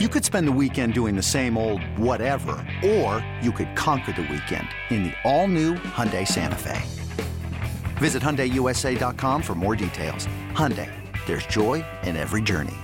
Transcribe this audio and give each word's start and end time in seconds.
You 0.00 0.08
could 0.08 0.24
spend 0.24 0.48
the 0.48 0.58
weekend 0.60 0.92
doing 0.92 1.14
the 1.14 1.22
same 1.22 1.56
old 1.56 1.80
whatever, 1.96 2.56
or 2.84 3.24
you 3.40 3.52
could 3.52 3.76
conquer 3.76 4.10
the 4.10 4.22
weekend 4.22 4.66
in 4.90 5.04
the 5.04 5.12
all-new 5.22 5.74
Hyundai 5.74 6.26
Santa 6.26 6.56
Fe. 6.56 6.82
Visit 7.98 8.20
HyundaiUSA.com 8.20 9.40
for 9.40 9.54
more 9.54 9.76
details. 9.76 10.26
Hyundai, 10.50 10.90
there's 11.26 11.46
joy 11.46 11.84
in 12.02 12.16
every 12.16 12.42
journey. 12.42 12.74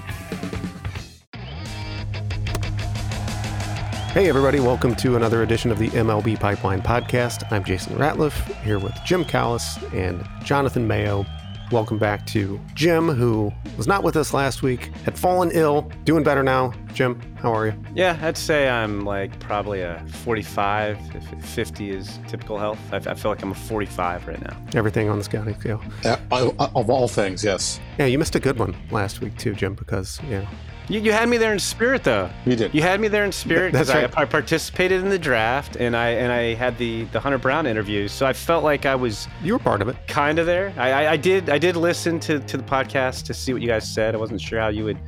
Hey, 4.12 4.28
everybody, 4.28 4.60
welcome 4.60 4.94
to 4.94 5.16
another 5.16 5.42
edition 5.42 5.72
of 5.72 5.80
the 5.80 5.88
MLB 5.88 6.38
Pipeline 6.38 6.80
Podcast. 6.80 7.42
I'm 7.50 7.64
Jason 7.64 7.96
Ratliff 7.96 8.54
here 8.62 8.78
with 8.78 8.94
Jim 9.04 9.24
Callis 9.24 9.82
and 9.92 10.24
Jonathan 10.44 10.86
Mayo. 10.86 11.26
Welcome 11.70 11.98
back 11.98 12.26
to 12.26 12.58
Jim, 12.74 13.06
who 13.06 13.52
was 13.76 13.86
not 13.86 14.02
with 14.02 14.16
us 14.16 14.34
last 14.34 14.60
week, 14.60 14.86
had 15.04 15.16
fallen 15.16 15.52
ill, 15.52 15.82
doing 16.04 16.24
better 16.24 16.42
now. 16.42 16.72
Jim, 16.94 17.20
how 17.36 17.54
are 17.54 17.68
you? 17.68 17.84
Yeah, 17.94 18.18
I'd 18.20 18.36
say 18.36 18.68
I'm 18.68 19.04
like 19.04 19.38
probably 19.38 19.82
a 19.82 20.04
45, 20.08 20.98
if 21.14 21.44
50 21.44 21.90
is 21.90 22.18
typical 22.26 22.58
health. 22.58 22.80
I, 22.92 22.96
I 22.96 23.14
feel 23.14 23.30
like 23.30 23.40
I'm 23.42 23.52
a 23.52 23.54
45 23.54 24.26
right 24.26 24.42
now. 24.42 24.56
Everything 24.74 25.08
on 25.08 25.18
the 25.18 25.24
scouting 25.24 25.58
scale. 25.60 25.80
Uh, 26.04 26.16
of 26.32 26.90
all 26.90 27.06
things, 27.06 27.44
yes. 27.44 27.78
Yeah, 28.00 28.06
you 28.06 28.18
missed 28.18 28.34
a 28.34 28.40
good 28.40 28.58
one 28.58 28.74
last 28.90 29.20
week 29.20 29.36
too, 29.38 29.54
Jim, 29.54 29.74
because, 29.74 30.20
yeah. 30.28 30.50
You, 30.90 30.98
you 30.98 31.12
had 31.12 31.28
me 31.28 31.36
there 31.36 31.52
in 31.52 31.60
spirit, 31.60 32.02
though. 32.02 32.28
You 32.44 32.56
did. 32.56 32.74
You 32.74 32.82
had 32.82 33.00
me 33.00 33.06
there 33.06 33.24
in 33.24 33.30
spirit 33.30 33.70
because 33.70 33.90
right. 33.90 34.12
I, 34.18 34.22
I 34.22 34.24
participated 34.24 35.02
in 35.02 35.08
the 35.08 35.18
draft 35.18 35.76
and 35.76 35.96
I 35.96 36.08
and 36.08 36.32
I 36.32 36.54
had 36.54 36.76
the 36.78 37.04
the 37.04 37.20
Hunter 37.20 37.38
Brown 37.38 37.64
interviews, 37.66 38.10
so 38.10 38.26
I 38.26 38.32
felt 38.32 38.64
like 38.64 38.86
I 38.86 38.96
was 38.96 39.28
You 39.40 39.52
were 39.52 39.60
part 39.60 39.82
of 39.82 39.88
it. 39.88 39.96
kind 40.08 40.40
of 40.40 40.46
there. 40.46 40.74
I, 40.76 40.90
I, 40.90 41.10
I 41.12 41.16
did 41.16 41.48
I 41.48 41.58
did 41.58 41.76
listen 41.76 42.18
to, 42.20 42.40
to 42.40 42.56
the 42.56 42.64
podcast 42.64 43.24
to 43.26 43.34
see 43.34 43.52
what 43.52 43.62
you 43.62 43.68
guys 43.68 43.88
said. 43.88 44.16
I 44.16 44.18
wasn't 44.18 44.40
sure 44.40 44.58
how 44.58 44.68
you 44.68 44.84
would 44.84 44.98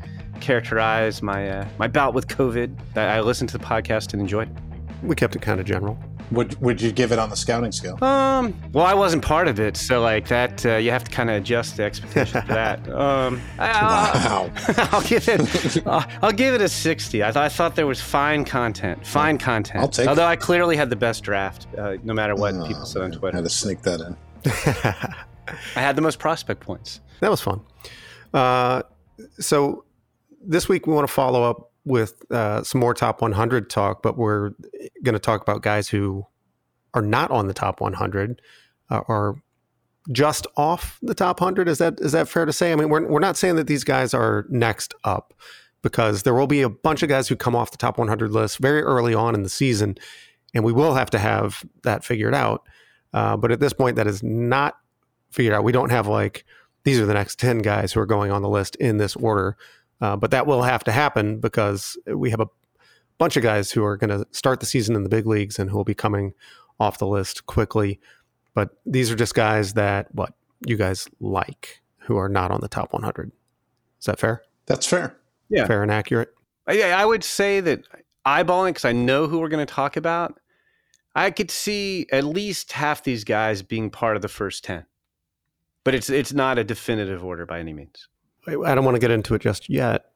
characterize 0.41 1.21
my 1.21 1.51
uh, 1.51 1.69
my 1.79 1.89
bout 1.89 2.15
with 2.15 2.29
COVID. 2.29 2.79
I, 2.97 3.17
I 3.17 3.21
listened 3.21 3.51
to 3.51 3.59
the 3.59 3.65
podcast 3.65 4.13
and 4.13 4.23
enjoyed 4.23 4.49
it. 4.49 4.57
We 5.03 5.17
kept 5.17 5.35
it 5.35 5.43
kind 5.43 5.59
of 5.59 5.67
general. 5.67 5.99
Would 6.33 6.61
would 6.61 6.81
you 6.81 6.93
give 6.93 7.13
it 7.13 7.19
on 7.19 7.31
the 7.31 7.37
scouting 7.37 7.73
scale? 7.73 8.03
Um, 8.03 8.55
well, 8.73 8.87
I 8.87 8.95
wasn't 8.95 9.23
part 9.25 9.49
of 9.49 9.61
it, 9.61 9.77
so 9.77 10.01
like 10.01 10.29
that, 10.29 10.65
uh, 10.65 10.77
you 10.77 10.91
have 10.91 11.05
to 11.05 11.11
kind 11.11 11.29
of 11.31 11.37
adjust 11.37 11.77
the 11.77 11.83
expectations 11.85 12.45
for 12.47 12.53
that. 12.53 12.81
Um, 12.89 13.41
I, 13.59 13.71
Wow. 13.73 14.51
I'll 14.93 15.03
give 15.03 15.29
it. 15.29 15.87
I'll, 15.87 16.07
I'll 16.23 16.33
give 16.33 16.55
it 16.55 16.61
a 16.61 16.69
sixty. 16.69 17.23
I 17.25 17.33
thought 17.33 17.45
I 17.45 17.49
thought 17.49 17.75
there 17.77 17.87
was 17.87 18.01
fine 18.01 18.45
content, 18.45 19.07
fine 19.07 19.39
content. 19.39 19.81
I'll 19.81 19.89
take 19.89 20.09
Although 20.09 20.23
it. 20.25 20.27
I 20.31 20.37
clearly 20.37 20.77
had 20.77 20.89
the 20.91 20.97
best 20.97 21.23
draft, 21.25 21.67
uh, 21.77 21.97
no 22.05 22.15
matter 22.15 22.35
what 22.35 22.53
people 22.67 22.85
said 22.87 23.03
on 23.03 23.11
Twitter. 23.13 23.17
I 23.17 23.21
Twitter. 23.21 23.37
had 23.39 23.45
to 23.45 23.51
sneak 23.51 23.83
that 23.83 24.01
in. 24.01 24.17
I 25.77 25.81
had 25.81 25.97
the 25.97 26.03
most 26.03 26.19
prospect 26.19 26.61
points. 26.61 27.01
That 27.21 27.31
was 27.31 27.41
fun. 27.41 27.61
Uh, 28.33 28.83
so 29.39 29.85
this 30.45 30.69
week 30.69 30.87
we 30.87 30.95
want 30.95 31.07
to 31.07 31.13
follow 31.13 31.43
up 31.43 31.72
with 31.85 32.23
uh, 32.31 32.63
some 32.63 32.81
more 32.81 32.95
top 32.95 33.21
100 33.21 33.69
talk, 33.69 34.03
but 34.03 34.17
we're 34.17 34.51
going 35.03 35.15
to 35.15 35.19
talk 35.19 35.43
about 35.43 35.63
guys 35.63 35.89
who 35.89 36.27
are 36.95 37.03
not 37.03 37.31
on 37.31 37.47
the 37.47 37.55
top 37.55 37.81
100, 37.81 38.41
uh, 38.91 39.01
are 39.09 39.37
just 40.11 40.47
off 40.57 40.99
the 41.03 41.15
top 41.15 41.41
100. 41.41 41.69
Is 41.69 41.79
that 41.79 42.01
is 42.01 42.13
that 42.13 42.29
fair 42.29 42.45
to 42.45 42.53
say? 42.53 42.73
I 42.73 42.77
mean, 42.77 42.89
we're 42.89 43.07
we're 43.07 43.21
not 43.21 43.37
saying 43.37 43.57
that 43.57 43.67
these 43.67 43.85
guys 43.85 44.15
are 44.15 44.47
next 44.49 44.95
up 45.05 45.35
because 45.83 46.23
there 46.23 46.35
will 46.35 46.47
be 46.47 46.63
a 46.63 46.69
bunch 46.69 47.03
of 47.03 47.09
guys 47.09 47.29
who 47.29 47.37
come 47.37 47.57
off 47.57 47.71
the 47.71 47.77
top 47.77 47.99
100 47.99 48.31
list 48.31 48.59
very 48.59 48.83
early 48.83 49.15
on 49.15 49.35
in 49.35 49.43
the 49.43 49.49
season, 49.49 49.97
and 50.55 50.65
we 50.65 50.73
will 50.73 50.95
have 50.95 51.11
to 51.11 51.19
have 51.19 51.65
that 51.83 52.05
figured 52.05 52.35
out. 52.35 52.63
Uh, 53.13 53.37
but 53.37 53.53
at 53.53 53.61
this 53.61 53.73
point, 53.73 53.97
that 53.97 54.07
is 54.07 54.23
not 54.23 54.77
figured 55.31 55.55
out. 55.55 55.65
We 55.65 55.73
don't 55.73 55.91
have 55.91 56.07
like 56.07 56.45
these 56.85 56.99
are 56.99 57.07
the 57.07 57.15
next 57.15 57.39
10 57.39 57.59
guys 57.59 57.93
who 57.93 58.01
are 58.01 58.07
going 58.07 58.33
on 58.33 58.43
the 58.43 58.49
list 58.49 58.77
in 58.77 58.97
this 58.97 59.15
order. 59.17 59.57
Uh, 60.03 60.17
but 60.17 60.33
that 60.33 60.49
will 60.49 60.63
have 60.63 60.83
to 60.83 60.91
happen 60.91 61.39
because 61.39 61.97
we 62.07 62.31
have 62.31 62.41
a 62.41 62.49
bunch 63.19 63.37
of 63.37 63.43
guys 63.45 63.71
who 63.71 63.85
are 63.85 63.97
going 63.97 64.11
to 64.11 64.27
start 64.33 64.59
the 64.59 64.67
season 64.67 64.97
in 64.97 65.05
the 65.05 65.09
big 65.09 65.27
leagues 65.27 65.61
and 65.61 65.71
who 65.71 65.77
will 65.77 65.85
be 65.85 65.95
coming 65.95 66.35
off 66.81 66.99
the 66.99 67.07
list 67.07 67.47
quickly. 67.47 68.01
But 68.53 68.71
these 68.85 69.13
are 69.13 69.15
just 69.15 69.35
guys 69.37 69.75
that, 69.75 70.13
what, 70.13 70.35
you 70.67 70.77
guys 70.77 71.09
like 71.21 71.81
who 71.99 72.17
are 72.17 72.29
not 72.29 72.51
on 72.51 72.61
the 72.61 72.69
top 72.69 72.93
100. 72.93 73.31
Is 74.01 74.07
that 74.07 74.19
fair? 74.19 74.43
That's 74.67 74.87
fair. 74.87 75.17
Yeah. 75.49 75.67
Fair 75.67 75.85
and 75.85 75.93
accurate? 75.93 76.35
Yeah, 76.69 76.99
I 76.99 77.05
would 77.05 77.23
say 77.23 77.61
that 77.61 77.87
eyeballing 78.27 78.71
because 78.71 78.85
I 78.85 78.93
know 78.93 79.29
who 79.29 79.39
we're 79.39 79.49
going 79.49 79.65
to 79.65 79.73
talk 79.73 79.97
about. 79.97 80.41
I 81.15 81.31
could 81.31 81.51
see 81.51 82.07
at 82.11 82.25
least 82.25 82.73
half 82.73 83.05
these 83.05 83.23
guys 83.23 83.63
being 83.63 83.89
part 83.89 84.17
of 84.17 84.23
the 84.23 84.29
first 84.29 84.65
ten, 84.65 84.87
but 85.85 85.95
it's 85.95 86.09
it's 86.09 86.33
not 86.33 86.59
a 86.59 86.65
definitive 86.65 87.23
order 87.23 87.45
by 87.45 87.61
any 87.61 87.75
means. 87.75 88.09
I 88.47 88.55
I 88.55 88.75
don't 88.75 88.85
want 88.85 88.95
to 88.97 89.01
get 89.01 89.11
into 89.11 89.35
it 89.35 89.43
just 89.43 89.69
yet 89.69 90.07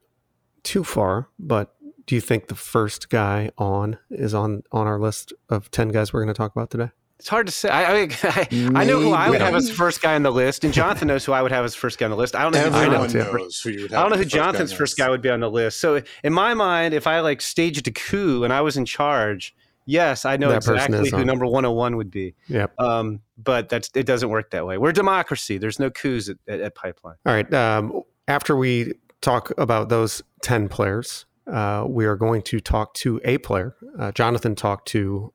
too 0.62 0.82
far, 0.84 1.28
but 1.38 1.74
do 2.06 2.14
you 2.14 2.20
think 2.20 2.48
the 2.48 2.54
first 2.54 3.08
guy 3.10 3.50
on 3.58 3.98
is 4.10 4.34
on 4.34 4.62
on 4.72 4.86
our 4.86 4.98
list 4.98 5.32
of 5.48 5.70
10 5.70 5.88
guys 5.88 6.12
we're 6.12 6.22
going 6.22 6.32
to 6.34 6.38
talk 6.38 6.52
about 6.54 6.70
today? 6.70 6.90
It's 7.18 7.28
hard 7.28 7.46
to 7.46 7.52
say. 7.52 7.68
I 7.70 7.94
I, 8.02 8.08
I, 8.22 8.48
I 8.74 8.84
know 8.84 9.00
who 9.00 9.12
I 9.12 9.30
would 9.30 9.40
have 9.40 9.54
as 9.54 9.64
Maybe. 9.66 9.76
first 9.76 10.02
guy 10.02 10.14
on 10.16 10.22
the 10.22 10.30
list, 10.30 10.64
and 10.64 10.74
Jonathan 10.74 11.08
knows 11.08 11.24
who 11.24 11.32
I 11.32 11.40
would 11.40 11.50
have 11.52 11.64
as 11.64 11.74
first 11.74 11.98
guy 11.98 12.04
on 12.04 12.10
the 12.10 12.16
list. 12.16 12.36
I 12.36 12.42
don't 12.42 12.52
know. 12.52 12.60
Who 12.70 12.76
Everyone 12.76 13.08
too. 13.08 13.18
knows 13.18 13.60
who 13.60 13.70
you 13.70 13.82
would 13.82 13.90
have. 13.92 14.00
I 14.00 14.02
don't 14.02 14.10
know 14.10 14.16
who 14.18 14.24
the 14.24 14.28
first 14.30 14.34
guy 14.36 14.44
Jonathan's 14.44 14.72
first 14.72 14.98
guy 14.98 15.08
would 15.08 15.22
be 15.22 15.30
on 15.30 15.40
the 15.40 15.50
list. 15.50 15.80
So 15.80 16.02
in 16.22 16.32
my 16.34 16.52
mind, 16.52 16.92
if 16.92 17.06
I 17.06 17.20
like 17.20 17.40
staged 17.40 17.88
a 17.88 17.90
coup 17.92 18.44
and 18.44 18.52
I 18.52 18.60
was 18.60 18.76
in 18.76 18.84
charge, 18.84 19.54
yes, 19.86 20.26
I 20.26 20.36
know 20.36 20.50
That 20.50 20.56
exactly 20.58 20.98
is 20.98 21.10
who 21.10 21.16
on. 21.18 21.26
number 21.26 21.46
101 21.46 21.96
would 21.96 22.10
be. 22.10 22.34
Yep. 22.48 22.78
Um, 22.78 23.20
but 23.38 23.70
that's 23.70 23.88
it 23.94 24.04
doesn't 24.04 24.28
work 24.28 24.50
that 24.50 24.66
way. 24.66 24.76
We're 24.76 24.92
democracy. 24.92 25.56
There's 25.56 25.78
no 25.78 25.88
coups 25.90 26.28
at, 26.28 26.36
at, 26.46 26.60
at 26.60 26.74
Pipeline. 26.74 27.16
All 27.24 27.32
right. 27.32 27.52
Um, 27.54 28.02
after 28.28 28.56
we 28.56 28.94
talk 29.20 29.52
about 29.58 29.88
those 29.88 30.22
10 30.42 30.68
players, 30.68 31.26
uh, 31.46 31.84
we 31.88 32.06
are 32.06 32.16
going 32.16 32.42
to 32.42 32.60
talk 32.60 32.94
to 32.94 33.20
a 33.24 33.38
player. 33.38 33.76
Uh, 33.98 34.12
Jonathan 34.12 34.54
talked 34.54 34.88
to 34.88 35.32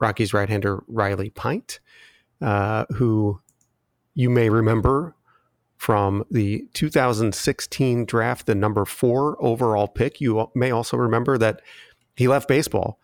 Rockies 0.00 0.34
right 0.34 0.48
hander, 0.48 0.82
Riley 0.88 1.30
Pint, 1.30 1.80
uh, 2.40 2.84
who 2.96 3.40
you 4.14 4.28
may 4.28 4.50
remember 4.50 5.14
from 5.76 6.24
the 6.30 6.66
2016 6.74 8.04
draft, 8.06 8.46
the 8.46 8.54
number 8.54 8.84
four 8.84 9.36
overall 9.42 9.86
pick. 9.86 10.20
You 10.20 10.50
may 10.54 10.70
also 10.70 10.96
remember 10.96 11.38
that 11.38 11.60
he 12.16 12.28
left 12.28 12.48
baseball 12.48 12.98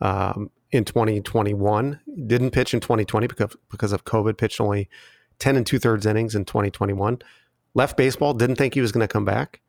um, 0.00 0.50
in 0.70 0.84
2021, 0.84 2.00
didn't 2.26 2.50
pitch 2.50 2.74
in 2.74 2.80
2020 2.80 3.26
because, 3.26 3.56
because 3.70 3.92
of 3.92 4.04
COVID, 4.04 4.36
pitched 4.36 4.60
only 4.60 4.88
10 5.38 5.56
and 5.56 5.66
two 5.66 5.78
thirds 5.78 6.04
innings 6.04 6.34
in 6.34 6.44
2021 6.44 7.18
left 7.74 7.96
baseball, 7.96 8.34
didn't 8.34 8.56
think 8.56 8.74
he 8.74 8.80
was 8.80 8.92
going 8.92 9.06
to 9.06 9.12
come 9.12 9.24
back, 9.24 9.60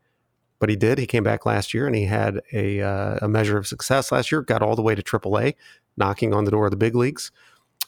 but 0.58 0.68
he 0.68 0.76
did. 0.76 0.98
He 0.98 1.06
came 1.06 1.22
back 1.22 1.46
last 1.46 1.74
year 1.74 1.86
and 1.86 1.94
he 1.94 2.04
had 2.04 2.40
a, 2.52 2.80
uh, 2.80 3.18
a 3.22 3.28
measure 3.28 3.58
of 3.58 3.66
success 3.66 4.12
last 4.12 4.30
year, 4.30 4.42
got 4.42 4.62
all 4.62 4.76
the 4.76 4.82
way 4.82 4.94
to 4.94 5.02
AAA, 5.02 5.54
knocking 5.96 6.34
on 6.34 6.44
the 6.44 6.50
door 6.50 6.66
of 6.66 6.70
the 6.70 6.76
big 6.76 6.94
leagues. 6.94 7.30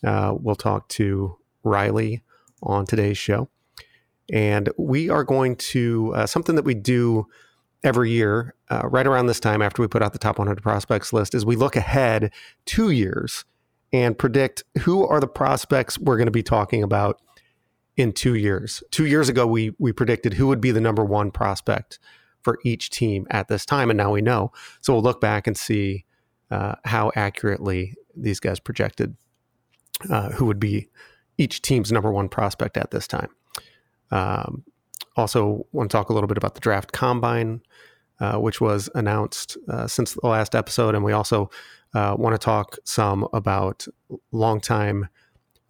Uh, 0.04 0.34
we'll 0.38 0.54
talk 0.56 0.88
to 0.88 1.36
Riley 1.62 2.22
on 2.62 2.86
today's 2.86 3.18
show. 3.18 3.48
And 4.32 4.70
we 4.78 5.10
are 5.10 5.24
going 5.24 5.56
to, 5.56 6.12
uh, 6.14 6.26
something 6.26 6.54
that 6.54 6.64
we 6.64 6.74
do 6.74 7.26
every 7.84 8.10
year, 8.10 8.54
uh, 8.70 8.82
right 8.84 9.06
around 9.06 9.26
this 9.26 9.40
time 9.40 9.60
after 9.60 9.82
we 9.82 9.88
put 9.88 10.02
out 10.02 10.12
the 10.12 10.18
top 10.18 10.38
100 10.38 10.62
prospects 10.62 11.12
list, 11.12 11.34
is 11.34 11.44
we 11.44 11.56
look 11.56 11.76
ahead 11.76 12.32
two 12.64 12.90
years 12.90 13.44
and 13.92 14.18
predict 14.18 14.64
who 14.80 15.06
are 15.06 15.20
the 15.20 15.26
prospects 15.26 15.98
we're 15.98 16.16
going 16.16 16.26
to 16.26 16.32
be 16.32 16.42
talking 16.42 16.82
about 16.82 17.20
in 18.02 18.12
two 18.12 18.34
years. 18.34 18.82
Two 18.90 19.06
years 19.06 19.28
ago, 19.28 19.46
we 19.46 19.74
we 19.78 19.92
predicted 19.92 20.34
who 20.34 20.48
would 20.48 20.60
be 20.60 20.72
the 20.72 20.80
number 20.80 21.04
one 21.04 21.30
prospect 21.30 22.00
for 22.42 22.58
each 22.64 22.90
team 22.90 23.26
at 23.30 23.46
this 23.46 23.64
time, 23.64 23.90
and 23.90 23.96
now 23.96 24.12
we 24.12 24.20
know. 24.20 24.52
So 24.80 24.92
we'll 24.92 25.02
look 25.02 25.20
back 25.20 25.46
and 25.46 25.56
see 25.56 26.04
uh, 26.50 26.74
how 26.84 27.12
accurately 27.14 27.94
these 28.16 28.40
guys 28.40 28.58
projected 28.58 29.16
uh, 30.10 30.30
who 30.30 30.46
would 30.46 30.58
be 30.58 30.88
each 31.38 31.62
team's 31.62 31.92
number 31.92 32.10
one 32.10 32.28
prospect 32.28 32.76
at 32.76 32.90
this 32.90 33.06
time. 33.06 33.28
Um, 34.10 34.64
also, 35.16 35.66
want 35.70 35.90
to 35.90 35.96
talk 35.96 36.10
a 36.10 36.12
little 36.12 36.26
bit 36.26 36.36
about 36.36 36.54
the 36.54 36.60
draft 36.60 36.90
combine, 36.92 37.62
uh, 38.18 38.38
which 38.38 38.60
was 38.60 38.90
announced 38.96 39.56
uh, 39.68 39.86
since 39.86 40.14
the 40.14 40.26
last 40.26 40.56
episode, 40.56 40.96
and 40.96 41.04
we 41.04 41.12
also 41.12 41.50
uh, 41.94 42.16
want 42.18 42.34
to 42.34 42.38
talk 42.38 42.78
some 42.84 43.28
about 43.32 43.86
longtime 44.32 45.08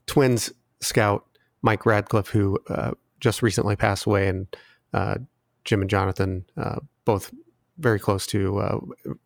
Twins 0.07 0.53
scout 0.81 1.27
Mike 1.63 1.87
Radcliff, 1.87 2.29
who 2.29 2.59
uh, 2.69 2.93
just 3.21 3.43
recently 3.43 3.77
passed 3.77 4.07
away, 4.07 4.29
and 4.29 4.47
uh, 4.93 5.17
Jim 5.65 5.81
and 5.81 5.91
Jonathan, 5.91 6.45
uh, 6.57 6.81
both 7.05 7.33
very 7.79 7.99
close 7.99 8.27
to 8.29 8.59
uh, 8.59 8.79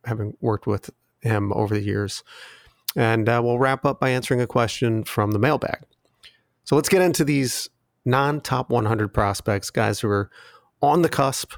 having 0.05 0.37
worked 0.41 0.67
with 0.67 0.91
him 1.21 1.53
over 1.53 1.75
the 1.75 1.83
years. 1.83 2.23
And 2.95 3.29
uh, 3.29 3.41
we'll 3.45 3.59
wrap 3.59 3.85
up 3.85 4.01
by 4.01 4.11
answering 4.11 4.41
a 4.41 4.47
question 4.47 5.05
from 5.05 5.33
the 5.33 5.39
mailbag. 5.39 5.83
So 6.65 6.77
let's 6.77 6.89
get 6.89 7.03
into 7.03 7.25
these 7.25 7.69
non 8.05 8.41
top 8.41 8.71
100 8.71 9.13
prospects, 9.13 9.71
guys 9.71 10.01
who 10.01 10.09
are 10.09 10.31
on 10.83 11.03
the 11.03 11.09
cusp, 11.09 11.55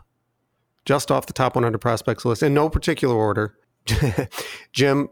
just 0.85 1.11
off 1.11 1.27
the 1.27 1.33
top 1.33 1.55
100 1.55 1.79
prospects 1.79 2.25
list 2.25 2.43
in 2.43 2.55
no 2.55 2.69
particular 2.69 3.15
order. 3.15 3.57
Jim, 4.73 5.09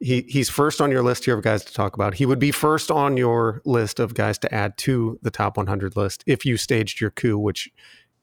he, 0.00 0.22
he's 0.28 0.48
first 0.48 0.80
on 0.80 0.90
your 0.90 1.02
list 1.02 1.24
here 1.26 1.36
of 1.36 1.44
guys 1.44 1.64
to 1.64 1.72
talk 1.72 1.94
about. 1.94 2.14
He 2.14 2.24
would 2.26 2.38
be 2.38 2.50
first 2.50 2.90
on 2.90 3.16
your 3.16 3.60
list 3.64 4.00
of 4.00 4.14
guys 4.14 4.38
to 4.38 4.52
add 4.54 4.76
to 4.78 5.18
the 5.22 5.30
top 5.30 5.56
100 5.56 5.94
list 5.96 6.24
if 6.26 6.44
you 6.44 6.56
staged 6.56 7.00
your 7.00 7.10
coup, 7.10 7.38
which 7.38 7.68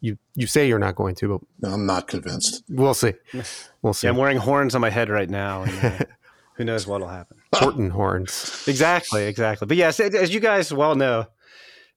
you 0.01 0.17
you 0.35 0.45
say 0.47 0.67
you're 0.67 0.77
not 0.79 0.95
going 0.95 1.15
to, 1.15 1.27
but 1.29 1.41
No, 1.69 1.73
I'm 1.73 1.85
not 1.85 2.07
convinced. 2.07 2.63
we'll 2.69 2.93
see. 2.93 3.13
We'll 3.83 3.93
see. 3.93 4.07
Yeah, 4.07 4.11
I'm 4.11 4.17
wearing 4.17 4.37
horns 4.37 4.75
on 4.75 4.81
my 4.81 4.89
head 4.89 5.09
right 5.09 5.29
now, 5.29 5.63
and 5.63 5.85
uh, 6.01 6.05
who 6.55 6.63
knows 6.65 6.85
what'll 6.87 7.07
happen. 7.07 7.37
Horton 7.55 7.89
horns. 7.91 8.63
Exactly, 8.67 9.25
exactly. 9.27 9.65
But 9.67 9.77
yes, 9.77 9.99
as 9.99 10.33
you 10.33 10.39
guys 10.39 10.73
well 10.73 10.95
know, 10.95 11.27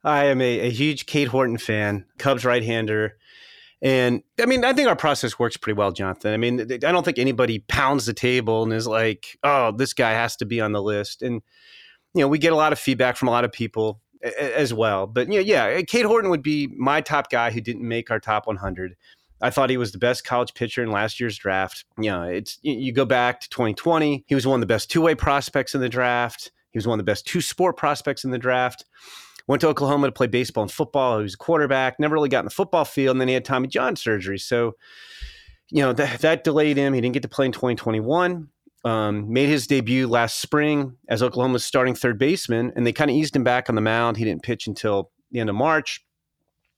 I 0.05 0.26
am 0.26 0.41
a, 0.41 0.61
a 0.61 0.71
huge 0.71 1.06
Cade 1.06 1.29
Horton 1.29 1.59
fan, 1.59 2.05
Cubs 2.19 2.44
right-hander. 2.44 3.17
And 3.82 4.23
I 4.41 4.47
mean, 4.47 4.65
I 4.65 4.73
think 4.73 4.88
our 4.88 4.97
process 4.97 5.38
works 5.38 5.56
pretty 5.56 5.77
well, 5.77 5.91
Jonathan. 5.91 6.35
I 6.35 6.37
mean, 6.37 6.61
I 6.61 6.93
don't 6.93 7.05
think 7.05 7.19
anybody 7.19 7.61
pounds 7.61 8.06
the 8.06 8.12
table 8.12 8.62
and 8.62 8.73
is 8.73 8.87
like, 8.87 9.38
"Oh, 9.43 9.73
this 9.73 9.94
guy 9.94 10.12
has 10.12 10.37
to 10.37 10.44
be 10.44 10.61
on 10.61 10.73
the 10.73 10.82
list." 10.82 11.23
And 11.23 11.41
you 12.15 12.21
know, 12.21 12.29
we 12.29 12.38
get 12.38 12.53
a 12.53 12.56
lot 12.56 12.73
of 12.73 12.79
feedback 12.79 13.17
from 13.17 13.29
a 13.29 13.31
lot 13.31 13.44
of 13.44 13.53
people 13.53 14.00
as 14.38 14.75
well. 14.75 15.06
But 15.06 15.29
you 15.29 15.38
know, 15.38 15.44
yeah, 15.44 15.81
Cade 15.82 16.05
uh, 16.05 16.09
Horton 16.09 16.31
would 16.31 16.43
be 16.43 16.69
my 16.77 17.00
top 17.00 17.31
guy 17.31 17.50
who 17.50 17.61
didn't 17.61 17.87
make 17.87 18.11
our 18.11 18.21
top 18.21 18.47
100. 18.47 18.97
I 19.43 19.50
thought 19.50 19.71
he 19.71 19.79
was 19.79 19.93
the 19.93 19.99
best 19.99 20.25
college 20.25 20.53
pitcher 20.53 20.83
in 20.83 20.91
last 20.91 21.19
year's 21.19 21.38
draft. 21.38 21.85
You 21.99 22.11
know, 22.11 22.23
it's 22.25 22.59
you 22.62 22.93
go 22.93 23.06
back 23.06 23.41
to 23.41 23.49
2020, 23.49 24.25
he 24.26 24.35
was 24.35 24.47
one 24.47 24.56
of 24.56 24.61
the 24.61 24.67
best 24.67 24.91
two-way 24.91 25.15
prospects 25.15 25.75
in 25.75 25.81
the 25.81 25.88
draft. 25.88 26.53
He 26.73 26.79
was 26.79 26.87
one 26.87 27.00
of 27.00 27.05
the 27.05 27.11
best 27.11 27.26
two-sport 27.26 27.76
prospects 27.76 28.25
in 28.25 28.31
the 28.31 28.38
draft. 28.38 28.85
Went 29.50 29.62
to 29.62 29.67
Oklahoma 29.67 30.06
to 30.06 30.12
play 30.12 30.29
baseball 30.29 30.62
and 30.62 30.70
football. 30.70 31.19
He 31.19 31.25
was 31.25 31.35
a 31.35 31.37
quarterback, 31.37 31.99
never 31.99 32.14
really 32.14 32.29
got 32.29 32.38
in 32.38 32.44
the 32.44 32.52
football 32.52 32.85
field, 32.85 33.14
and 33.14 33.20
then 33.20 33.26
he 33.26 33.35
had 33.35 33.44
Tommy 33.44 33.67
John 33.67 33.97
surgery. 33.97 34.38
So, 34.38 34.76
you 35.73 35.82
know, 35.82 35.93
that, 35.93 36.20
that 36.20 36.44
delayed 36.44 36.76
him. 36.76 36.94
He 36.94 37.00
didn't 37.00 37.14
get 37.14 37.25
to 37.25 37.29
play 37.29 37.47
in 37.47 37.52
2021. 37.52 38.49
Um, 38.85 39.32
made 39.32 39.49
his 39.49 39.67
debut 39.67 40.06
last 40.06 40.38
spring 40.38 40.97
as 41.08 41.20
Oklahoma's 41.20 41.64
starting 41.64 41.97
third 41.97 42.17
baseman, 42.17 42.73
and 42.76 42.87
they 42.87 42.93
kind 42.93 43.11
of 43.11 43.17
eased 43.17 43.35
him 43.35 43.43
back 43.43 43.69
on 43.69 43.75
the 43.75 43.81
mound. 43.81 44.19
He 44.19 44.25
didn't 44.25 44.44
pitch 44.44 44.69
until 44.69 45.11
the 45.32 45.41
end 45.41 45.50
of 45.50 45.56
March, 45.56 46.06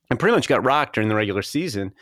and 0.08 0.18
pretty 0.18 0.34
much 0.34 0.48
got 0.48 0.64
rocked 0.64 0.94
during 0.94 1.10
the 1.10 1.14
regular 1.14 1.42
season. 1.42 1.92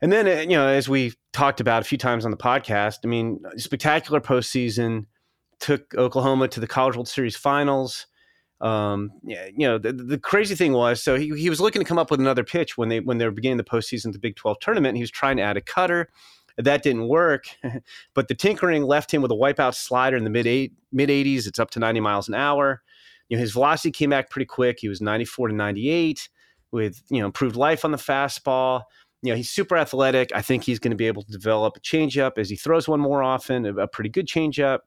And 0.00 0.12
then, 0.12 0.28
uh, 0.28 0.42
you 0.42 0.56
know, 0.56 0.68
as 0.68 0.88
we 0.88 1.14
talked 1.32 1.60
about 1.60 1.82
a 1.82 1.84
few 1.84 1.98
times 1.98 2.24
on 2.24 2.30
the 2.30 2.36
podcast, 2.36 2.98
I 3.02 3.08
mean, 3.08 3.40
spectacular 3.56 4.20
postseason 4.20 5.06
took 5.58 5.96
Oklahoma 5.96 6.46
to 6.46 6.60
the 6.60 6.68
College 6.68 6.94
World 6.94 7.08
Series 7.08 7.34
finals. 7.34 8.06
Um, 8.60 9.12
you 9.24 9.66
know, 9.66 9.78
the, 9.78 9.92
the 9.92 10.18
crazy 10.18 10.54
thing 10.54 10.72
was, 10.72 11.02
so 11.02 11.16
he, 11.16 11.28
he 11.30 11.48
was 11.48 11.60
looking 11.60 11.80
to 11.80 11.86
come 11.86 11.98
up 11.98 12.10
with 12.10 12.20
another 12.20 12.44
pitch 12.44 12.76
when 12.76 12.88
they 12.88 13.00
when 13.00 13.18
they 13.18 13.24
were 13.24 13.30
beginning 13.30 13.56
the 13.56 13.64
postseason 13.64 14.06
of 14.06 14.12
the 14.12 14.18
Big 14.18 14.36
12 14.36 14.58
tournament. 14.60 14.96
he 14.96 15.02
was 15.02 15.10
trying 15.10 15.36
to 15.38 15.42
add 15.42 15.56
a 15.56 15.62
cutter. 15.62 16.08
That 16.58 16.82
didn't 16.82 17.08
work, 17.08 17.44
but 18.14 18.28
the 18.28 18.34
tinkering 18.34 18.82
left 18.82 19.14
him 19.14 19.22
with 19.22 19.30
a 19.30 19.36
wipeout 19.36 19.74
slider 19.74 20.16
in 20.16 20.24
the 20.24 20.30
mid 20.30 20.46
eight 20.46 20.74
mid 20.92 21.08
80s. 21.08 21.46
It's 21.46 21.58
up 21.58 21.70
to 21.70 21.78
90 21.78 22.00
miles 22.00 22.28
an 22.28 22.34
hour. 22.34 22.82
You 23.28 23.36
know, 23.36 23.40
his 23.40 23.52
velocity 23.52 23.92
came 23.92 24.10
back 24.10 24.28
pretty 24.28 24.46
quick. 24.46 24.78
He 24.80 24.88
was 24.88 25.00
94 25.00 25.48
to 25.48 25.54
98 25.54 26.28
with 26.72 27.02
you 27.08 27.20
know 27.20 27.26
improved 27.26 27.56
life 27.56 27.84
on 27.84 27.92
the 27.92 27.98
fastball. 27.98 28.82
You 29.22 29.32
know, 29.32 29.36
he's 29.36 29.50
super 29.50 29.76
athletic. 29.76 30.32
I 30.34 30.42
think 30.42 30.64
he's 30.64 30.78
going 30.78 30.90
to 30.90 30.96
be 30.96 31.06
able 31.06 31.22
to 31.22 31.32
develop 31.32 31.76
a 31.76 31.80
changeup 31.80 32.32
as 32.36 32.50
he 32.50 32.56
throws 32.56 32.88
one 32.88 33.00
more 33.00 33.22
often, 33.22 33.64
a, 33.64 33.74
a 33.74 33.88
pretty 33.88 34.10
good 34.10 34.26
changeup. 34.26 34.80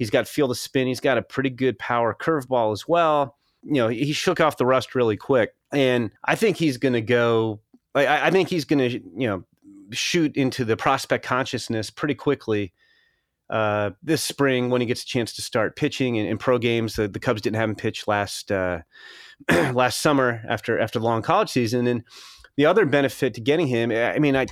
He's 0.00 0.08
got 0.08 0.26
feel 0.26 0.50
of 0.50 0.56
spin. 0.56 0.86
He's 0.86 0.98
got 0.98 1.18
a 1.18 1.22
pretty 1.22 1.50
good 1.50 1.78
power 1.78 2.16
curveball 2.18 2.72
as 2.72 2.88
well. 2.88 3.36
You 3.62 3.74
know, 3.74 3.88
he 3.88 4.14
shook 4.14 4.40
off 4.40 4.56
the 4.56 4.64
rust 4.64 4.94
really 4.94 5.18
quick, 5.18 5.50
and 5.70 6.10
I 6.24 6.36
think 6.36 6.56
he's 6.56 6.78
going 6.78 6.94
to 6.94 7.02
go. 7.02 7.60
I, 7.94 8.28
I 8.28 8.30
think 8.30 8.48
he's 8.48 8.64
going 8.64 8.78
to 8.78 8.88
you 8.90 9.28
know 9.28 9.44
shoot 9.92 10.34
into 10.38 10.64
the 10.64 10.74
prospect 10.74 11.26
consciousness 11.26 11.90
pretty 11.90 12.14
quickly 12.14 12.72
uh, 13.50 13.90
this 14.02 14.22
spring 14.22 14.70
when 14.70 14.80
he 14.80 14.86
gets 14.86 15.02
a 15.02 15.06
chance 15.06 15.34
to 15.34 15.42
start 15.42 15.76
pitching 15.76 16.16
in, 16.16 16.24
in 16.24 16.38
pro 16.38 16.56
games. 16.56 16.94
The, 16.94 17.08
the, 17.08 17.18
Cubs 17.18 17.42
didn't 17.42 17.56
have 17.56 17.68
him 17.68 17.74
pitch 17.74 18.08
last 18.08 18.50
uh, 18.50 18.78
last 19.50 20.00
summer 20.00 20.42
after 20.48 20.78
after 20.78 20.98
the 20.98 21.04
long 21.04 21.20
college 21.20 21.50
season, 21.50 21.86
and 21.86 22.04
the 22.56 22.64
other 22.64 22.86
benefit 22.86 23.34
to 23.34 23.40
getting 23.40 23.66
him, 23.66 23.90
I 23.90 24.18
mean, 24.18 24.36
I 24.36 24.46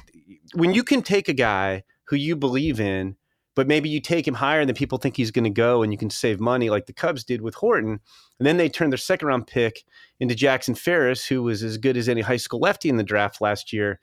when 0.55 0.75
you 0.75 0.83
can 0.83 1.03
take 1.03 1.29
a 1.29 1.33
guy 1.33 1.85
who 2.09 2.17
you 2.17 2.37
believe 2.37 2.81
in 2.81 3.17
but 3.59 3.67
maybe 3.67 3.89
you 3.89 4.01
take 4.01 4.25
him 4.25 4.35
higher 4.35 4.65
than 4.65 4.77
people 4.77 4.99
think 4.99 5.17
he's 5.17 5.33
going 5.33 5.43
to 5.43 5.51
go 5.51 5.83
and 5.83 5.93
you 5.93 5.99
can 5.99 6.11
save 6.11 6.39
money 6.39 6.71
like 6.71 6.87
the 6.87 6.93
Cubs 6.93 7.25
did 7.25 7.43
with 7.43 7.57
Horton. 7.57 7.99
And 8.39 8.47
then 8.47 8.57
they 8.57 8.69
turned 8.69 8.93
their 8.93 8.99
second 8.99 9.27
round 9.27 9.49
pick 9.49 9.85
into 10.21 10.37
Jackson 10.37 10.77
Ferris, 10.77 11.27
who 11.27 11.43
was 11.43 11.65
as 11.65 11.77
good 11.77 11.97
as 11.97 12.09
any 12.09 12.21
high 12.21 12.37
school 12.37 12.61
lefty 12.61 12.89
in 12.89 12.99
the 12.99 13.03
draft 13.03 13.41
last 13.41 13.73
year. 13.73 13.99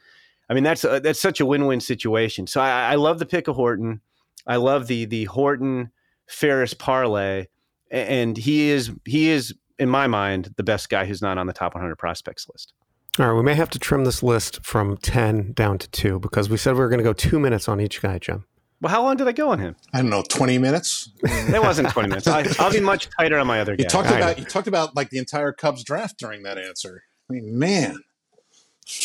I 0.49 0.55
mean, 0.55 0.65
that's 0.65 0.83
a, 0.83 0.99
that's 0.99 1.21
such 1.21 1.39
a 1.39 1.45
win 1.45 1.67
win 1.67 1.79
situation. 1.79 2.47
So 2.47 2.59
I, 2.59 2.91
I, 2.91 2.95
love 2.95 3.17
the 3.17 3.25
pick 3.25 3.47
of 3.47 3.55
Horton. 3.55 4.01
I 4.45 4.57
love 4.57 4.87
the 4.87 5.05
the 5.05 5.23
Horton 5.23 5.89
Ferris 6.27 6.73
parlay, 6.73 7.45
and 7.89 8.35
he 8.35 8.69
is 8.71 8.91
he 9.05 9.29
is 9.29 9.55
in 9.79 9.87
my 9.87 10.07
mind 10.07 10.53
the 10.57 10.63
best 10.63 10.89
guy 10.89 11.05
who's 11.05 11.21
not 11.21 11.37
on 11.37 11.47
the 11.47 11.53
top 11.53 11.75
100 11.75 11.95
prospects 11.95 12.45
list. 12.51 12.73
All 13.19 13.27
right, 13.27 13.37
we 13.37 13.41
may 13.41 13.55
have 13.55 13.69
to 13.69 13.79
trim 13.79 14.03
this 14.03 14.21
list 14.21 14.65
from 14.65 14.97
10 14.97 15.53
down 15.53 15.77
to 15.77 15.89
two 15.91 16.19
because 16.19 16.49
we 16.49 16.57
said 16.57 16.73
we 16.73 16.81
were 16.81 16.89
going 16.89 16.99
to 16.99 17.05
go 17.05 17.13
two 17.13 17.39
minutes 17.39 17.69
on 17.69 17.79
each 17.79 18.01
guy, 18.01 18.19
Jim. 18.19 18.43
Well, 18.85 18.93
how 18.93 19.01
long 19.01 19.17
did 19.17 19.27
I 19.27 19.31
go 19.31 19.49
on 19.49 19.57
him? 19.57 19.75
I 19.95 20.01
don't 20.03 20.11
know, 20.11 20.21
twenty 20.21 20.59
minutes. 20.59 21.09
it 21.23 21.59
wasn't 21.59 21.89
twenty 21.89 22.07
minutes. 22.07 22.27
I, 22.27 22.43
will 22.59 22.71
be 22.71 22.79
much 22.79 23.09
tighter 23.17 23.39
on 23.39 23.47
my 23.47 23.59
other. 23.59 23.71
You 23.71 23.79
guy. 23.79 23.87
talked 23.87 24.11
about 24.11 24.37
you 24.37 24.45
talked 24.45 24.67
about 24.67 24.95
like 24.95 25.09
the 25.09 25.17
entire 25.17 25.51
Cubs 25.51 25.83
draft 25.83 26.19
during 26.19 26.43
that 26.43 26.59
answer. 26.59 27.01
I 27.27 27.33
mean, 27.33 27.57
man, 27.57 27.97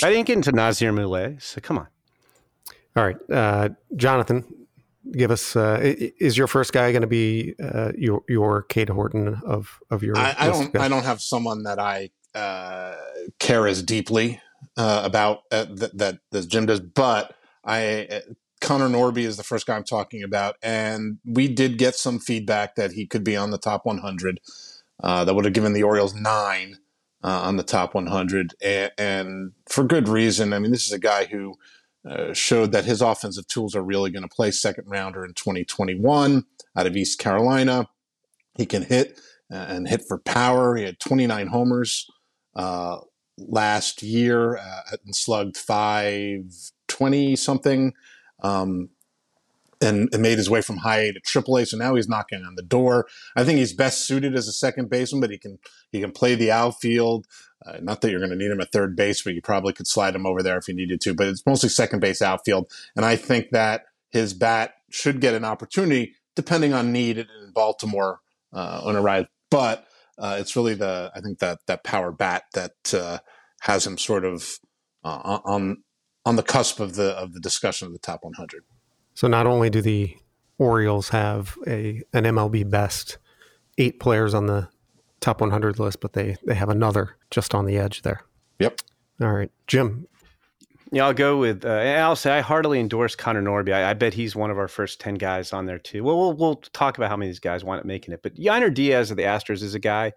I 0.03 0.11
didn't 0.11 0.27
get 0.27 0.35
into 0.35 0.53
Nazier 0.53 0.93
Mulé, 0.93 1.41
so 1.41 1.63
come 1.63 1.79
on. 1.79 1.87
All 2.95 3.05
right, 3.05 3.17
uh, 3.33 3.71
Jonathan, 3.97 4.45
give 5.13 5.31
us. 5.31 5.57
Uh, 5.57 5.79
is 5.83 6.37
your 6.37 6.47
first 6.47 6.75
guy 6.75 6.93
going 6.93 7.01
to 7.01 7.09
be 7.09 7.55
uh, 7.59 7.93
your 7.97 8.23
your 8.29 8.65
Cade 8.65 8.91
Horton 8.91 9.41
of 9.47 9.81
of 9.89 10.03
your? 10.03 10.15
I, 10.19 10.35
I 10.39 10.47
don't. 10.49 10.77
I 10.77 10.89
don't 10.89 11.07
have 11.07 11.23
someone 11.23 11.63
that 11.63 11.79
I 11.79 12.11
uh, 12.35 12.97
care 13.39 13.67
as 13.67 13.83
deeply 13.83 14.43
uh, 14.77 15.01
about 15.07 15.45
uh, 15.51 15.65
that, 15.71 15.97
that 15.97 16.19
that 16.33 16.49
Jim 16.49 16.67
does, 16.67 16.81
but 16.81 17.35
I 17.65 18.21
Connor 18.61 18.89
Norby 18.89 19.23
is 19.23 19.37
the 19.37 19.43
first 19.43 19.67
guy 19.67 19.77
I'm 19.77 19.85
talking 19.85 20.23
about, 20.23 20.57
and 20.63 21.19
we 21.25 21.49
did 21.49 21.79
get 21.79 21.95
some 21.95 22.19
feedback 22.19 22.75
that 22.77 22.93
he 22.93 23.07
could 23.07 23.25
be 23.25 23.37
on 23.37 23.51
the 23.51 23.59
top 23.59 23.87
100. 23.87 24.41
Uh, 25.03 25.25
that 25.25 25.35
would 25.35 25.47
have 25.47 25.55
given 25.55 25.73
the 25.73 25.83
Orioles 25.83 26.15
nine 26.15 26.77
uh, 27.25 27.41
on 27.43 27.57
the 27.57 27.63
top 27.63 27.95
100, 27.95 28.55
and, 28.63 28.93
and, 28.99 29.53
for 29.69 29.85
good 29.85 30.09
reason. 30.09 30.53
I 30.53 30.59
mean, 30.59 30.73
this 30.73 30.87
is 30.87 30.93
a 30.93 30.99
guy 30.99 31.25
who 31.25 31.55
uh, 32.09 32.33
showed 32.35 32.73
that 32.73 32.85
his 32.85 33.01
offensive 33.01 33.47
tools 33.47 33.75
are 33.75 33.83
really 33.83 34.11
going 34.11 34.23
to 34.23 34.29
play 34.29 34.51
second 34.51 34.85
rounder 34.89 35.25
in 35.25 35.35
2021 35.35 36.45
out 36.77 36.87
of 36.87 36.97
East 36.97 37.19
Carolina. 37.19 37.89
He 38.57 38.67
can 38.67 38.83
hit 38.83 39.19
uh, 39.51 39.57
and 39.69 39.89
hit 39.89 40.03
for 40.07 40.19
power. 40.19 40.77
He 40.77 40.85
had 40.85 41.01
29 41.01 41.47
homers 41.49 42.11
uh, 42.55 42.99
last 43.39 44.03
year 44.03 44.57
uh, 44.57 44.97
and 45.05 45.15
slugged 45.15 45.57
520 45.57 47.37
something 47.37 47.93
um, 48.43 48.91
and, 49.81 50.09
and, 50.13 50.23
made 50.23 50.39
his 50.39 50.51
way 50.51 50.61
from 50.61 50.79
high 50.79 51.01
A 51.01 51.13
to 51.13 51.21
triple 51.21 51.57
A. 51.57 51.65
So 51.65 51.77
now 51.77 51.95
he's 51.95 52.09
knocking 52.09 52.45
on 52.45 52.55
the 52.55 52.63
door. 52.63 53.07
I 53.37 53.45
think 53.45 53.59
he's 53.59 53.73
best 53.73 54.07
suited 54.07 54.35
as 54.35 54.47
a 54.47 54.53
second 54.53 54.91
baseman, 54.91 55.21
but 55.21 55.31
he 55.31 55.39
can 55.39 55.59
he 55.91 56.01
can 56.01 56.13
play 56.13 56.35
the 56.35 56.53
outfield. 56.53 57.27
Uh, 57.65 57.79
not 57.83 58.01
that 58.01 58.11
you're 58.11 58.21
going 58.21 58.31
to 58.31 58.37
need 58.37 58.51
him 58.51 58.61
at 58.61 58.73
third 58.73 58.97
base, 58.97 59.23
but 59.23 59.35
you 59.35 59.43
probably 59.43 59.73
could 59.73 59.87
slide 59.87 60.15
him 60.15 60.27
over 60.27 60.43
there 60.43 60.57
if 60.57 60.69
you 60.69 60.75
needed 60.75 61.01
to. 61.03 61.15
But 61.15 61.29
it's 61.29 61.45
mostly 61.47 61.69
second 61.69 62.01
base 62.01 62.23
outfield, 62.23 62.71
and 62.97 63.05
I 63.05 63.17
think 63.17 63.51
that 63.51 63.87
his 64.11 64.35
bat 64.35 64.75
should 64.91 65.21
get 65.21 65.35
an 65.35 65.45
opportunity 65.45 66.15
depending 66.37 66.73
on 66.73 66.93
need 66.93 67.19
in 67.19 67.27
Baltimore 67.53 68.21
uh, 68.53 68.81
on 68.85 68.97
a 68.97 69.03
ride. 69.03 69.29
But 69.51 69.87
uh, 70.19 70.37
it's 70.39 70.57
really 70.57 70.75
the 70.75 71.11
I 71.15 71.21
think 71.21 71.39
that 71.41 71.61
that 71.67 71.85
power 71.85 72.13
bat 72.13 72.45
that 72.55 72.95
uh, 72.95 73.19
has 73.61 73.87
him 73.87 73.99
sort 73.99 74.25
of 74.25 74.59
uh, 75.05 75.41
on 75.45 75.83
on 76.25 76.37
the 76.37 76.43
cusp 76.43 76.81
of 76.81 76.95
the 76.95 77.11
of 77.13 77.33
the 77.33 77.41
discussion 77.41 77.87
of 77.87 77.93
the 77.93 77.99
top 77.99 78.25
100. 78.25 78.63
So 79.15 79.29
not 79.29 79.47
only 79.47 79.71
do 79.71 79.81
the 79.81 80.17
Orioles 80.59 81.09
have 81.11 81.57
a 81.67 82.03
an 82.13 82.25
MLB 82.25 82.69
best 82.69 83.19
eight 83.79 83.99
players 83.99 84.35
on 84.35 84.47
the 84.47 84.69
top 85.21 85.41
100 85.41 85.79
list, 85.79 86.01
but 86.01 86.13
they 86.13 86.37
they 86.47 86.55
have 86.55 86.69
another 86.69 87.17
just 87.31 87.55
on 87.55 87.67
the 87.67 87.79
edge 87.79 88.03
there. 88.03 88.23
Yep. 88.59 88.81
All 89.21 89.33
right, 89.33 89.51
Jim. 89.67 90.07
Yeah, 90.93 91.07
I'll 91.07 91.15
go 91.15 91.39
with. 91.39 91.65
Uh, 91.65 91.69
I'll 91.69 92.17
say 92.17 92.39
I 92.39 92.41
heartily 92.41 92.81
endorse 92.81 93.15
Connor 93.15 93.43
Norby. 93.43 93.73
I, 93.73 93.91
I, 93.91 93.95
bet 93.95 94.13
he's 94.13 94.35
one 94.35 94.51
of 94.51 94.59
our 94.59 94.67
first 94.67 95.01
ten 95.01 95.15
guys 95.15 95.53
on 95.53 95.67
there 95.67 95.79
too. 95.79 96.03
Well, 96.03 96.19
we'll 96.19 96.33
we'll 96.33 96.57
talk 96.57 96.99
about 96.99 97.11
how 97.11 97.17
many 97.17 97.29
of 97.29 97.35
these 97.35 97.41
guys 97.41 97.65
wind 97.65 97.79
up 97.81 97.87
making 97.87 98.13
it. 98.13 98.23
But 98.23 98.35
Yainer 98.35 98.75
Diaz 98.75 99.11
of 99.11 99.17
the 99.17 99.23
Astros 99.23 99.63
is 99.63 99.75
a 99.75 99.79
guy 99.79 100.13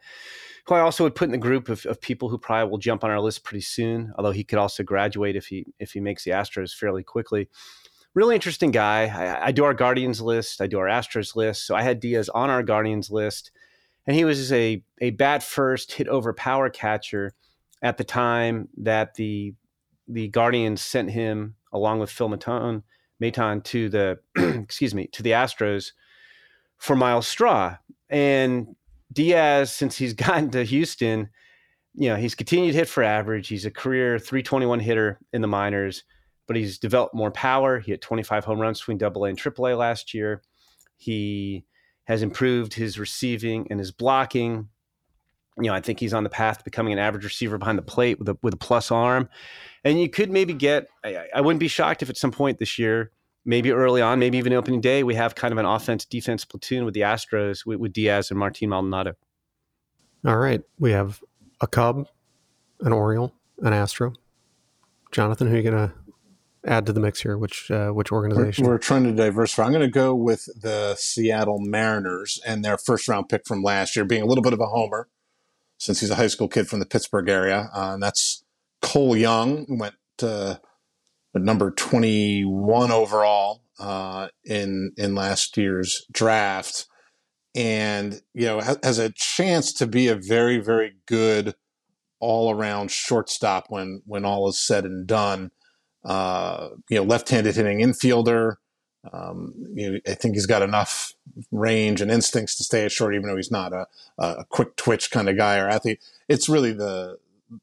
who 0.66 0.76
I 0.76 0.80
also 0.80 1.04
would 1.04 1.16
put 1.16 1.26
in 1.26 1.32
the 1.32 1.38
group 1.38 1.70
of, 1.70 1.86
of 1.86 2.00
people 2.00 2.30
who 2.30 2.38
probably 2.38 2.70
will 2.70 2.78
jump 2.78 3.04
on 3.04 3.12
our 3.12 3.20
list 3.20 3.44
pretty 3.44 3.62
soon. 3.62 4.14
Although 4.18 4.32
he 4.32 4.44
could 4.44 4.60
also 4.60 4.84
graduate 4.84 5.36
if 5.36 5.48
he 5.48 5.66
if 5.80 5.92
he 5.92 6.00
makes 6.00 6.24
the 6.24 6.32
Astros 6.32 6.74
fairly 6.74 7.04
quickly. 7.04 7.50
Really 8.14 8.36
interesting 8.36 8.72
guy. 8.72 9.08
I, 9.08 9.48
I 9.48 9.52
do 9.52 9.64
our 9.64 9.74
Guardians 9.74 10.22
list. 10.22 10.62
I 10.62 10.68
do 10.68 10.80
our 10.80 10.88
Astros 10.88 11.36
list. 11.36 11.66
So 11.66 11.76
I 11.76 11.82
had 11.82 12.00
Diaz 12.00 12.30
on 12.30 12.50
our 12.50 12.64
Guardians 12.64 13.10
list, 13.10 13.52
and 14.08 14.16
he 14.16 14.24
was 14.24 14.52
a 14.54 14.84
a 15.02 15.12
bat 15.12 15.44
first 15.44 15.92
hit 15.94 16.08
over 16.08 16.34
power 16.34 16.70
catcher 16.70 17.34
at 17.82 17.98
the 17.98 18.04
time 18.04 18.70
that 18.78 19.16
the 19.16 19.54
the 20.08 20.30
Guardians 20.30 20.82
sent 20.82 21.12
him 21.12 21.56
along 21.74 22.00
with 22.00 22.10
Phil 22.10 22.30
Maton, 22.30 22.84
Maton 23.22 23.64
to 23.66 23.90
the 23.90 24.20
excuse 24.38 24.96
me 24.96 25.08
to 25.08 25.24
the 25.24 25.32
Astros 25.32 25.92
for 26.78 26.96
Myles 26.96 27.28
Straw. 27.28 27.78
And 28.10 28.76
Diaz, 29.14 29.72
since 29.72 29.98
he's 29.98 30.14
gotten 30.14 30.50
to 30.52 30.64
Houston, 30.64 31.30
you 31.94 32.10
know, 32.10 32.16
he's 32.16 32.36
continued 32.36 32.72
to 32.72 32.78
hit 32.78 32.90
for 32.90 33.04
average. 33.04 33.48
He's 33.48 33.66
a 33.66 33.72
career 33.72 34.18
321 34.18 34.80
hitter 34.80 35.20
in 35.32 35.42
the 35.42 35.48
minors, 35.48 36.04
but 36.48 36.56
he's 36.56 36.80
developed 36.80 37.14
more 37.14 37.32
power. 37.32 37.80
He 37.80 37.92
had 37.92 38.02
25 38.02 38.46
home 38.46 38.60
runs 38.60 38.80
between 38.80 38.98
double 38.98 39.26
A 39.26 39.30
and 39.30 39.38
triple 39.38 39.68
A 39.68 39.76
last 39.76 40.14
year. 40.14 40.42
He 40.98 41.66
has 42.06 42.22
improved 42.22 42.74
his 42.74 43.00
receiving 43.00 43.68
and 43.70 43.80
his 43.80 43.92
blocking. 43.92 44.70
You 45.58 45.66
know, 45.66 45.74
I 45.74 45.82
think 45.82 46.00
he's 46.00 46.16
on 46.16 46.24
the 46.24 46.30
path 46.30 46.58
to 46.58 46.64
becoming 46.64 46.94
an 46.94 47.00
average 47.00 47.24
receiver 47.24 47.60
behind 47.60 47.78
the 47.78 47.84
plate 47.84 48.18
with 48.18 48.28
a 48.28 48.38
with 48.42 48.56
a 48.56 48.58
plus 48.58 48.92
arm. 48.92 49.30
And 49.84 50.02
you 50.02 50.10
could 50.10 50.32
maybe 50.32 50.54
get 50.54 50.88
I, 51.04 51.28
I 51.36 51.42
wouldn't 51.42 51.60
be 51.60 51.68
shocked 51.68 52.02
if 52.02 52.10
at 52.10 52.18
some 52.18 52.32
point 52.32 52.58
this 52.58 52.80
year, 52.80 53.12
maybe 53.46 53.72
early 53.72 54.02
on, 54.02 54.20
maybe 54.20 54.38
even 54.38 54.54
opening 54.54 54.82
day, 54.82 55.04
we 55.04 55.16
have 55.16 55.36
kind 55.36 55.52
of 55.52 55.58
an 55.58 55.66
offense 55.66 56.06
defense 56.06 56.46
platoon 56.46 56.86
with 56.86 56.94
the 56.94 57.02
Astros 57.02 57.66
with, 57.66 57.80
with 57.80 57.94
Diaz 57.94 58.30
and 58.30 58.40
Martin 58.40 58.70
Maldonado. 58.70 59.14
All 60.26 60.38
right. 60.38 60.62
We 60.80 60.92
have 60.92 61.22
a 61.62 61.68
Cub, 61.68 62.08
an 62.82 62.94
Oriole, 62.94 63.34
an 63.60 63.74
Astro. 63.74 64.14
Jonathan, 65.12 65.48
who 65.48 65.54
are 65.54 65.58
you 65.58 65.70
going 65.70 65.90
to 65.90 65.94
add 66.66 66.86
to 66.86 66.94
the 66.94 67.00
mix 67.00 67.22
here? 67.22 67.38
Which 67.38 67.70
uh, 67.70 67.90
which 67.90 68.12
organization? 68.12 68.66
We're, 68.66 68.74
we're, 68.74 68.78
trying 68.80 69.04
to 69.04 69.12
diversify. 69.12 69.66
I'm 69.66 69.72
going 69.72 69.82
to 69.82 69.92
go 69.92 70.16
with 70.16 70.48
the 70.60 70.96
Seattle 70.96 71.60
Mariners 71.60 72.42
and 72.46 72.64
their 72.64 72.78
first 72.78 73.08
round 73.08 73.30
pick 73.30 73.46
from 73.46 73.62
last 73.62 73.96
year, 73.96 74.06
being 74.06 74.24
a 74.24 74.26
little 74.26 74.42
bit 74.42 74.54
of 74.54 74.60
a 74.60 74.68
homer 74.68 75.10
since 75.78 76.00
he's 76.00 76.10
a 76.10 76.16
high 76.16 76.28
school 76.28 76.48
kid 76.48 76.68
from 76.68 76.80
the 76.80 76.86
Pittsburgh 76.86 77.30
area. 77.30 77.70
Uh, 77.74 77.92
and 77.94 78.04
that's 78.04 78.44
Cole 78.82 79.16
Young, 79.16 79.66
went 79.78 79.96
to 80.18 80.62
number 81.40 81.72
21 81.72 82.92
overall 82.92 83.64
uh, 83.80 84.28
in 84.46 84.92
in 84.98 85.16
last 85.16 85.58
year's 85.58 86.06
draft 86.12 86.86
and 87.56 88.22
you 88.34 88.46
know 88.46 88.60
has 88.60 89.00
a 89.00 89.12
chance 89.16 89.74
to 89.74 89.88
be 89.88 90.08
a 90.08 90.16
very 90.16 90.60
very 90.60 90.94
good 91.06 91.56
all 92.24 92.52
around 92.52 92.90
shortstop 92.90 93.66
when 93.68 94.02
when 94.06 94.24
all 94.24 94.48
is 94.48 94.58
said 94.58 94.86
and 94.86 95.06
done. 95.06 95.52
Uh, 96.06 96.70
you 96.90 96.98
know, 96.98 97.04
left-handed 97.04 97.56
hitting 97.56 97.80
infielder. 97.80 98.56
Um, 99.12 99.54
you 99.74 99.92
know, 99.92 100.00
I 100.08 100.14
think 100.14 100.36
he's 100.36 100.46
got 100.46 100.62
enough 100.62 101.14
range 101.52 102.00
and 102.00 102.10
instincts 102.10 102.56
to 102.58 102.64
stay 102.64 102.86
at 102.86 102.94
short, 102.94 103.14
even 103.14 103.28
though 103.28 103.36
he's 103.36 103.52
not 103.52 103.74
a, 103.74 103.88
a 104.18 104.46
quick 104.46 104.78
twitch 104.78 105.12
kind 105.12 105.28
of 105.28 105.36
guy 105.36 105.58
or 105.58 105.68
athlete. 105.68 106.00
It's 106.30 106.48
really 106.48 106.72
the 106.72 107.18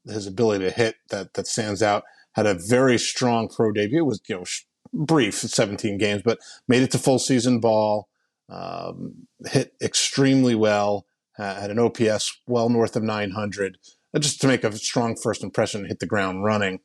his 0.05 0.27
ability 0.27 0.65
to 0.65 0.71
hit 0.71 0.95
that 1.09 1.33
that 1.33 1.47
stands 1.47 1.81
out. 1.81 2.03
Had 2.33 2.45
a 2.45 2.57
very 2.67 2.97
strong 2.97 3.49
pro 3.49 3.71
debut. 3.71 3.99
It 3.99 4.05
was 4.05 4.21
you 4.27 4.35
know 4.35 4.45
brief, 4.93 5.35
17 5.35 5.97
games, 5.97 6.21
but 6.23 6.39
made 6.67 6.83
it 6.83 6.91
to 6.91 6.97
full 6.97 7.19
season 7.19 7.59
ball 7.59 8.09
um, 8.51 9.27
hit 9.45 9.73
extremely 9.81 10.55
well, 10.55 11.05
had 11.37 11.71
an 11.71 11.79
OPS 11.79 12.37
well 12.47 12.69
north 12.69 12.95
of 12.95 13.03
900, 13.03 13.77
uh, 14.13 14.19
just 14.19 14.41
to 14.41 14.47
make 14.47 14.63
a 14.63 14.75
strong 14.77 15.15
first 15.15 15.43
impression, 15.43 15.85
hit 15.85 15.99
the 15.99 16.05
ground 16.05 16.43
running. 16.43 16.79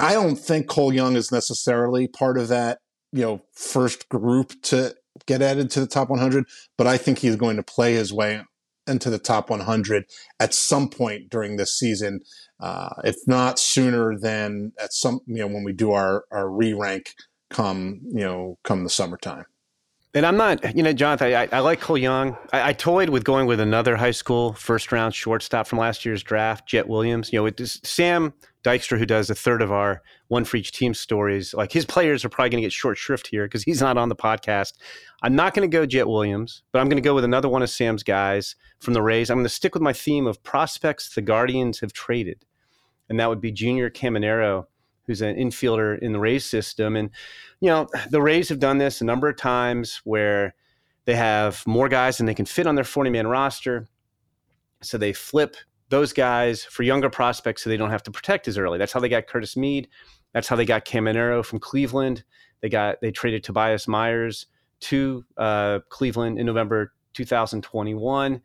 I 0.00 0.14
don't 0.14 0.36
think 0.36 0.68
Cole 0.68 0.92
Young 0.92 1.14
is 1.14 1.30
necessarily 1.30 2.08
part 2.08 2.38
of 2.38 2.48
that, 2.48 2.78
you 3.12 3.22
know, 3.22 3.42
first 3.52 4.08
group 4.08 4.54
to 4.62 4.94
get 5.26 5.42
added 5.42 5.70
to 5.72 5.80
the 5.80 5.86
top 5.86 6.08
100, 6.08 6.46
but 6.76 6.86
I 6.86 6.96
think 6.96 7.18
he's 7.18 7.36
going 7.36 7.56
to 7.56 7.62
play 7.62 7.94
his 7.94 8.12
way 8.12 8.40
into 8.86 9.10
the 9.10 9.18
top 9.18 9.50
100 9.50 10.04
at 10.40 10.54
some 10.54 10.88
point 10.88 11.28
during 11.28 11.56
this 11.56 11.76
season, 11.76 12.20
uh, 12.60 12.90
if 13.04 13.16
not 13.26 13.58
sooner 13.58 14.18
than 14.18 14.72
at 14.82 14.92
some, 14.92 15.20
you 15.26 15.36
know, 15.36 15.46
when 15.46 15.64
we 15.64 15.72
do 15.72 15.92
our, 15.92 16.24
our 16.30 16.48
re-rank 16.48 17.14
come, 17.50 18.00
you 18.04 18.20
know, 18.20 18.58
come 18.64 18.84
the 18.84 18.90
summertime. 18.90 19.44
And 20.18 20.26
I'm 20.26 20.36
not, 20.36 20.74
you 20.74 20.82
know, 20.82 20.92
Jonathan, 20.92 21.32
I, 21.32 21.48
I 21.52 21.60
like 21.60 21.80
Cole 21.80 21.96
Young. 21.96 22.36
I, 22.52 22.70
I, 22.70 22.72
toyed 22.72 23.08
with 23.08 23.22
going 23.22 23.46
with 23.46 23.60
another 23.60 23.94
high 23.94 24.10
school 24.10 24.52
first 24.54 24.90
round 24.90 25.14
shortstop 25.14 25.68
from 25.68 25.78
last 25.78 26.04
year's 26.04 26.24
draft, 26.24 26.66
Jett 26.66 26.88
Williams. 26.88 27.32
You 27.32 27.38
know, 27.38 27.44
with 27.44 27.64
Sam 27.86 28.34
Dykstra, 28.64 28.98
who 28.98 29.06
does 29.06 29.30
a 29.30 29.36
third 29.36 29.62
of 29.62 29.70
our 29.70 30.02
one 30.26 30.44
for 30.44 30.56
each 30.56 30.72
team 30.72 30.92
stories, 30.92 31.54
like 31.54 31.70
his 31.70 31.86
players 31.86 32.24
are 32.24 32.28
probably 32.30 32.50
going 32.50 32.60
to 32.60 32.66
get 32.66 32.72
short 32.72 32.98
shrift 32.98 33.28
here 33.28 33.44
because 33.44 33.62
he's 33.62 33.80
not 33.80 33.96
on 33.96 34.08
the 34.08 34.16
podcast. 34.16 34.72
I'm 35.22 35.36
not 35.36 35.54
going 35.54 35.70
to 35.70 35.72
go 35.72 35.86
Jett 35.86 36.08
Williams, 36.08 36.64
but 36.72 36.80
I'm 36.80 36.88
going 36.88 37.00
to 37.00 37.08
go 37.08 37.14
with 37.14 37.22
another 37.22 37.48
one 37.48 37.62
of 37.62 37.70
Sam's 37.70 38.02
guys 38.02 38.56
from 38.80 38.94
the 38.94 39.02
Rays. 39.02 39.30
I'm 39.30 39.36
going 39.36 39.44
to 39.44 39.48
stick 39.48 39.72
with 39.72 39.84
my 39.84 39.92
theme 39.92 40.26
of 40.26 40.42
prospects 40.42 41.14
the 41.14 41.22
Guardians 41.22 41.78
have 41.78 41.92
traded, 41.92 42.44
and 43.08 43.20
that 43.20 43.28
would 43.28 43.40
be 43.40 43.52
Junior 43.52 43.88
Caminero 43.88 44.66
who's 45.08 45.22
an 45.22 45.34
infielder 45.34 45.98
in 45.98 46.12
the 46.12 46.20
Rays 46.20 46.44
system. 46.44 46.94
And, 46.94 47.10
you 47.60 47.68
know, 47.68 47.88
the 48.10 48.22
Rays 48.22 48.48
have 48.50 48.60
done 48.60 48.78
this 48.78 49.00
a 49.00 49.04
number 49.04 49.28
of 49.28 49.36
times 49.36 50.00
where 50.04 50.54
they 51.06 51.16
have 51.16 51.66
more 51.66 51.88
guys 51.88 52.18
than 52.18 52.26
they 52.26 52.34
can 52.34 52.44
fit 52.44 52.66
on 52.66 52.76
their 52.76 52.84
40 52.84 53.10
man 53.10 53.26
roster. 53.26 53.88
So 54.82 54.98
they 54.98 55.14
flip 55.14 55.56
those 55.88 56.12
guys 56.12 56.62
for 56.64 56.82
younger 56.82 57.08
prospects 57.08 57.64
so 57.64 57.70
they 57.70 57.78
don't 57.78 57.90
have 57.90 58.02
to 58.04 58.10
protect 58.10 58.46
as 58.46 58.58
early. 58.58 58.78
That's 58.78 58.92
how 58.92 59.00
they 59.00 59.08
got 59.08 59.26
Curtis 59.26 59.56
Mead. 59.56 59.88
That's 60.34 60.46
how 60.46 60.54
they 60.54 60.66
got 60.66 60.84
Caminero 60.84 61.44
from 61.44 61.58
Cleveland. 61.58 62.22
They 62.60 62.68
got 62.68 63.00
they 63.00 63.10
traded 63.10 63.42
Tobias 63.42 63.88
Myers 63.88 64.46
to 64.80 65.24
uh, 65.38 65.80
Cleveland 65.88 66.38
in 66.38 66.44
November 66.44 66.92
2021. 67.14 68.42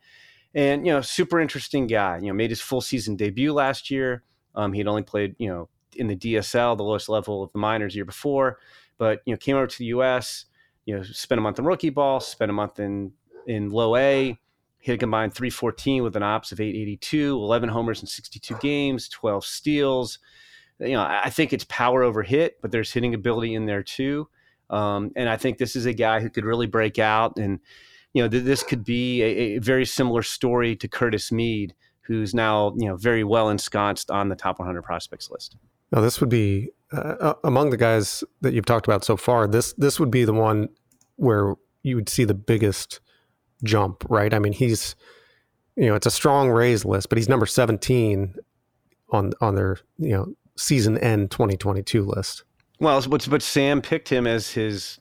And 0.55 0.85
you 0.85 0.93
know, 0.93 1.01
super 1.01 1.41
interesting 1.41 1.87
guy. 1.87 2.19
You 2.19 2.27
know, 2.27 2.33
made 2.33 2.49
his 2.49 2.61
full 2.61 2.81
season 2.81 3.17
debut 3.17 3.51
last 3.51 3.91
year. 3.91 4.23
Um, 4.55 4.71
he 4.71 4.79
had 4.79 4.87
only 4.87 5.03
played 5.03 5.35
you 5.37 5.49
know 5.49 5.67
in 5.95 6.07
the 6.07 6.15
DSL, 6.15 6.77
the 6.77 6.83
lowest 6.83 7.09
level 7.09 7.43
of 7.43 7.51
the 7.51 7.59
minors 7.59 7.95
year 7.95 8.05
before, 8.05 8.59
but 8.97 9.21
you 9.25 9.33
know 9.33 9.37
came 9.37 9.55
over 9.55 9.67
to 9.67 9.77
the 9.77 9.85
U.S. 9.85 10.45
You 10.85 10.97
know, 10.97 11.03
spent 11.03 11.39
a 11.39 11.41
month 11.41 11.59
in 11.59 11.65
rookie 11.65 11.89
ball, 11.89 12.19
spent 12.19 12.49
a 12.49 12.53
month 12.53 12.79
in 12.79 13.11
in 13.47 13.69
low 13.69 13.95
A, 13.95 14.37
hit 14.83 14.95
a 14.95 14.97
combined 14.97 15.33
314 15.33 16.03
with 16.03 16.15
an 16.17 16.23
ops 16.23 16.51
of 16.51 16.59
882, 16.59 17.37
11 17.37 17.69
homers 17.69 18.01
in 18.01 18.07
62 18.07 18.55
games, 18.55 19.07
12 19.09 19.45
steals. 19.45 20.19
You 20.79 20.91
know, 20.91 21.01
I 21.01 21.29
think 21.29 21.53
it's 21.53 21.65
power 21.69 22.03
over 22.03 22.21
hit, 22.21 22.61
but 22.61 22.71
there's 22.71 22.91
hitting 22.91 23.13
ability 23.13 23.55
in 23.55 23.65
there 23.65 23.81
too. 23.81 24.27
Um, 24.69 25.11
and 25.15 25.29
I 25.29 25.37
think 25.37 25.57
this 25.57 25.77
is 25.77 25.85
a 25.85 25.93
guy 25.93 26.19
who 26.19 26.29
could 26.29 26.43
really 26.43 26.67
break 26.67 26.99
out. 26.99 27.37
And, 27.37 27.59
you 28.11 28.23
know, 28.23 28.27
th- 28.27 28.43
this 28.43 28.61
could 28.61 28.83
be 28.83 29.21
a, 29.21 29.25
a, 29.25 29.57
very 29.59 29.85
similar 29.85 30.23
story 30.23 30.75
to 30.77 30.87
Curtis 30.87 31.31
Mead, 31.31 31.73
who's 32.01 32.33
now, 32.33 32.73
you 32.77 32.87
know, 32.87 32.97
very 32.97 33.23
well 33.23 33.49
ensconced 33.49 34.11
on 34.11 34.29
the 34.29 34.35
top 34.35 34.59
100 34.59 34.81
prospects 34.81 35.29
list. 35.29 35.55
Now, 35.93 36.01
this 36.01 36.19
would 36.19 36.29
be 36.29 36.71
uh, 36.91 37.15
uh, 37.19 37.33
among 37.43 37.69
the 37.69 37.77
guys 37.77 38.23
that 38.41 38.53
you've 38.53 38.65
talked 38.65 38.87
about 38.87 39.05
so 39.05 39.15
far. 39.15 39.47
This 39.47 39.73
this 39.73 39.99
would 39.99 40.09
be 40.09 40.25
the 40.25 40.33
one 40.33 40.69
where 41.17 41.53
you 41.83 41.95
would 41.95 42.09
see 42.09 42.23
the 42.23 42.33
biggest 42.33 42.99
jump, 43.63 44.03
right? 44.09 44.33
I 44.33 44.39
mean, 44.39 44.53
he's 44.53 44.95
you 45.75 45.85
know 45.85 45.95
it's 45.95 46.07
a 46.07 46.11
strong 46.11 46.49
Rays 46.49 46.83
list, 46.83 47.09
but 47.09 47.19
he's 47.19 47.29
number 47.29 47.45
seventeen 47.45 48.35
on 49.11 49.33
on 49.39 49.53
their 49.53 49.77
you 49.99 50.13
know 50.13 50.33
season 50.57 50.97
end 50.97 51.29
twenty 51.29 51.57
twenty 51.57 51.83
two 51.83 52.03
list. 52.03 52.43
Well, 52.79 52.99
but 53.07 53.27
but 53.29 53.43
Sam 53.43 53.79
picked 53.79 54.09
him 54.09 54.25
as 54.25 54.49
his 54.49 54.99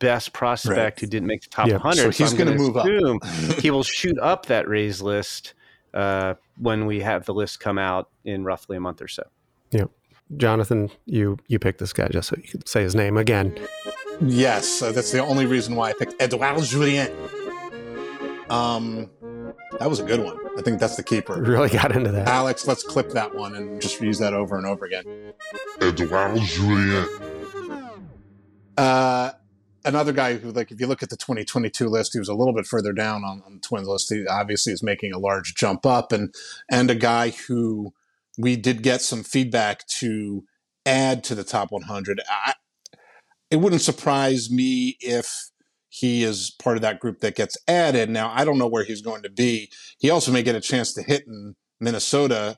best 0.00 0.34
prospect 0.34 0.78
right. 0.78 1.00
who 1.00 1.06
didn't 1.06 1.28
make 1.28 1.42
the 1.42 1.48
top 1.48 1.66
yeah. 1.66 1.74
100. 1.74 1.96
So 1.96 2.10
he's 2.10 2.30
so 2.30 2.36
going 2.36 2.48
to 2.50 2.54
move 2.54 2.76
up. 2.76 2.86
he 3.58 3.70
will 3.70 3.82
shoot 3.82 4.18
up 4.18 4.46
that 4.46 4.66
Rays 4.66 5.02
list 5.02 5.52
uh, 5.92 6.34
when 6.56 6.86
we 6.86 7.00
have 7.00 7.26
the 7.26 7.34
list 7.34 7.60
come 7.60 7.76
out 7.76 8.08
in 8.24 8.42
roughly 8.42 8.78
a 8.78 8.80
month 8.80 9.02
or 9.02 9.08
so. 9.08 9.24
Yeah. 9.70 9.84
Jonathan, 10.36 10.90
you 11.06 11.38
you 11.48 11.58
picked 11.58 11.78
this 11.78 11.92
guy 11.92 12.08
just 12.08 12.28
so 12.28 12.36
you 12.36 12.48
could 12.48 12.68
say 12.68 12.82
his 12.82 12.94
name 12.94 13.16
again. 13.16 13.58
Yes, 14.20 14.82
uh, 14.82 14.92
that's 14.92 15.10
the 15.12 15.24
only 15.24 15.46
reason 15.46 15.74
why 15.74 15.90
I 15.90 15.92
picked 15.94 16.20
Edouard 16.20 16.62
Julien. 16.62 17.10
Um, 18.50 19.10
that 19.78 19.88
was 19.88 20.00
a 20.00 20.04
good 20.04 20.22
one. 20.22 20.38
I 20.58 20.62
think 20.62 20.78
that's 20.80 20.96
the 20.96 21.02
keeper. 21.02 21.40
Really 21.50 21.68
got 21.68 21.94
into 21.94 22.12
that. 22.12 22.28
Alex, 22.28 22.66
let's 22.66 22.82
clip 22.82 23.10
that 23.10 23.34
one 23.34 23.54
and 23.54 23.80
just 23.80 24.00
use 24.00 24.18
that 24.18 24.34
over 24.34 24.56
and 24.56 24.66
over 24.66 24.84
again. 24.84 25.04
Edouard 25.80 26.40
Julien. 26.40 27.08
Uh, 28.76 29.30
another 29.84 30.12
guy 30.12 30.36
who, 30.36 30.52
like, 30.52 30.70
if 30.70 30.80
you 30.80 30.86
look 30.86 31.02
at 31.02 31.10
the 31.10 31.16
2022 31.16 31.88
list, 31.88 32.12
he 32.12 32.18
was 32.18 32.28
a 32.28 32.34
little 32.34 32.52
bit 32.52 32.66
further 32.66 32.92
down 32.92 33.24
on, 33.24 33.42
on 33.46 33.54
the 33.54 33.60
Twins 33.60 33.88
list. 33.88 34.12
He 34.12 34.26
obviously 34.26 34.72
is 34.72 34.82
making 34.82 35.12
a 35.12 35.18
large 35.18 35.54
jump 35.54 35.86
up, 35.86 36.12
and 36.12 36.34
and 36.70 36.90
a 36.90 36.94
guy 36.94 37.30
who 37.30 37.94
we 38.40 38.56
did 38.56 38.82
get 38.82 39.02
some 39.02 39.22
feedback 39.22 39.86
to 39.86 40.44
add 40.86 41.22
to 41.24 41.34
the 41.34 41.44
top 41.44 41.70
100. 41.70 42.20
I, 42.28 42.54
it 43.50 43.56
wouldn't 43.56 43.82
surprise 43.82 44.50
me 44.50 44.96
if 45.00 45.50
he 45.88 46.22
is 46.22 46.54
part 46.62 46.76
of 46.76 46.82
that 46.82 47.00
group 47.00 47.18
that 47.20 47.34
gets 47.34 47.56
added. 47.66 48.08
Now, 48.08 48.32
I 48.34 48.44
don't 48.44 48.58
know 48.58 48.68
where 48.68 48.84
he's 48.84 49.02
going 49.02 49.22
to 49.22 49.30
be. 49.30 49.70
He 49.98 50.08
also 50.08 50.30
may 50.30 50.42
get 50.42 50.54
a 50.54 50.60
chance 50.60 50.94
to 50.94 51.02
hit 51.02 51.26
in 51.26 51.56
Minnesota, 51.80 52.56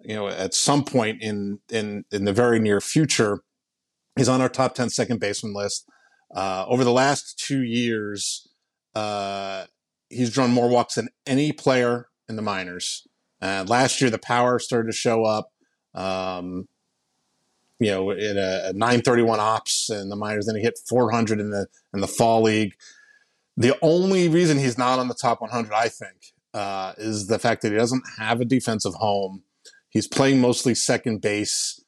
you 0.00 0.14
know, 0.14 0.28
at 0.28 0.54
some 0.54 0.84
point 0.84 1.22
in 1.22 1.60
in 1.70 2.04
in 2.10 2.24
the 2.24 2.32
very 2.32 2.58
near 2.58 2.80
future. 2.80 3.40
He's 4.16 4.28
on 4.28 4.40
our 4.40 4.48
top 4.48 4.74
10 4.74 4.90
second 4.90 5.20
baseman 5.20 5.54
list. 5.54 5.86
Uh, 6.34 6.64
over 6.68 6.84
the 6.84 6.92
last 6.92 7.38
two 7.38 7.62
years, 7.62 8.46
uh, 8.94 9.64
he's 10.10 10.30
drawn 10.30 10.50
more 10.50 10.68
walks 10.68 10.94
than 10.94 11.08
any 11.26 11.52
player 11.52 12.08
in 12.28 12.36
the 12.36 12.42
minors. 12.42 13.06
Uh, 13.40 13.64
last 13.68 14.00
year, 14.00 14.10
the 14.10 14.18
power 14.18 14.58
started 14.58 14.90
to 14.90 14.96
show 14.96 15.24
up. 15.24 15.52
Um, 15.94 16.68
you 17.78 17.90
know, 17.90 18.10
in 18.10 18.38
a, 18.38 18.68
a 18.68 18.72
931 18.72 19.38
ops 19.40 19.90
and 19.90 20.10
the 20.10 20.16
minors. 20.16 20.46
Then 20.46 20.56
he 20.56 20.62
hit 20.62 20.78
400 20.88 21.40
in 21.40 21.50
the 21.50 21.66
in 21.92 22.00
the 22.00 22.08
fall 22.08 22.42
league. 22.42 22.74
The 23.56 23.76
only 23.82 24.28
reason 24.28 24.58
he's 24.58 24.78
not 24.78 24.98
on 24.98 25.08
the 25.08 25.14
top 25.14 25.40
100, 25.40 25.72
I 25.72 25.88
think, 25.88 26.32
uh, 26.52 26.92
is 26.98 27.26
the 27.26 27.38
fact 27.38 27.62
that 27.62 27.72
he 27.72 27.78
doesn't 27.78 28.04
have 28.18 28.40
a 28.40 28.44
defensive 28.44 28.94
home. 28.94 29.42
He's 29.88 30.06
playing 30.06 30.40
mostly 30.40 30.74
second 30.74 31.22
base. 31.22 31.82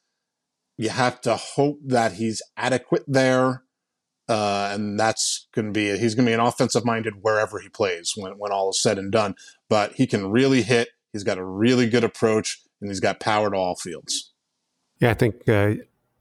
You 0.78 0.90
have 0.90 1.20
to 1.22 1.36
hope 1.36 1.80
that 1.84 2.14
he's 2.14 2.40
adequate 2.56 3.04
there. 3.06 3.64
Uh, 4.28 4.70
and 4.72 5.00
that's 5.00 5.48
going 5.54 5.66
to 5.66 5.72
be 5.72 5.96
he's 5.96 6.14
going 6.14 6.26
to 6.26 6.30
be 6.30 6.34
an 6.34 6.40
offensive 6.40 6.84
minded 6.84 7.14
wherever 7.22 7.60
he 7.60 7.68
plays 7.70 8.12
when, 8.14 8.32
when 8.32 8.52
all 8.52 8.70
is 8.70 8.80
said 8.80 8.98
and 8.98 9.10
done. 9.10 9.34
But 9.70 9.94
he 9.94 10.06
can 10.06 10.30
really 10.30 10.62
hit. 10.62 10.88
He's 11.18 11.24
got 11.24 11.38
a 11.38 11.44
really 11.44 11.88
good 11.88 12.04
approach, 12.04 12.60
and 12.80 12.90
he's 12.90 13.00
got 13.00 13.20
power 13.20 13.50
to 13.50 13.56
all 13.56 13.76
fields. 13.76 14.32
Yeah, 15.00 15.10
I 15.10 15.14
think 15.14 15.48
uh, 15.48 15.74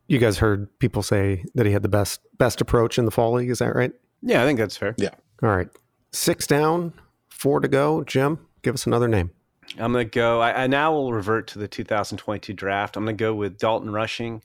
you 0.08 0.20
guys 0.20 0.38
heard 0.38 0.68
people 0.80 1.04
say 1.04 1.46
that 1.56 1.66
he 1.66 1.72
had 1.72 1.84
the 1.84 1.89
best 1.89 2.20
best 2.38 2.62
approach 2.62 2.98
in 2.98 3.06
the 3.06 3.12
fall 3.12 3.34
league. 3.34 3.50
Is 3.50 3.60
that 3.60 3.75
right? 3.75 3.92
Yeah, 4.22 4.42
I 4.42 4.46
think 4.46 4.60
that's 4.60 4.77
fair. 4.77 4.96
Yeah. 4.98 5.12
All 5.44 5.50
right, 5.50 5.68
six 6.12 6.48
down, 6.48 6.94
four 7.30 7.60
to 7.60 7.68
go. 7.68 8.04
Jim, 8.04 8.39
give 8.63 8.74
us 8.74 8.88
another 8.88 9.08
name. 9.08 9.32
I'm 9.77 9.92
going 9.92 10.06
to 10.06 10.10
go. 10.10 10.39
I, 10.42 10.63
I, 10.63 10.68
now 10.68 10.94
will 10.94 11.12
revert 11.12 11.48
to 11.48 11.60
the 11.60 11.68
2022 11.68 12.54
draft. 12.54 12.96
I'm 12.96 13.04
going 13.04 13.18
to 13.18 13.22
go 13.22 13.36
with 13.36 13.58
Dalton 13.58 13.92
Rushing, 13.92 14.42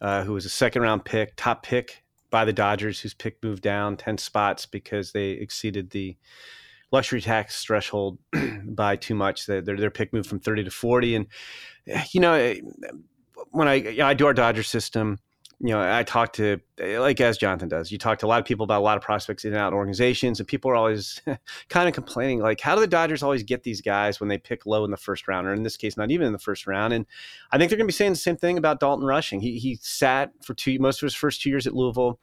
uh, 0.00 0.24
who 0.24 0.32
was 0.32 0.46
a 0.46 0.50
second 0.50 0.82
round 0.82 1.04
pick, 1.04 1.34
top 1.36 1.62
pick 1.62 2.02
by 2.30 2.44
the 2.44 2.52
Dodgers, 2.52 3.00
whose 3.00 3.14
pick 3.14 3.42
moved 3.42 3.62
down 3.62 3.96
10 3.96 4.18
spots 4.18 4.66
because 4.66 5.12
they 5.12 5.30
exceeded 5.30 5.90
the 5.90 6.16
luxury 6.94 7.20
tax 7.20 7.64
threshold 7.64 8.18
by 8.64 8.94
too 8.96 9.14
much. 9.16 9.46
Their, 9.46 9.60
their 9.62 9.90
pick 9.90 10.12
moved 10.12 10.28
from 10.28 10.38
30 10.38 10.64
to 10.64 10.70
40. 10.70 11.16
And, 11.16 11.26
eh, 11.88 12.04
you 12.12 12.20
know, 12.20 12.34
eh, 12.34 12.60
when 13.50 13.66
I, 13.66 13.74
you 13.74 13.98
know, 13.98 14.06
I 14.06 14.14
do 14.14 14.26
our 14.26 14.32
Dodger 14.32 14.62
system, 14.62 15.18
you 15.58 15.70
know, 15.70 15.80
I 15.80 16.04
talk 16.04 16.34
to 16.34 16.60
eh, 16.78 16.98
like 17.00 17.20
as 17.20 17.36
Jonathan 17.36 17.68
does. 17.68 17.90
You 17.90 17.98
talk 17.98 18.20
to 18.20 18.26
a 18.26 18.28
lot 18.28 18.38
of 18.38 18.46
people 18.46 18.62
about 18.62 18.80
a 18.80 18.84
lot 18.84 18.96
of 18.96 19.02
prospects 19.02 19.44
in 19.44 19.52
and 19.52 19.60
out 19.60 19.72
organizations, 19.72 20.38
and 20.38 20.46
people 20.46 20.70
are 20.70 20.76
always 20.76 21.20
kind 21.68 21.88
of 21.88 21.94
complaining, 21.94 22.40
like, 22.40 22.60
how 22.60 22.76
do 22.76 22.80
the 22.80 22.86
Dodgers 22.86 23.22
always 23.22 23.42
get 23.42 23.64
these 23.64 23.80
guys 23.80 24.20
when 24.20 24.28
they 24.28 24.38
pick 24.38 24.66
low 24.66 24.84
in 24.84 24.92
the 24.92 24.96
first 24.96 25.26
round, 25.26 25.48
or 25.48 25.52
in 25.52 25.64
this 25.64 25.76
case, 25.76 25.96
not 25.96 26.12
even 26.12 26.28
in 26.28 26.32
the 26.32 26.38
first 26.38 26.66
round? 26.66 26.92
And 26.92 27.06
I 27.50 27.58
think 27.58 27.70
they're 27.70 27.76
going 27.76 27.86
to 27.86 27.92
be 27.92 27.96
saying 27.96 28.12
the 28.12 28.16
same 28.16 28.36
thing 28.36 28.56
about 28.56 28.78
Dalton 28.78 29.04
Rushing. 29.04 29.40
He 29.40 29.58
he 29.58 29.78
sat 29.80 30.30
for 30.42 30.54
two 30.54 30.78
most 30.78 31.02
of 31.02 31.06
his 31.06 31.14
first 31.14 31.42
two 31.42 31.50
years 31.50 31.66
at 31.66 31.74
Louisville 31.74 32.20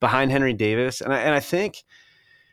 behind 0.00 0.30
Henry 0.30 0.54
Davis, 0.54 1.00
and 1.00 1.12
I, 1.12 1.18
and 1.18 1.34
I 1.34 1.40
think, 1.40 1.84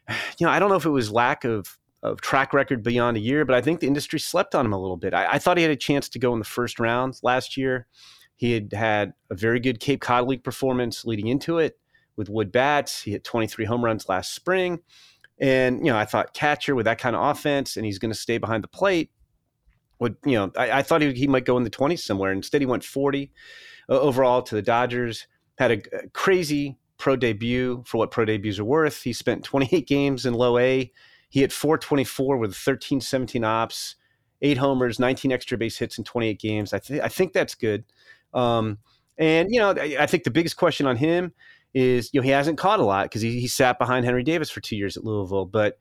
you 0.39 0.45
know, 0.45 0.49
I 0.49 0.59
don't 0.59 0.69
know 0.69 0.75
if 0.75 0.85
it 0.85 0.89
was 0.89 1.11
lack 1.11 1.43
of 1.43 1.77
of 2.03 2.19
track 2.19 2.53
record 2.53 2.81
beyond 2.83 3.15
a 3.17 3.19
year, 3.19 3.45
but 3.45 3.55
I 3.55 3.61
think 3.61 3.79
the 3.79 3.87
industry 3.87 4.19
slept 4.19 4.55
on 4.55 4.65
him 4.65 4.73
a 4.73 4.81
little 4.81 4.97
bit. 4.97 5.13
I, 5.13 5.33
I 5.33 5.39
thought 5.39 5.57
he 5.57 5.63
had 5.63 5.71
a 5.71 5.75
chance 5.75 6.09
to 6.09 6.19
go 6.19 6.33
in 6.33 6.39
the 6.39 6.45
first 6.45 6.79
round 6.79 7.19
last 7.21 7.57
year. 7.57 7.87
He 8.35 8.53
had 8.53 8.73
had 8.73 9.13
a 9.29 9.35
very 9.35 9.59
good 9.59 9.79
Cape 9.79 10.01
Cod 10.01 10.27
League 10.27 10.43
performance 10.43 11.05
leading 11.05 11.27
into 11.27 11.59
it 11.59 11.77
with 12.15 12.27
wood 12.27 12.51
bats. 12.51 13.03
He 13.03 13.11
hit 13.11 13.23
23 13.23 13.65
home 13.65 13.85
runs 13.85 14.09
last 14.09 14.33
spring. 14.33 14.79
And, 15.39 15.85
you 15.85 15.91
know, 15.91 15.97
I 15.97 16.05
thought 16.05 16.33
catcher 16.33 16.73
with 16.75 16.85
that 16.85 16.97
kind 16.97 17.15
of 17.15 17.23
offense 17.23 17.77
and 17.77 17.85
he's 17.85 17.99
going 17.99 18.11
to 18.11 18.17
stay 18.17 18.39
behind 18.39 18.63
the 18.63 18.67
plate. 18.67 19.11
Would, 19.99 20.17
you 20.25 20.33
know, 20.33 20.51
I, 20.57 20.79
I 20.79 20.81
thought 20.81 21.01
he, 21.01 21.13
he, 21.13 21.27
might 21.27 21.45
go 21.45 21.57
in 21.57 21.63
the 21.63 21.69
20s 21.69 21.99
somewhere. 21.99 22.31
Instead, 22.31 22.61
he 22.61 22.65
went 22.65 22.83
40 22.83 23.31
uh, 23.89 23.99
overall 23.99 24.41
to 24.41 24.55
the 24.55 24.61
Dodgers. 24.63 25.27
Had 25.59 25.71
a, 25.71 26.05
a 26.05 26.09
crazy 26.09 26.77
pro 27.01 27.15
debut 27.15 27.83
for 27.85 27.97
what 27.97 28.11
pro 28.11 28.23
debuts 28.23 28.59
are 28.59 28.65
worth. 28.65 29.01
He 29.01 29.11
spent 29.11 29.43
28 29.43 29.87
games 29.87 30.25
in 30.25 30.33
low 30.33 30.57
A. 30.57 30.89
He 31.29 31.41
hit 31.41 31.51
424 31.51 32.37
with 32.37 32.55
13, 32.55 33.01
17 33.01 33.43
ops, 33.43 33.95
eight 34.41 34.57
homers, 34.57 34.99
19 34.99 35.31
extra 35.31 35.57
base 35.57 35.77
hits 35.77 35.97
in 35.97 36.03
28 36.03 36.39
games. 36.39 36.73
I, 36.73 36.79
th- 36.79 37.01
I 37.01 37.07
think 37.07 37.33
that's 37.33 37.55
good. 37.55 37.83
Um, 38.33 38.77
and 39.17 39.49
you 39.51 39.59
know, 39.59 39.71
I, 39.71 39.97
I 39.99 40.05
think 40.05 40.23
the 40.23 40.31
biggest 40.31 40.57
question 40.57 40.85
on 40.87 40.95
him 40.95 41.33
is 41.73 42.09
you 42.13 42.19
know 42.19 42.23
he 42.23 42.31
hasn't 42.31 42.57
caught 42.57 42.79
a 42.79 42.83
lot 42.83 43.05
because 43.05 43.21
he, 43.21 43.39
he 43.39 43.47
sat 43.47 43.79
behind 43.79 44.05
Henry 44.05 44.23
Davis 44.23 44.49
for 44.49 44.61
two 44.61 44.75
years 44.75 44.97
at 44.97 45.03
Louisville, 45.03 45.45
but 45.45 45.79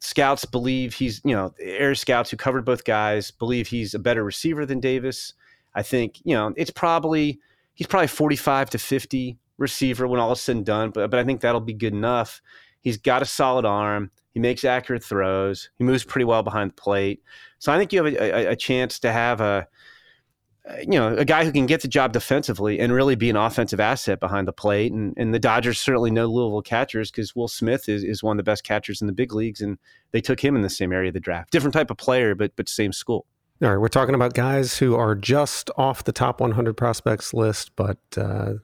scouts 0.00 0.44
believe 0.44 0.94
he's 0.94 1.20
you 1.24 1.34
know 1.34 1.54
air 1.60 1.94
scouts 1.94 2.30
who 2.30 2.36
covered 2.36 2.64
both 2.64 2.84
guys 2.84 3.30
believe 3.30 3.68
he's 3.68 3.94
a 3.94 3.98
better 3.98 4.24
receiver 4.24 4.66
than 4.66 4.80
Davis. 4.80 5.34
I 5.74 5.82
think 5.82 6.20
you 6.24 6.34
know 6.34 6.52
it's 6.56 6.70
probably 6.70 7.38
he's 7.74 7.86
probably 7.86 8.08
45 8.08 8.70
to 8.70 8.78
50 8.78 9.38
receiver 9.60 10.08
when 10.08 10.18
all 10.18 10.32
is 10.32 10.40
said 10.40 10.56
and 10.56 10.66
done, 10.66 10.90
but 10.90 11.10
but 11.10 11.20
I 11.20 11.24
think 11.24 11.40
that'll 11.40 11.60
be 11.60 11.74
good 11.74 11.92
enough. 11.92 12.42
He's 12.80 12.96
got 12.96 13.22
a 13.22 13.26
solid 13.26 13.64
arm. 13.64 14.10
He 14.32 14.40
makes 14.40 14.64
accurate 14.64 15.04
throws. 15.04 15.70
He 15.76 15.84
moves 15.84 16.02
pretty 16.02 16.24
well 16.24 16.42
behind 16.42 16.70
the 16.70 16.74
plate. 16.74 17.22
So 17.58 17.72
I 17.72 17.78
think 17.78 17.92
you 17.92 18.02
have 18.02 18.14
a, 18.14 18.48
a, 18.48 18.52
a 18.52 18.56
chance 18.56 18.98
to 19.00 19.12
have 19.12 19.40
a 19.40 19.68
you 20.86 20.98
know, 20.98 21.16
a 21.16 21.24
guy 21.24 21.44
who 21.44 21.52
can 21.52 21.66
get 21.66 21.82
the 21.82 21.88
job 21.88 22.12
defensively 22.12 22.78
and 22.78 22.92
really 22.92 23.14
be 23.14 23.30
an 23.30 23.36
offensive 23.36 23.80
asset 23.80 24.20
behind 24.20 24.46
the 24.46 24.52
plate. 24.52 24.92
And, 24.92 25.14
and 25.16 25.34
the 25.34 25.38
Dodgers 25.38 25.80
certainly 25.80 26.10
know 26.10 26.26
Louisville 26.26 26.62
catchers 26.62 27.10
because 27.10 27.34
Will 27.34 27.48
Smith 27.48 27.88
is, 27.88 28.04
is 28.04 28.22
one 28.22 28.34
of 28.34 28.38
the 28.38 28.48
best 28.48 28.62
catchers 28.62 29.00
in 29.00 29.06
the 29.06 29.12
big 29.12 29.32
leagues, 29.32 29.60
and 29.60 29.78
they 30.12 30.20
took 30.20 30.40
him 30.40 30.56
in 30.56 30.62
the 30.62 30.70
same 30.70 30.92
area 30.92 31.08
of 31.08 31.14
the 31.14 31.20
draft. 31.20 31.50
Different 31.50 31.74
type 31.74 31.90
of 31.90 31.96
player, 31.96 32.34
but 32.34 32.54
but 32.56 32.68
same 32.68 32.92
school. 32.92 33.26
All 33.62 33.70
right, 33.70 33.78
we're 33.78 33.88
talking 33.88 34.14
about 34.14 34.34
guys 34.34 34.78
who 34.78 34.94
are 34.94 35.14
just 35.14 35.70
off 35.76 36.04
the 36.04 36.12
top 36.12 36.40
100 36.40 36.76
prospects 36.76 37.34
list, 37.34 37.72
but 37.76 37.98
uh, 38.16 38.54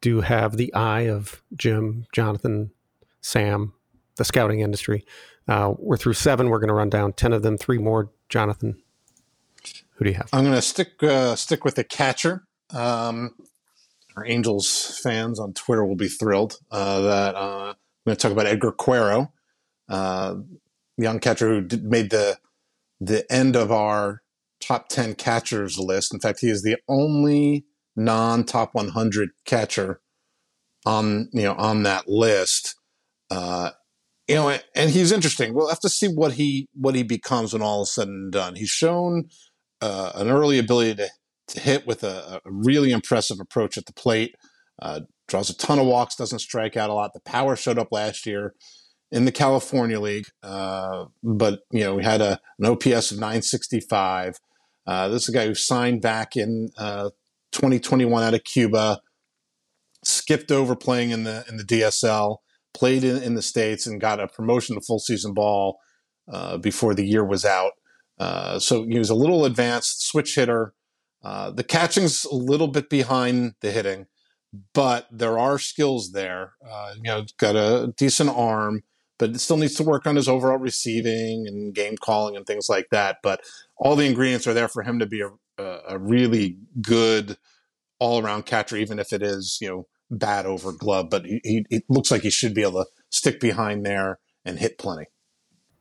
do 0.00 0.20
have 0.20 0.56
the 0.56 0.72
eye 0.74 1.02
of 1.02 1.42
Jim, 1.56 2.06
Jonathan, 2.12 2.70
Sam, 3.20 3.74
the 4.16 4.24
scouting 4.24 4.60
industry. 4.60 5.04
Uh, 5.46 5.74
we're 5.78 5.96
through 5.96 6.12
seven. 6.14 6.50
We're 6.50 6.58
going 6.58 6.68
to 6.68 6.74
run 6.74 6.90
down 6.90 7.12
10 7.12 7.32
of 7.32 7.42
them, 7.42 7.56
three 7.56 7.78
more. 7.78 8.10
Jonathan, 8.28 8.82
who 9.94 10.04
do 10.04 10.10
you 10.10 10.16
have? 10.16 10.28
I'm 10.32 10.44
going 10.44 10.54
to 10.54 10.62
stick 10.62 11.02
uh, 11.02 11.34
stick 11.34 11.64
with 11.64 11.76
the 11.76 11.84
catcher. 11.84 12.44
Um, 12.70 13.34
our 14.16 14.26
Angels 14.26 15.00
fans 15.02 15.40
on 15.40 15.54
Twitter 15.54 15.84
will 15.84 15.96
be 15.96 16.08
thrilled 16.08 16.58
uh, 16.70 17.00
that 17.00 17.34
uh, 17.34 17.68
I'm 17.70 17.74
going 18.04 18.16
to 18.16 18.22
talk 18.22 18.32
about 18.32 18.46
Edgar 18.46 18.72
Quero, 18.72 19.32
uh, 19.88 20.34
young 20.96 21.20
catcher 21.20 21.48
who 21.48 21.60
did, 21.62 21.84
made 21.84 22.10
the 22.10 22.38
the 23.00 23.30
end 23.32 23.56
of 23.56 23.72
our 23.72 24.22
top 24.60 24.88
10 24.88 25.14
catchers 25.14 25.78
list. 25.78 26.12
In 26.12 26.20
fact, 26.20 26.40
he 26.40 26.50
is 26.50 26.62
the 26.62 26.76
only 26.88 27.64
non 27.98 28.44
top 28.44 28.74
100 28.74 29.30
catcher 29.44 30.00
on 30.86 31.28
you 31.32 31.42
know 31.42 31.54
on 31.54 31.82
that 31.82 32.08
list. 32.08 32.76
Uh, 33.30 33.70
you 34.26 34.34
know, 34.34 34.56
and 34.74 34.90
he's 34.90 35.10
interesting. 35.10 35.54
We'll 35.54 35.68
have 35.68 35.80
to 35.80 35.88
see 35.88 36.06
what 36.06 36.32
he 36.32 36.68
what 36.74 36.94
he 36.94 37.02
becomes 37.02 37.52
when 37.52 37.62
all 37.62 37.82
is 37.82 37.94
said 37.94 38.08
and 38.08 38.32
done. 38.32 38.54
He's 38.54 38.70
shown 38.70 39.28
uh, 39.80 40.12
an 40.14 40.28
early 40.28 40.58
ability 40.58 40.94
to, 40.96 41.08
to 41.48 41.60
hit 41.60 41.86
with 41.86 42.04
a, 42.04 42.40
a 42.44 42.50
really 42.50 42.92
impressive 42.92 43.40
approach 43.40 43.76
at 43.76 43.86
the 43.86 43.92
plate. 43.92 44.34
Uh, 44.80 45.00
draws 45.26 45.50
a 45.50 45.56
ton 45.56 45.78
of 45.78 45.86
walks, 45.86 46.14
doesn't 46.14 46.38
strike 46.38 46.76
out 46.76 46.90
a 46.90 46.94
lot. 46.94 47.12
The 47.12 47.20
power 47.20 47.56
showed 47.56 47.78
up 47.78 47.88
last 47.90 48.26
year 48.26 48.54
in 49.10 49.24
the 49.24 49.32
California 49.32 49.98
League, 49.98 50.26
uh, 50.42 51.06
but 51.22 51.60
you 51.72 51.80
know 51.80 51.96
we 51.96 52.04
had 52.04 52.20
a, 52.20 52.38
an 52.58 52.66
OPS 52.66 53.10
of 53.10 53.18
965. 53.18 54.38
Uh, 54.86 55.08
this 55.08 55.24
is 55.24 55.28
a 55.30 55.32
guy 55.32 55.46
who 55.46 55.54
signed 55.54 56.00
back 56.00 56.36
in 56.36 56.68
uh, 56.78 57.10
2021 57.52 58.22
out 58.22 58.34
of 58.34 58.44
Cuba, 58.44 59.00
skipped 60.04 60.50
over 60.50 60.76
playing 60.76 61.10
in 61.10 61.24
the 61.24 61.44
in 61.48 61.56
the 61.56 61.64
DSL, 61.64 62.38
played 62.74 63.04
in, 63.04 63.22
in 63.22 63.34
the 63.34 63.42
states, 63.42 63.86
and 63.86 64.00
got 64.00 64.20
a 64.20 64.28
promotion 64.28 64.74
to 64.74 64.80
full 64.80 64.98
season 64.98 65.34
ball 65.34 65.78
uh, 66.30 66.58
before 66.58 66.94
the 66.94 67.06
year 67.06 67.24
was 67.24 67.44
out. 67.44 67.72
Uh, 68.18 68.58
so 68.58 68.84
he 68.84 68.98
was 68.98 69.10
a 69.10 69.14
little 69.14 69.44
advanced 69.44 70.06
switch 70.06 70.34
hitter. 70.34 70.74
Uh, 71.22 71.50
the 71.50 71.64
catching's 71.64 72.24
a 72.24 72.34
little 72.34 72.68
bit 72.68 72.88
behind 72.88 73.54
the 73.60 73.70
hitting, 73.70 74.06
but 74.72 75.06
there 75.10 75.38
are 75.38 75.58
skills 75.58 76.12
there. 76.12 76.54
Uh, 76.68 76.94
you 76.96 77.02
know, 77.04 77.24
got 77.38 77.56
a 77.56 77.92
decent 77.96 78.30
arm, 78.30 78.82
but 79.18 79.30
it 79.30 79.40
still 79.40 79.56
needs 79.56 79.74
to 79.74 79.82
work 79.82 80.06
on 80.06 80.16
his 80.16 80.28
overall 80.28 80.58
receiving 80.58 81.46
and 81.46 81.74
game 81.74 81.96
calling 81.96 82.36
and 82.36 82.46
things 82.46 82.68
like 82.68 82.86
that. 82.90 83.18
But 83.22 83.40
all 83.76 83.96
the 83.96 84.06
ingredients 84.06 84.46
are 84.46 84.54
there 84.54 84.68
for 84.68 84.82
him 84.82 84.98
to 84.98 85.06
be 85.06 85.20
a, 85.20 85.30
a 85.58 85.98
really 85.98 86.58
good 86.80 87.36
all 87.98 88.22
around 88.22 88.46
catcher, 88.46 88.76
even 88.76 88.98
if 88.98 89.12
it 89.12 89.22
is 89.22 89.58
you 89.60 89.68
know 89.68 89.86
bad 90.10 90.46
over 90.46 90.72
glove. 90.72 91.10
But 91.10 91.24
he, 91.26 91.40
he, 91.44 91.66
it 91.70 91.84
looks 91.88 92.10
like 92.10 92.22
he 92.22 92.30
should 92.30 92.54
be 92.54 92.62
able 92.62 92.84
to 92.84 92.86
stick 93.10 93.40
behind 93.40 93.84
there 93.84 94.18
and 94.44 94.58
hit 94.58 94.78
plenty. 94.78 95.06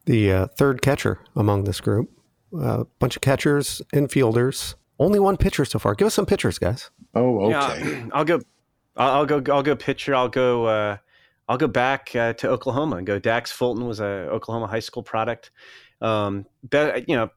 The 0.05 0.31
uh, 0.31 0.47
third 0.57 0.81
catcher 0.81 1.19
among 1.35 1.65
this 1.65 1.81
group 1.81 2.09
a 2.53 2.57
uh, 2.57 2.83
bunch 2.99 3.15
of 3.15 3.21
catchers, 3.21 3.81
infielders. 3.93 4.75
Only 4.99 5.19
one 5.19 5.37
pitcher 5.37 5.65
so 5.65 5.79
far. 5.79 5.93
Give 5.95 6.07
us 6.07 6.13
some 6.13 6.25
pitchers, 6.25 6.57
guys. 6.57 6.89
Oh, 7.13 7.51
okay. 7.51 7.81
Yeah, 7.83 8.05
I'll 8.13 8.25
go. 8.25 8.39
I'll, 8.95 9.25
go. 9.25 9.43
I'll 9.53 9.63
go 9.63 9.75
pitcher. 9.75 10.15
I'll 10.15 10.29
go. 10.29 10.65
Uh, 10.65 10.97
I'll 11.47 11.57
go 11.57 11.67
back 11.67 12.15
uh, 12.15 12.33
to 12.33 12.49
Oklahoma 12.49 12.97
and 12.97 13.07
go. 13.07 13.19
Dax 13.19 13.51
Fulton 13.51 13.85
was 13.85 13.99
a 13.99 14.05
Oklahoma 14.05 14.67
high 14.67 14.79
school 14.79 15.03
product. 15.03 15.51
Um, 16.01 16.45
but 16.67 17.07
you 17.07 17.15
know, 17.15 17.29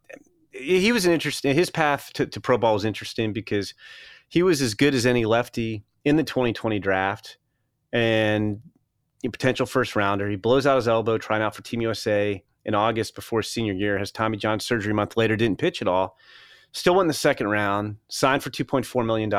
he 0.60 0.92
was 0.92 1.06
an 1.06 1.12
interesting. 1.12 1.54
His 1.54 1.70
path 1.70 2.10
to, 2.14 2.26
to 2.26 2.40
pro 2.40 2.58
ball 2.58 2.74
was 2.74 2.84
interesting 2.84 3.32
because 3.32 3.74
he 4.28 4.42
was 4.42 4.62
as 4.62 4.74
good 4.74 4.94
as 4.94 5.06
any 5.06 5.24
lefty 5.24 5.84
in 6.04 6.16
the 6.16 6.24
2020 6.24 6.78
draft, 6.78 7.38
and 7.92 8.60
potential 9.22 9.66
first 9.66 9.96
rounder. 9.96 10.28
He 10.30 10.36
blows 10.36 10.66
out 10.66 10.76
his 10.76 10.88
elbow 10.88 11.18
trying 11.18 11.42
out 11.42 11.54
for 11.54 11.62
Team 11.62 11.82
USA 11.82 12.42
in 12.64 12.74
August 12.74 13.14
before 13.14 13.42
senior 13.42 13.72
year, 13.72 13.98
has 13.98 14.10
Tommy 14.10 14.36
John 14.36 14.60
surgery 14.60 14.92
a 14.92 14.94
month 14.94 15.16
later, 15.16 15.36
didn't 15.36 15.58
pitch 15.58 15.82
at 15.82 15.88
all. 15.88 16.16
Still 16.72 16.94
won 16.94 17.08
the 17.08 17.14
second 17.14 17.48
round, 17.48 17.96
signed 18.08 18.42
for 18.42 18.50
$2.4 18.50 19.04
million. 19.04 19.30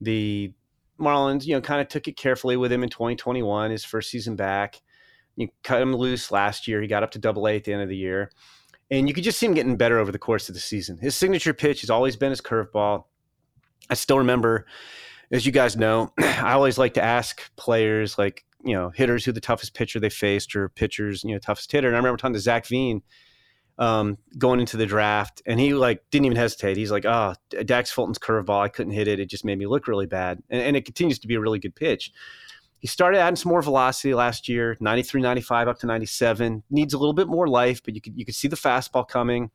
The 0.00 0.52
Marlins, 1.00 1.44
you 1.44 1.54
know, 1.54 1.60
kind 1.60 1.80
of 1.80 1.88
took 1.88 2.06
it 2.06 2.16
carefully 2.16 2.56
with 2.56 2.72
him 2.72 2.82
in 2.82 2.88
2021, 2.88 3.70
his 3.70 3.84
first 3.84 4.10
season 4.10 4.36
back. 4.36 4.80
You 5.36 5.48
cut 5.64 5.82
him 5.82 5.94
loose 5.94 6.30
last 6.30 6.68
year. 6.68 6.80
He 6.80 6.86
got 6.86 7.02
up 7.02 7.10
to 7.12 7.18
double 7.18 7.48
A 7.48 7.56
at 7.56 7.64
the 7.64 7.72
end 7.72 7.82
of 7.82 7.88
the 7.88 7.96
year. 7.96 8.30
And 8.92 9.08
you 9.08 9.14
could 9.14 9.24
just 9.24 9.38
see 9.38 9.46
him 9.46 9.54
getting 9.54 9.76
better 9.76 9.98
over 9.98 10.12
the 10.12 10.18
course 10.18 10.50
of 10.50 10.54
the 10.54 10.60
season. 10.60 10.98
His 10.98 11.16
signature 11.16 11.54
pitch 11.54 11.80
has 11.80 11.88
always 11.88 12.14
been 12.14 12.28
his 12.28 12.42
curveball. 12.42 13.04
I 13.88 13.94
still 13.94 14.18
remember, 14.18 14.66
as 15.30 15.46
you 15.46 15.50
guys 15.50 15.76
know, 15.78 16.12
I 16.18 16.52
always 16.52 16.76
like 16.76 16.92
to 16.94 17.02
ask 17.02 17.40
players, 17.56 18.18
like 18.18 18.44
you 18.62 18.74
know, 18.74 18.90
hitters 18.90 19.24
who 19.24 19.32
the 19.32 19.40
toughest 19.40 19.74
pitcher 19.74 19.98
they 19.98 20.10
faced 20.10 20.54
or 20.54 20.68
pitchers, 20.68 21.24
you 21.24 21.32
know, 21.32 21.38
toughest 21.38 21.72
hitter. 21.72 21.88
And 21.88 21.96
I 21.96 21.98
remember 21.98 22.18
talking 22.18 22.34
to 22.34 22.38
Zach 22.38 22.66
Veen 22.66 23.02
um, 23.78 24.18
going 24.36 24.60
into 24.60 24.76
the 24.76 24.86
draft, 24.86 25.40
and 25.46 25.58
he 25.58 25.72
like 25.72 26.02
didn't 26.10 26.26
even 26.26 26.36
hesitate. 26.36 26.76
He's 26.76 26.92
like, 26.92 27.06
"Oh, 27.06 27.34
Dax 27.64 27.90
Fulton's 27.90 28.18
curveball, 28.18 28.60
I 28.60 28.68
couldn't 28.68 28.92
hit 28.92 29.08
it. 29.08 29.20
It 29.20 29.30
just 29.30 29.44
made 29.44 29.58
me 29.58 29.66
look 29.66 29.88
really 29.88 30.06
bad." 30.06 30.42
And, 30.50 30.60
and, 30.60 30.76
it 30.76 30.84
continues 30.84 31.18
to 31.20 31.26
be 31.26 31.36
a 31.36 31.40
really 31.40 31.58
good 31.58 31.74
pitch. 31.74 32.12
He 32.82 32.88
started 32.88 33.18
adding 33.18 33.36
some 33.36 33.50
more 33.50 33.62
velocity 33.62 34.12
last 34.12 34.48
year, 34.48 34.76
93, 34.80 35.22
95 35.22 35.68
up 35.68 35.78
to 35.78 35.86
97. 35.86 36.64
Needs 36.68 36.92
a 36.92 36.98
little 36.98 37.12
bit 37.12 37.28
more 37.28 37.46
life, 37.46 37.80
but 37.80 37.94
you 37.94 38.00
could 38.00 38.14
you 38.16 38.24
could 38.24 38.34
see 38.34 38.48
the 38.48 38.56
fastball 38.56 39.06
coming. 39.06 39.52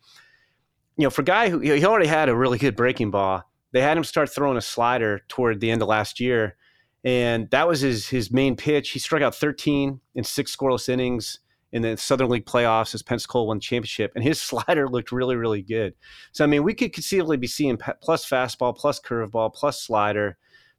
You 0.95 1.03
know, 1.03 1.09
for 1.09 1.23
a 1.23 1.25
guy 1.25 1.49
who 1.49 1.59
he 1.59 1.85
already 1.85 2.07
had 2.07 2.29
a 2.29 2.35
really 2.35 2.57
good 2.57 2.77
breaking 2.77 3.11
ball, 3.11 3.43
they 3.73 3.81
had 3.81 3.97
him 3.97 4.05
start 4.05 4.33
throwing 4.33 4.55
a 4.55 4.61
slider 4.61 5.23
toward 5.27 5.59
the 5.59 5.69
end 5.69 5.81
of 5.81 5.89
last 5.89 6.21
year, 6.21 6.55
and 7.03 7.49
that 7.49 7.67
was 7.67 7.81
his 7.81 8.07
his 8.07 8.31
main 8.31 8.55
pitch. 8.55 8.91
He 8.91 8.99
struck 8.99 9.21
out 9.21 9.35
13 9.35 9.99
in 10.15 10.23
six 10.23 10.55
scoreless 10.55 10.87
innings 10.87 11.39
in 11.73 11.81
the 11.81 11.97
Southern 11.97 12.29
League 12.29 12.45
playoffs 12.45 12.95
as 12.95 13.03
Pensacola 13.03 13.43
won 13.43 13.59
championship, 13.59 14.13
and 14.15 14.23
his 14.23 14.39
slider 14.49 14.87
looked 14.87 15.11
really, 15.11 15.35
really 15.35 15.61
good. 15.61 15.95
So 16.31 16.45
I 16.45 16.47
mean, 16.47 16.63
we 16.63 16.73
could 16.73 16.93
conceivably 16.93 17.35
be 17.35 17.47
seeing 17.47 17.77
plus 18.01 18.25
fastball, 18.25 18.73
plus 18.73 19.01
curveball, 19.01 19.53
plus 19.53 19.83
slider. 19.83 20.37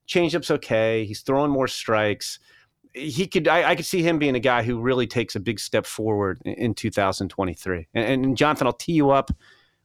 Changeup's 0.08 0.50
okay. 0.50 1.04
He's 1.04 1.20
throwing 1.20 1.50
more 1.50 1.68
strikes. 1.68 2.38
He 2.94 3.26
could. 3.26 3.46
I, 3.46 3.70
I, 3.70 3.76
could 3.76 3.84
see 3.84 4.02
him 4.02 4.18
being 4.18 4.34
a 4.34 4.40
guy 4.40 4.62
who 4.62 4.80
really 4.80 5.06
takes 5.06 5.36
a 5.36 5.40
big 5.40 5.60
step 5.60 5.86
forward 5.86 6.40
in, 6.44 6.54
in 6.54 6.74
2023. 6.74 7.86
And, 7.94 8.24
and, 8.24 8.36
Jonathan, 8.36 8.66
I'll 8.66 8.72
tee 8.72 8.92
you 8.92 9.10
up. 9.10 9.30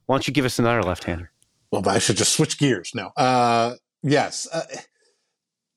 Why 0.05 0.15
don't 0.15 0.27
you 0.27 0.33
give 0.33 0.45
us 0.45 0.57
another 0.57 0.81
left-hander? 0.81 1.31
Well, 1.71 1.87
I 1.87 1.99
should 1.99 2.17
just 2.17 2.33
switch 2.33 2.57
gears 2.57 2.93
now. 2.95 3.11
Uh, 3.17 3.75
yes. 4.01 4.47
Uh, 4.51 4.63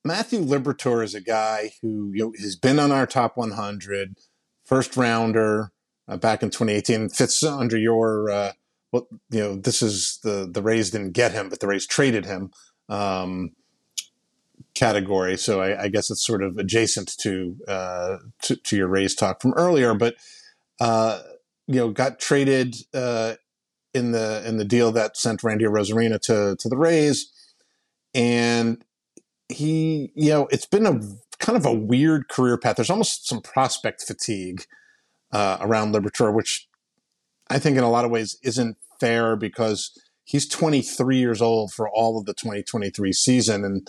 Matthew 0.05 0.41
Liberatore 0.41 1.03
is 1.03 1.15
a 1.15 1.21
guy 1.21 1.73
who 1.83 2.13
you 2.15 2.27
know, 2.27 2.33
has 2.41 2.55
been 2.55 2.79
on 2.79 2.93
our 2.93 3.07
top 3.07 3.37
100 3.37 4.17
first 4.65 4.97
rounder 4.97 5.73
uh, 6.09 6.17
back 6.17 6.43
in 6.43 6.51
2018 6.51 7.09
fits 7.09 7.43
under 7.43 7.77
your 7.77 8.31
uh, 8.31 8.53
well, 8.93 9.09
you 9.31 9.41
know, 9.41 9.57
this 9.57 9.83
is 9.83 10.21
the 10.23 10.49
the 10.51 10.63
Rays 10.63 10.91
didn't 10.91 11.13
get 11.13 11.33
him, 11.33 11.49
but 11.49 11.61
the 11.61 11.67
Rays 11.67 11.87
traded 11.87 12.25
him 12.25 12.51
um, 12.89 13.51
category. 14.77 15.37
So 15.37 15.61
I, 15.61 15.85
I, 15.85 15.89
guess 15.89 16.11
it's 16.11 16.25
sort 16.25 16.43
of 16.43 16.59
adjacent 16.59 17.17
to, 17.19 17.57
uh, 17.67 18.19
to, 18.43 18.57
to 18.57 18.77
your 18.77 18.89
Rays 18.89 19.15
talk 19.15 19.41
from 19.41 19.55
earlier. 19.55 19.95
But 19.95 20.17
uh, 20.79 21.21
you 21.67 21.77
know, 21.77 21.91
got 21.91 22.21
traded 22.21 22.77
uh, 22.95 23.35
in 23.93 24.13
the 24.13 24.47
in 24.47 24.59
the 24.59 24.65
deal 24.65 24.93
that 24.93 25.17
sent 25.17 25.43
Randy 25.43 25.65
Arozarena 25.65 26.21
to 26.23 26.57
to 26.59 26.69
the 26.69 26.77
Rays, 26.77 27.33
and 28.15 28.85
he, 29.49 30.13
you 30.15 30.31
know, 30.31 30.49
it's 30.51 30.67
been 30.67 30.87
a 30.87 31.01
kind 31.39 31.57
of 31.57 31.67
a 31.67 31.75
weird 31.75 32.29
career 32.29 32.59
path. 32.59 32.77
There's 32.77 32.91
almost 32.91 33.27
some 33.27 33.41
prospect 33.41 34.03
fatigue 34.03 34.65
uh, 35.33 35.57
around 35.61 35.95
Liberatore, 35.95 36.35
which 36.35 36.69
I 37.49 37.59
think 37.59 37.77
in 37.77 37.85
a 37.85 37.91
lot 37.91 38.05
of 38.05 38.11
ways 38.11 38.39
isn't 38.43 38.77
fair 39.01 39.35
because 39.35 39.99
he's 40.25 40.49
23 40.49 41.17
years 41.17 41.41
old 41.41 41.73
for 41.73 41.89
all 41.89 42.19
of 42.19 42.27
the 42.27 42.35
2023 42.35 43.13
season. 43.13 43.65
And, 43.65 43.89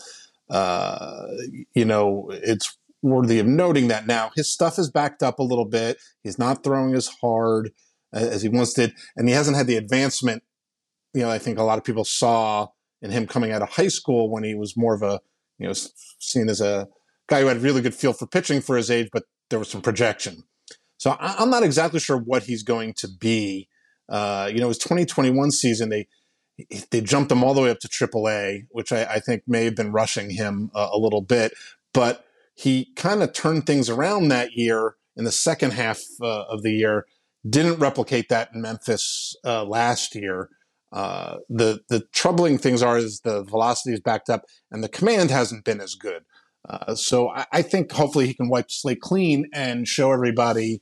uh, 0.50 1.28
you 1.74 1.86
know, 1.86 2.30
it's 2.32 2.78
worthy 3.02 3.40
of 3.40 3.46
noting 3.46 3.88
that 3.90 4.08
now 4.08 4.32
his 4.36 4.52
stuff 4.52 4.80
is 4.80 4.90
backed 4.90 5.24
up 5.24 5.40
a 5.40 5.44
little 5.44 5.66
bit. 5.66 5.98
He's 6.24 6.40
not 6.40 6.64
throwing 6.64 6.94
as 6.94 7.08
hard 7.22 7.72
as 8.14 8.42
he 8.42 8.50
once 8.50 8.74
did. 8.74 8.94
And 9.16 9.28
he 9.28 9.36
hasn't 9.36 9.58
had 9.58 9.68
the 9.68 9.78
advancement, 9.78 10.44
you 11.14 11.22
know, 11.22 11.30
I 11.30 11.38
think 11.38 11.58
a 11.58 11.64
lot 11.64 11.78
of 11.78 11.84
people 11.84 12.04
saw 12.04 12.68
in 13.02 13.12
him 13.12 13.28
coming 13.28 13.52
out 13.52 13.62
of 13.62 13.70
high 13.70 13.88
school 13.90 14.30
when 14.30 14.44
he 14.44 14.56
was 14.56 14.76
more 14.76 14.96
of 14.96 15.04
a, 15.04 15.20
you 15.60 15.68
know, 15.68 15.74
seen 16.20 16.50
as 16.50 16.62
a 16.62 16.88
guy 17.28 17.42
who 17.42 17.48
had 17.48 17.62
really 17.62 17.82
good 17.82 17.96
feel 17.96 18.14
for 18.14 18.26
pitching 18.26 18.62
for 18.62 18.78
his 18.78 18.90
age, 18.90 19.10
but 19.12 19.24
there 19.50 19.60
was 19.60 19.70
some 19.70 19.82
projection. 19.82 20.44
So 20.98 21.12
I, 21.12 21.42
am 21.42 21.50
not 21.50 21.64
exactly 21.64 22.00
sure 22.00 22.18
what 22.18 22.44
he's 22.44 22.64
going 22.64 22.94
to 22.96 23.08
be. 23.08 23.70
Uh, 24.10 24.50
you 24.52 24.60
know, 24.60 24.70
his 24.70 24.78
2021 24.78 25.52
season, 25.52 25.90
they 25.90 26.08
they 26.92 27.02
jumped 27.02 27.32
him 27.32 27.44
all 27.44 27.54
the 27.54 27.62
way 27.62 27.70
up 27.70 27.80
to 27.80 27.88
AAA, 27.88 28.66
which 28.72 28.92
I, 28.92 29.04
I 29.06 29.20
think 29.20 29.44
may 29.48 29.66
have 29.66 29.76
been 29.76 29.92
rushing 29.92 30.32
him 30.32 30.72
uh, 30.74 30.90
a 30.92 30.98
little 30.98 31.22
bit. 31.22 31.54
But 31.94 32.26
he 32.56 32.92
kind 32.96 33.22
of 33.22 33.34
turned 33.34 33.66
things 33.66 33.90
around 33.90 34.30
that 34.30 34.54
year 34.54 34.96
in 35.16 35.24
the 35.24 35.32
second 35.32 35.72
half 35.72 36.02
uh, 36.22 36.44
of 36.44 36.64
the 36.64 36.72
year. 36.72 37.06
Didn't 37.48 37.80
replicate 37.80 38.30
that 38.30 38.50
in 38.54 38.62
Memphis 38.62 39.36
uh, 39.46 39.64
last 39.64 40.16
year. 40.16 40.50
Uh, 40.92 41.38
the 41.50 41.82
the 41.90 42.06
troubling 42.14 42.58
things 42.58 42.82
are 42.82 42.98
is 42.98 43.20
the 43.22 43.44
velocity 43.44 43.94
is 43.94 44.00
backed 44.00 44.30
up 44.30 44.46
and 44.72 44.82
the 44.82 44.90
command 44.90 45.30
hasn't 45.30 45.66
been 45.66 45.82
as 45.82 45.96
good. 45.96 46.24
Uh, 46.68 46.96
so 46.96 47.30
I, 47.30 47.46
I, 47.52 47.62
think 47.62 47.92
hopefully 47.92 48.26
he 48.26 48.34
can 48.34 48.50
wipe 48.50 48.68
the 48.68 48.74
slate 48.74 49.02
clean 49.02 49.50
and 49.54 49.88
show 49.88 50.12
everybody, 50.12 50.82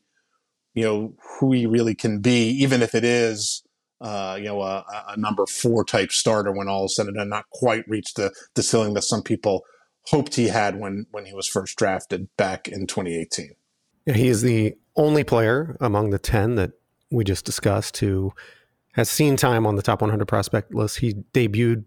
you 0.74 0.84
know, 0.84 1.16
who 1.40 1.52
he 1.52 1.66
really 1.66 1.96
can 1.96 2.22
be, 2.22 2.50
even 2.50 2.82
if 2.82 2.96
it 2.96 3.04
is, 3.04 3.64
uh, 4.02 4.36
you 4.38 4.46
know, 4.46 4.62
a, 4.62 4.86
a, 5.10 5.18
number 5.18 5.46
four 5.46 5.86
type 5.86 6.12
starter 6.12 6.52
when 6.52 6.68
all 6.68 6.84
of 6.84 6.86
a 6.86 6.90
sudden 6.90 7.18
and 7.18 7.30
not 7.30 7.50
quite 7.52 7.88
reached 7.88 8.18
the, 8.18 8.32
the 8.54 8.62
ceiling 8.62 8.94
that 8.94 9.04
some 9.04 9.24
people 9.24 9.64
hoped 10.08 10.36
he 10.36 10.50
had 10.50 10.80
when 10.80 11.06
when 11.12 11.26
he 11.26 11.34
was 11.34 11.48
first 11.48 11.78
drafted 11.78 12.28
back 12.38 12.68
in 12.68 12.88
2018. 12.88 13.52
Yeah, 14.06 14.14
he 14.14 14.28
is 14.28 14.42
the 14.42 14.76
only 14.96 15.24
player 15.24 15.78
among 15.80 16.10
the 16.10 16.20
10 16.20 16.56
that 16.56 16.72
we 17.10 17.24
just 17.24 17.46
discussed 17.46 17.98
who 17.98 18.34
has 18.94 19.10
seen 19.10 19.36
time 19.36 19.66
on 19.66 19.76
the 19.76 19.82
top 19.82 20.02
100 20.02 20.26
prospect 20.26 20.74
list. 20.74 21.00
He 21.00 21.14
debuted 21.34 21.86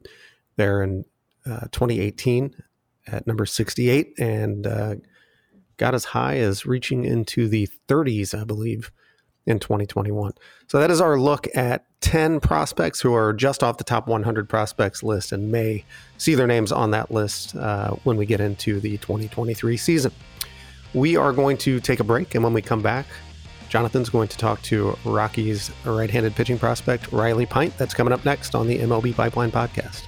there 0.57 0.83
in 0.83 1.05
uh, 1.47 1.67
2018 1.73 2.55
at 3.07 3.27
number 3.27 3.47
68 3.47 4.19
and 4.19 4.67
uh, 4.67 4.95
got 5.77 5.95
as 5.95 6.07
high 6.07 6.37
as 6.39 6.67
reaching 6.67 7.05
into 7.05 7.49
the 7.49 7.69
30s, 7.89 8.39
I 8.39 8.45
believe, 8.45 8.91
in 9.49 9.59
2021. 9.59 10.33
So 10.67 10.79
that 10.79 10.91
is 10.91 11.01
our 11.01 11.19
look 11.19 11.49
at 11.57 11.85
10 12.03 12.39
prospects 12.39 13.01
who 13.01 13.15
are 13.15 13.33
just 13.33 13.63
off 13.63 13.79
the 13.79 13.85
top 13.85 14.07
100 14.07 14.49
prospects 14.49 15.03
list 15.03 15.33
and 15.33 15.51
may 15.51 15.85
see 16.19 16.35
their 16.35 16.47
names 16.47 16.71
on 16.71 16.91
that 16.91 17.11
list 17.11 17.57
uh, 17.57 17.93
when 18.05 18.17
we 18.19 18.27
get 18.27 18.41
into 18.41 18.79
the 18.79 18.99
2023 18.99 19.77
season. 19.79 20.13
We 20.93 21.17
are 21.17 21.33
going 21.33 21.57
to 21.59 21.81
take 21.81 22.01
a 22.01 22.05
break, 22.05 22.35
and 22.35 22.45
when 22.45 22.53
we 22.53 22.63
come 22.63 22.83
back, 22.83 23.07
Jonathan's 23.69 24.09
going 24.09 24.29
to 24.29 24.39
talk 24.39 24.63
to 24.63 24.97
Rockies 25.05 25.71
right 25.85 26.11
handed 26.11 26.35
pitching 26.35 26.59
prospect 26.59 27.11
Riley 27.13 27.47
Pint. 27.47 27.77
That's 27.77 27.95
coming 27.95 28.13
up 28.13 28.25
next 28.25 28.55
on 28.55 28.67
the 28.67 28.79
MLB 28.79 29.15
Pipeline 29.15 29.51
Podcast. 29.51 30.08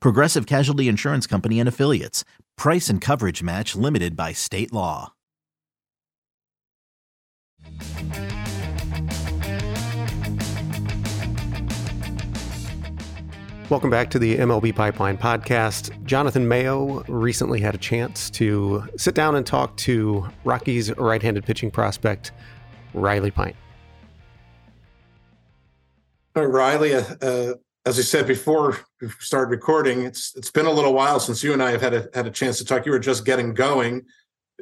Progressive 0.00 0.46
Casualty 0.46 0.88
Insurance 0.88 1.26
Company 1.26 1.60
and 1.60 1.68
Affiliates. 1.68 2.24
Price 2.56 2.88
and 2.88 3.00
coverage 3.00 3.42
match 3.42 3.74
limited 3.76 4.16
by 4.16 4.32
state 4.32 4.72
law. 4.72 5.12
Welcome 13.72 13.88
back 13.88 14.10
to 14.10 14.18
the 14.18 14.36
MLB 14.36 14.74
Pipeline 14.74 15.16
podcast. 15.16 16.04
Jonathan 16.04 16.46
Mayo 16.46 17.02
recently 17.04 17.58
had 17.58 17.74
a 17.74 17.78
chance 17.78 18.28
to 18.32 18.84
sit 18.98 19.14
down 19.14 19.34
and 19.34 19.46
talk 19.46 19.74
to 19.78 20.28
Rockies 20.44 20.94
right 20.98 21.22
handed 21.22 21.46
pitching 21.46 21.70
prospect 21.70 22.32
Riley 22.92 23.30
Pint. 23.30 23.56
Riley, 26.36 26.92
uh, 26.94 27.02
uh 27.22 27.54
as 27.84 27.98
I 27.98 28.02
said 28.02 28.26
before 28.26 28.78
we 29.00 29.08
started 29.18 29.50
recording, 29.50 30.02
it's 30.02 30.34
it's 30.36 30.50
been 30.50 30.66
a 30.66 30.70
little 30.70 30.94
while 30.94 31.18
since 31.18 31.42
you 31.42 31.52
and 31.52 31.62
I 31.62 31.72
have 31.72 31.80
had 31.80 31.94
a 31.94 32.08
had 32.14 32.26
a 32.26 32.30
chance 32.30 32.58
to 32.58 32.64
talk. 32.64 32.86
You 32.86 32.92
were 32.92 32.98
just 32.98 33.24
getting 33.24 33.54
going. 33.54 34.02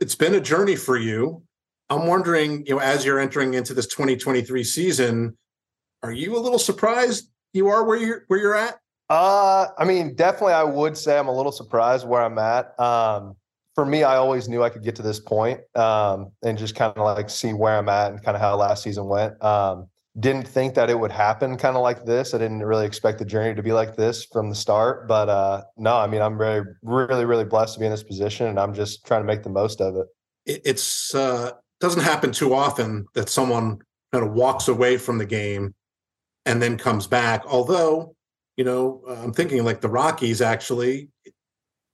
It's 0.00 0.14
been 0.14 0.35
a 0.35 0.40
journey 0.40 0.76
for 0.76 0.96
you. 0.96 1.42
I'm 1.90 2.06
wondering, 2.06 2.64
you 2.66 2.74
know, 2.74 2.80
as 2.80 3.04
you're 3.04 3.18
entering 3.18 3.54
into 3.54 3.74
this 3.74 3.87
2023 3.88 4.64
season, 4.64 5.37
are 6.02 6.12
you 6.12 6.37
a 6.37 6.40
little 6.40 6.59
surprised 6.59 7.28
you 7.52 7.68
are 7.68 7.85
where 7.85 7.98
you're 7.98 8.24
where 8.28 8.40
you're 8.40 8.56
at? 8.56 8.78
Uh, 9.11 9.66
I 9.76 9.85
mean, 9.85 10.14
definitely, 10.14 10.54
I 10.54 10.62
would 10.62 10.96
say 10.96 11.18
I'm 11.18 11.28
a 11.28 11.37
little 11.37 11.52
surprised 11.52 12.06
where 12.06 12.22
I'm 12.22 12.38
at. 12.38 12.78
Um, 12.80 13.37
for 13.74 13.85
me, 13.85 14.02
I 14.02 14.16
always 14.16 14.48
knew 14.48 14.62
I 14.62 14.70
could 14.70 14.85
get 14.85 14.96
to 14.96 15.02
this 15.02 15.20
point, 15.20 15.61
um, 15.74 16.33
and 16.42 16.56
just 16.56 16.74
kind 16.74 16.96
of 16.96 17.04
like 17.04 17.28
see 17.28 17.52
where 17.52 17.76
I'm 17.76 17.88
at 17.88 18.12
and 18.12 18.22
kind 18.22 18.37
of 18.37 18.40
how 18.40 18.56
last 18.56 18.83
season 18.83 19.06
went. 19.06 19.42
Um, 19.44 19.88
didn't 20.20 20.46
think 20.46 20.74
that 20.74 20.90
it 20.90 20.98
would 20.98 21.12
happen 21.12 21.56
kind 21.56 21.76
of 21.76 21.83
like 21.83 22.04
this. 22.04 22.35
I 22.35 22.38
didn't 22.38 22.62
really 22.62 22.87
expect 22.87 23.18
the 23.18 23.24
journey 23.24 23.54
to 23.54 23.62
be 23.62 23.72
like 23.72 23.96
this 23.96 24.24
from 24.24 24.48
the 24.48 24.54
start. 24.54 25.09
But 25.09 25.28
uh, 25.28 25.62
no, 25.76 25.96
I 25.96 26.06
mean, 26.06 26.20
I'm 26.22 26.38
really, 26.38 26.66
really, 26.83 27.24
really 27.24 27.44
blessed 27.44 27.74
to 27.74 27.80
be 27.80 27.87
in 27.87 27.92
this 27.92 28.02
position, 28.02 28.46
and 28.46 28.59
I'm 28.59 28.74
just 28.74 29.04
trying 29.06 29.22
to 29.22 29.26
make 29.26 29.42
the 29.42 29.50
most 29.50 29.80
of 29.80 29.96
it. 29.96 30.06
it 30.46 30.62
it's 30.64 31.14
uh, 31.14 31.52
doesn't 31.80 32.02
happen 32.02 32.33
too 32.33 32.54
often 32.54 33.06
that 33.14 33.28
someone 33.28 33.78
kind 34.12 34.24
of 34.24 34.33
walks 34.33 34.68
away 34.68 34.96
from 34.96 35.18
the 35.18 35.26
game 35.26 35.74
and 36.44 36.61
then 36.61 36.76
comes 36.76 37.06
back. 37.06 37.44
Although, 37.46 38.14
you 38.56 38.64
know, 38.64 39.02
uh, 39.09 39.22
I'm 39.22 39.33
thinking 39.33 39.64
like 39.64 39.80
the 39.80 39.88
Rockies 39.88 40.40
actually 40.40 41.09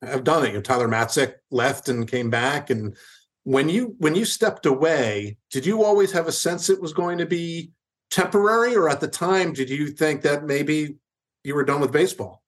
have 0.03 0.25
done 0.25 0.45
it. 0.45 0.49
You 0.49 0.55
know, 0.55 0.63
Tyler 0.63 0.89
Matzek 0.89 1.35
left 1.51 1.89
and 1.89 2.09
came 2.09 2.31
back, 2.31 2.71
and 2.71 2.97
when 3.45 3.69
you 3.69 3.95
when 3.99 4.15
you 4.15 4.25
stepped 4.25 4.67
away, 4.67 5.37
did 5.51 5.65
you 5.65 5.85
always 5.85 6.11
have 6.13 6.27
a 6.27 6.33
sense 6.33 6.69
it 6.69 6.81
was 6.81 6.93
going 6.93 7.19
to 7.19 7.27
be 7.27 7.71
temporary, 8.11 8.77
or 8.77 8.89
at 8.89 9.01
the 9.01 9.09
time, 9.09 9.53
did 9.53 9.71
you 9.71 9.89
think 9.89 10.23
that 10.23 10.45
maybe 10.45 10.97
you 11.45 11.55
were 11.55 11.65
done 11.65 11.81
with 11.81 11.93
baseball? 11.93 12.43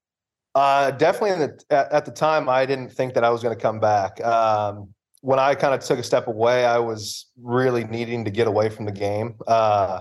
Uh, 0.55 0.91
definitely 0.93 1.47
the, 1.47 1.95
at, 1.95 2.05
the 2.05 2.11
time, 2.11 2.49
I 2.49 2.67
didn't 2.67 2.91
think 2.91 3.15
that 3.15 3.25
I 3.25 3.31
was 3.31 3.43
going 3.43 3.55
to 3.55 3.61
come 3.61 3.79
back. 3.79 4.21
Um, 4.25 4.93
when 5.21 5.39
I 5.39 5.55
kind 5.55 5.75
of 5.75 5.81
took 5.81 5.99
a 5.99 6.03
step 6.03 6.27
away, 6.27 6.65
I 6.65 6.79
was 6.79 7.27
really 7.41 7.85
needing 7.85 8.25
to 8.25 8.31
get 8.31 8.47
away 8.47 8.69
from 8.69 8.85
the 8.85 8.93
game. 8.93 9.37
Uh, 9.47 10.01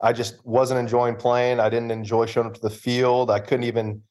I 0.00 0.12
just 0.12 0.44
wasn't 0.44 0.80
enjoying 0.80 1.16
playing. 1.16 1.60
I 1.60 1.68
didn't 1.68 1.90
enjoy 1.90 2.26
showing 2.26 2.46
up 2.46 2.54
to 2.54 2.60
the 2.60 2.70
field. 2.70 3.30
I 3.30 3.38
couldn't 3.38 3.64
even 3.64 4.02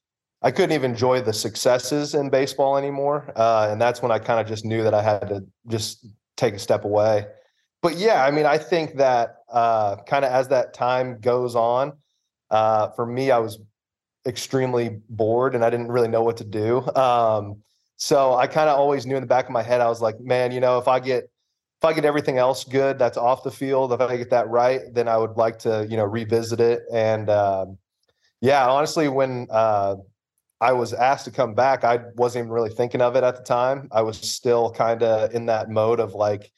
I 0.41 0.51
couldn't 0.51 0.73
even 0.73 0.91
enjoy 0.91 1.21
the 1.21 1.31
successes 1.31 2.15
in 2.15 2.29
baseball 2.29 2.77
anymore. 2.77 3.31
Uh, 3.35 3.69
and 3.71 3.81
that's 3.81 4.01
when 4.01 4.11
I 4.11 4.19
kind 4.19 4.41
of 4.41 4.47
just 4.47 4.65
knew 4.65 4.83
that 4.83 4.93
I 4.93 5.01
had 5.01 5.29
to 5.29 5.45
just 5.67 6.05
take 6.35 6.53
a 6.53 6.59
step 6.59 6.83
away. 6.83 7.27
But 7.83 7.97
yeah, 7.97 8.23
I 8.23 8.31
mean, 8.31 8.45
I 8.45 8.57
think 8.57 8.95
that 8.95 9.35
uh, 9.51 9.97
kind 10.07 10.23
of 10.23 10.31
as 10.31 10.47
that 10.47 10.73
time 10.73 11.19
goes 11.19 11.53
on, 11.53 11.91
uh, 12.49 12.89
for 12.91 13.05
me, 13.05 13.29
I 13.29 13.39
was 13.39 13.59
extremely 14.25 15.01
bored 15.09 15.53
and 15.53 15.65
I 15.65 15.69
didn't 15.69 15.89
really 15.89 16.07
know 16.07 16.23
what 16.23 16.37
to 16.37 16.45
do. 16.45 16.81
Um, 16.95 17.57
so 17.97 18.35
I 18.35 18.47
kind 18.47 18.69
of 18.69 18.79
always 18.79 19.05
knew 19.05 19.15
in 19.17 19.21
the 19.21 19.27
back 19.27 19.45
of 19.45 19.51
my 19.51 19.61
head, 19.61 19.81
I 19.81 19.89
was 19.89 20.01
like, 20.01 20.19
man, 20.21 20.53
you 20.53 20.61
know, 20.61 20.77
if 20.77 20.87
I 20.87 20.99
get 20.99 21.25
if 21.25 21.85
I 21.85 21.91
get 21.91 22.05
everything 22.05 22.37
else 22.37 22.63
good 22.63 22.97
that's 22.97 23.17
off 23.17 23.43
the 23.43 23.51
field, 23.51 23.91
if 23.91 23.99
I 23.99 24.15
get 24.15 24.29
that 24.29 24.47
right, 24.47 24.81
then 24.93 25.09
I 25.09 25.17
would 25.17 25.35
like 25.35 25.59
to, 25.59 25.85
you 25.89 25.97
know, 25.97 26.05
revisit 26.05 26.61
it. 26.61 26.83
And 26.93 27.29
um, 27.29 27.77
yeah, 28.39 28.65
honestly, 28.65 29.09
when 29.09 29.47
uh, 29.49 29.97
I 30.61 30.71
was 30.71 30.93
asked 30.93 31.25
to 31.25 31.31
come 31.31 31.53
back, 31.53 31.83
I 31.83 31.99
wasn't 32.15 32.45
even 32.45 32.53
really 32.53 32.69
thinking 32.69 33.01
of 33.01 33.17
it 33.17 33.25
at 33.25 33.35
the 33.35 33.43
time. 33.43 33.89
I 33.91 34.01
was 34.01 34.17
still 34.17 34.71
kind 34.71 35.03
of 35.03 35.33
in 35.35 35.47
that 35.47 35.69
mode 35.69 35.99
of 35.99 36.13
like, 36.13 36.49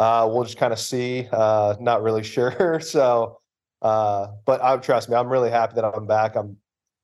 uh, 0.00 0.28
we'll 0.28 0.42
just 0.42 0.58
kind 0.58 0.72
of 0.72 0.80
see, 0.80 1.28
uh, 1.30 1.76
not 1.78 2.02
really 2.02 2.22
sure. 2.34 2.80
so, 2.80 3.38
uh, 3.82 4.26
but 4.44 4.60
I 4.62 4.76
trust 4.78 5.08
me, 5.08 5.14
I'm 5.14 5.28
really 5.28 5.50
happy 5.50 5.76
that 5.76 5.84
I'm 5.84 6.06
back. 6.06 6.34
I'm 6.34 6.56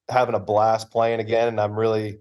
having 0.09 0.35
a 0.35 0.41
blast 0.41 0.91
playing 0.91 1.21
again, 1.21 1.47
and 1.49 1.61
I'm 1.61 1.79
really, 1.79 2.19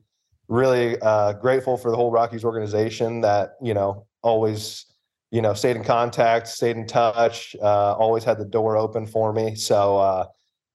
really 0.47 0.99
uh, 1.01 1.33
grateful 1.33 1.77
for 1.77 1.89
the 1.89 1.97
whole 1.97 2.11
Rockies 2.11 2.43
organization 2.45 3.21
that 3.21 3.55
you 3.61 3.73
know 3.73 4.05
always 4.21 4.85
you 5.31 5.41
know, 5.41 5.53
stayed 5.53 5.75
in 5.75 5.83
contact, 5.83 6.47
stayed 6.47 6.77
in 6.77 6.87
touch, 6.87 7.57
uh, 7.61 7.93
always 7.93 8.23
had 8.23 8.37
the 8.37 8.45
door 8.45 8.77
open 8.77 9.05
for 9.05 9.33
me. 9.33 9.53
So, 9.53 9.97
uh, 9.97 10.27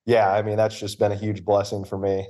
yeah, 0.04 0.30
I 0.32 0.42
mean, 0.42 0.58
that's 0.58 0.78
just 0.78 0.98
been 0.98 1.12
a 1.12 1.16
huge 1.16 1.46
blessing 1.46 1.82
for 1.82 1.96
me. 1.96 2.28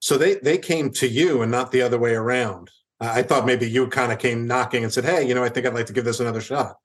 So 0.00 0.18
they 0.18 0.34
they 0.34 0.58
came 0.58 0.90
to 0.94 1.06
you 1.06 1.42
and 1.42 1.52
not 1.52 1.70
the 1.70 1.80
other 1.82 1.98
way 1.98 2.14
around. 2.14 2.70
I 3.00 3.22
thought 3.22 3.46
maybe 3.46 3.70
you 3.70 3.86
kind 3.86 4.10
of 4.10 4.18
came 4.18 4.46
knocking 4.46 4.82
and 4.82 4.92
said, 4.92 5.04
"Hey, 5.04 5.26
you 5.26 5.34
know, 5.34 5.44
I 5.44 5.48
think 5.48 5.64
I'd 5.64 5.74
like 5.74 5.86
to 5.86 5.92
give 5.92 6.04
this 6.04 6.20
another 6.20 6.40
shot." 6.40 6.76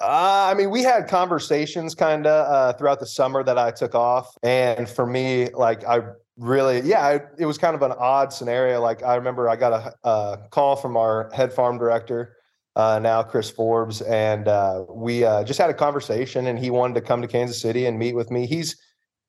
Uh, 0.00 0.50
I 0.50 0.54
mean, 0.54 0.70
we 0.70 0.82
had 0.82 1.08
conversations 1.08 1.94
kind 1.94 2.26
of 2.26 2.46
uh, 2.46 2.72
throughout 2.74 3.00
the 3.00 3.06
summer 3.06 3.42
that 3.42 3.58
I 3.58 3.70
took 3.70 3.94
off, 3.94 4.36
and 4.42 4.88
for 4.88 5.06
me, 5.06 5.48
like 5.50 5.84
I 5.84 6.00
really, 6.36 6.80
yeah, 6.82 7.06
I, 7.06 7.20
it 7.38 7.46
was 7.46 7.56
kind 7.56 7.74
of 7.74 7.82
an 7.82 7.92
odd 7.92 8.32
scenario. 8.32 8.80
Like 8.80 9.02
I 9.02 9.14
remember 9.14 9.48
I 9.48 9.56
got 9.56 9.72
a, 9.72 10.08
a 10.08 10.38
call 10.50 10.76
from 10.76 10.96
our 10.98 11.30
head 11.32 11.52
farm 11.52 11.78
director 11.78 12.36
uh, 12.76 12.98
now 12.98 13.22
Chris 13.22 13.50
Forbes, 13.50 14.02
and 14.02 14.46
uh, 14.46 14.84
we 14.90 15.24
uh, 15.24 15.42
just 15.42 15.58
had 15.58 15.70
a 15.70 15.74
conversation. 15.74 16.46
And 16.46 16.58
he 16.58 16.70
wanted 16.70 16.94
to 16.94 17.00
come 17.00 17.22
to 17.22 17.28
Kansas 17.28 17.60
City 17.60 17.86
and 17.86 17.98
meet 17.98 18.14
with 18.14 18.30
me. 18.30 18.46
He's 18.46 18.76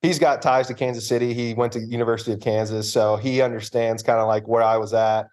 he's 0.02 0.18
got 0.18 0.42
ties 0.42 0.66
to 0.68 0.74
Kansas 0.74 1.08
City. 1.08 1.32
He 1.32 1.54
went 1.54 1.72
to 1.72 1.80
University 1.80 2.32
of 2.32 2.40
Kansas, 2.40 2.92
so 2.92 3.16
he 3.16 3.40
understands 3.40 4.02
kind 4.02 4.20
of 4.20 4.28
like 4.28 4.46
where 4.46 4.62
I 4.62 4.76
was 4.76 4.92
at, 4.92 5.26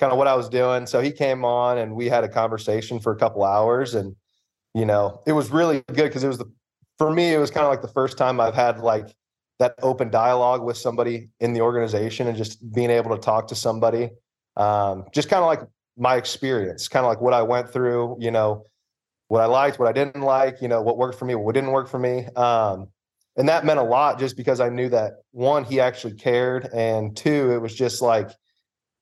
kind 0.00 0.10
of 0.10 0.18
what 0.18 0.26
I 0.26 0.34
was 0.34 0.48
doing. 0.48 0.86
So 0.86 1.00
he 1.00 1.12
came 1.12 1.44
on, 1.44 1.76
and 1.76 1.94
we 1.94 2.06
had 2.06 2.24
a 2.24 2.28
conversation 2.28 3.00
for 3.00 3.12
a 3.12 3.16
couple 3.16 3.44
hours, 3.44 3.94
and 3.94 4.16
you 4.78 4.86
know, 4.86 5.20
it 5.26 5.32
was 5.32 5.50
really 5.50 5.82
good 5.88 6.04
because 6.04 6.22
it 6.22 6.28
was 6.28 6.38
the 6.38 6.50
for 6.98 7.10
me, 7.10 7.32
it 7.32 7.38
was 7.38 7.50
kind 7.50 7.64
of 7.64 7.70
like 7.70 7.82
the 7.82 7.88
first 7.88 8.18
time 8.18 8.40
I've 8.40 8.54
had 8.54 8.80
like 8.80 9.14
that 9.58 9.74
open 9.82 10.10
dialogue 10.10 10.62
with 10.62 10.76
somebody 10.76 11.30
in 11.40 11.52
the 11.52 11.60
organization 11.60 12.28
and 12.28 12.36
just 12.36 12.72
being 12.72 12.90
able 12.90 13.14
to 13.16 13.20
talk 13.20 13.48
to 13.48 13.54
somebody. 13.54 14.10
Um, 14.56 15.04
just 15.12 15.28
kind 15.28 15.42
of 15.42 15.46
like 15.46 15.60
my 15.96 16.16
experience, 16.16 16.88
kind 16.88 17.04
of 17.04 17.10
like 17.10 17.20
what 17.20 17.34
I 17.34 17.42
went 17.42 17.72
through, 17.72 18.16
you 18.20 18.30
know, 18.30 18.66
what 19.28 19.40
I 19.40 19.46
liked, 19.46 19.78
what 19.78 19.88
I 19.88 19.92
didn't 19.92 20.22
like, 20.22 20.60
you 20.60 20.68
know, 20.68 20.82
what 20.82 20.96
worked 20.96 21.18
for 21.18 21.24
me, 21.24 21.34
what 21.34 21.54
didn't 21.54 21.70
work 21.70 21.88
for 21.88 21.98
me. 21.98 22.26
Um, 22.36 22.88
and 23.36 23.48
that 23.48 23.64
meant 23.64 23.78
a 23.78 23.84
lot 23.84 24.18
just 24.18 24.36
because 24.36 24.60
I 24.60 24.68
knew 24.68 24.88
that 24.90 25.22
one, 25.30 25.64
he 25.64 25.80
actually 25.80 26.14
cared. 26.14 26.68
And 26.72 27.16
two, 27.16 27.52
it 27.52 27.58
was 27.60 27.74
just 27.74 28.02
like 28.02 28.30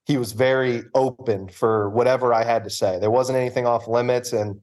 he 0.06 0.18
was 0.18 0.32
very 0.32 0.84
open 0.94 1.48
for 1.48 1.88
whatever 1.90 2.32
I 2.34 2.44
had 2.44 2.64
to 2.64 2.70
say. 2.70 2.98
There 2.98 3.10
wasn't 3.10 3.38
anything 3.38 3.66
off 3.66 3.88
limits. 3.88 4.32
And, 4.32 4.60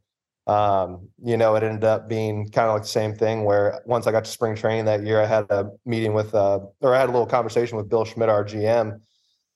um, 0.48 1.08
you 1.24 1.38
know, 1.38 1.56
it 1.56 1.64
ended 1.64 1.84
up 1.84 2.10
being 2.10 2.50
kind 2.50 2.68
of 2.68 2.74
like 2.74 2.84
the 2.84 2.90
same 2.90 3.16
thing 3.16 3.46
where 3.46 3.82
once 3.86 4.08
I 4.08 4.12
got 4.12 4.26
to 4.26 4.32
spring 4.32 4.56
training 4.56 4.86
that 4.86 5.04
year, 5.04 5.22
I 5.22 5.26
had 5.26 5.46
a 5.50 5.70
meeting 5.86 6.14
with, 6.14 6.36
uh, 6.36 6.60
or 6.82 6.96
I 6.96 7.00
had 7.00 7.10
a 7.10 7.12
little 7.12 7.28
conversation 7.28 7.78
with 7.78 7.90
Bill 7.90 8.06
Schmidt, 8.06 8.30
our 8.30 8.44
GM 8.44 9.00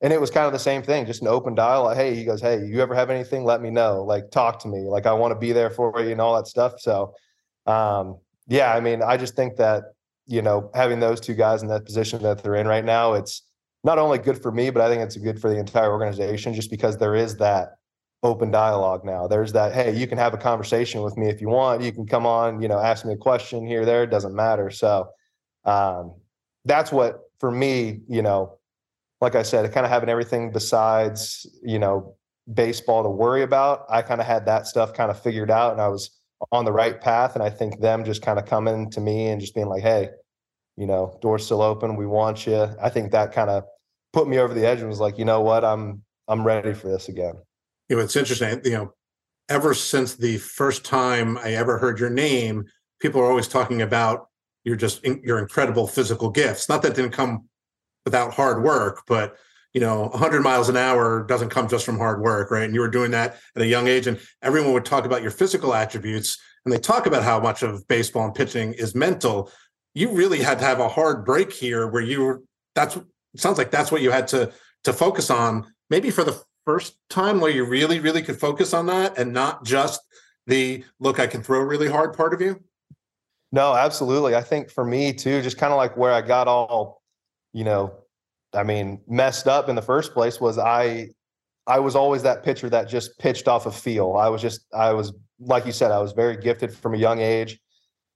and 0.02 0.14
it 0.14 0.22
was 0.22 0.30
kind 0.30 0.46
of 0.46 0.54
the 0.54 0.60
same 0.60 0.84
thing, 0.84 1.06
just 1.06 1.22
an 1.22 1.28
open 1.28 1.56
dialogue. 1.56 1.98
Hey, 1.98 2.14
he 2.14 2.24
goes, 2.24 2.42
Hey, 2.42 2.64
you 2.64 2.82
ever 2.82 2.94
have 2.94 3.10
anything? 3.10 3.44
Let 3.44 3.62
me 3.62 3.72
know. 3.72 4.04
Like, 4.04 4.30
talk 4.30 4.60
to 4.60 4.68
me. 4.68 4.82
Like, 4.82 5.06
I 5.06 5.14
want 5.14 5.32
to 5.32 5.40
be 5.40 5.54
there 5.54 5.72
for 5.72 5.94
you 6.00 6.12
and 6.12 6.22
all 6.22 6.36
that 6.36 6.48
stuff. 6.48 6.80
So, 6.80 7.14
um, 7.66 8.20
yeah, 8.48 8.74
I 8.74 8.80
mean, 8.80 9.02
I 9.02 9.18
just 9.18 9.36
think 9.36 9.56
that, 9.58 9.86
you 10.28 10.42
know, 10.42 10.70
having 10.76 11.00
those 11.00 11.20
two 11.20 11.34
guys 11.34 11.64
in 11.64 11.70
that 11.70 11.86
position 11.86 12.22
that 12.24 12.44
they're 12.44 12.56
in 12.56 12.68
right 12.68 12.86
now, 12.86 13.14
it's 13.14 13.42
not 13.84 13.98
only 13.98 14.20
good 14.20 14.42
for 14.42 14.52
me, 14.52 14.70
but 14.70 14.82
I 14.82 14.90
think 14.90 15.02
it's 15.02 15.18
good 15.18 15.42
for 15.42 15.50
the 15.50 15.58
entire 15.58 15.92
organization 15.92 16.54
just 16.54 16.70
because 16.70 16.98
there 16.98 17.16
is 17.16 17.38
that 17.38 17.77
open 18.24 18.52
dialogue 18.52 19.06
now. 19.06 19.28
There's 19.28 19.54
that, 19.54 19.74
hey, 19.74 19.96
you 19.96 20.08
can 20.08 20.18
have 20.18 20.34
a 20.34 20.38
conversation 20.38 21.02
with 21.02 21.18
me 21.18 21.30
if 21.30 21.40
you 21.40 21.50
want. 21.50 21.82
You 21.82 21.92
can 21.92 22.06
come 22.06 22.26
on, 22.26 22.62
you 22.62 22.68
know, 22.68 22.80
ask 22.80 23.06
me 23.06 23.14
a 23.14 23.18
question 23.18 23.66
here, 23.66 23.86
there, 23.86 24.04
it 24.04 24.10
doesn't 24.10 24.36
matter. 24.36 24.70
So, 24.72 25.10
um, 25.66 26.16
that's 26.66 26.92
what 26.92 27.22
for 27.40 27.52
me, 27.52 28.02
you 28.08 28.22
know, 28.22 28.58
like 29.22 29.36
I 29.36 29.44
said, 29.44 29.72
kind 29.72 29.86
of 29.86 29.92
having 29.92 30.10
everything 30.10 30.52
besides, 30.52 31.46
you 31.64 31.80
know, 31.80 32.16
baseball 32.54 33.04
to 33.04 33.10
worry 33.10 33.44
about. 33.44 33.86
I 33.90 34.02
kind 34.02 34.22
of 34.22 34.28
had 34.28 34.46
that 34.46 34.68
stuff 34.68 34.94
kind 34.94 35.12
of 35.12 35.22
figured 35.22 35.52
out 35.52 35.72
and 35.72 35.82
I 35.82 35.88
was 35.88 36.12
on 36.52 36.66
the 36.66 36.72
right 36.72 37.00
path. 37.00 37.36
And 37.36 37.44
I 37.44 37.50
think 37.50 37.80
them 37.80 38.04
just 38.04 38.22
kind 38.22 38.40
of 38.40 38.46
coming 38.46 38.90
to 38.92 39.02
me 39.02 39.28
and 39.28 39.42
just 39.42 39.56
being 39.56 39.68
like, 39.68 39.82
hey, 39.82 40.10
you 40.78 40.86
know, 40.86 41.18
door's 41.22 41.46
still 41.46 41.62
open. 41.62 41.96
We 41.96 42.06
want 42.06 42.46
you. 42.46 42.70
I 42.82 42.90
think 42.90 43.12
that 43.12 43.32
kind 43.32 43.50
of 43.50 43.64
put 44.14 44.28
me 44.28 44.38
over 44.38 44.54
the 44.54 44.66
edge 44.66 44.80
and 44.80 44.88
was 44.88 45.00
like, 45.00 45.18
you 45.18 45.26
know 45.26 45.42
what, 45.42 45.66
I'm 45.66 46.04
I'm 46.28 46.46
ready 46.46 46.74
for 46.74 46.88
this 46.90 47.10
again. 47.10 47.34
You 47.90 47.96
know, 47.96 48.02
it's 48.02 48.16
interesting. 48.16 48.62
You 48.64 48.72
know, 48.72 48.94
ever 49.50 49.74
since 49.74 50.16
the 50.16 50.38
first 50.38 50.84
time 50.84 51.38
I 51.38 51.54
ever 51.54 51.78
heard 51.78 52.00
your 52.00 52.10
name, 52.10 52.66
people 53.00 53.22
are 53.22 53.30
always 53.30 53.48
talking 53.48 53.82
about 53.82 54.28
your 54.64 54.76
just 54.76 55.04
your 55.06 55.40
incredible 55.40 55.88
physical 55.88 56.30
gifts. 56.30 56.68
Not 56.68 56.82
that 56.82 56.92
it 56.92 56.96
didn't 56.96 57.14
come 57.14 57.46
without 58.06 58.34
hard 58.34 58.64
work, 58.64 59.04
but 59.08 59.38
you 59.74 59.82
know, 59.82 60.08
100 60.08 60.42
miles 60.42 60.70
an 60.70 60.78
hour 60.78 61.24
doesn't 61.24 61.50
come 61.50 61.68
just 61.68 61.86
from 61.86 61.98
hard 61.98 62.22
work, 62.22 62.50
right? 62.52 62.64
And 62.64 62.74
you 62.74 62.80
were 62.80 62.90
doing 62.90 63.12
that 63.12 63.38
at 63.56 63.62
a 63.62 63.68
young 63.68 63.88
age, 63.88 64.08
and 64.08 64.20
everyone 64.42 64.74
would 64.74 64.86
talk 64.86 65.06
about 65.06 65.22
your 65.22 65.32
physical 65.32 65.74
attributes, 65.74 66.40
and 66.66 66.74
they 66.74 66.80
talk 66.80 67.06
about 67.06 67.24
how 67.24 67.40
much 67.40 67.64
of 67.64 67.88
baseball 67.88 68.26
and 68.26 68.34
pitching 68.34 68.74
is 68.74 68.96
mental. 68.96 69.52
You 69.94 70.12
really 70.12 70.40
had 70.40 70.60
to 70.60 70.66
have 70.66 70.80
a 70.80 70.90
hard 70.90 71.26
break 71.26 71.54
here, 71.54 71.88
where 71.88 72.02
you 72.02 72.24
were. 72.24 72.42
That's 72.76 72.98
sounds 73.36 73.58
like 73.58 73.72
that's 73.72 73.92
what 73.92 74.02
you 74.02 74.12
had 74.12 74.28
to 74.30 74.52
to 74.86 74.94
focus 74.94 75.30
on, 75.30 75.72
maybe 75.90 76.10
for 76.12 76.24
the 76.24 76.42
first 76.68 76.98
time, 77.10 77.40
where 77.40 77.50
you 77.50 77.64
really, 77.64 78.02
really 78.02 78.22
could 78.22 78.38
focus 78.38 78.74
on 78.74 78.88
that, 78.88 79.18
and 79.18 79.32
not 79.32 79.64
just 79.64 80.02
the 80.48 80.84
look. 81.00 81.18
I 81.18 81.28
can 81.28 81.42
throw 81.42 81.62
really 81.62 81.88
hard 81.88 82.14
part 82.14 82.34
of 82.34 82.42
you. 82.42 82.62
No, 83.54 83.74
absolutely. 83.74 84.36
I 84.36 84.42
think 84.42 84.70
for 84.70 84.84
me 84.84 85.14
too, 85.14 85.42
just 85.42 85.58
kind 85.58 85.72
of 85.72 85.78
like 85.78 85.96
where 85.96 86.12
I 86.12 86.22
got 86.22 86.50
all 86.50 87.02
you 87.54 87.64
know, 87.64 87.94
I 88.54 88.64
mean, 88.64 89.00
messed 89.08 89.48
up 89.48 89.70
in 89.70 89.76
the 89.76 89.82
first 89.82 90.14
place 90.14 90.42
was 90.42 90.58
I 90.58 91.10
I 91.66 91.80
was 91.80 91.96
always 91.96 92.24
that 92.24 92.44
pitcher 92.44 92.70
that 92.70 92.90
just 92.90 93.18
pitched 93.18 93.48
off 93.48 93.66
a 93.66 93.70
of 93.70 93.76
feel. 93.76 94.16
I 94.18 94.28
was 94.28 94.42
just 94.42 94.66
I 94.74 94.92
was 94.92 95.14
like 95.40 95.66
you 95.66 95.72
said, 95.72 95.92
I 95.92 96.00
was 96.00 96.12
very 96.12 96.38
gifted 96.38 96.74
from 96.74 96.94
a 96.94 96.98
young 96.98 97.20
age. 97.20 97.60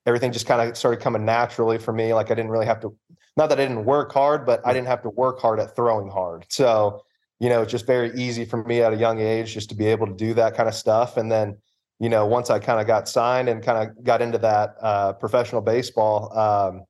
everything 0.05 0.31
just 0.31 0.47
kind 0.47 0.61
of 0.67 0.75
started 0.75 0.99
coming 0.99 1.23
naturally 1.25 1.77
for 1.77 1.93
me. 1.93 2.13
Like 2.13 2.31
I 2.31 2.35
didn't 2.35 2.51
really 2.51 2.65
have 2.65 2.81
to, 2.81 2.95
not 3.37 3.49
that 3.49 3.59
I 3.59 3.67
didn't 3.67 3.85
work 3.85 4.11
hard, 4.11 4.45
but 4.45 4.59
I 4.65 4.71
mm. 4.71 4.73
didn't 4.73 4.87
have 4.87 5.03
to 5.03 5.09
work 5.09 5.39
hard 5.39 5.59
at 5.59 5.75
throwing 5.75 6.09
hard. 6.09 6.45
So, 6.49 7.03
you 7.41 7.49
know, 7.49 7.63
it's 7.63 7.71
just 7.71 7.87
very 7.87 8.11
easy 8.13 8.45
for 8.45 8.63
me 8.65 8.83
at 8.83 8.93
a 8.93 8.95
young 8.95 9.19
age 9.19 9.55
just 9.55 9.67
to 9.69 9.75
be 9.75 9.87
able 9.87 10.05
to 10.05 10.13
do 10.13 10.31
that 10.35 10.55
kind 10.55 10.69
of 10.69 10.75
stuff. 10.75 11.17
And 11.17 11.31
then, 11.31 11.57
you 11.99 12.07
know, 12.07 12.23
once 12.27 12.51
I 12.51 12.59
kind 12.59 12.79
of 12.79 12.85
got 12.85 13.09
signed 13.09 13.49
and 13.49 13.63
kind 13.63 13.89
of 13.89 14.03
got 14.03 14.21
into 14.21 14.37
that 14.37 14.75
uh, 14.79 15.13
professional 15.13 15.59
baseball, 15.61 16.37
um, 16.37 16.83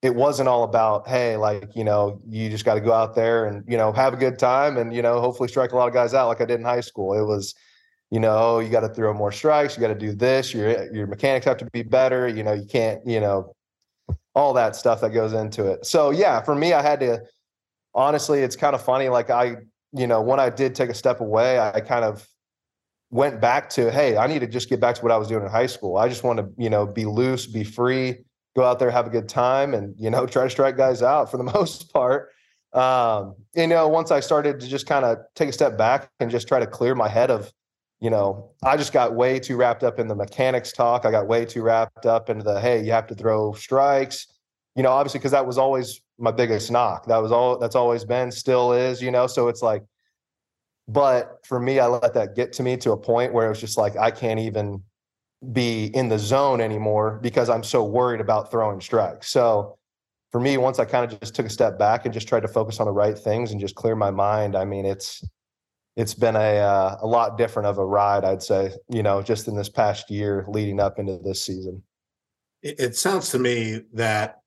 it 0.00 0.14
wasn't 0.14 0.48
all 0.48 0.62
about, 0.62 1.06
hey, 1.06 1.36
like, 1.36 1.76
you 1.76 1.84
know, 1.84 2.22
you 2.26 2.48
just 2.48 2.64
got 2.64 2.74
to 2.74 2.80
go 2.80 2.94
out 2.94 3.14
there 3.14 3.44
and, 3.44 3.62
you 3.68 3.76
know, 3.76 3.92
have 3.92 4.14
a 4.14 4.16
good 4.16 4.38
time 4.38 4.78
and, 4.78 4.94
you 4.94 5.02
know, 5.02 5.20
hopefully 5.20 5.46
strike 5.46 5.72
a 5.72 5.76
lot 5.76 5.88
of 5.88 5.92
guys 5.92 6.14
out 6.14 6.28
like 6.28 6.40
I 6.40 6.46
did 6.46 6.58
in 6.58 6.64
high 6.64 6.80
school. 6.80 7.12
It 7.12 7.26
was, 7.26 7.54
you 8.10 8.18
know, 8.18 8.60
you 8.60 8.70
got 8.70 8.80
to 8.80 8.88
throw 8.88 9.12
more 9.12 9.30
strikes, 9.30 9.76
you 9.76 9.82
got 9.82 9.88
to 9.88 9.94
do 9.94 10.14
this, 10.14 10.54
your 10.54 10.90
your 10.90 11.06
mechanics 11.06 11.44
have 11.44 11.58
to 11.58 11.66
be 11.66 11.82
better, 11.82 12.28
you 12.28 12.42
know, 12.42 12.54
you 12.54 12.64
can't, 12.64 13.06
you 13.06 13.20
know, 13.20 13.52
all 14.34 14.54
that 14.54 14.74
stuff 14.74 15.02
that 15.02 15.10
goes 15.10 15.34
into 15.34 15.66
it. 15.66 15.84
So 15.84 16.12
yeah, 16.12 16.40
for 16.40 16.54
me, 16.54 16.72
I 16.72 16.80
had 16.80 17.00
to 17.00 17.20
honestly, 17.94 18.40
it's 18.40 18.56
kind 18.56 18.74
of 18.74 18.82
funny. 18.82 19.10
Like 19.10 19.28
I, 19.28 19.56
you 19.92 20.06
know, 20.06 20.20
when 20.20 20.40
I 20.40 20.50
did 20.50 20.74
take 20.74 20.90
a 20.90 20.94
step 20.94 21.20
away, 21.20 21.58
I 21.58 21.80
kind 21.80 22.04
of 22.04 22.26
went 23.10 23.40
back 23.40 23.70
to, 23.70 23.90
hey, 23.90 24.16
I 24.16 24.26
need 24.26 24.40
to 24.40 24.46
just 24.46 24.68
get 24.68 24.80
back 24.80 24.96
to 24.96 25.02
what 25.02 25.12
I 25.12 25.16
was 25.16 25.28
doing 25.28 25.42
in 25.42 25.50
high 25.50 25.66
school. 25.66 25.96
I 25.96 26.08
just 26.08 26.24
want 26.24 26.38
to, 26.38 26.48
you 26.58 26.68
know, 26.68 26.86
be 26.86 27.06
loose, 27.06 27.46
be 27.46 27.64
free, 27.64 28.24
go 28.54 28.64
out 28.64 28.78
there, 28.78 28.90
have 28.90 29.06
a 29.06 29.10
good 29.10 29.28
time, 29.28 29.74
and 29.74 29.94
you 29.98 30.10
know, 30.10 30.26
try 30.26 30.44
to 30.44 30.50
strike 30.50 30.76
guys 30.76 31.02
out 31.02 31.30
for 31.30 31.36
the 31.36 31.44
most 31.54 31.92
part. 31.92 32.30
Um, 32.74 33.34
you 33.54 33.66
know, 33.66 33.88
once 33.88 34.10
I 34.10 34.20
started 34.20 34.60
to 34.60 34.68
just 34.68 34.86
kind 34.86 35.04
of 35.04 35.18
take 35.34 35.48
a 35.48 35.52
step 35.52 35.78
back 35.78 36.10
and 36.20 36.30
just 36.30 36.46
try 36.46 36.60
to 36.60 36.66
clear 36.66 36.94
my 36.94 37.08
head 37.08 37.30
of 37.30 37.52
you 38.00 38.10
know, 38.10 38.52
I 38.62 38.76
just 38.76 38.92
got 38.92 39.14
way 39.14 39.40
too 39.40 39.56
wrapped 39.56 39.82
up 39.82 39.98
in 39.98 40.06
the 40.06 40.14
mechanics 40.14 40.72
talk. 40.72 41.04
I 41.04 41.10
got 41.10 41.26
way 41.26 41.44
too 41.44 41.62
wrapped 41.62 42.06
up 42.06 42.30
into 42.30 42.44
the 42.44 42.60
hey, 42.60 42.84
you 42.84 42.92
have 42.92 43.08
to 43.08 43.14
throw 43.14 43.52
strikes. 43.54 44.37
You 44.78 44.84
know, 44.84 44.92
obviously 44.92 45.18
because 45.18 45.32
that 45.32 45.44
was 45.44 45.58
always 45.58 46.00
my 46.20 46.30
biggest 46.30 46.70
knock. 46.70 47.06
That 47.06 47.18
was 47.18 47.32
all 47.32 47.58
that's 47.58 47.74
always 47.74 48.04
been, 48.04 48.30
still 48.30 48.72
is, 48.72 49.02
you 49.02 49.10
know. 49.10 49.26
So 49.26 49.48
it's 49.48 49.60
like, 49.60 49.82
but 50.86 51.44
for 51.44 51.58
me, 51.58 51.80
I 51.80 51.86
let 51.88 52.14
that 52.14 52.36
get 52.36 52.52
to 52.54 52.62
me 52.62 52.76
to 52.76 52.92
a 52.92 52.96
point 52.96 53.32
where 53.32 53.46
it 53.46 53.48
was 53.48 53.58
just 53.58 53.76
like 53.76 53.96
I 53.96 54.12
can't 54.12 54.38
even 54.38 54.84
be 55.52 55.86
in 55.86 56.08
the 56.08 56.16
zone 56.16 56.60
anymore 56.60 57.18
because 57.20 57.50
I'm 57.50 57.64
so 57.64 57.82
worried 57.82 58.20
about 58.20 58.52
throwing 58.52 58.80
strikes. 58.80 59.28
So 59.32 59.78
for 60.30 60.40
me, 60.40 60.58
once 60.58 60.78
I 60.78 60.84
kind 60.84 61.10
of 61.10 61.18
just 61.18 61.34
took 61.34 61.46
a 61.46 61.50
step 61.50 61.76
back 61.76 62.04
and 62.04 62.14
just 62.14 62.28
tried 62.28 62.42
to 62.42 62.48
focus 62.48 62.78
on 62.78 62.86
the 62.86 62.92
right 62.92 63.18
things 63.18 63.50
and 63.50 63.60
just 63.60 63.74
clear 63.74 63.96
my 63.96 64.12
mind, 64.12 64.54
I 64.54 64.64
mean, 64.64 64.86
it's 64.86 65.24
it's 65.96 66.14
been 66.14 66.36
a 66.36 66.58
uh, 66.58 66.98
a 67.02 67.06
lot 67.06 67.36
different 67.36 67.66
of 67.66 67.78
a 67.78 67.84
ride, 67.84 68.24
I'd 68.24 68.44
say. 68.44 68.70
You 68.88 69.02
know, 69.02 69.22
just 69.22 69.48
in 69.48 69.56
this 69.56 69.68
past 69.68 70.08
year 70.08 70.44
leading 70.46 70.78
up 70.78 71.00
into 71.00 71.18
this 71.18 71.44
season. 71.44 71.82
It, 72.62 72.78
it 72.78 72.96
sounds 72.96 73.30
to 73.30 73.40
me 73.40 73.82
that 73.94 74.38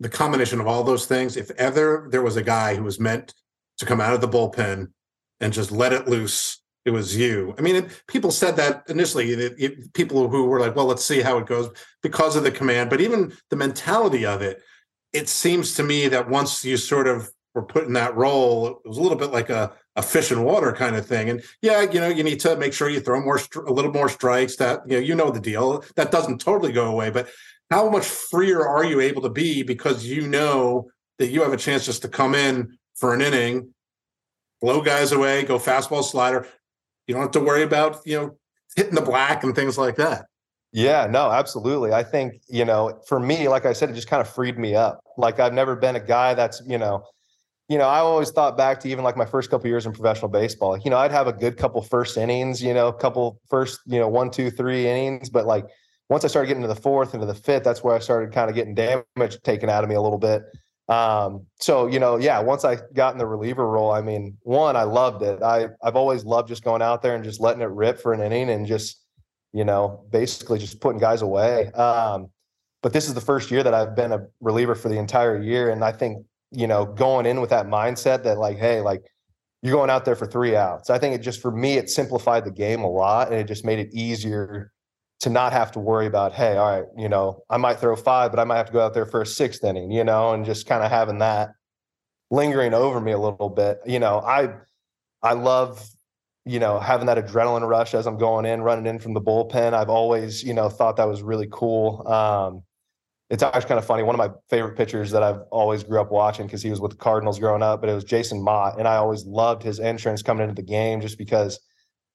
the 0.00 0.08
combination 0.08 0.60
of 0.60 0.66
all 0.66 0.84
those 0.84 1.06
things. 1.06 1.36
If 1.36 1.50
ever 1.52 2.08
there 2.10 2.22
was 2.22 2.36
a 2.36 2.42
guy 2.42 2.74
who 2.74 2.84
was 2.84 3.00
meant 3.00 3.34
to 3.78 3.86
come 3.86 4.00
out 4.00 4.14
of 4.14 4.20
the 4.20 4.28
bullpen 4.28 4.88
and 5.40 5.52
just 5.52 5.70
let 5.70 5.92
it 5.92 6.08
loose, 6.08 6.60
it 6.84 6.90
was 6.90 7.16
you. 7.16 7.54
I 7.58 7.62
mean, 7.62 7.88
people 8.06 8.30
said 8.30 8.56
that 8.56 8.84
initially. 8.88 9.30
It, 9.32 9.54
it, 9.58 9.92
people 9.92 10.28
who 10.28 10.46
were 10.46 10.60
like, 10.60 10.76
"Well, 10.76 10.86
let's 10.86 11.04
see 11.04 11.20
how 11.20 11.38
it 11.38 11.46
goes," 11.46 11.68
because 12.02 12.36
of 12.36 12.44
the 12.44 12.50
command, 12.50 12.90
but 12.90 13.00
even 13.00 13.32
the 13.50 13.56
mentality 13.56 14.24
of 14.24 14.40
it. 14.42 14.62
It 15.12 15.28
seems 15.28 15.74
to 15.74 15.82
me 15.82 16.08
that 16.08 16.28
once 16.28 16.64
you 16.64 16.76
sort 16.76 17.06
of 17.08 17.30
were 17.54 17.64
put 17.64 17.86
in 17.86 17.94
that 17.94 18.14
role, 18.16 18.66
it 18.66 18.76
was 18.84 18.98
a 18.98 19.02
little 19.02 19.16
bit 19.18 19.32
like 19.32 19.50
a 19.50 19.72
a 19.96 20.02
fish 20.02 20.30
and 20.30 20.44
water 20.44 20.72
kind 20.72 20.94
of 20.94 21.06
thing. 21.06 21.30
And 21.30 21.42
yeah, 21.62 21.80
you 21.80 22.00
know, 22.00 22.08
you 22.08 22.22
need 22.22 22.38
to 22.40 22.54
make 22.56 22.74
sure 22.74 22.88
you 22.88 23.00
throw 23.00 23.20
more, 23.20 23.40
a 23.66 23.72
little 23.72 23.92
more 23.92 24.10
strikes. 24.10 24.56
That 24.56 24.82
you 24.86 24.96
know, 24.96 25.02
you 25.02 25.14
know 25.14 25.30
the 25.30 25.40
deal. 25.40 25.84
That 25.96 26.12
doesn't 26.12 26.40
totally 26.40 26.72
go 26.72 26.86
away, 26.86 27.10
but 27.10 27.28
how 27.70 27.90
much 27.90 28.06
freer 28.06 28.66
are 28.66 28.84
you 28.84 29.00
able 29.00 29.22
to 29.22 29.30
be 29.30 29.62
because 29.62 30.06
you 30.06 30.28
know 30.28 30.88
that 31.18 31.28
you 31.28 31.42
have 31.42 31.52
a 31.52 31.56
chance 31.56 31.84
just 31.84 32.02
to 32.02 32.08
come 32.08 32.34
in 32.34 32.76
for 32.94 33.14
an 33.14 33.20
inning, 33.20 33.74
blow 34.60 34.80
guys 34.80 35.12
away, 35.12 35.44
go 35.44 35.58
fastball 35.58 36.04
slider. 36.04 36.46
You 37.06 37.14
don't 37.14 37.22
have 37.22 37.32
to 37.32 37.40
worry 37.40 37.62
about 37.62 38.00
you 38.04 38.16
know 38.16 38.38
hitting 38.76 38.94
the 38.94 39.02
black 39.02 39.42
and 39.42 39.54
things 39.54 39.78
like 39.78 39.96
that. 39.96 40.26
Yeah, 40.72 41.06
no, 41.06 41.30
absolutely. 41.30 41.92
I 41.92 42.02
think, 42.02 42.34
you 42.48 42.64
know, 42.66 43.00
for 43.08 43.18
me, 43.18 43.48
like 43.48 43.64
I 43.64 43.72
said, 43.72 43.88
it 43.88 43.94
just 43.94 44.08
kind 44.08 44.20
of 44.20 44.28
freed 44.28 44.58
me 44.58 44.74
up. 44.74 45.00
Like 45.16 45.40
I've 45.40 45.54
never 45.54 45.74
been 45.74 45.96
a 45.96 46.00
guy 46.00 46.34
that's, 46.34 46.60
you 46.66 46.76
know, 46.76 47.02
you 47.68 47.78
know, 47.78 47.88
I 47.88 47.98
always 47.98 48.30
thought 48.30 48.56
back 48.56 48.80
to 48.80 48.88
even 48.88 49.02
like 49.02 49.16
my 49.16 49.24
first 49.24 49.50
couple 49.50 49.68
years 49.68 49.86
in 49.86 49.92
professional 49.92 50.28
baseball. 50.28 50.76
You 50.76 50.90
know, 50.90 50.98
I'd 50.98 51.12
have 51.12 51.26
a 51.26 51.32
good 51.32 51.56
couple 51.56 51.80
first 51.82 52.16
innings, 52.16 52.62
you 52.62 52.74
know, 52.74 52.88
a 52.88 52.92
couple 52.92 53.40
first, 53.48 53.80
you 53.86 53.98
know, 53.98 54.08
one, 54.08 54.30
two, 54.30 54.50
three 54.50 54.86
innings. 54.86 55.30
But 55.30 55.46
like 55.46 55.64
once 56.08 56.24
I 56.24 56.28
started 56.28 56.48
getting 56.48 56.62
to 56.62 56.68
the 56.68 56.74
fourth 56.74 57.14
into 57.14 57.26
the 57.26 57.34
fifth, 57.34 57.64
that's 57.64 57.82
where 57.82 57.94
I 57.94 57.98
started 57.98 58.32
kind 58.32 58.48
of 58.48 58.54
getting 58.54 58.74
damage 58.74 59.40
taken 59.42 59.68
out 59.68 59.84
of 59.84 59.90
me 59.90 59.96
a 59.96 60.00
little 60.00 60.18
bit. 60.18 60.42
Um, 60.88 61.46
so 61.58 61.86
you 61.86 61.98
know, 61.98 62.16
yeah, 62.16 62.38
once 62.38 62.64
I 62.64 62.78
got 62.94 63.12
in 63.12 63.18
the 63.18 63.26
reliever 63.26 63.68
role, 63.68 63.90
I 63.90 64.02
mean, 64.02 64.36
one, 64.42 64.76
I 64.76 64.84
loved 64.84 65.22
it. 65.22 65.42
I 65.42 65.68
I've 65.82 65.96
always 65.96 66.24
loved 66.24 66.48
just 66.48 66.62
going 66.62 66.82
out 66.82 67.02
there 67.02 67.14
and 67.14 67.24
just 67.24 67.40
letting 67.40 67.62
it 67.62 67.70
rip 67.70 68.00
for 68.00 68.12
an 68.12 68.20
inning 68.20 68.50
and 68.50 68.66
just, 68.66 69.02
you 69.52 69.64
know, 69.64 70.04
basically 70.10 70.58
just 70.58 70.80
putting 70.80 71.00
guys 71.00 71.22
away. 71.22 71.72
Um, 71.72 72.28
but 72.82 72.92
this 72.92 73.08
is 73.08 73.14
the 73.14 73.20
first 73.20 73.50
year 73.50 73.64
that 73.64 73.74
I've 73.74 73.96
been 73.96 74.12
a 74.12 74.26
reliever 74.40 74.76
for 74.76 74.88
the 74.88 74.98
entire 74.98 75.42
year, 75.42 75.70
and 75.70 75.84
I 75.84 75.90
think 75.90 76.24
you 76.52 76.66
know, 76.66 76.86
going 76.86 77.26
in 77.26 77.40
with 77.40 77.50
that 77.50 77.66
mindset 77.66 78.22
that 78.24 78.38
like, 78.38 78.58
hey, 78.58 78.80
like 78.80 79.02
you're 79.62 79.74
going 79.74 79.90
out 79.90 80.04
there 80.04 80.16
for 80.16 80.26
three 80.26 80.56
outs. 80.56 80.90
I 80.90 80.98
think 80.98 81.14
it 81.14 81.18
just 81.18 81.40
for 81.40 81.50
me, 81.50 81.76
it 81.76 81.90
simplified 81.90 82.44
the 82.44 82.50
game 82.50 82.82
a 82.82 82.90
lot 82.90 83.28
and 83.28 83.36
it 83.36 83.44
just 83.44 83.64
made 83.64 83.78
it 83.78 83.88
easier 83.92 84.72
to 85.20 85.30
not 85.30 85.52
have 85.52 85.72
to 85.72 85.80
worry 85.80 86.06
about, 86.06 86.32
hey, 86.32 86.56
all 86.56 86.70
right, 86.70 86.84
you 86.96 87.08
know, 87.08 87.42
I 87.48 87.56
might 87.56 87.78
throw 87.78 87.96
five, 87.96 88.30
but 88.30 88.38
I 88.38 88.44
might 88.44 88.58
have 88.58 88.66
to 88.66 88.72
go 88.72 88.80
out 88.84 88.94
there 88.94 89.06
for 89.06 89.22
a 89.22 89.26
sixth 89.26 89.64
inning, 89.64 89.90
you 89.90 90.04
know, 90.04 90.32
and 90.32 90.44
just 90.44 90.66
kind 90.66 90.84
of 90.84 90.90
having 90.90 91.18
that 91.18 91.50
lingering 92.30 92.74
over 92.74 93.00
me 93.00 93.12
a 93.12 93.18
little 93.18 93.48
bit. 93.48 93.78
You 93.86 93.98
know, 93.98 94.20
I 94.20 94.54
I 95.22 95.32
love, 95.32 95.88
you 96.44 96.58
know, 96.58 96.78
having 96.78 97.06
that 97.06 97.18
adrenaline 97.18 97.66
rush 97.66 97.94
as 97.94 98.06
I'm 98.06 98.18
going 98.18 98.44
in, 98.44 98.62
running 98.62 98.86
in 98.86 98.98
from 98.98 99.14
the 99.14 99.20
bullpen. 99.20 99.72
I've 99.72 99.88
always, 99.88 100.44
you 100.44 100.52
know, 100.54 100.68
thought 100.68 100.96
that 100.96 101.08
was 101.08 101.22
really 101.22 101.48
cool. 101.50 102.06
Um, 102.06 102.62
it's 103.28 103.42
actually 103.42 103.64
kind 103.68 103.78
of 103.78 103.86
funny. 103.86 104.02
One 104.02 104.14
of 104.14 104.18
my 104.18 104.30
favorite 104.50 104.76
pitchers 104.76 105.10
that 105.10 105.22
I've 105.22 105.40
always 105.50 105.82
grew 105.82 106.00
up 106.00 106.12
watching 106.12 106.46
because 106.46 106.62
he 106.62 106.70
was 106.70 106.80
with 106.80 106.92
the 106.92 106.96
Cardinals 106.96 107.40
growing 107.40 107.62
up, 107.62 107.80
but 107.80 107.90
it 107.90 107.94
was 107.94 108.04
Jason 108.04 108.40
Motte. 108.40 108.78
and 108.78 108.86
I 108.86 108.96
always 108.96 109.24
loved 109.24 109.62
his 109.62 109.80
entrance 109.80 110.22
coming 110.22 110.48
into 110.48 110.54
the 110.54 110.66
game 110.66 111.00
just 111.00 111.18
because, 111.18 111.58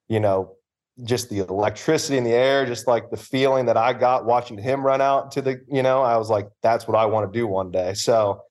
you 0.07 0.21
know, 0.21 0.55
just 1.03 1.29
the 1.29 1.39
electricity 1.39 2.17
in 2.17 2.23
the 2.23 2.31
air, 2.31 2.65
just 2.65 2.87
like 2.87 3.09
the 3.09 3.17
feeling 3.17 3.65
that 3.65 3.77
I 3.77 3.93
got 3.93 4.25
watching 4.25 4.57
him 4.57 4.85
run 4.85 5.01
out 5.01 5.31
to 5.31 5.41
the, 5.41 5.61
you 5.69 5.81
know, 5.81 6.01
I 6.01 6.17
was 6.17 6.29
like, 6.29 6.49
that's 6.61 6.87
what 6.87 6.97
I 6.97 7.05
want 7.05 7.31
to 7.31 7.39
do 7.39 7.47
one 7.47 7.71
day. 7.71 7.93
So, 7.93 8.41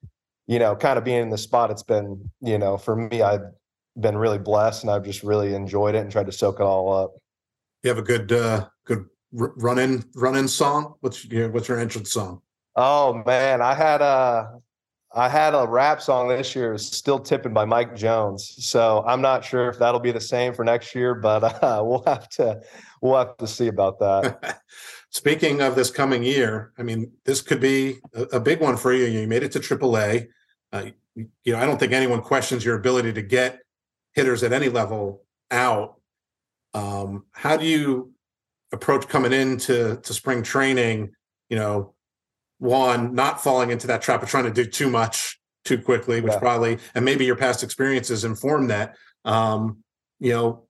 you 0.46 0.58
know, 0.58 0.74
kind 0.74 0.98
of 0.98 1.04
being 1.04 1.22
in 1.22 1.30
the 1.30 1.38
spot, 1.38 1.70
it's 1.70 1.82
been, 1.82 2.30
you 2.40 2.58
know, 2.58 2.76
for 2.76 2.96
me, 2.96 3.22
I've 3.22 3.42
been 3.98 4.16
really 4.16 4.38
blessed 4.38 4.84
and 4.84 4.90
I've 4.90 5.04
just 5.04 5.22
really 5.22 5.54
enjoyed 5.54 5.94
it 5.94 5.98
and 5.98 6.10
tried 6.10 6.26
to 6.26 6.32
soak 6.32 6.60
it 6.60 6.64
all 6.64 6.92
up. 6.92 7.12
You 7.82 7.88
have 7.88 7.98
a 7.98 8.02
good, 8.02 8.32
uh, 8.32 8.68
good 8.84 9.06
run 9.32 9.78
in, 9.78 10.04
run 10.14 10.36
in 10.36 10.48
song. 10.48 10.94
What's 11.00 11.24
your, 11.26 11.50
what's 11.50 11.68
your 11.68 11.78
entrance 11.78 12.12
song? 12.12 12.40
Oh 12.76 13.22
man, 13.26 13.60
I 13.60 13.74
had 13.74 14.00
a 14.00 14.60
I 15.12 15.28
had 15.28 15.54
a 15.54 15.66
rap 15.66 16.00
song 16.00 16.28
this 16.28 16.54
year, 16.54 16.78
"Still 16.78 17.18
Tipping" 17.18 17.52
by 17.52 17.64
Mike 17.64 17.96
Jones. 17.96 18.54
So 18.64 19.02
I'm 19.06 19.20
not 19.20 19.44
sure 19.44 19.68
if 19.68 19.78
that'll 19.78 20.00
be 20.00 20.12
the 20.12 20.20
same 20.20 20.54
for 20.54 20.64
next 20.64 20.94
year, 20.94 21.14
but 21.14 21.42
uh, 21.62 21.82
we'll 21.84 22.04
have 22.06 22.28
to 22.30 22.62
we'll 23.02 23.18
have 23.18 23.36
to 23.38 23.46
see 23.46 23.66
about 23.66 23.98
that. 23.98 24.60
Speaking 25.10 25.60
of 25.60 25.74
this 25.74 25.90
coming 25.90 26.22
year, 26.22 26.72
I 26.78 26.84
mean, 26.84 27.10
this 27.24 27.42
could 27.42 27.60
be 27.60 27.98
a, 28.14 28.22
a 28.34 28.40
big 28.40 28.60
one 28.60 28.76
for 28.76 28.92
you. 28.92 29.06
You 29.06 29.26
made 29.26 29.42
it 29.42 29.50
to 29.52 29.60
AAA. 29.60 30.28
Uh, 30.72 30.86
you 31.16 31.52
know, 31.52 31.58
I 31.58 31.66
don't 31.66 31.78
think 31.78 31.92
anyone 31.92 32.22
questions 32.22 32.64
your 32.64 32.76
ability 32.76 33.12
to 33.14 33.22
get 33.22 33.58
hitters 34.14 34.44
at 34.44 34.52
any 34.52 34.68
level 34.68 35.24
out. 35.50 36.00
Um, 36.72 37.24
how 37.32 37.56
do 37.56 37.66
you 37.66 38.12
approach 38.72 39.08
coming 39.08 39.32
into 39.32 39.96
to 39.96 40.14
spring 40.14 40.44
training? 40.44 41.10
You 41.48 41.56
know, 41.56 41.94
one 42.60 43.14
not 43.14 43.42
falling 43.42 43.70
into 43.70 43.86
that 43.86 44.02
trap 44.02 44.22
of 44.22 44.28
trying 44.28 44.44
to 44.44 44.50
do 44.50 44.64
too 44.64 44.88
much 44.88 45.40
too 45.64 45.78
quickly 45.78 46.20
which 46.20 46.32
yeah. 46.32 46.38
probably 46.38 46.78
and 46.94 47.04
maybe 47.04 47.24
your 47.24 47.36
past 47.36 47.62
experiences 47.62 48.24
inform 48.24 48.68
that 48.68 48.96
um 49.24 49.78
you 50.18 50.30
know 50.30 50.64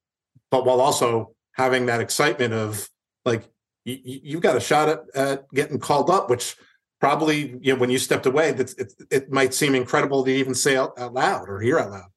but 0.51 0.65
while 0.65 0.81
also 0.81 1.33
having 1.53 1.87
that 1.87 2.01
excitement 2.01 2.55
of 2.55 2.89
like 3.25 3.49
you, 3.85 3.99
you've 4.05 4.41
got 4.41 4.57
a 4.57 4.61
shot 4.61 4.89
at, 4.89 5.01
at 5.15 5.51
getting 5.53 5.79
called 5.79 6.11
up 6.11 6.31
which 6.31 6.57
probably 7.01 7.59
you 7.61 7.73
know 7.73 7.79
when 7.79 7.91
you 7.91 7.99
stepped 7.99 8.27
away 8.27 8.53
that 8.53 8.73
it, 8.79 8.93
it 9.11 9.33
might 9.33 9.53
seem 9.53 9.75
incredible 9.75 10.25
to 10.25 10.31
even 10.31 10.55
say 10.55 10.77
out, 10.77 10.97
out 10.97 11.13
loud 11.13 11.49
or 11.49 11.61
hear 11.61 11.79
out 11.79 11.91
loud 11.91 12.09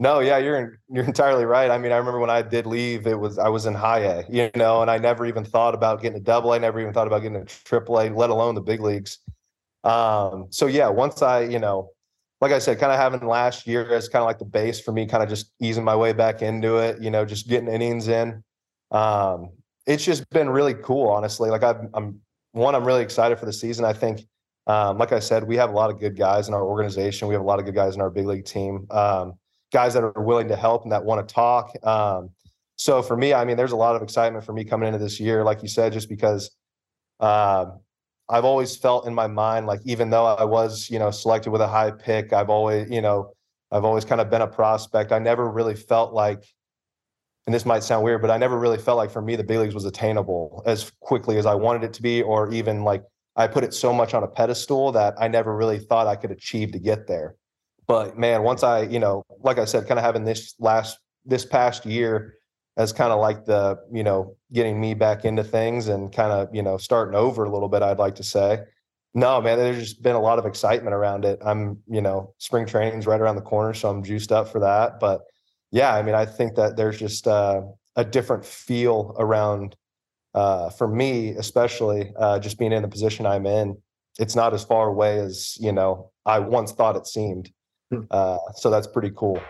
no, 0.00 0.20
yeah, 0.20 0.38
you're 0.38 0.80
you're 0.88 1.04
entirely 1.04 1.44
right. 1.44 1.70
I 1.70 1.76
mean, 1.76 1.92
I 1.92 1.98
remember 1.98 2.18
when 2.18 2.30
I 2.30 2.40
did 2.40 2.64
leave, 2.64 3.06
it 3.06 3.20
was 3.20 3.38
I 3.38 3.48
was 3.48 3.66
in 3.66 3.74
high 3.74 4.00
A, 4.00 4.24
you 4.30 4.50
know, 4.56 4.80
and 4.80 4.90
I 4.90 4.96
never 4.96 5.26
even 5.26 5.44
thought 5.44 5.74
about 5.74 6.00
getting 6.00 6.16
a 6.16 6.22
double 6.22 6.54
A, 6.54 6.58
never 6.58 6.80
even 6.80 6.94
thought 6.94 7.06
about 7.06 7.20
getting 7.20 7.36
a 7.36 7.44
triple 7.44 8.00
A, 8.00 8.08
let 8.08 8.30
alone 8.30 8.54
the 8.54 8.62
big 8.62 8.80
leagues. 8.80 9.18
Um, 9.84 10.46
so 10.48 10.66
yeah, 10.66 10.88
once 10.88 11.20
I, 11.20 11.42
you 11.42 11.58
know, 11.58 11.90
like 12.40 12.50
I 12.50 12.58
said, 12.58 12.78
kind 12.78 12.90
of 12.90 12.98
having 12.98 13.28
last 13.28 13.66
year 13.66 13.92
as 13.92 14.08
kind 14.08 14.22
of 14.22 14.26
like 14.26 14.38
the 14.38 14.46
base 14.46 14.80
for 14.80 14.92
me, 14.92 15.04
kind 15.04 15.22
of 15.22 15.28
just 15.28 15.52
easing 15.60 15.84
my 15.84 15.94
way 15.94 16.14
back 16.14 16.40
into 16.40 16.78
it, 16.78 17.02
you 17.02 17.10
know, 17.10 17.26
just 17.26 17.46
getting 17.46 17.68
innings 17.68 18.08
in. 18.08 18.42
Um, 18.90 19.50
it's 19.86 20.04
just 20.04 20.28
been 20.30 20.48
really 20.48 20.74
cool, 20.74 21.08
honestly. 21.08 21.50
Like 21.50 21.62
I've, 21.62 21.88
I'm 21.92 22.20
one, 22.52 22.74
I'm 22.74 22.84
really 22.84 23.02
excited 23.02 23.38
for 23.38 23.44
the 23.44 23.52
season. 23.52 23.84
I 23.84 23.92
think, 23.92 24.22
um, 24.66 24.96
like 24.96 25.12
I 25.12 25.18
said, 25.18 25.44
we 25.44 25.56
have 25.56 25.70
a 25.70 25.74
lot 25.74 25.90
of 25.90 26.00
good 26.00 26.16
guys 26.16 26.48
in 26.48 26.54
our 26.54 26.64
organization. 26.64 27.28
We 27.28 27.34
have 27.34 27.42
a 27.42 27.46
lot 27.46 27.58
of 27.58 27.66
good 27.66 27.74
guys 27.74 27.94
in 27.94 28.00
our 28.00 28.10
big 28.10 28.26
league 28.26 28.46
team, 28.46 28.86
um, 28.90 29.34
guys 29.72 29.94
that 29.94 30.02
are 30.02 30.22
willing 30.22 30.48
to 30.48 30.56
help 30.56 30.82
and 30.82 30.92
that 30.92 31.04
want 31.04 31.26
to 31.26 31.34
talk. 31.34 31.72
Um, 31.84 32.30
so 32.76 33.02
for 33.02 33.16
me, 33.16 33.34
I 33.34 33.44
mean, 33.44 33.56
there's 33.56 33.72
a 33.72 33.76
lot 33.76 33.96
of 33.96 34.02
excitement 34.02 34.44
for 34.44 34.52
me 34.52 34.64
coming 34.64 34.86
into 34.86 34.98
this 34.98 35.20
year, 35.20 35.44
like 35.44 35.62
you 35.62 35.68
said, 35.68 35.92
just 35.92 36.08
because 36.08 36.50
um, 37.20 37.80
I've 38.28 38.44
always 38.44 38.76
felt 38.76 39.06
in 39.06 39.14
my 39.14 39.26
mind, 39.26 39.66
like 39.66 39.80
even 39.84 40.10
though 40.10 40.26
I 40.26 40.44
was, 40.44 40.88
you 40.90 40.98
know, 40.98 41.10
selected 41.10 41.50
with 41.50 41.60
a 41.60 41.68
high 41.68 41.90
pick, 41.90 42.32
I've 42.32 42.50
always, 42.50 42.90
you 42.90 43.02
know, 43.02 43.32
I've 43.70 43.84
always 43.84 44.04
kind 44.04 44.20
of 44.20 44.30
been 44.30 44.42
a 44.42 44.46
prospect. 44.46 45.12
I 45.12 45.18
never 45.18 45.48
really 45.48 45.74
felt 45.74 46.12
like 46.12 46.44
and 47.46 47.54
this 47.54 47.66
might 47.66 47.82
sound 47.82 48.04
weird, 48.04 48.20
but 48.20 48.30
I 48.30 48.36
never 48.36 48.58
really 48.58 48.78
felt 48.78 48.96
like 48.96 49.10
for 49.10 49.22
me 49.22 49.34
the 49.34 49.44
big 49.44 49.58
leagues 49.58 49.74
was 49.74 49.84
attainable 49.84 50.62
as 50.66 50.92
quickly 51.00 51.36
as 51.36 51.46
I 51.46 51.54
wanted 51.54 51.84
it 51.84 51.92
to 51.94 52.02
be, 52.02 52.22
or 52.22 52.52
even 52.52 52.84
like 52.84 53.02
I 53.34 53.46
put 53.46 53.64
it 53.64 53.74
so 53.74 53.92
much 53.92 54.14
on 54.14 54.22
a 54.22 54.28
pedestal 54.28 54.92
that 54.92 55.14
I 55.18 55.28
never 55.28 55.56
really 55.56 55.78
thought 55.78 56.06
I 56.06 56.16
could 56.16 56.30
achieve 56.30 56.72
to 56.72 56.78
get 56.78 57.06
there. 57.06 57.36
But 57.90 58.16
man, 58.16 58.44
once 58.44 58.62
I, 58.62 58.82
you 58.82 59.00
know, 59.00 59.24
like 59.42 59.58
I 59.58 59.64
said, 59.64 59.88
kind 59.88 59.98
of 59.98 60.04
having 60.04 60.22
this 60.24 60.54
last 60.60 60.96
this 61.24 61.44
past 61.44 61.84
year 61.84 62.34
as 62.76 62.92
kind 62.92 63.12
of 63.12 63.18
like 63.18 63.46
the, 63.46 63.80
you 63.92 64.04
know, 64.04 64.36
getting 64.52 64.80
me 64.80 64.94
back 64.94 65.24
into 65.24 65.42
things 65.42 65.88
and 65.88 66.12
kind 66.12 66.30
of, 66.30 66.54
you 66.54 66.62
know, 66.62 66.76
starting 66.76 67.16
over 67.16 67.42
a 67.42 67.50
little 67.50 67.68
bit, 67.68 67.82
I'd 67.82 67.98
like 67.98 68.14
to 68.14 68.22
say. 68.22 68.60
No, 69.12 69.40
man, 69.40 69.58
there's 69.58 69.78
just 69.80 70.02
been 70.02 70.14
a 70.14 70.20
lot 70.20 70.38
of 70.38 70.46
excitement 70.46 70.94
around 70.94 71.24
it. 71.24 71.40
I'm, 71.44 71.78
you 71.88 72.00
know, 72.00 72.32
spring 72.38 72.64
training's 72.64 73.08
right 73.08 73.20
around 73.20 73.34
the 73.34 73.42
corner, 73.42 73.74
so 73.74 73.90
I'm 73.90 74.04
juiced 74.04 74.30
up 74.30 74.46
for 74.46 74.60
that. 74.60 75.00
But 75.00 75.22
yeah, 75.72 75.92
I 75.92 76.02
mean, 76.02 76.14
I 76.14 76.26
think 76.26 76.54
that 76.54 76.76
there's 76.76 76.96
just 76.96 77.26
uh, 77.26 77.62
a 77.96 78.04
different 78.04 78.44
feel 78.44 79.16
around 79.18 79.74
uh, 80.32 80.70
for 80.70 80.86
me, 80.86 81.30
especially 81.30 82.12
uh, 82.16 82.38
just 82.38 82.56
being 82.56 82.70
in 82.70 82.82
the 82.82 82.88
position 82.88 83.26
I'm 83.26 83.46
in. 83.46 83.76
It's 84.20 84.36
not 84.36 84.54
as 84.54 84.62
far 84.62 84.86
away 84.86 85.18
as 85.18 85.56
you 85.58 85.72
know 85.72 86.12
I 86.24 86.38
once 86.38 86.70
thought 86.70 86.94
it 86.94 87.08
seemed. 87.08 87.50
Hmm. 87.90 88.02
Uh, 88.10 88.38
so 88.54 88.70
that's 88.70 88.86
pretty 88.86 89.12
cool. 89.16 89.40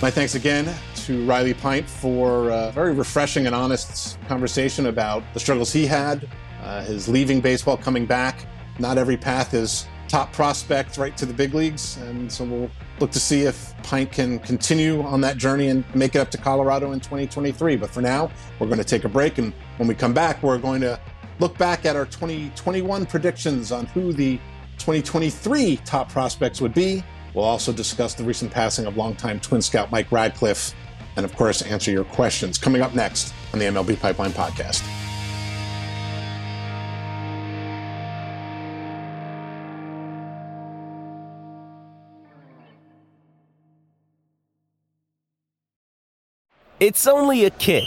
My 0.00 0.10
thanks 0.10 0.34
again 0.34 0.74
to 1.04 1.24
Riley 1.26 1.54
Pint 1.54 1.88
for 1.88 2.50
a 2.50 2.72
very 2.72 2.92
refreshing 2.92 3.46
and 3.46 3.54
honest 3.54 4.18
conversation 4.26 4.86
about 4.86 5.22
the 5.32 5.38
struggles 5.38 5.72
he 5.72 5.86
had, 5.86 6.28
uh, 6.62 6.82
his 6.82 7.08
leaving 7.08 7.40
baseball, 7.40 7.76
coming 7.76 8.06
back. 8.06 8.46
Not 8.78 8.98
every 8.98 9.16
path 9.16 9.54
is 9.54 9.86
top 10.08 10.32
prospect 10.32 10.98
right 10.98 11.16
to 11.16 11.24
the 11.24 11.32
big 11.32 11.54
leagues. 11.54 11.96
And 11.98 12.30
so 12.30 12.44
we'll 12.44 12.70
look 13.00 13.10
to 13.12 13.20
see 13.20 13.42
if 13.42 13.72
Pint 13.82 14.12
can 14.12 14.38
continue 14.40 15.02
on 15.02 15.20
that 15.22 15.36
journey 15.36 15.68
and 15.68 15.84
make 15.94 16.14
it 16.14 16.18
up 16.18 16.30
to 16.32 16.38
Colorado 16.38 16.92
in 16.92 17.00
2023. 17.00 17.76
But 17.76 17.90
for 17.90 18.02
now, 18.02 18.30
we're 18.58 18.66
going 18.66 18.78
to 18.78 18.84
take 18.84 19.04
a 19.04 19.08
break. 19.08 19.38
And 19.38 19.54
when 19.76 19.88
we 19.88 19.94
come 19.94 20.12
back, 20.12 20.42
we're 20.42 20.58
going 20.58 20.80
to 20.82 21.00
look 21.38 21.56
back 21.58 21.84
at 21.84 21.96
our 21.96 22.06
2021 22.06 23.06
predictions 23.06 23.72
on 23.72 23.86
who 23.86 24.12
the 24.12 24.36
2023 24.78 25.76
top 25.84 26.10
prospects 26.10 26.60
would 26.60 26.74
be. 26.74 27.04
We'll 27.34 27.44
also 27.44 27.72
discuss 27.72 28.14
the 28.14 28.24
recent 28.24 28.52
passing 28.52 28.86
of 28.86 28.96
longtime 28.96 29.40
Twin 29.40 29.62
Scout 29.62 29.90
Mike 29.90 30.10
Radcliff, 30.10 30.74
and 31.16 31.24
of 31.24 31.34
course, 31.34 31.62
answer 31.62 31.90
your 31.90 32.04
questions 32.04 32.58
coming 32.58 32.82
up 32.82 32.94
next 32.94 33.34
on 33.52 33.58
the 33.58 33.64
MLB 33.66 33.98
Pipeline 34.00 34.32
Podcast. 34.32 34.82
It's 46.82 47.06
only 47.06 47.44
a 47.44 47.50
kick, 47.50 47.86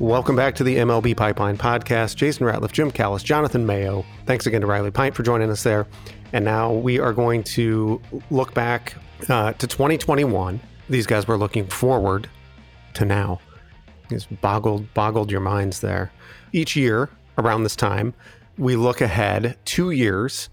Welcome 0.00 0.34
back 0.34 0.54
to 0.54 0.64
the 0.64 0.78
MLB 0.78 1.14
Pipeline 1.14 1.58
Podcast. 1.58 2.16
Jason 2.16 2.46
Ratliff, 2.46 2.72
Jim 2.72 2.90
Callis, 2.90 3.22
Jonathan 3.22 3.66
Mayo. 3.66 4.02
Thanks 4.24 4.46
again 4.46 4.62
to 4.62 4.66
Riley 4.66 4.90
Pint 4.90 5.14
for 5.14 5.22
joining 5.22 5.50
us 5.50 5.62
there. 5.62 5.86
And 6.32 6.42
now 6.42 6.72
we 6.72 6.98
are 6.98 7.12
going 7.12 7.42
to 7.42 8.00
look 8.30 8.54
back 8.54 8.94
uh, 9.28 9.52
to 9.52 9.66
2021. 9.66 10.58
These 10.88 11.06
guys 11.06 11.28
were 11.28 11.36
looking 11.36 11.66
forward 11.66 12.30
to 12.94 13.04
now. 13.04 13.40
It's 14.10 14.24
boggled 14.24 14.92
boggled 14.94 15.30
your 15.30 15.42
minds 15.42 15.80
there. 15.80 16.10
Each 16.54 16.76
year 16.76 17.10
around 17.36 17.64
this 17.64 17.76
time, 17.76 18.14
we 18.56 18.76
look 18.76 19.02
ahead 19.02 19.58
two 19.66 19.90
years 19.90 20.48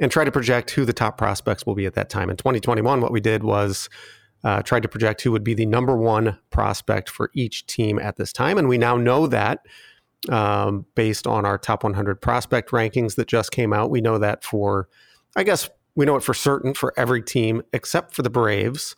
and 0.00 0.12
try 0.12 0.22
to 0.22 0.30
project 0.30 0.70
who 0.70 0.84
the 0.84 0.92
top 0.92 1.16
prospects 1.16 1.64
will 1.64 1.74
be 1.74 1.86
at 1.86 1.94
that 1.94 2.10
time. 2.10 2.28
In 2.28 2.36
2021, 2.36 3.00
what 3.00 3.10
we 3.10 3.22
did 3.22 3.42
was 3.42 3.88
uh, 4.44 4.62
tried 4.62 4.82
to 4.82 4.88
project 4.88 5.22
who 5.22 5.32
would 5.32 5.44
be 5.44 5.54
the 5.54 5.66
number 5.66 5.96
one 5.96 6.38
prospect 6.50 7.08
for 7.08 7.30
each 7.34 7.66
team 7.66 7.98
at 7.98 8.16
this 8.16 8.32
time. 8.32 8.58
And 8.58 8.68
we 8.68 8.78
now 8.78 8.96
know 8.96 9.26
that 9.26 9.60
um, 10.28 10.86
based 10.94 11.26
on 11.26 11.44
our 11.44 11.58
top 11.58 11.84
100 11.84 12.20
prospect 12.20 12.70
rankings 12.70 13.16
that 13.16 13.28
just 13.28 13.50
came 13.50 13.72
out. 13.72 13.90
We 13.90 14.00
know 14.00 14.18
that 14.18 14.44
for, 14.44 14.88
I 15.36 15.42
guess, 15.42 15.68
we 15.94 16.06
know 16.06 16.16
it 16.16 16.22
for 16.22 16.34
certain 16.34 16.74
for 16.74 16.94
every 16.96 17.22
team 17.22 17.62
except 17.72 18.14
for 18.14 18.22
the 18.22 18.30
Braves, 18.30 18.96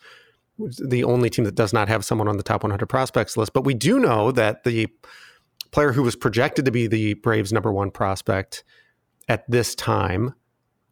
the 0.58 1.02
only 1.02 1.30
team 1.30 1.44
that 1.44 1.54
does 1.54 1.72
not 1.72 1.88
have 1.88 2.04
someone 2.04 2.28
on 2.28 2.36
the 2.36 2.42
top 2.42 2.62
100 2.62 2.86
prospects 2.86 3.36
list. 3.36 3.52
But 3.52 3.64
we 3.64 3.74
do 3.74 3.98
know 3.98 4.30
that 4.32 4.64
the 4.64 4.88
player 5.70 5.92
who 5.92 6.02
was 6.02 6.14
projected 6.14 6.64
to 6.66 6.70
be 6.70 6.86
the 6.86 7.14
Braves' 7.14 7.52
number 7.52 7.72
one 7.72 7.90
prospect 7.90 8.62
at 9.28 9.50
this 9.50 9.74
time 9.74 10.34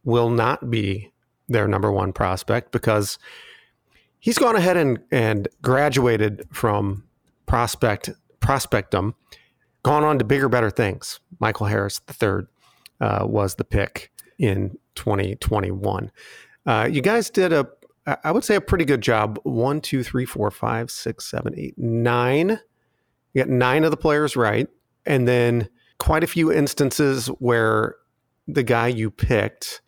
will 0.03 0.29
not 0.29 0.69
be 0.69 1.13
their 1.47 1.67
number 1.67 1.91
one 1.91 2.11
prospect 2.11 2.71
because 2.71 3.17
he's 4.23 4.37
gone 4.37 4.55
ahead 4.55 4.77
and, 4.77 4.99
and 5.11 5.49
graduated 5.61 6.47
from 6.49 7.03
prospect 7.45 8.09
prospectum, 8.39 9.13
gone 9.83 10.03
on 10.05 10.17
to 10.17 10.23
bigger, 10.23 10.47
better 10.47 10.71
things. 10.71 11.19
Michael 11.39 11.65
Harris 11.65 11.99
III 12.09 12.47
uh, 13.01 13.25
was 13.27 13.55
the 13.55 13.65
pick 13.65 14.11
in 14.39 14.77
2021. 14.95 16.09
Uh, 16.65 16.87
you 16.89 17.01
guys 17.01 17.29
did 17.29 17.51
a, 17.51 17.67
I 18.23 18.31
would 18.31 18.45
say, 18.45 18.55
a 18.55 18.61
pretty 18.61 18.85
good 18.85 19.01
job. 19.01 19.39
One, 19.43 19.81
two, 19.81 20.03
three, 20.03 20.25
four, 20.25 20.49
five, 20.51 20.89
six, 20.89 21.29
seven, 21.29 21.53
eight, 21.57 21.77
nine. 21.77 22.59
You 23.33 23.43
got 23.43 23.49
nine 23.49 23.83
of 23.83 23.91
the 23.91 23.97
players 23.97 24.37
right, 24.37 24.69
and 25.05 25.27
then 25.27 25.67
quite 25.99 26.23
a 26.23 26.27
few 26.27 26.51
instances 26.51 27.27
where 27.27 27.95
the 28.47 28.63
guy 28.63 28.87
you 28.87 29.11
picked 29.11 29.81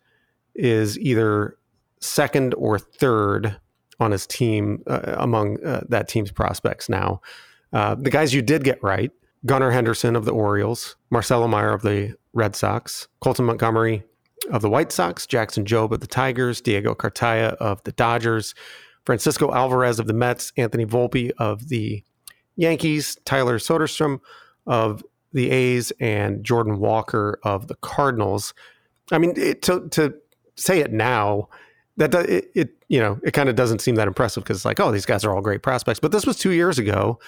is 0.54 0.98
either 0.98 1.56
second 2.00 2.52
or 2.54 2.78
third 2.78 3.58
on 4.00 4.10
his 4.10 4.26
team 4.26 4.82
uh, 4.86 5.14
among 5.18 5.64
uh, 5.64 5.82
that 5.88 6.08
team's 6.08 6.30
prospects 6.30 6.88
now. 6.88 7.20
Uh, 7.72 7.94
the 7.94 8.10
guys 8.10 8.32
you 8.34 8.42
did 8.42 8.64
get 8.64 8.82
right 8.82 9.10
Gunnar 9.44 9.70
Henderson 9.70 10.16
of 10.16 10.24
the 10.24 10.32
Orioles, 10.32 10.96
Marcelo 11.10 11.46
Meyer 11.46 11.72
of 11.72 11.82
the 11.82 12.16
Red 12.32 12.56
Sox, 12.56 13.06
Colson 13.20 13.44
Montgomery 13.44 14.02
of 14.50 14.62
the 14.62 14.70
White 14.70 14.92
Sox, 14.92 15.26
Jackson 15.26 15.64
Jobe 15.64 15.92
of 15.92 16.00
the 16.00 16.06
Tigers, 16.06 16.60
Diego 16.60 16.94
Cartaya 16.94 17.54
of 17.56 17.82
the 17.84 17.92
Dodgers, 17.92 18.54
Francisco 19.04 19.52
Alvarez 19.52 19.98
of 19.98 20.06
the 20.06 20.12
Mets, 20.12 20.52
Anthony 20.56 20.84
Volpe 20.84 21.30
of 21.38 21.68
the 21.68 22.02
Yankees, 22.56 23.16
Tyler 23.24 23.58
Soderstrom 23.58 24.20
of 24.66 25.04
the 25.32 25.50
A's, 25.50 25.92
and 26.00 26.42
Jordan 26.42 26.78
Walker 26.78 27.38
of 27.44 27.68
the 27.68 27.76
Cardinals. 27.76 28.52
I 29.12 29.18
mean, 29.18 29.34
it, 29.36 29.62
to, 29.62 29.88
to 29.90 30.14
say 30.56 30.80
it 30.80 30.92
now, 30.92 31.48
that 31.96 32.14
it, 32.14 32.50
it 32.54 32.70
you 32.88 33.00
know 33.00 33.18
it 33.22 33.32
kind 33.32 33.48
of 33.48 33.56
doesn't 33.56 33.80
seem 33.80 33.94
that 33.96 34.08
impressive 34.08 34.42
because 34.42 34.58
it's 34.58 34.64
like 34.64 34.80
oh 34.80 34.90
these 34.90 35.06
guys 35.06 35.24
are 35.24 35.34
all 35.34 35.40
great 35.40 35.62
prospects. 35.62 36.00
But 36.00 36.12
this 36.12 36.26
was 36.26 36.36
two 36.36 36.52
years 36.52 36.78
ago 36.78 37.18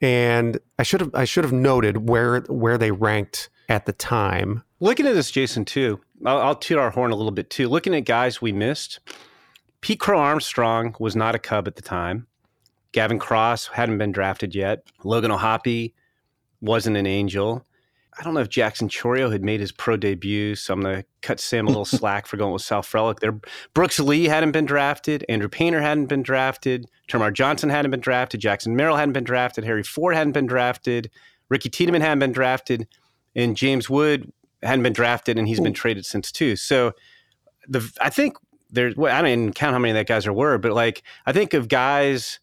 and 0.00 0.58
i 0.78 0.82
should 0.82 1.00
have 1.00 1.14
i 1.14 1.24
should 1.24 1.44
have 1.44 1.52
noted 1.52 2.08
where 2.08 2.40
where 2.42 2.76
they 2.76 2.90
ranked 2.90 3.48
at 3.68 3.86
the 3.86 3.92
time. 3.92 4.62
Looking 4.80 5.06
at 5.06 5.14
this 5.14 5.30
jason 5.30 5.64
too 5.64 6.00
i'll, 6.26 6.38
I'll 6.38 6.54
toot 6.56 6.78
our 6.78 6.90
horn 6.90 7.10
a 7.10 7.16
little 7.16 7.32
bit 7.32 7.50
too. 7.50 7.68
Looking 7.68 7.94
at 7.94 8.04
guys 8.04 8.42
we 8.42 8.52
missed 8.52 9.00
pete 9.80 10.00
crow 10.00 10.18
armstrong 10.18 10.94
was 10.98 11.16
not 11.16 11.34
a 11.34 11.38
cub 11.38 11.66
at 11.66 11.76
the 11.76 11.82
time. 11.82 12.26
Gavin 12.92 13.18
cross 13.18 13.68
hadn't 13.68 13.98
been 13.98 14.12
drafted 14.12 14.54
yet. 14.54 14.84
Logan 15.02 15.30
o'hoppe 15.30 15.94
wasn't 16.60 16.96
an 16.96 17.06
angel 17.06 17.64
I 18.18 18.22
don't 18.22 18.34
know 18.34 18.40
if 18.40 18.50
Jackson 18.50 18.88
Chourio 18.88 19.32
had 19.32 19.42
made 19.42 19.60
his 19.60 19.72
pro 19.72 19.96
debut, 19.96 20.54
so 20.54 20.74
I'm 20.74 20.80
going 20.80 20.96
to 20.96 21.04
cut 21.22 21.40
Sam 21.40 21.66
a 21.66 21.70
little 21.70 21.84
slack 21.86 22.26
for 22.26 22.36
going 22.36 22.52
with 22.52 22.62
Sal 22.62 22.82
Frelick. 22.82 23.20
There, 23.20 23.38
Brooks 23.74 23.98
Lee 23.98 24.24
hadn't 24.24 24.52
been 24.52 24.66
drafted, 24.66 25.24
Andrew 25.28 25.48
Painter 25.48 25.80
hadn't 25.80 26.06
been 26.06 26.22
drafted, 26.22 26.86
Termarr 27.08 27.32
Johnson 27.32 27.70
hadn't 27.70 27.90
been 27.90 28.00
drafted, 28.00 28.40
Jackson 28.40 28.76
Merrill 28.76 28.96
hadn't 28.96 29.14
been 29.14 29.24
drafted, 29.24 29.64
Harry 29.64 29.82
Ford 29.82 30.14
hadn't 30.14 30.32
been 30.32 30.46
drafted, 30.46 31.10
Ricky 31.48 31.70
Tiedemann 31.70 32.02
hadn't 32.02 32.18
been 32.18 32.32
drafted, 32.32 32.86
and 33.34 33.56
James 33.56 33.88
Wood 33.88 34.30
hadn't 34.62 34.82
been 34.82 34.92
drafted, 34.92 35.38
and 35.38 35.48
he's 35.48 35.60
been 35.60 35.72
traded 35.72 36.04
since 36.04 36.30
too. 36.30 36.56
So, 36.56 36.92
the 37.68 37.90
I 38.00 38.10
think 38.10 38.36
there's 38.70 38.96
well, 38.96 39.14
I 39.14 39.20
don't 39.20 39.30
even 39.30 39.52
count 39.52 39.72
how 39.72 39.78
many 39.78 39.90
of 39.90 39.96
that 39.96 40.06
guys 40.06 40.24
there 40.24 40.32
were, 40.32 40.58
but 40.58 40.72
like 40.72 41.02
I 41.26 41.32
think 41.32 41.54
of 41.54 41.68
guys 41.68 42.40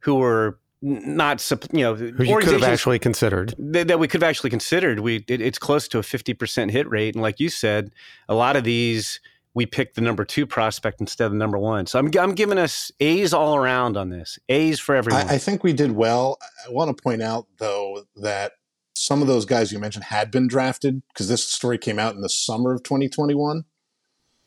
who 0.00 0.16
were 0.16 0.58
not 0.80 1.50
you 1.72 1.82
know 1.82 1.94
who 1.94 2.24
you 2.24 2.36
could 2.38 2.52
have 2.52 2.62
actually 2.62 2.98
considered. 2.98 3.54
that, 3.58 3.88
that 3.88 3.98
we 3.98 4.06
could 4.06 4.22
have 4.22 4.28
actually 4.28 4.50
considered. 4.50 5.00
We 5.00 5.24
it, 5.28 5.40
it's 5.40 5.58
close 5.58 5.88
to 5.88 5.98
a 5.98 6.02
50% 6.02 6.70
hit 6.70 6.88
rate 6.88 7.14
and 7.14 7.22
like 7.22 7.40
you 7.40 7.48
said 7.48 7.90
a 8.28 8.34
lot 8.34 8.56
of 8.56 8.64
these 8.64 9.20
we 9.54 9.66
picked 9.66 9.96
the 9.96 10.00
number 10.00 10.24
two 10.24 10.46
prospect 10.46 11.00
instead 11.00 11.26
of 11.26 11.32
the 11.32 11.38
number 11.38 11.58
one. 11.58 11.86
So 11.86 11.98
i'm, 11.98 12.10
I'm 12.18 12.34
giving 12.34 12.58
us 12.58 12.92
a's 13.00 13.32
all 13.32 13.56
around 13.56 13.96
on 13.96 14.10
this 14.10 14.38
a's 14.48 14.78
for 14.78 14.94
everyone. 14.94 15.28
I, 15.28 15.34
I 15.34 15.38
think 15.38 15.64
we 15.64 15.72
did 15.72 15.92
well. 15.92 16.38
I 16.66 16.70
want 16.70 16.96
to 16.96 17.02
point 17.02 17.22
out 17.22 17.46
though 17.58 18.04
that 18.16 18.52
some 18.96 19.22
of 19.22 19.28
those 19.28 19.44
guys 19.44 19.72
you 19.72 19.78
mentioned 19.78 20.04
had 20.04 20.30
been 20.30 20.48
drafted 20.48 21.02
because 21.12 21.28
this 21.28 21.44
story 21.44 21.78
came 21.78 21.98
out 21.98 22.14
in 22.14 22.20
the 22.20 22.28
summer 22.28 22.72
of 22.72 22.82
2021 22.82 23.64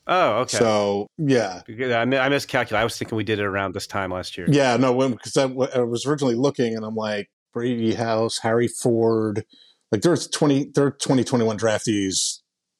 Oh, 0.07 0.39
okay. 0.41 0.57
So 0.57 1.07
yeah, 1.17 1.61
I, 1.69 2.01
I 2.01 2.29
miscalculated. 2.29 2.75
I 2.75 2.83
was 2.83 2.97
thinking 2.97 3.15
we 3.15 3.23
did 3.23 3.39
it 3.39 3.45
around 3.45 3.73
this 3.73 3.87
time 3.87 4.11
last 4.11 4.37
year. 4.37 4.47
Yeah, 4.49 4.75
no, 4.77 5.09
because 5.09 5.37
I, 5.37 5.43
I, 5.43 5.79
was 5.83 6.05
originally 6.05 6.35
looking, 6.35 6.75
and 6.75 6.83
I'm 6.83 6.95
like 6.95 7.29
Brady 7.53 7.93
House, 7.93 8.39
Harry 8.39 8.67
Ford, 8.67 9.45
like 9.91 10.01
there's 10.01 10.27
twenty, 10.27 10.71
there 10.73 10.85
are 10.85 10.91
2021 10.91 11.57
draftees, 11.57 12.39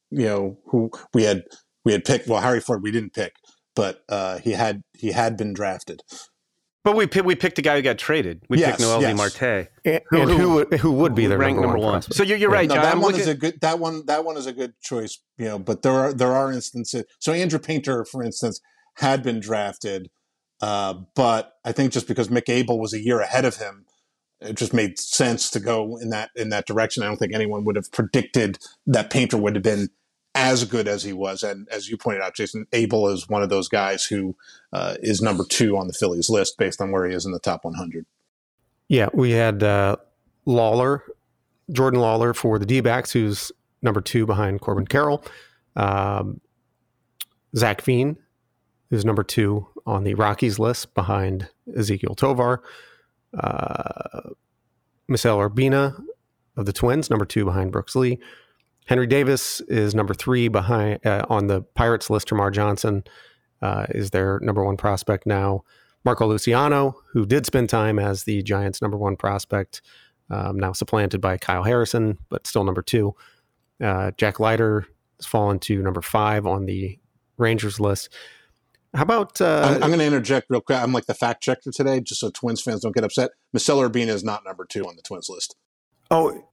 you 0.09 0.25
know, 0.25 0.57
who 0.65 0.89
we 1.13 1.23
had 1.23 1.43
we 1.85 1.91
had 1.91 2.05
picked. 2.05 2.27
Well, 2.27 2.41
Harry 2.41 2.59
Ford 2.59 2.81
we 2.81 2.91
didn't 2.91 3.13
pick, 3.13 3.33
but 3.75 4.01
uh, 4.09 4.39
he 4.39 4.51
had 4.51 4.81
he 4.93 5.11
had 5.11 5.37
been 5.37 5.53
drafted. 5.53 6.01
But 6.83 6.95
we 6.95 7.05
we 7.21 7.35
picked 7.35 7.59
a 7.59 7.61
guy 7.61 7.75
who 7.75 7.83
got 7.83 7.99
traded. 7.99 8.41
We 8.49 8.57
yes, 8.57 8.71
picked 8.71 8.81
Noel 8.81 9.01
yes. 9.01 9.15
Marte, 9.15 9.67
and, 9.85 10.01
who, 10.09 10.21
who, 10.21 10.37
who, 10.37 10.53
would, 10.55 10.73
who 10.79 10.91
would 10.93 11.13
be 11.13 11.27
the 11.27 11.37
ranked 11.37 11.61
number, 11.61 11.77
number 11.77 11.85
one. 11.85 11.93
one. 11.93 12.01
So 12.01 12.23
you're, 12.23 12.37
you're 12.37 12.49
right, 12.49 12.67
no, 12.67 12.75
John. 12.75 12.83
that 12.83 12.93
I'm 12.95 13.01
one 13.01 13.11
looking- 13.11 13.21
is 13.21 13.27
a 13.27 13.35
good. 13.35 13.61
That 13.61 13.77
one 13.77 14.05
that 14.07 14.25
one 14.25 14.35
is 14.35 14.47
a 14.47 14.53
good 14.53 14.73
choice. 14.81 15.19
You 15.37 15.45
know, 15.45 15.59
but 15.59 15.83
there 15.83 15.93
are 15.93 16.11
there 16.13 16.33
are 16.33 16.51
instances. 16.51 17.05
So 17.19 17.33
Andrew 17.33 17.59
Painter, 17.59 18.03
for 18.03 18.23
instance, 18.23 18.59
had 18.95 19.21
been 19.21 19.39
drafted, 19.39 20.09
uh, 20.61 20.95
but 21.15 21.53
I 21.63 21.71
think 21.71 21.93
just 21.93 22.07
because 22.07 22.29
Mick 22.29 22.49
Abel 22.49 22.79
was 22.79 22.93
a 22.93 22.99
year 22.99 23.19
ahead 23.19 23.45
of 23.45 23.57
him, 23.57 23.85
it 24.39 24.55
just 24.57 24.73
made 24.73 24.97
sense 24.97 25.51
to 25.51 25.59
go 25.59 25.97
in 25.97 26.09
that 26.09 26.31
in 26.35 26.49
that 26.49 26.65
direction. 26.65 27.03
I 27.03 27.05
don't 27.05 27.17
think 27.17 27.35
anyone 27.35 27.63
would 27.65 27.75
have 27.75 27.91
predicted 27.91 28.57
that 28.87 29.11
Painter 29.11 29.37
would 29.37 29.55
have 29.55 29.63
been 29.63 29.89
as 30.33 30.63
good 30.65 30.87
as 30.87 31.03
he 31.03 31.13
was. 31.13 31.43
And 31.43 31.67
as 31.69 31.89
you 31.89 31.97
pointed 31.97 32.21
out, 32.21 32.35
Jason 32.35 32.65
Abel 32.73 33.07
is 33.09 33.27
one 33.27 33.43
of 33.43 33.49
those 33.49 33.67
guys 33.67 34.05
who 34.05 34.35
uh, 34.71 34.95
is 35.01 35.21
number 35.21 35.43
two 35.43 35.77
on 35.77 35.87
the 35.87 35.93
Phillies 35.93 36.29
list 36.29 36.57
based 36.57 36.81
on 36.81 36.91
where 36.91 37.05
he 37.05 37.13
is 37.13 37.25
in 37.25 37.31
the 37.31 37.39
top 37.39 37.65
100. 37.65 38.05
Yeah, 38.87 39.09
we 39.13 39.31
had 39.31 39.63
uh, 39.63 39.97
Lawlar, 40.47 41.01
Jordan 41.71 41.99
Lawlar 41.99 42.35
for 42.35 42.59
the 42.59 42.65
D 42.65 42.81
backs, 42.81 43.11
who's 43.11 43.51
number 43.81 44.01
two 44.01 44.25
behind 44.25 44.61
Corbin 44.61 44.87
Carroll. 44.87 45.23
Um, 45.75 46.41
Zach 47.55 47.81
Veen, 47.81 48.17
who's 48.89 49.05
number 49.05 49.23
two 49.23 49.67
on 49.85 50.03
the 50.03 50.13
Rockies 50.13 50.59
list 50.59 50.93
behind 50.93 51.49
Ezequiel 51.77 52.15
Tovar. 52.15 52.63
Uh, 53.37 54.31
Misael 55.09 55.49
Urbina 55.49 56.01
of 56.57 56.65
the 56.65 56.73
Twins, 56.73 57.09
number 57.09 57.25
two 57.25 57.45
behind 57.45 57.71
Brooks 57.71 57.95
Lee. 57.95 58.19
Henry 58.87 59.07
Davis 59.07 59.61
is 59.61 59.95
number 59.95 60.13
three 60.13 60.47
behind 60.47 61.05
uh, 61.05 61.25
on 61.29 61.47
the 61.47 61.61
Pirates 61.61 62.09
list. 62.09 62.27
Termarr 62.27 62.51
Johnson 62.51 63.03
uh, 63.61 63.85
is 63.89 64.09
their 64.09 64.39
number 64.41 64.63
one 64.63 64.77
prospect 64.77 65.25
now. 65.25 65.63
Marco 66.03 66.25
Luciano, 66.27 66.95
who 67.11 67.25
did 67.25 67.45
spend 67.45 67.69
time 67.69 67.99
as 67.99 68.23
the 68.23 68.41
Giants' 68.41 68.81
number 68.81 68.97
one 68.97 69.15
prospect, 69.15 69.81
um, 70.29 70.57
now 70.57 70.71
supplanted 70.71 71.21
by 71.21 71.37
Kyle 71.37 71.63
Harrison, 71.63 72.17
but 72.29 72.47
still 72.47 72.63
number 72.63 72.81
two. 72.81 73.13
Uh, 73.81 74.11
Jack 74.17 74.39
Leiter 74.39 74.85
has 75.19 75.25
fallen 75.25 75.59
to 75.59 75.81
number 75.81 76.01
five 76.01 76.47
on 76.47 76.65
the 76.65 76.97
Rangers 77.37 77.79
list. 77.79 78.09
How 78.93 79.03
about? 79.03 79.39
Uh, 79.39 79.61
I'm, 79.63 79.83
I'm 79.83 79.89
going 79.89 79.99
to 79.99 80.05
interject 80.05 80.47
real 80.49 80.61
quick. 80.61 80.79
I'm 80.79 80.91
like 80.91 81.05
the 81.05 81.13
fact 81.13 81.41
checker 81.43 81.71
today, 81.71 82.01
just 82.01 82.19
so 82.19 82.29
Twins 82.29 82.61
fans 82.61 82.81
don't 82.81 82.93
get 82.93 83.03
upset. 83.03 83.31
Marcelo 83.53 83.87
Urbina 83.87 84.09
is 84.09 84.23
not 84.23 84.43
number 84.45 84.65
two 84.65 84.85
on 84.85 84.95
the 84.95 85.01
Twins 85.01 85.29
list. 85.29 85.55
oh, 86.09 86.47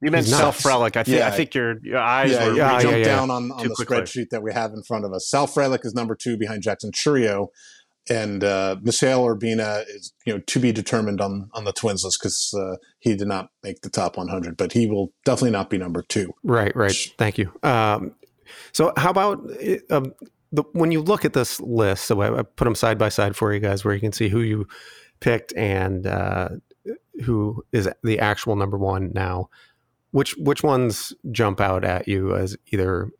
you 0.00 0.10
meant 0.10 0.26
Sal 0.26 0.52
Frelick. 0.52 0.96
I 0.96 1.02
think 1.02 1.18
Yeah. 1.18 1.28
I 1.28 1.30
think 1.30 1.54
your 1.54 1.78
your 1.82 1.98
eyes 1.98 2.30
yeah, 2.30 2.46
were 2.46 2.54
yeah, 2.54 2.72
yeah, 2.72 2.80
jumped 2.80 2.98
yeah. 2.98 3.04
down 3.04 3.30
on, 3.30 3.52
on 3.52 3.68
the 3.68 3.74
quickly. 3.74 3.98
spreadsheet 3.98 4.30
that 4.30 4.42
we 4.42 4.52
have 4.52 4.72
in 4.72 4.82
front 4.82 5.04
of 5.04 5.12
us. 5.12 5.28
Sal 5.28 5.46
Frelick 5.46 5.84
is 5.84 5.94
number 5.94 6.14
two 6.14 6.36
behind 6.36 6.62
Jackson 6.62 6.90
Chourio, 6.90 7.48
and 8.08 8.42
uh, 8.42 8.76
Misael 8.82 9.26
Urbina 9.28 9.84
is 9.88 10.12
you 10.24 10.32
know 10.32 10.40
to 10.40 10.58
be 10.58 10.72
determined 10.72 11.20
on 11.20 11.50
on 11.52 11.64
the 11.64 11.72
Twins 11.72 12.04
list 12.04 12.18
because 12.20 12.54
uh, 12.58 12.76
he 12.98 13.14
did 13.14 13.28
not 13.28 13.50
make 13.62 13.82
the 13.82 13.90
top 13.90 14.16
100, 14.16 14.56
but 14.56 14.72
he 14.72 14.86
will 14.86 15.12
definitely 15.24 15.50
not 15.50 15.70
be 15.70 15.78
number 15.78 16.02
two. 16.02 16.32
Right, 16.42 16.74
right. 16.74 16.96
Thank 17.18 17.38
you. 17.38 17.52
Um, 17.62 18.14
so, 18.72 18.92
how 18.96 19.10
about 19.10 19.38
um, 19.90 20.14
the, 20.50 20.64
when 20.72 20.92
you 20.92 21.02
look 21.02 21.24
at 21.24 21.34
this 21.34 21.60
list? 21.60 22.04
So, 22.04 22.20
I, 22.20 22.40
I 22.40 22.42
put 22.42 22.64
them 22.64 22.74
side 22.74 22.98
by 22.98 23.10
side 23.10 23.36
for 23.36 23.52
you 23.52 23.60
guys, 23.60 23.84
where 23.84 23.94
you 23.94 24.00
can 24.00 24.12
see 24.12 24.28
who 24.28 24.40
you 24.40 24.66
picked 25.20 25.52
and 25.56 26.06
uh, 26.06 26.48
who 27.24 27.64
is 27.72 27.88
the 28.02 28.18
actual 28.18 28.56
number 28.56 28.78
one 28.78 29.12
now. 29.14 29.50
Which 30.12 30.36
which 30.36 30.62
ones 30.62 31.12
jump 31.30 31.60
out 31.60 31.84
at 31.84 32.08
you 32.08 32.34
as 32.34 32.56
either? 32.72 33.10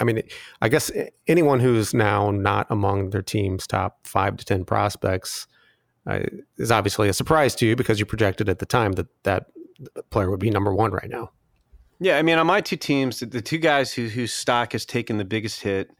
I 0.00 0.04
mean, 0.04 0.22
I 0.62 0.68
guess 0.68 0.92
anyone 1.26 1.58
who's 1.58 1.92
now 1.92 2.30
not 2.30 2.68
among 2.70 3.10
their 3.10 3.22
team's 3.22 3.66
top 3.66 4.06
five 4.06 4.36
to 4.36 4.44
ten 4.44 4.64
prospects 4.64 5.48
uh, 6.06 6.20
is 6.56 6.70
obviously 6.70 7.08
a 7.08 7.12
surprise 7.12 7.54
to 7.56 7.66
you 7.66 7.76
because 7.76 7.98
you 7.98 8.06
projected 8.06 8.48
at 8.48 8.60
the 8.60 8.66
time 8.66 8.92
that 8.92 9.08
that 9.24 9.46
player 10.10 10.30
would 10.30 10.40
be 10.40 10.50
number 10.50 10.72
one 10.72 10.92
right 10.92 11.10
now. 11.10 11.30
Yeah, 12.00 12.16
I 12.16 12.22
mean, 12.22 12.38
on 12.38 12.46
my 12.46 12.60
two 12.60 12.76
teams, 12.76 13.20
the, 13.20 13.42
two 13.42 13.58
guys 13.58 13.92
who, 13.92 14.06
whose 14.06 14.32
stock 14.32 14.72
has 14.72 14.86
taken 14.86 15.18
the 15.18 15.24
biggest 15.24 15.60
hit 15.62 15.90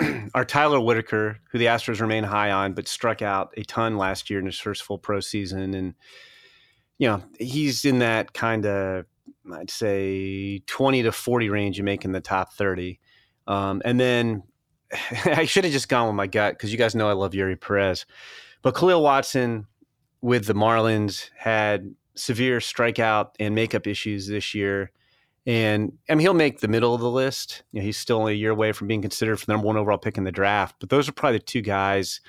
are 0.34 0.44
Tyler 0.44 0.80
Whitaker, 0.80 1.38
who 1.50 1.58
the 1.58 1.66
Astros 1.66 2.00
remain 2.00 2.24
high 2.24 2.50
on, 2.50 2.72
but 2.72 2.88
struck 2.88 3.22
out 3.22 3.54
a 3.56 3.62
ton 3.62 3.96
last 3.96 4.28
year 4.28 4.40
in 4.40 4.46
his 4.46 4.58
first 4.58 4.82
full 4.82 4.98
pro 4.98 5.20
season, 5.20 5.74
and 5.74 5.94
you 6.98 7.08
know 7.08 7.22
he's 7.38 7.84
in 7.84 8.00
that 8.00 8.32
kind 8.32 8.66
of 8.66 9.06
I'd 9.52 9.70
say 9.70 10.60
twenty 10.66 11.02
to 11.02 11.12
forty 11.12 11.48
range. 11.48 11.78
You 11.78 11.84
make 11.84 12.04
in 12.04 12.12
the 12.12 12.20
top 12.20 12.52
thirty, 12.52 13.00
um, 13.46 13.82
and 13.84 13.98
then 13.98 14.42
I 15.24 15.44
should 15.44 15.64
have 15.64 15.72
just 15.72 15.88
gone 15.88 16.06
with 16.06 16.16
my 16.16 16.26
gut 16.26 16.54
because 16.54 16.72
you 16.72 16.78
guys 16.78 16.94
know 16.94 17.08
I 17.08 17.12
love 17.12 17.32
Eury 17.32 17.60
Perez, 17.60 18.06
but 18.62 18.74
Khalil 18.74 19.02
Watson 19.02 19.66
with 20.20 20.46
the 20.46 20.54
Marlins 20.54 21.30
had 21.36 21.94
severe 22.14 22.58
strikeout 22.58 23.30
and 23.40 23.54
makeup 23.54 23.86
issues 23.86 24.26
this 24.28 24.54
year. 24.54 24.92
And 25.46 25.92
I 26.08 26.14
mean, 26.14 26.20
he'll 26.20 26.34
make 26.34 26.60
the 26.60 26.68
middle 26.68 26.94
of 26.94 27.00
the 27.00 27.10
list. 27.10 27.62
You 27.72 27.80
know, 27.80 27.84
he's 27.84 27.96
still 27.96 28.18
only 28.18 28.34
a 28.34 28.36
year 28.36 28.50
away 28.50 28.72
from 28.72 28.88
being 28.88 29.02
considered 29.02 29.38
for 29.38 29.46
the 29.46 29.52
number 29.52 29.66
one 29.66 29.76
overall 29.76 29.98
pick 29.98 30.18
in 30.18 30.24
the 30.24 30.32
draft. 30.32 30.76
But 30.80 30.90
those 30.90 31.08
are 31.08 31.12
probably 31.12 31.38
the 31.38 31.44
two 31.44 31.62
guys 31.62 32.20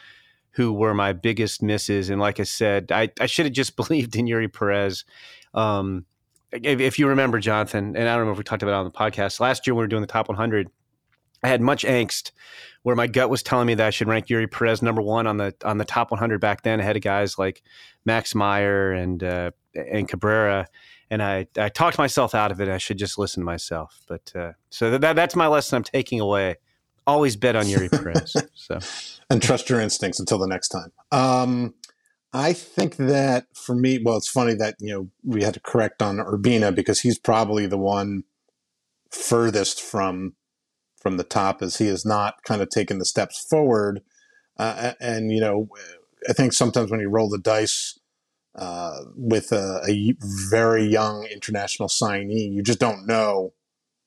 who 0.51 0.73
were 0.73 0.93
my 0.93 1.13
biggest 1.13 1.61
misses. 1.61 2.09
And 2.09 2.21
like 2.21 2.39
I 2.39 2.43
said, 2.43 2.91
I, 2.91 3.09
I 3.19 3.25
should 3.25 3.45
have 3.45 3.53
just 3.53 3.75
believed 3.75 4.15
in 4.15 4.27
Eury 4.27 4.51
Perez. 4.51 5.05
Um, 5.53 6.05
if, 6.51 6.79
if 6.79 6.99
you 6.99 7.07
remember, 7.07 7.39
Jonathan, 7.39 7.95
and 7.95 8.07
I 8.09 8.15
don't 8.15 8.25
know 8.25 8.31
if 8.31 8.37
we 8.37 8.43
talked 8.43 8.63
about 8.63 8.73
it 8.73 8.79
on 8.79 8.85
the 8.85 8.91
podcast 8.91 9.39
last 9.39 9.65
year 9.65 9.73
when 9.73 9.81
we 9.81 9.83
were 9.85 9.89
doing 9.89 10.01
the 10.01 10.07
top 10.07 10.27
100, 10.27 10.69
I 11.43 11.47
had 11.47 11.61
much 11.61 11.83
angst 11.83 12.31
where 12.83 12.95
my 12.95 13.07
gut 13.07 13.29
was 13.29 13.43
telling 13.43 13.67
me 13.67 13.73
that 13.75 13.87
I 13.87 13.89
should 13.89 14.07
rank 14.07 14.27
Eury 14.27 14.49
Perez 14.49 14.81
number 14.81 15.01
one 15.01 15.27
on 15.27 15.37
the 15.37 15.55
on 15.63 15.77
the 15.77 15.85
top 15.85 16.11
100 16.11 16.39
back 16.39 16.61
then, 16.63 16.79
ahead 16.79 16.95
of 16.95 17.01
guys 17.01 17.37
like 17.37 17.63
Max 18.05 18.35
Meyer 18.35 18.91
and 18.91 19.23
uh, 19.23 19.51
and 19.75 20.07
Cabrera 20.07 20.67
and 21.11 21.21
I, 21.21 21.45
I 21.57 21.67
talked 21.67 21.97
myself 21.97 22.33
out 22.33 22.51
of 22.51 22.61
it. 22.61 22.69
I 22.69 22.77
should 22.77 22.97
just 22.97 23.17
listen 23.19 23.41
to 23.41 23.45
myself. 23.45 23.99
But 24.07 24.31
uh, 24.33 24.53
so 24.69 24.97
that 24.97 25.15
that's 25.15 25.35
my 25.35 25.47
lesson 25.47 25.75
I'm 25.75 25.83
taking 25.83 26.21
away. 26.21 26.55
Always 27.05 27.35
bet 27.35 27.55
on 27.57 27.65
Eury 27.65 27.91
Perez. 28.03 28.33
So 28.55 28.79
and 29.29 29.43
trust 29.43 29.69
your 29.69 29.81
instincts 29.81 30.19
until 30.19 30.37
the 30.37 30.47
next 30.47 30.69
time. 30.69 30.91
Um, 31.11 31.73
I 32.33 32.53
think 32.53 32.95
that 32.95 33.47
for 33.53 33.75
me, 33.75 33.99
well, 34.03 34.17
it's 34.17 34.29
funny 34.29 34.53
that 34.55 34.75
you 34.79 34.93
know 34.93 35.09
we 35.23 35.43
had 35.43 35.53
to 35.55 35.59
correct 35.59 36.01
on 36.01 36.17
Urbina 36.17 36.73
because 36.73 37.01
he's 37.01 37.19
probably 37.19 37.65
the 37.65 37.77
one 37.77 38.23
furthest 39.09 39.81
from 39.81 40.35
from 41.01 41.17
the 41.17 41.23
top, 41.23 41.61
as 41.61 41.77
he 41.77 41.87
has 41.87 42.05
not 42.05 42.43
kind 42.43 42.61
of 42.61 42.69
taken 42.69 42.99
the 42.99 43.05
steps 43.05 43.45
forward. 43.49 44.01
Uh, 44.57 44.93
and 45.01 45.31
you 45.31 45.41
know, 45.41 45.67
I 46.29 46.33
think 46.33 46.53
sometimes 46.53 46.89
when 46.89 46.99
you 46.99 47.09
roll 47.09 47.29
the 47.29 47.37
dice 47.37 47.99
uh, 48.55 48.99
with 49.15 49.51
a, 49.51 49.81
a 49.89 50.15
very 50.49 50.85
young 50.85 51.25
international 51.25 51.89
signee, 51.89 52.51
you 52.51 52.61
just 52.61 52.79
don't 52.79 53.05
know 53.05 53.53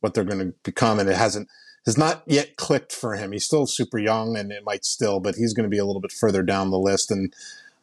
what 0.00 0.14
they're 0.14 0.24
going 0.24 0.46
to 0.46 0.54
become, 0.62 0.98
and 0.98 1.10
it 1.10 1.16
hasn't 1.16 1.48
has 1.84 1.98
not 1.98 2.22
yet 2.26 2.56
clicked 2.56 2.92
for 2.92 3.16
him. 3.16 3.32
He's 3.32 3.44
still 3.44 3.66
super 3.66 3.98
young, 3.98 4.36
and 4.36 4.50
it 4.50 4.64
might 4.64 4.86
still, 4.86 5.20
but 5.20 5.34
he's 5.34 5.52
going 5.52 5.64
to 5.64 5.74
be 5.74 5.78
a 5.78 5.84
little 5.84 6.00
bit 6.00 6.12
further 6.12 6.42
down 6.42 6.70
the 6.70 6.78
list. 6.78 7.10
And 7.10 7.34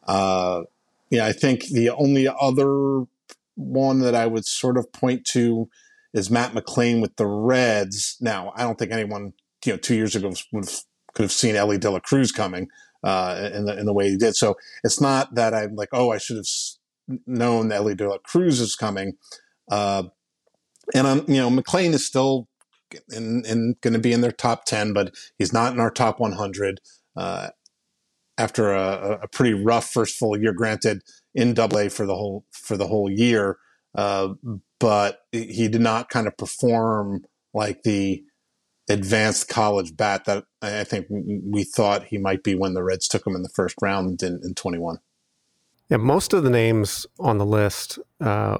uh, 0.07 0.63
yeah, 1.09 1.25
I 1.25 1.33
think 1.33 1.65
the 1.65 1.89
only 1.89 2.27
other 2.27 3.05
one 3.55 3.99
that 3.99 4.15
I 4.15 4.27
would 4.27 4.45
sort 4.45 4.77
of 4.77 4.91
point 4.91 5.25
to 5.27 5.69
is 6.13 6.29
Matt 6.29 6.53
McLain 6.53 7.01
with 7.01 7.15
the 7.15 7.25
Reds. 7.25 8.17
Now, 8.21 8.53
I 8.55 8.63
don't 8.63 8.77
think 8.77 8.91
anyone, 8.91 9.33
you 9.65 9.73
know, 9.73 9.77
two 9.77 9.95
years 9.95 10.15
ago 10.15 10.33
would 10.51 10.65
have, 10.65 10.79
could 11.13 11.23
have 11.23 11.31
seen 11.31 11.55
Elly 11.55 11.77
De 11.77 11.89
La 11.89 11.99
Cruz 11.99 12.31
coming 12.31 12.67
uh, 13.03 13.49
in 13.53 13.65
the 13.65 13.77
in 13.77 13.85
the 13.85 13.93
way 13.93 14.09
he 14.09 14.17
did. 14.17 14.35
So 14.35 14.55
it's 14.83 15.01
not 15.01 15.35
that 15.35 15.53
I'm 15.53 15.75
like, 15.75 15.89
oh, 15.91 16.11
I 16.11 16.17
should 16.17 16.37
have 16.37 17.19
known 17.25 17.69
that 17.69 17.77
Elly 17.77 17.95
De 17.95 18.07
La 18.07 18.17
Cruz 18.19 18.59
is 18.59 18.75
coming. 18.75 19.13
Uh, 19.69 20.03
and 20.93 21.07
I'm, 21.07 21.19
you 21.27 21.37
know, 21.37 21.49
McLain 21.49 21.93
is 21.93 22.05
still 22.05 22.47
in, 23.09 23.43
in 23.45 23.75
going 23.81 23.93
to 23.93 23.99
be 23.99 24.13
in 24.13 24.21
their 24.21 24.31
top 24.31 24.65
10, 24.65 24.93
but 24.93 25.13
he's 25.37 25.53
not 25.53 25.73
in 25.73 25.79
our 25.79 25.91
top 25.91 26.19
100. 26.19 26.81
Uh, 27.15 27.49
after 28.41 28.73
a, 28.73 29.19
a, 29.21 29.27
pretty 29.27 29.53
rough 29.53 29.89
first 29.89 30.17
full 30.17 30.37
year, 30.37 30.51
granted 30.51 31.03
in 31.35 31.53
Double 31.53 31.77
A 31.79 31.89
for 31.89 32.05
the 32.05 32.15
whole 32.15 32.45
for 32.51 32.75
the 32.75 32.87
whole 32.87 33.09
year, 33.09 33.57
uh, 33.95 34.29
but 34.79 35.19
he 35.31 35.67
did 35.67 35.81
not 35.81 36.09
kind 36.09 36.27
of 36.27 36.35
perform 36.37 37.23
like 37.53 37.83
the 37.83 38.23
advanced 38.89 39.47
college 39.47 39.95
bat 39.95 40.25
that 40.25 40.43
I 40.61 40.83
think 40.83 41.05
we 41.09 41.63
thought 41.63 42.05
he 42.05 42.17
might 42.17 42.43
be 42.43 42.55
when 42.55 42.73
the 42.73 42.83
Reds 42.83 43.07
took 43.07 43.25
him 43.25 43.35
in 43.35 43.43
the 43.43 43.49
first 43.49 43.75
round 43.81 44.23
in, 44.23 44.41
in 44.43 44.55
21. 44.55 44.97
Yeah, 45.89 45.97
most 45.97 46.33
of 46.33 46.43
the 46.43 46.49
names 46.49 47.05
on 47.19 47.37
the 47.37 47.45
list 47.45 47.99
uh, 48.19 48.57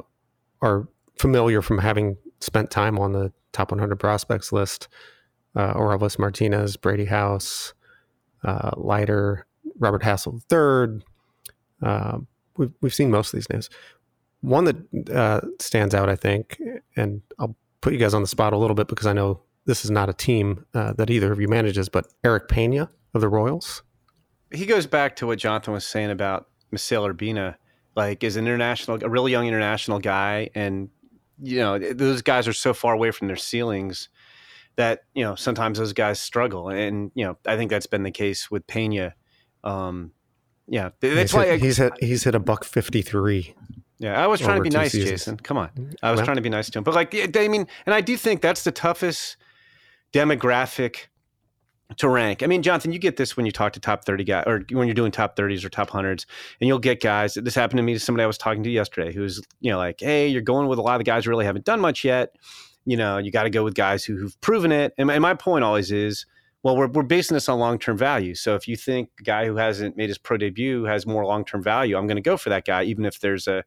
are 0.62 0.88
familiar 1.18 1.62
from 1.62 1.80
having 1.80 2.18
spent 2.40 2.70
time 2.70 3.00
on 3.00 3.14
the 3.14 3.32
top 3.52 3.72
100 3.72 3.98
prospects 3.98 4.52
list. 4.52 4.88
Uh, 5.56 5.74
Orelvis 5.74 6.20
Martinez, 6.20 6.78
Brady 6.78 7.06
House, 7.06 7.74
uh, 8.44 8.72
Leiter, 8.78 9.46
Robert 9.80 10.04
Hassel 10.04 10.42
III. 10.52 11.02
Uh, 11.82 12.20
we've, 12.58 12.72
we've 12.82 12.94
seen 12.94 13.12
most 13.12 13.34
of 13.34 13.38
these 13.38 13.50
names. 13.50 13.70
One 14.42 14.66
that 14.66 15.12
uh, 15.14 15.42
stands 15.60 15.94
out, 15.94 16.10
I 16.10 16.16
think, 16.16 16.60
and 16.96 17.22
I'll 17.38 17.56
put 17.82 17.94
you 17.94 18.00
guys 18.00 18.14
on 18.14 18.22
the 18.22 18.28
spot 18.28 18.54
a 18.54 18.58
little 18.58 18.76
bit 18.76 18.88
because 18.88 19.08
I 19.08 19.14
know 19.14 19.42
this 19.66 19.86
is 19.86 19.92
not 19.92 20.10
a 20.10 20.14
team 20.14 20.66
uh, 20.74 20.94
that 20.94 21.10
either 21.10 21.32
of 21.32 21.40
you 21.40 21.48
manages, 21.48 21.90
but 21.90 22.08
Erick 22.24 22.48
Pena 22.48 22.90
of 23.14 23.22
the 23.22 23.30
Royals. 23.30 23.84
He 24.52 24.66
goes 24.66 24.86
back 24.86 25.16
to 25.18 25.28
what 25.28 25.40
Jonathan 25.40 25.74
was 25.74 25.86
saying 25.86 26.10
about 26.10 26.48
Misael 26.74 27.12
Urbina, 27.12 27.56
like 27.96 28.24
is 28.24 28.36
an 28.36 28.46
international, 28.46 29.04
a 29.04 29.10
really 29.10 29.32
young 29.32 29.48
international 29.48 30.00
guy, 30.00 30.50
and 30.56 30.90
you 31.42 31.60
know 31.60 31.80
those 31.80 32.22
guys 32.22 32.48
are 32.48 32.54
so 32.54 32.74
far 32.74 32.94
away 32.94 33.12
from 33.12 33.28
their 33.28 33.38
ceilings 33.38 34.10
that 34.76 35.04
you 35.14 35.24
know 35.24 35.36
sometimes 35.36 35.78
those 35.78 35.94
guys 35.94 36.20
struggle, 36.20 36.70
and 36.70 37.12
you 37.16 37.26
know 37.26 37.38
I 37.46 37.58
think 37.58 37.70
that's 37.70 37.88
been 37.88 38.04
the 38.04 38.12
case 38.12 38.50
with 38.50 38.66
Pena. 38.68 39.14
Um, 39.64 40.12
yeah, 40.68 40.90
that's 41.00 41.32
he's 41.32 41.34
why 41.34 41.46
hit, 41.46 41.54
I, 41.54 41.58
he's 41.66 41.78
hit 41.78 41.94
he's 42.00 42.24
hit 42.24 42.36
a 42.36 42.40
buck 42.40 42.64
fifty 42.64 43.02
three. 43.02 43.56
Yeah, 44.00 44.22
I 44.22 44.26
was 44.28 44.40
trying 44.40 44.58
to 44.58 44.64
be 44.64 44.70
nice, 44.70 44.94
seasons. 44.94 45.12
Jason. 45.12 45.38
Come 45.38 45.58
on, 45.58 45.70
I 46.02 46.10
was 46.12 46.18
Well- 46.18 46.26
trying 46.26 46.38
to 46.38 46.42
be 46.42 46.50
nice 46.50 46.70
to 46.72 46.80
him, 46.80 46.84
but 46.84 46.96
like 46.96 47.14
I 47.38 47.48
mean, 47.48 47.68
and 47.86 47.94
I 47.94 48.02
do 48.02 48.18
think 48.18 48.42
that's 48.42 48.64
the 48.64 48.72
toughest 48.72 49.38
demographic 50.14 51.08
to 51.98 52.08
rank. 52.08 52.42
I 52.42 52.48
mean, 52.48 52.62
Jonathan, 52.64 52.94
you 52.94 53.00
get 53.00 53.18
this 53.18 53.36
when 53.36 53.46
you 53.46 53.52
talk 53.52 53.74
to 53.74 53.80
top 53.80 54.06
30 54.06 54.24
guys 54.24 54.44
or 54.48 54.64
when 54.72 54.88
you're 54.88 54.96
doing 54.96 55.12
top 55.12 55.36
30s 55.36 55.64
or 55.66 55.70
top 55.70 55.90
100s, 55.90 56.26
and 56.60 56.68
you'll 56.68 56.80
get 56.80 57.02
guys. 57.02 57.34
This 57.34 57.56
happened 57.56 57.78
to 57.78 57.84
me 57.84 57.94
to 57.94 58.00
somebody 58.00 58.24
I 58.24 58.28
was 58.28 58.38
talking 58.38 58.64
to 58.64 58.70
yesterday 58.70 59.14
who's, 59.14 59.42
you 59.60 59.72
know, 59.72 59.78
like, 59.78 60.00
hey, 60.00 60.28
you're 60.28 60.42
going 60.42 60.68
with 60.68 60.80
a 60.80 60.82
lot 60.82 60.94
of 60.96 61.00
the 61.00 61.04
guys 61.04 61.26
who 61.26 61.32
really 61.32 61.46
haven't 61.46 61.66
done 61.66 61.82
much 61.82 62.04
yet. 62.06 62.34
You 62.86 62.98
know, 62.98 63.18
you 63.18 63.30
got 63.30 63.44
to 63.44 63.50
go 63.50 63.64
with 63.64 63.74
guys 63.74 64.06
who, 64.06 64.16
who've 64.18 64.40
proven 64.42 64.72
it. 64.72 64.94
And 64.98 65.08
my, 65.08 65.14
and 65.14 65.22
my 65.22 65.34
point 65.34 65.64
always 65.64 65.92
is, 65.92 66.26
well, 66.64 66.78
we're, 66.78 66.88
we're 66.88 67.04
basing 67.04 67.36
this 67.36 67.50
on 67.50 67.60
long 67.60 67.80
term 67.80 67.98
value. 67.98 68.36
So 68.36 68.56
if 68.56 68.68
you 68.68 68.76
think 68.76 69.10
a 69.20 69.24
guy 69.24 69.46
who 69.46 69.56
hasn't 69.56 69.98
made 69.98 70.10
his 70.10 70.18
pro 70.18 70.38
debut 70.38 70.84
has 70.84 71.06
more 71.06 71.26
long 71.26 71.44
term 71.46 71.64
value, 71.64 71.98
I'm 71.98 72.08
going 72.08 72.18
to 72.18 72.22
go 72.22 72.38
for 72.38 72.50
that 72.50 72.66
guy, 72.66 72.84
even 72.84 73.06
if 73.06 73.20
there's 73.20 73.48
a, 73.48 73.64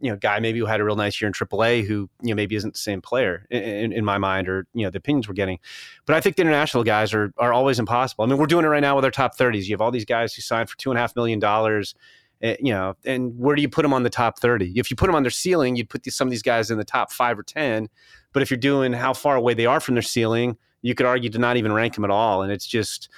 you 0.00 0.10
know, 0.10 0.16
guy 0.16 0.40
maybe 0.40 0.58
who 0.58 0.66
had 0.66 0.80
a 0.80 0.84
real 0.84 0.96
nice 0.96 1.20
year 1.20 1.28
in 1.28 1.32
AAA 1.32 1.86
who, 1.86 2.10
you 2.20 2.30
know, 2.30 2.34
maybe 2.34 2.56
isn't 2.56 2.74
the 2.74 2.78
same 2.78 3.00
player 3.00 3.46
in, 3.50 3.92
in, 3.92 4.04
my 4.04 4.18
mind 4.18 4.48
or, 4.48 4.66
you 4.74 4.82
know, 4.84 4.90
the 4.90 4.98
opinions 4.98 5.28
we're 5.28 5.34
getting. 5.34 5.58
But 6.04 6.16
I 6.16 6.20
think 6.20 6.36
the 6.36 6.42
international 6.42 6.82
guys 6.82 7.14
are 7.14 7.32
are 7.38 7.52
always 7.52 7.78
impossible. 7.78 8.24
I 8.24 8.26
mean, 8.28 8.36
we're 8.36 8.46
doing 8.46 8.64
it 8.64 8.68
right 8.68 8.80
now 8.82 8.96
with 8.96 9.04
our 9.04 9.10
top 9.12 9.36
30s. 9.38 9.64
You 9.64 9.74
have 9.74 9.80
all 9.80 9.92
these 9.92 10.04
guys 10.04 10.34
who 10.34 10.42
signed 10.42 10.68
for 10.68 10.76
two 10.76 10.90
and 10.90 10.98
a 10.98 11.00
half 11.00 11.14
million 11.14 11.38
dollars. 11.38 11.94
eh, 12.42 12.56
You 12.58 12.72
know, 12.72 12.94
and 13.04 13.38
where 13.38 13.54
do 13.54 13.62
you 13.62 13.68
put 13.68 13.82
them 13.82 13.92
on 13.94 14.02
the 14.02 14.10
top 14.10 14.40
30? 14.40 14.72
If 14.74 14.90
you 14.90 14.96
put 14.96 15.06
them 15.06 15.14
on 15.14 15.22
their 15.22 15.30
ceiling, 15.30 15.76
you'd 15.76 15.88
put 15.88 16.02
these, 16.02 16.16
some 16.16 16.26
of 16.26 16.32
these 16.32 16.42
guys 16.42 16.70
in 16.70 16.76
the 16.78 16.84
top 16.84 17.12
five 17.12 17.38
or 17.38 17.44
10. 17.44 17.88
But 18.32 18.42
if 18.42 18.50
you're 18.50 18.58
doing 18.58 18.92
how 18.92 19.14
far 19.14 19.36
away 19.36 19.54
they 19.54 19.66
are 19.66 19.78
from 19.80 19.94
their 19.94 20.02
ceiling, 20.02 20.58
you 20.84 20.94
could 20.94 21.06
argue 21.06 21.30
to 21.30 21.38
not 21.38 21.56
even 21.56 21.72
rank 21.72 21.94
them 21.94 22.04
at 22.04 22.10
all. 22.10 22.42
And 22.42 22.52
it's 22.52 22.66
just, 22.66 23.08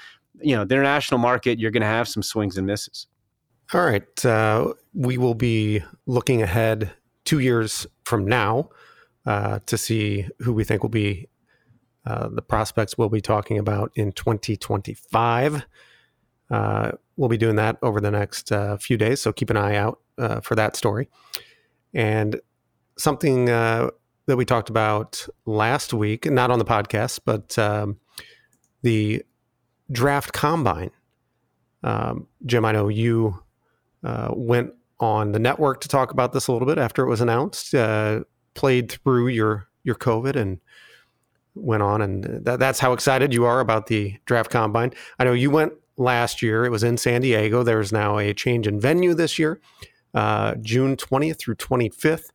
you 0.41 0.55
know, 0.55 0.65
the 0.65 0.77
international 0.77 1.19
market, 1.19 1.59
you're 1.59 1.73
going 1.73 1.81
to 1.81 1.87
have 1.87 2.07
some 2.07 2.23
swings 2.23 2.57
and 2.57 2.65
misses. 2.65 3.09
All 3.75 3.85
right. 3.85 4.25
Uh, 4.25 4.75
we 4.95 5.19
will 5.19 5.35
be 5.35 5.83
looking 6.07 6.43
ahead 6.43 6.93
two 7.25 7.41
years 7.41 7.85
from 8.05 8.25
now 8.25 8.71
uh, 9.27 9.59
to 9.67 9.77
see 9.77 10.29
who 10.39 10.53
we 10.53 10.63
think 10.63 10.85
will 10.85 10.91
be 10.91 11.29
uh, 12.07 12.29
the 12.31 12.41
prospects 12.41 12.97
we'll 12.97 13.09
be 13.09 13.21
talking 13.21 13.59
about 13.59 13.91
in 13.97 14.13
2025. 14.13 15.67
Uh, 16.49 16.93
we'll 17.17 17.29
be 17.29 17.37
doing 17.37 17.57
that 17.57 17.79
over 17.83 18.01
the 18.01 18.13
next 18.13 18.53
uh, 18.53 18.77
few 18.77 18.97
days, 18.97 19.21
so 19.21 19.33
keep 19.33 19.51
an 19.51 19.57
eye 19.57 19.75
out 19.75 19.99
uh, 20.19 20.39
for 20.39 20.55
that 20.55 20.77
story. 20.77 21.09
And 21.93 22.41
something 22.97 23.51
uh, 23.51 23.91
that 24.27 24.37
we 24.37 24.45
talked 24.45 24.69
about 24.69 25.27
last 25.45 25.95
week, 25.95 26.27
not 26.27 26.51
on 26.51 26.59
the 26.59 26.65
podcast, 26.65 27.21
but 27.25 27.59
um, 27.59 27.99
the 28.83 29.23
draft 29.91 30.33
combine. 30.33 30.91
Um, 31.83 32.27
Jim, 32.45 32.65
I 32.65 32.73
know 32.73 32.89
you 32.89 33.43
uh, 34.05 34.29
went 34.35 34.73
on 34.99 35.33
the 35.33 35.39
network 35.39 35.81
to 35.83 35.89
talk 35.89 36.11
about 36.11 36.33
this 36.33 36.49
a 36.49 36.53
little 36.53 36.67
bit 36.67 36.79
after 36.79 37.05
it 37.05 37.09
was 37.09 37.21
announced. 37.21 37.75
Uh, 37.75 38.21
played 38.55 38.91
through 38.91 39.29
your 39.29 39.69
your 39.85 39.95
COVID 39.95 40.35
and 40.35 40.59
went 41.55 41.83
on, 41.83 42.03
and 42.03 42.45
that, 42.45 42.59
that's 42.59 42.81
how 42.81 42.93
excited 42.93 43.33
you 43.33 43.45
are 43.45 43.61
about 43.61 43.87
the 43.87 44.17
draft 44.25 44.51
combine. 44.51 44.93
I 45.19 45.25
know 45.25 45.33
you 45.33 45.51
went 45.51 45.75
last 45.97 46.43
year; 46.43 46.65
it 46.65 46.71
was 46.71 46.83
in 46.83 46.97
San 46.97 47.21
Diego. 47.21 47.63
There's 47.63 47.93
now 47.93 48.19
a 48.19 48.35
change 48.35 48.67
in 48.67 48.81
venue 48.81 49.15
this 49.15 49.39
year, 49.39 49.61
uh, 50.15 50.55
June 50.57 50.97
20th 50.97 51.39
through 51.39 51.57
25th 51.57 52.31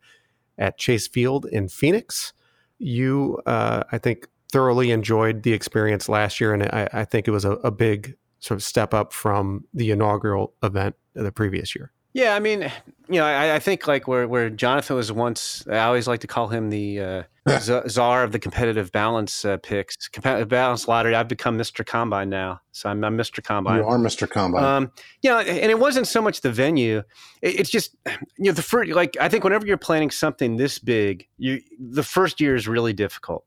at 0.62 0.78
Chase 0.78 1.08
Field 1.08 1.46
in 1.46 1.68
Phoenix. 1.68 2.32
You, 2.78 3.42
uh, 3.46 3.84
I 3.92 3.98
think, 3.98 4.28
thoroughly 4.52 4.92
enjoyed 4.92 5.44
the 5.44 5.54
experience 5.54 6.08
last 6.08 6.40
year, 6.40 6.54
and 6.54 6.64
I, 6.64 6.88
I 6.94 7.06
think 7.06 7.28
it 7.28 7.32
was 7.32 7.46
a, 7.46 7.52
a 7.52 7.72
big 7.72 8.16
sort 8.40 8.58
of 8.58 8.64
step 8.64 8.94
up 8.94 9.14
from 9.14 9.66
the 9.74 9.92
inaugural 9.92 10.54
event 10.64 10.96
of 11.16 11.24
the 11.24 11.32
previous 11.32 11.76
year. 11.76 11.92
Yeah, 12.14 12.36
I 12.36 12.40
mean, 12.40 12.70
you 13.08 13.20
know, 13.20 13.26
I, 13.26 13.56
I 13.56 13.60
think 13.60 13.88
like 13.88 14.08
where 14.08 14.28
where 14.28 14.50
Jonathan 14.50 14.96
was 14.98 15.12
once, 15.12 15.66
I 15.68 15.80
always 15.80 16.08
like 16.08 16.20
to 16.22 16.28
call 16.28 16.50
him 16.50 16.70
the 16.70 17.00
uh, 17.00 17.24
z- 17.60 17.82
czar 17.88 18.24
of 18.24 18.34
the 18.34 18.40
competitive 18.40 18.92
balance 18.92 19.46
uh, 19.46 19.58
picks, 19.58 20.08
competitive 20.10 20.50
balance 20.50 20.88
lottery. 20.88 21.16
I've 21.16 21.30
become 21.30 21.58
Mr. 21.58 21.86
Combine 21.86 22.30
now, 22.30 22.60
so 22.74 22.90
I'm, 22.90 23.04
I'm 23.04 23.18
Mr. 23.18 23.42
Combine. 23.44 23.78
You 23.78 23.86
are 23.86 23.98
Mr. 23.98 24.30
Combine. 24.30 24.64
Um, 24.64 24.92
you 25.22 25.30
know, 25.30 25.40
and 25.40 25.72
it 25.72 25.80
wasn't 25.80 26.08
so 26.08 26.22
much 26.22 26.42
the 26.42 26.52
venue. 26.52 27.00
It, 27.42 27.62
it's 27.62 27.70
just, 27.70 27.96
you 28.06 28.46
know, 28.46 28.52
the 28.52 28.62
first, 28.62 28.92
like, 28.92 29.16
I 29.20 29.30
think 29.30 29.44
whenever 29.44 29.66
you're 29.66 29.78
planning 29.78 30.12
something 30.12 30.58
this 30.58 30.78
big, 30.80 31.28
you, 31.38 31.62
the 31.80 32.04
first 32.04 32.42
year 32.42 32.56
is 32.56 32.68
really 32.68 32.94
difficult. 32.94 33.46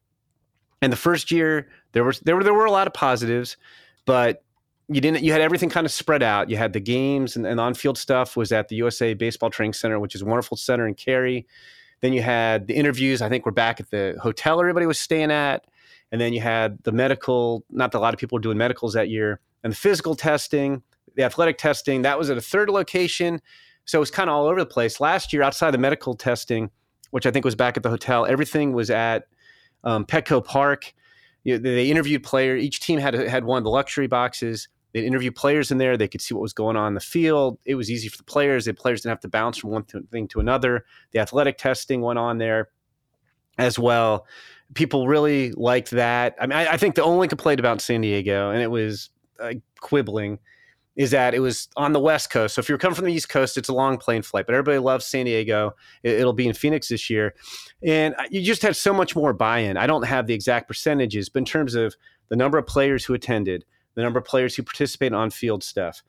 And 0.80 0.92
the 0.92 0.96
first 0.96 1.30
year, 1.30 1.68
there 1.92 2.04
was, 2.04 2.20
there 2.20 2.36
were, 2.36 2.44
there 2.44 2.54
were 2.54 2.66
a 2.66 2.70
lot 2.70 2.86
of 2.86 2.92
positives, 2.94 3.56
but 4.06 4.42
you 4.88 5.00
didn't, 5.00 5.22
you 5.22 5.32
had 5.32 5.40
everything 5.40 5.70
kind 5.70 5.86
of 5.86 5.92
spread 5.92 6.22
out. 6.22 6.50
You 6.50 6.56
had 6.56 6.72
the 6.72 6.80
games 6.80 7.36
and, 7.36 7.46
and 7.46 7.58
on 7.58 7.74
field 7.74 7.96
stuff 7.96 8.36
was 8.36 8.52
at 8.52 8.68
the 8.68 8.76
USA 8.76 9.14
Baseball 9.14 9.50
Training 9.50 9.72
Center, 9.72 9.98
which 9.98 10.14
is 10.14 10.22
a 10.22 10.24
wonderful 10.24 10.56
center 10.56 10.86
in 10.86 10.94
Cary. 10.94 11.46
Then 12.00 12.12
you 12.12 12.22
had 12.22 12.66
the 12.66 12.74
interviews. 12.74 13.22
I 13.22 13.28
think 13.28 13.46
we're 13.46 13.52
back 13.52 13.80
at 13.80 13.90
the 13.90 14.18
hotel 14.22 14.60
everybody 14.60 14.86
was 14.86 14.98
staying 14.98 15.30
at. 15.30 15.64
And 16.12 16.20
then 16.20 16.32
you 16.32 16.40
had 16.40 16.82
the 16.84 16.92
medical, 16.92 17.64
not 17.70 17.92
that 17.92 17.98
a 17.98 18.00
lot 18.00 18.14
of 18.14 18.20
people 18.20 18.36
were 18.36 18.42
doing 18.42 18.58
medicals 18.58 18.92
that 18.92 19.08
year, 19.08 19.40
and 19.62 19.72
the 19.72 19.76
physical 19.76 20.14
testing, 20.14 20.82
the 21.16 21.22
athletic 21.22 21.58
testing. 21.58 22.02
That 22.02 22.18
was 22.18 22.30
at 22.30 22.36
a 22.36 22.40
third 22.40 22.68
location. 22.70 23.40
So 23.84 23.98
it 23.98 24.00
was 24.00 24.10
kind 24.10 24.30
of 24.30 24.36
all 24.36 24.46
over 24.46 24.60
the 24.60 24.66
place. 24.66 25.00
Last 25.00 25.32
year, 25.32 25.42
outside 25.42 25.72
the 25.72 25.78
medical 25.78 26.14
testing, 26.14 26.70
which 27.10 27.26
I 27.26 27.30
think 27.30 27.44
was 27.44 27.54
back 27.54 27.76
at 27.76 27.82
the 27.82 27.90
hotel, 27.90 28.26
everything 28.26 28.72
was 28.72 28.90
at 28.90 29.24
um, 29.82 30.04
Petco 30.04 30.44
Park. 30.44 30.94
You 31.42 31.58
know, 31.58 31.62
they 31.62 31.90
interviewed 31.90 32.22
player. 32.22 32.56
Each 32.56 32.80
team 32.80 32.98
had 32.98 33.14
had 33.14 33.44
one 33.44 33.58
of 33.58 33.64
the 33.64 33.70
luxury 33.70 34.06
boxes. 34.06 34.68
They'd 34.94 35.04
interview 35.04 35.32
players 35.32 35.72
in 35.72 35.78
there. 35.78 35.96
They 35.96 36.06
could 36.06 36.20
see 36.20 36.34
what 36.34 36.40
was 36.40 36.52
going 36.52 36.76
on 36.76 36.88
in 36.88 36.94
the 36.94 37.00
field. 37.00 37.58
It 37.66 37.74
was 37.74 37.90
easy 37.90 38.08
for 38.08 38.16
the 38.16 38.24
players. 38.24 38.64
The 38.64 38.72
players 38.72 39.00
didn't 39.00 39.10
have 39.10 39.20
to 39.20 39.28
bounce 39.28 39.58
from 39.58 39.70
one 39.70 39.82
thing 39.82 40.28
to 40.28 40.38
another. 40.38 40.86
The 41.10 41.18
athletic 41.18 41.58
testing 41.58 42.00
went 42.00 42.20
on 42.20 42.38
there 42.38 42.68
as 43.58 43.76
well. 43.76 44.26
People 44.74 45.08
really 45.08 45.50
liked 45.52 45.90
that. 45.90 46.36
I 46.40 46.46
mean, 46.46 46.56
I, 46.56 46.74
I 46.74 46.76
think 46.76 46.94
the 46.94 47.02
only 47.02 47.26
complaint 47.26 47.58
about 47.58 47.80
San 47.80 48.02
Diego, 48.02 48.50
and 48.50 48.62
it 48.62 48.70
was 48.70 49.10
uh, 49.40 49.54
quibbling, 49.80 50.38
is 50.94 51.10
that 51.10 51.34
it 51.34 51.40
was 51.40 51.68
on 51.76 51.92
the 51.92 51.98
West 51.98 52.30
Coast. 52.30 52.54
So 52.54 52.60
if 52.60 52.68
you're 52.68 52.78
coming 52.78 52.94
from 52.94 53.06
the 53.06 53.12
East 53.12 53.28
Coast, 53.28 53.58
it's 53.58 53.68
a 53.68 53.74
long 53.74 53.98
plane 53.98 54.22
flight. 54.22 54.46
But 54.46 54.54
everybody 54.54 54.78
loves 54.78 55.04
San 55.06 55.24
Diego. 55.24 55.72
It, 56.04 56.20
it'll 56.20 56.32
be 56.32 56.46
in 56.46 56.54
Phoenix 56.54 56.88
this 56.88 57.10
year, 57.10 57.34
and 57.82 58.14
you 58.30 58.42
just 58.42 58.62
had 58.62 58.76
so 58.76 58.94
much 58.94 59.16
more 59.16 59.32
buy-in. 59.32 59.76
I 59.76 59.88
don't 59.88 60.06
have 60.06 60.28
the 60.28 60.34
exact 60.34 60.68
percentages, 60.68 61.28
but 61.28 61.40
in 61.40 61.46
terms 61.46 61.74
of 61.74 61.96
the 62.28 62.36
number 62.36 62.58
of 62.58 62.66
players 62.68 63.04
who 63.04 63.12
attended, 63.12 63.64
the 63.94 64.02
number 64.02 64.18
of 64.18 64.24
players 64.24 64.54
who 64.54 64.62
participate 64.62 65.12
on 65.12 65.30
field 65.30 65.62
stuff, 65.62 66.02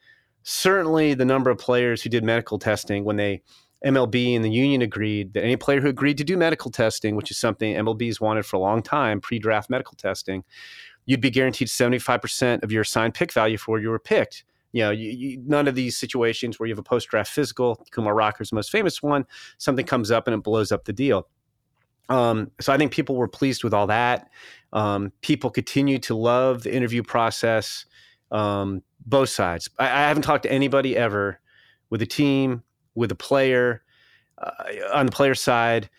certainly 0.43 1.13
the 1.13 1.25
number 1.25 1.49
of 1.49 1.57
players 1.57 2.01
who 2.01 2.09
did 2.09 2.23
medical 2.23 2.59
testing 2.59 3.03
when 3.03 3.15
they 3.15 3.41
MLB 3.86 4.36
and 4.36 4.43
the 4.43 4.49
union 4.49 4.81
agreed 4.81 5.33
that 5.33 5.43
any 5.43 5.55
player 5.55 5.79
who 5.79 5.89
agreed 5.89 6.17
to 6.17 6.23
do 6.23 6.38
medical 6.38 6.71
testing, 6.71 7.15
which 7.15 7.29
is 7.29 7.38
something 7.38 7.75
MLB's 7.75 8.19
wanted 8.19 8.45
for 8.45 8.55
a 8.55 8.59
long 8.59 8.81
time, 8.81 9.21
pre-draft 9.21 9.69
medical 9.69 9.95
testing, 9.95 10.43
you'd 11.05 11.21
be 11.21 11.29
guaranteed 11.29 11.67
75% 11.67 12.63
of 12.63 12.71
your 12.71 12.81
assigned 12.81 13.13
pick 13.13 13.31
value 13.31 13.57
for 13.57 13.73
where 13.73 13.81
you 13.81 13.89
were 13.89 13.99
picked. 13.99 14.43
You 14.71 14.83
know, 14.83 14.91
you, 14.91 15.11
you, 15.11 15.43
none 15.45 15.67
of 15.67 15.75
these 15.75 15.97
situations 15.97 16.59
where 16.59 16.67
you 16.67 16.73
have 16.73 16.79
a 16.79 16.83
post-draft 16.83 17.31
physical, 17.31 17.86
Kumar 17.91 18.15
Rocker's 18.15 18.51
most 18.51 18.71
famous 18.71 19.03
one, 19.03 19.25
something 19.57 19.86
comes 19.86 20.09
up 20.09 20.27
and 20.27 20.33
it 20.33 20.43
blows 20.43 20.71
up 20.71 20.86
the 20.86 20.93
deal. 20.93 21.27
Um, 22.09 22.51
so 22.59 22.71
I 22.71 22.77
think 22.77 22.91
people 22.91 23.15
were 23.15 23.27
pleased 23.27 23.63
with 23.63 23.73
all 23.73 23.87
that. 23.87 24.29
Um, 24.73 25.11
people 25.21 25.49
continue 25.49 25.99
to 25.99 26.15
love 26.15 26.63
the 26.63 26.73
interview 26.73 27.01
process, 27.01 27.85
um, 28.31 28.83
both 29.05 29.29
sides. 29.29 29.69
I, 29.79 29.85
I, 29.85 30.07
haven't 30.07 30.23
talked 30.23 30.43
to 30.43 30.51
anybody 30.51 30.97
ever 30.97 31.39
with 31.89 32.01
a 32.01 32.05
team, 32.05 32.63
with 32.93 33.11
a 33.11 33.15
player 33.15 33.83
uh, 34.37 34.51
on 34.93 35.05
the 35.05 35.11
player 35.11 35.35
side 35.35 35.89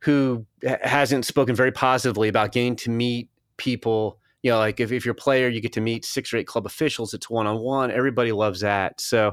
who 0.00 0.46
hasn't 0.82 1.24
spoken 1.26 1.54
very 1.54 1.72
positively 1.72 2.28
about 2.28 2.52
getting 2.52 2.74
to 2.76 2.90
meet 2.90 3.28
people. 3.56 4.18
You 4.42 4.52
know, 4.52 4.58
like 4.58 4.80
if, 4.80 4.90
if 4.90 5.04
you're 5.04 5.12
a 5.12 5.14
player, 5.14 5.48
you 5.48 5.60
get 5.60 5.72
to 5.74 5.80
meet 5.80 6.04
six 6.04 6.32
or 6.32 6.38
eight 6.38 6.46
club 6.46 6.66
officials. 6.66 7.14
It's 7.14 7.30
one 7.30 7.46
on 7.46 7.60
one. 7.60 7.90
Everybody 7.90 8.32
loves 8.32 8.60
that. 8.60 9.00
So, 9.00 9.32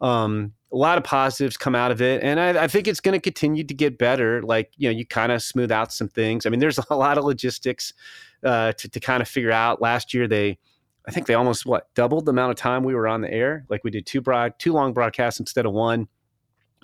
um, 0.00 0.52
a 0.72 0.76
lot 0.76 0.98
of 0.98 1.04
positives 1.04 1.56
come 1.56 1.74
out 1.74 1.90
of 1.90 2.02
it, 2.02 2.22
and 2.22 2.38
I, 2.38 2.64
I 2.64 2.68
think 2.68 2.86
it's 2.86 3.00
going 3.00 3.14
to 3.14 3.20
continue 3.20 3.64
to 3.64 3.74
get 3.74 3.98
better. 3.98 4.42
Like 4.42 4.72
you 4.76 4.88
know, 4.88 4.96
you 4.96 5.06
kind 5.06 5.32
of 5.32 5.42
smooth 5.42 5.72
out 5.72 5.92
some 5.92 6.08
things. 6.08 6.46
I 6.46 6.50
mean, 6.50 6.60
there's 6.60 6.78
a 6.90 6.94
lot 6.94 7.18
of 7.18 7.24
logistics 7.24 7.92
uh, 8.44 8.72
to 8.72 8.88
to 8.88 9.00
kind 9.00 9.22
of 9.22 9.28
figure 9.28 9.52
out. 9.52 9.80
Last 9.80 10.12
year, 10.12 10.28
they, 10.28 10.58
I 11.06 11.10
think 11.10 11.26
they 11.26 11.34
almost 11.34 11.66
what 11.66 11.92
doubled 11.94 12.26
the 12.26 12.30
amount 12.30 12.50
of 12.50 12.56
time 12.56 12.84
we 12.84 12.94
were 12.94 13.08
on 13.08 13.22
the 13.22 13.32
air. 13.32 13.64
Like 13.68 13.82
we 13.84 13.90
did 13.90 14.06
two 14.06 14.20
broad, 14.20 14.54
two 14.58 14.72
long 14.72 14.92
broadcasts 14.92 15.40
instead 15.40 15.66
of 15.66 15.72
one. 15.72 16.08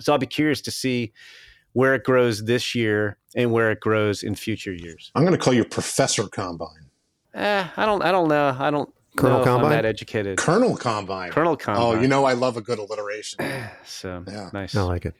So 0.01 0.11
I'll 0.11 0.19
be 0.19 0.25
curious 0.25 0.61
to 0.61 0.71
see 0.71 1.13
where 1.73 1.93
it 1.93 2.03
grows 2.03 2.45
this 2.45 2.73
year 2.73 3.17
and 3.35 3.51
where 3.51 3.71
it 3.71 3.81
grows 3.81 4.23
in 4.23 4.33
future 4.35 4.73
years. 4.73 5.11
I'm 5.13 5.23
going 5.23 5.37
to 5.37 5.37
call 5.37 5.53
you 5.53 5.65
Professor 5.65 6.27
Combine. 6.27 6.89
Eh, 7.33 7.67
I 7.75 7.85
don't. 7.85 8.01
I 8.01 8.11
don't 8.11 8.29
know. 8.29 8.55
I 8.57 8.71
don't. 8.71 8.89
Colonel 9.15 9.39
no, 9.39 9.45
Combine. 9.45 9.65
I'm 9.65 9.71
that 9.71 9.85
educated. 9.85 10.37
Colonel 10.37 10.75
Combine. 10.75 11.31
Colonel 11.31 11.55
Combine. 11.55 11.83
Oh, 11.83 12.01
you 12.01 12.07
know 12.07 12.25
I 12.25 12.33
love 12.33 12.57
a 12.57 12.61
good 12.61 12.79
alliteration. 12.79 13.39
so 13.85 14.23
yeah. 14.27 14.49
nice. 14.53 14.75
I 14.75 14.81
like 14.81 15.05
it. 15.05 15.15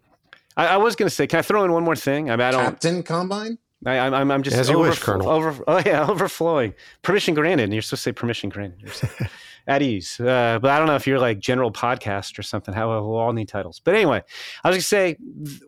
I, 0.57 0.67
I 0.67 0.77
was 0.77 0.95
going 0.95 1.07
to 1.07 1.15
say, 1.15 1.27
can 1.27 1.39
I 1.39 1.41
throw 1.41 1.63
in 1.65 1.71
one 1.71 1.83
more 1.83 1.95
thing? 1.95 2.29
I 2.29 2.35
mean, 2.35 2.47
I 2.47 2.51
don't. 2.51 2.63
Captain 2.63 3.03
Combine. 3.03 3.57
I, 3.85 3.95
am 3.95 4.13
I'm, 4.13 4.31
I'm 4.31 4.43
just 4.43 4.57
as 4.57 4.69
you 4.69 4.79
wish, 4.79 4.99
Colonel. 4.99 5.29
Over, 5.29 5.63
oh 5.67 5.81
yeah, 5.85 6.07
overflowing. 6.09 6.73
Permission 7.03 7.33
granted. 7.35 7.71
You're 7.71 7.81
supposed 7.81 8.03
to 8.03 8.09
say 8.09 8.13
permission 8.13 8.49
granted. 8.49 8.91
at 9.67 9.81
ease. 9.81 10.19
Uh, 10.19 10.59
but 10.61 10.71
I 10.71 10.77
don't 10.77 10.87
know 10.87 10.95
if 10.95 11.07
you're 11.07 11.19
like 11.19 11.39
general 11.39 11.71
podcast 11.71 12.37
or 12.39 12.43
something. 12.43 12.73
How 12.73 12.89
we'll 12.89 13.15
all 13.15 13.33
need 13.33 13.47
titles. 13.47 13.81
But 13.83 13.95
anyway, 13.95 14.23
I 14.63 14.69
was 14.69 14.75
going 14.75 14.81
to 14.81 14.81
say 14.81 15.17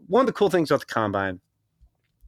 one 0.07 0.21
of 0.21 0.27
the 0.27 0.33
cool 0.33 0.49
things 0.49 0.71
about 0.71 0.81
the 0.81 0.85
combine 0.87 1.39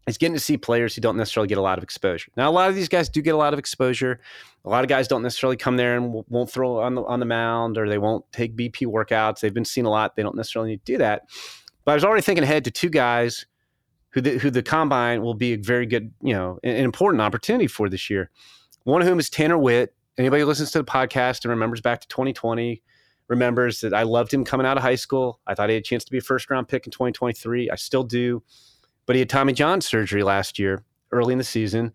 is 0.09 0.17
getting 0.17 0.33
to 0.33 0.39
see 0.39 0.57
players 0.57 0.95
who 0.95 1.01
don't 1.01 1.17
necessarily 1.17 1.47
get 1.47 1.57
a 1.57 1.61
lot 1.61 1.77
of 1.77 1.83
exposure. 1.83 2.31
Now, 2.35 2.49
a 2.49 2.51
lot 2.51 2.69
of 2.69 2.75
these 2.75 2.89
guys 2.89 3.09
do 3.09 3.21
get 3.21 3.33
a 3.33 3.37
lot 3.37 3.53
of 3.53 3.59
exposure. 3.59 4.19
A 4.65 4.69
lot 4.69 4.83
of 4.83 4.89
guys 4.89 5.07
don't 5.07 5.21
necessarily 5.21 5.57
come 5.57 5.77
there 5.77 5.95
and 5.95 6.23
won't 6.27 6.49
throw 6.49 6.79
on 6.79 6.95
the 6.95 7.03
on 7.03 7.19
the 7.19 7.25
mound 7.25 7.77
or 7.77 7.87
they 7.87 7.97
won't 7.97 8.29
take 8.31 8.55
BP 8.55 8.87
workouts. 8.87 9.39
They've 9.39 9.53
been 9.53 9.65
seen 9.65 9.85
a 9.85 9.89
lot. 9.89 10.15
They 10.15 10.23
don't 10.23 10.35
necessarily 10.35 10.71
need 10.71 10.85
to 10.85 10.93
do 10.93 10.97
that. 10.97 11.23
But 11.85 11.93
I 11.93 11.95
was 11.95 12.03
already 12.03 12.21
thinking 12.21 12.43
ahead 12.43 12.65
to 12.65 12.71
two 12.71 12.89
guys 12.89 13.45
who 14.11 14.21
the, 14.21 14.37
who 14.37 14.49
the 14.49 14.63
combine 14.63 15.21
will 15.21 15.35
be 15.35 15.53
a 15.53 15.57
very 15.57 15.85
good, 15.85 16.11
you 16.21 16.33
know, 16.33 16.59
an 16.63 16.75
important 16.75 17.21
opportunity 17.21 17.67
for 17.67 17.89
this 17.89 18.09
year. 18.09 18.29
One 18.83 19.01
of 19.01 19.07
whom 19.07 19.19
is 19.19 19.29
Tanner 19.29 19.57
Witt. 19.57 19.93
Anybody 20.17 20.41
who 20.41 20.47
listens 20.47 20.71
to 20.71 20.79
the 20.79 20.83
podcast 20.83 21.45
and 21.45 21.51
remembers 21.51 21.79
back 21.79 22.01
to 22.01 22.07
2020 22.09 22.81
remembers 23.29 23.81
that 23.81 23.93
I 23.93 24.03
loved 24.03 24.33
him 24.33 24.43
coming 24.43 24.65
out 24.65 24.75
of 24.75 24.83
high 24.83 24.95
school. 24.95 25.39
I 25.47 25.53
thought 25.53 25.69
he 25.69 25.75
had 25.75 25.81
a 25.81 25.85
chance 25.85 26.03
to 26.03 26.11
be 26.11 26.17
a 26.17 26.21
first 26.21 26.49
round 26.49 26.67
pick 26.67 26.85
in 26.85 26.91
2023. 26.91 27.69
I 27.69 27.75
still 27.75 28.03
do 28.03 28.43
but 29.09 29.15
he 29.15 29.21
had 29.21 29.29
Tommy 29.29 29.53
John 29.53 29.81
surgery 29.81 30.21
last 30.21 30.59
year, 30.59 30.83
early 31.11 31.31
in 31.31 31.39
the 31.39 31.43
season, 31.43 31.91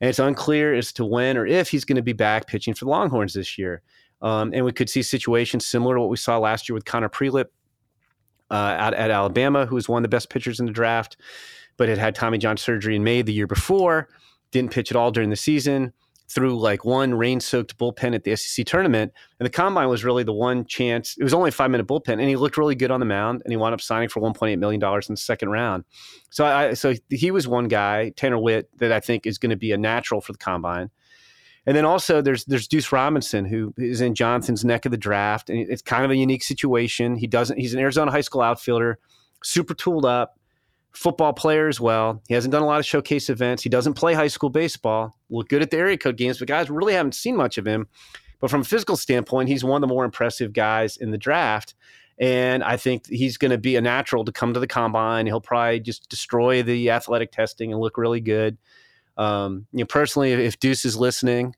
and 0.00 0.08
it's 0.08 0.18
unclear 0.18 0.72
as 0.72 0.94
to 0.94 1.04
when 1.04 1.36
or 1.36 1.44
if 1.44 1.68
he's 1.68 1.84
going 1.84 1.96
to 1.96 2.02
be 2.02 2.14
back 2.14 2.46
pitching 2.46 2.72
for 2.72 2.86
the 2.86 2.90
Longhorns 2.90 3.34
this 3.34 3.58
year. 3.58 3.82
Um, 4.22 4.50
and 4.54 4.64
we 4.64 4.72
could 4.72 4.88
see 4.88 5.02
situations 5.02 5.66
similar 5.66 5.96
to 5.96 6.00
what 6.00 6.08
we 6.08 6.16
saw 6.16 6.38
last 6.38 6.66
year 6.66 6.72
with 6.72 6.86
Connor 6.86 7.10
Prielipp 7.10 7.48
uh, 8.50 8.76
at, 8.78 8.94
at 8.94 9.10
Alabama, 9.10 9.66
who 9.66 9.74
was 9.74 9.90
one 9.90 9.98
of 9.98 10.04
the 10.04 10.16
best 10.16 10.30
pitchers 10.30 10.58
in 10.58 10.64
the 10.64 10.72
draft, 10.72 11.18
but 11.76 11.90
had 11.90 11.98
had 11.98 12.14
Tommy 12.14 12.38
John 12.38 12.56
surgery 12.56 12.96
in 12.96 13.04
May 13.04 13.20
the 13.20 13.34
year 13.34 13.46
before, 13.46 14.08
didn't 14.50 14.72
pitch 14.72 14.90
at 14.90 14.96
all 14.96 15.10
during 15.10 15.28
the 15.28 15.36
season 15.36 15.92
through 16.34 16.58
like 16.58 16.84
one 16.84 17.14
rain 17.14 17.38
soaked 17.38 17.78
bullpen 17.78 18.14
at 18.14 18.24
the 18.24 18.34
SEC 18.34 18.66
tournament. 18.66 19.12
And 19.38 19.46
the 19.46 19.50
combine 19.50 19.88
was 19.88 20.04
really 20.04 20.24
the 20.24 20.32
one 20.32 20.64
chance. 20.64 21.16
It 21.16 21.22
was 21.22 21.32
only 21.32 21.50
a 21.50 21.52
five 21.52 21.70
minute 21.70 21.86
bullpen, 21.86 22.14
and 22.14 22.22
he 22.22 22.36
looked 22.36 22.56
really 22.58 22.74
good 22.74 22.90
on 22.90 22.98
the 22.98 23.06
mound. 23.06 23.42
And 23.44 23.52
he 23.52 23.56
wound 23.56 23.72
up 23.72 23.80
signing 23.80 24.08
for 24.08 24.20
$1.8 24.20 24.58
million 24.58 24.82
in 24.82 25.00
the 25.08 25.16
second 25.16 25.50
round. 25.50 25.84
So 26.30 26.44
I, 26.44 26.74
so 26.74 26.94
he 27.08 27.30
was 27.30 27.46
one 27.46 27.68
guy, 27.68 28.10
Tanner 28.10 28.38
Witt, 28.38 28.68
that 28.78 28.90
I 28.90 29.00
think 29.00 29.26
is 29.26 29.38
going 29.38 29.50
to 29.50 29.56
be 29.56 29.70
a 29.70 29.78
natural 29.78 30.20
for 30.20 30.32
the 30.32 30.38
combine. 30.38 30.90
And 31.66 31.76
then 31.76 31.84
also 31.86 32.20
there's 32.20 32.44
there's 32.44 32.68
Deuce 32.68 32.92
Robinson 32.92 33.46
who 33.46 33.72
is 33.78 34.02
in 34.02 34.14
Jonathan's 34.14 34.64
neck 34.64 34.84
of 34.84 34.90
the 34.90 34.98
draft, 34.98 35.48
and 35.48 35.58
it's 35.58 35.80
kind 35.80 36.04
of 36.04 36.10
a 36.10 36.16
unique 36.16 36.42
situation. 36.42 37.16
He 37.16 37.26
doesn't. 37.26 37.58
He's 37.58 37.72
an 37.72 37.80
Arizona 37.80 38.10
high 38.10 38.20
school 38.20 38.42
outfielder, 38.42 38.98
super 39.42 39.72
tooled 39.72 40.04
up 40.04 40.38
football 40.94 41.32
player 41.32 41.68
as 41.68 41.80
well. 41.80 42.22
He 42.28 42.34
hasn't 42.34 42.52
done 42.52 42.62
a 42.62 42.66
lot 42.66 42.80
of 42.80 42.86
showcase 42.86 43.28
events. 43.28 43.62
He 43.62 43.68
doesn't 43.68 43.94
play 43.94 44.14
high 44.14 44.28
school 44.28 44.50
baseball. 44.50 45.18
Look 45.28 45.48
good 45.48 45.62
at 45.62 45.70
the 45.70 45.76
area 45.76 45.98
code 45.98 46.16
games, 46.16 46.38
but 46.38 46.48
guys 46.48 46.70
really 46.70 46.94
haven't 46.94 47.14
seen 47.14 47.36
much 47.36 47.58
of 47.58 47.66
him. 47.66 47.88
But 48.40 48.50
from 48.50 48.60
a 48.60 48.64
physical 48.64 48.96
standpoint, 48.96 49.48
he's 49.48 49.64
one 49.64 49.82
of 49.82 49.88
the 49.88 49.92
more 49.92 50.04
impressive 50.04 50.52
guys 50.52 50.96
in 50.96 51.10
the 51.10 51.18
draft. 51.18 51.74
And 52.18 52.62
I 52.62 52.76
think 52.76 53.08
he's 53.08 53.36
going 53.36 53.50
to 53.50 53.58
be 53.58 53.74
a 53.76 53.80
natural 53.80 54.24
to 54.24 54.32
come 54.32 54.54
to 54.54 54.60
the 54.60 54.66
combine. 54.66 55.26
He'll 55.26 55.40
probably 55.40 55.80
just 55.80 56.08
destroy 56.08 56.62
the 56.62 56.90
athletic 56.90 57.32
testing 57.32 57.72
and 57.72 57.80
look 57.80 57.98
really 57.98 58.20
good. 58.20 58.56
Um, 59.16 59.66
you 59.72 59.80
know, 59.80 59.86
personally, 59.86 60.32
if 60.32 60.60
Deuce 60.60 60.84
is 60.84 60.96
listening, 60.96 61.56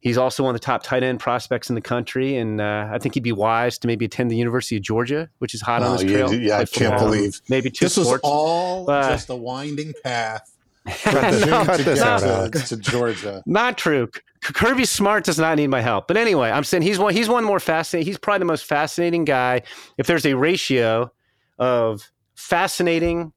He's 0.00 0.16
also 0.16 0.42
one 0.42 0.54
of 0.54 0.60
the 0.60 0.64
top 0.64 0.82
tight 0.82 1.02
end 1.02 1.20
prospects 1.20 1.68
in 1.68 1.74
the 1.74 1.82
country, 1.82 2.36
and 2.36 2.58
uh, 2.58 2.88
I 2.90 2.98
think 2.98 3.14
he'd 3.14 3.22
be 3.22 3.32
wise 3.32 3.76
to 3.78 3.86
maybe 3.86 4.06
attend 4.06 4.30
the 4.30 4.36
University 4.36 4.76
of 4.76 4.82
Georgia, 4.82 5.28
which 5.38 5.54
is 5.54 5.60
hot 5.60 5.82
oh, 5.82 5.86
on 5.86 5.98
his 5.98 6.10
trail. 6.10 6.32
Yeah, 6.32 6.58
I 6.58 6.64
can't 6.64 6.98
believe 6.98 7.40
maybe 7.50 7.70
two 7.70 7.84
this 7.84 7.94
sports. 7.94 8.08
was 8.08 8.20
all 8.22 8.88
uh, 8.90 9.10
just 9.10 9.28
a 9.28 9.36
winding 9.36 9.92
path 10.02 10.56
to, 10.86 12.50
to, 12.50 12.60
to, 12.66 12.76
Georgia. 12.78 13.42
Not 13.46 13.76
true. 13.76 14.08
Kirby 14.42 14.86
Smart 14.86 15.24
does 15.24 15.38
not 15.38 15.56
need 15.56 15.66
my 15.66 15.82
help. 15.82 16.08
But 16.08 16.16
anyway, 16.16 16.50
I'm 16.50 16.64
saying 16.64 16.82
he's 16.82 16.98
one. 16.98 17.12
He's 17.12 17.28
one 17.28 17.44
more 17.44 17.60
fascinating. 17.60 18.06
He's 18.06 18.16
probably 18.16 18.38
the 18.38 18.46
most 18.46 18.64
fascinating 18.64 19.26
guy. 19.26 19.62
If 19.98 20.06
there's 20.06 20.24
a 20.24 20.34
ratio 20.34 21.12
of 21.58 22.10
fascinating 22.34 23.34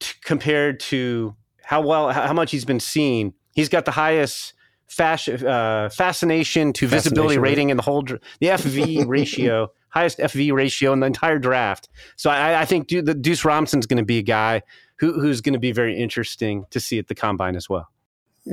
t- 0.00 0.14
compared 0.24 0.80
to 0.80 1.36
how 1.62 1.82
well, 1.82 2.10
how 2.10 2.32
much 2.32 2.50
he's 2.52 2.64
been 2.64 2.80
seen, 2.80 3.34
he's 3.54 3.68
got 3.68 3.84
the 3.84 3.90
highest 3.90 4.54
fasc- 4.92 5.44
uh, 5.44 5.88
fascination 5.88 6.72
to 6.74 6.86
visibility 6.86 7.38
rating 7.38 7.70
in 7.70 7.76
the 7.76 7.82
whole 7.82 8.02
the 8.02 8.18
FV 8.42 9.06
ratio, 9.08 9.70
highest 9.88 10.18
FV 10.18 10.52
ratio 10.52 10.92
in 10.92 11.00
the 11.00 11.06
entire 11.06 11.38
draft. 11.38 11.88
So 12.16 12.30
I, 12.30 12.62
I 12.62 12.64
think 12.64 12.88
the 12.88 13.14
Deuce 13.14 13.44
Robinson's 13.44 13.86
going 13.86 13.98
to 13.98 14.04
be 14.04 14.18
a 14.18 14.22
guy 14.22 14.62
who, 14.98 15.18
who's 15.20 15.40
going 15.40 15.54
to 15.54 15.58
be 15.58 15.72
very 15.72 15.98
interesting 15.98 16.64
to 16.70 16.80
see 16.80 16.98
at 16.98 17.08
the 17.08 17.14
combine 17.14 17.56
as 17.56 17.68
well. 17.68 17.88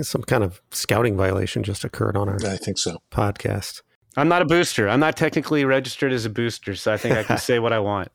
Some 0.01 0.23
kind 0.23 0.43
of 0.43 0.61
scouting 0.71 1.17
violation 1.17 1.63
just 1.63 1.83
occurred 1.83 2.15
on 2.15 2.29
our 2.29 2.37
I 2.45 2.57
think 2.57 2.77
so 2.77 3.01
podcast. 3.11 3.81
I'm 4.17 4.27
not 4.27 4.41
a 4.41 4.45
booster. 4.45 4.87
I'm 4.87 4.99
not 4.99 5.17
technically 5.17 5.65
registered 5.65 6.11
as 6.11 6.25
a 6.25 6.29
booster, 6.29 6.75
so 6.75 6.93
I 6.93 6.97
think 6.97 7.15
I 7.15 7.23
can 7.23 7.37
say 7.39 7.59
what 7.59 7.73
I 7.73 7.79
want. 7.79 8.09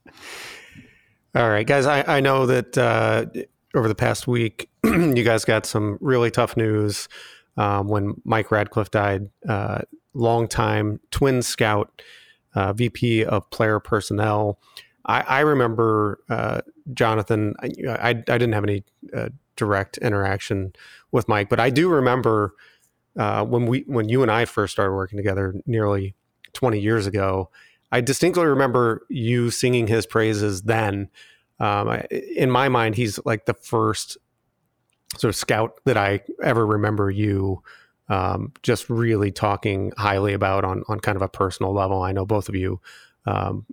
All 1.34 1.48
right, 1.48 1.66
guys. 1.66 1.86
I, 1.86 2.04
I 2.06 2.20
know 2.20 2.46
that 2.46 2.78
uh, 2.78 3.26
over 3.74 3.88
the 3.88 3.94
past 3.94 4.28
week, 4.28 4.68
you 4.84 5.24
guys 5.24 5.44
got 5.44 5.66
some 5.66 5.98
really 6.00 6.30
tough 6.30 6.56
news 6.56 7.08
um, 7.56 7.88
when 7.88 8.20
Mike 8.24 8.50
Radcliff 8.50 8.90
died, 8.90 9.30
uh, 9.48 9.82
longtime 10.14 11.00
twin 11.10 11.42
scout, 11.42 12.02
uh, 12.54 12.72
VP 12.72 13.24
of 13.24 13.48
player 13.50 13.80
personnel. 13.80 14.58
I, 15.06 15.20
I 15.20 15.40
remember 15.40 16.20
uh, 16.28 16.62
Jonathan. 16.92 17.54
I, 17.60 17.70
I, 17.88 18.08
I, 18.08 18.12
didn't 18.12 18.52
have 18.52 18.64
any 18.64 18.84
uh, 19.12 19.28
direct 19.56 19.98
interaction 19.98 20.72
with 21.12 21.28
Mike, 21.28 21.48
but 21.48 21.60
I 21.60 21.70
do 21.70 21.88
remember 21.88 22.54
uh, 23.18 23.44
when 23.44 23.66
we 23.66 23.84
when 23.86 24.08
you 24.08 24.22
and 24.22 24.30
I 24.30 24.44
first 24.44 24.72
started 24.72 24.92
working 24.92 25.16
together 25.16 25.54
nearly 25.66 26.14
20 26.54 26.80
years 26.80 27.06
ago. 27.06 27.50
I 27.92 28.00
distinctly 28.00 28.46
remember 28.46 29.06
you 29.08 29.50
singing 29.50 29.86
his 29.86 30.06
praises 30.06 30.62
then. 30.62 31.10
Um, 31.60 32.02
in 32.10 32.50
my 32.50 32.68
mind, 32.68 32.96
he's 32.96 33.20
like 33.24 33.46
the 33.46 33.54
first 33.54 34.16
sort 35.18 35.28
of 35.30 35.36
scout 35.36 35.80
that 35.84 35.96
I 35.96 36.20
ever 36.42 36.66
remember 36.66 37.10
you 37.10 37.62
um, 38.08 38.52
just 38.62 38.90
really 38.90 39.30
talking 39.30 39.92
highly 39.96 40.34
about 40.34 40.64
on 40.64 40.84
on 40.88 41.00
kind 41.00 41.16
of 41.16 41.22
a 41.22 41.28
personal 41.28 41.72
level. 41.72 42.02
I 42.02 42.12
know 42.12 42.26
both 42.26 42.48
of 42.48 42.54
you 42.54 42.80
um, 43.26 43.64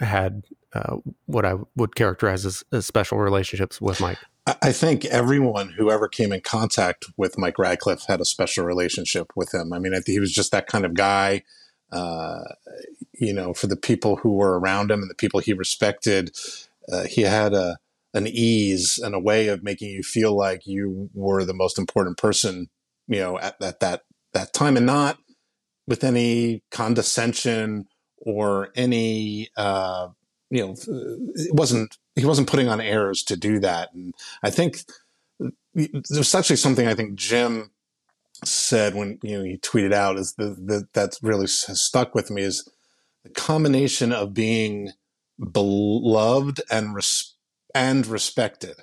had 0.00 0.44
uh, 0.72 0.96
what 1.26 1.44
I 1.44 1.54
would 1.76 1.94
characterize 1.94 2.46
as, 2.46 2.62
as, 2.72 2.86
special 2.86 3.18
relationships 3.18 3.80
with 3.80 4.00
Mike. 4.00 4.18
I 4.62 4.72
think 4.72 5.04
everyone 5.06 5.70
who 5.70 5.90
ever 5.90 6.08
came 6.08 6.32
in 6.32 6.40
contact 6.40 7.06
with 7.16 7.38
Mike 7.38 7.58
Radcliff 7.58 8.04
had 8.06 8.20
a 8.20 8.24
special 8.24 8.64
relationship 8.64 9.32
with 9.34 9.52
him. 9.52 9.72
I 9.72 9.78
mean, 9.78 9.92
he 10.06 10.20
was 10.20 10.32
just 10.32 10.52
that 10.52 10.66
kind 10.66 10.84
of 10.84 10.94
guy. 10.94 11.42
Uh, 11.92 12.42
you 13.18 13.32
know, 13.32 13.52
for 13.52 13.66
the 13.66 13.76
people 13.76 14.16
who 14.16 14.34
were 14.34 14.58
around 14.58 14.90
him 14.90 15.02
and 15.02 15.10
the 15.10 15.14
people 15.14 15.40
he 15.40 15.52
respected, 15.52 16.30
uh, 16.90 17.04
he 17.04 17.22
had 17.22 17.52
a 17.52 17.78
an 18.14 18.26
ease 18.26 18.98
and 18.98 19.14
a 19.14 19.20
way 19.20 19.48
of 19.48 19.62
making 19.62 19.90
you 19.90 20.02
feel 20.02 20.36
like 20.36 20.66
you 20.66 21.10
were 21.14 21.44
the 21.44 21.54
most 21.54 21.78
important 21.78 22.18
person, 22.18 22.68
you 23.06 23.20
know, 23.20 23.38
at, 23.38 23.60
at 23.62 23.80
that 23.80 24.02
that 24.32 24.52
time, 24.52 24.76
and 24.76 24.86
not 24.86 25.18
with 25.86 26.04
any 26.04 26.62
condescension 26.70 27.86
or 28.18 28.70
any, 28.76 29.48
uh, 29.56 30.08
you 30.50 30.64
know, 30.64 30.74
it 31.34 31.54
wasn't 31.54 31.96
he 32.14 32.24
wasn't 32.24 32.48
putting 32.48 32.68
on 32.68 32.80
airs 32.80 33.22
to 33.24 33.36
do 33.36 33.58
that. 33.60 33.92
And 33.94 34.14
I 34.42 34.50
think 34.50 34.82
there's 35.74 36.34
actually 36.34 36.56
something 36.56 36.86
I 36.86 36.94
think 36.94 37.14
Jim 37.14 37.70
said 38.44 38.94
when 38.94 39.18
you 39.22 39.36
know 39.36 39.44
he 39.44 39.58
tweeted 39.58 39.92
out 39.92 40.16
is 40.16 40.34
the, 40.34 40.50
the 40.50 40.88
that's 40.92 41.22
really 41.22 41.42
has 41.42 41.82
stuck 41.82 42.14
with 42.14 42.30
me 42.30 42.42
is 42.42 42.68
the 43.22 43.30
combination 43.30 44.12
of 44.12 44.32
being 44.32 44.92
beloved 45.52 46.60
and 46.70 46.94
res- 46.94 47.34
and 47.74 48.06
respected. 48.06 48.76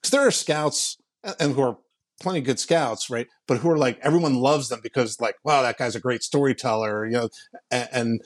Because 0.00 0.10
there 0.10 0.26
are 0.26 0.30
scouts 0.30 0.98
uh, 1.22 1.34
and 1.40 1.54
who 1.54 1.62
are 1.62 1.78
plenty 2.20 2.40
good 2.40 2.60
scouts 2.60 3.10
right 3.10 3.26
but 3.48 3.58
who 3.58 3.68
are 3.68 3.76
like 3.76 3.98
everyone 4.00 4.36
loves 4.36 4.68
them 4.68 4.78
because 4.82 5.20
like 5.20 5.34
wow 5.42 5.62
that 5.62 5.76
guy's 5.76 5.96
a 5.96 6.00
great 6.00 6.22
storyteller 6.22 7.04
you 7.04 7.12
know 7.12 7.28
and, 7.72 7.88
and 7.92 8.20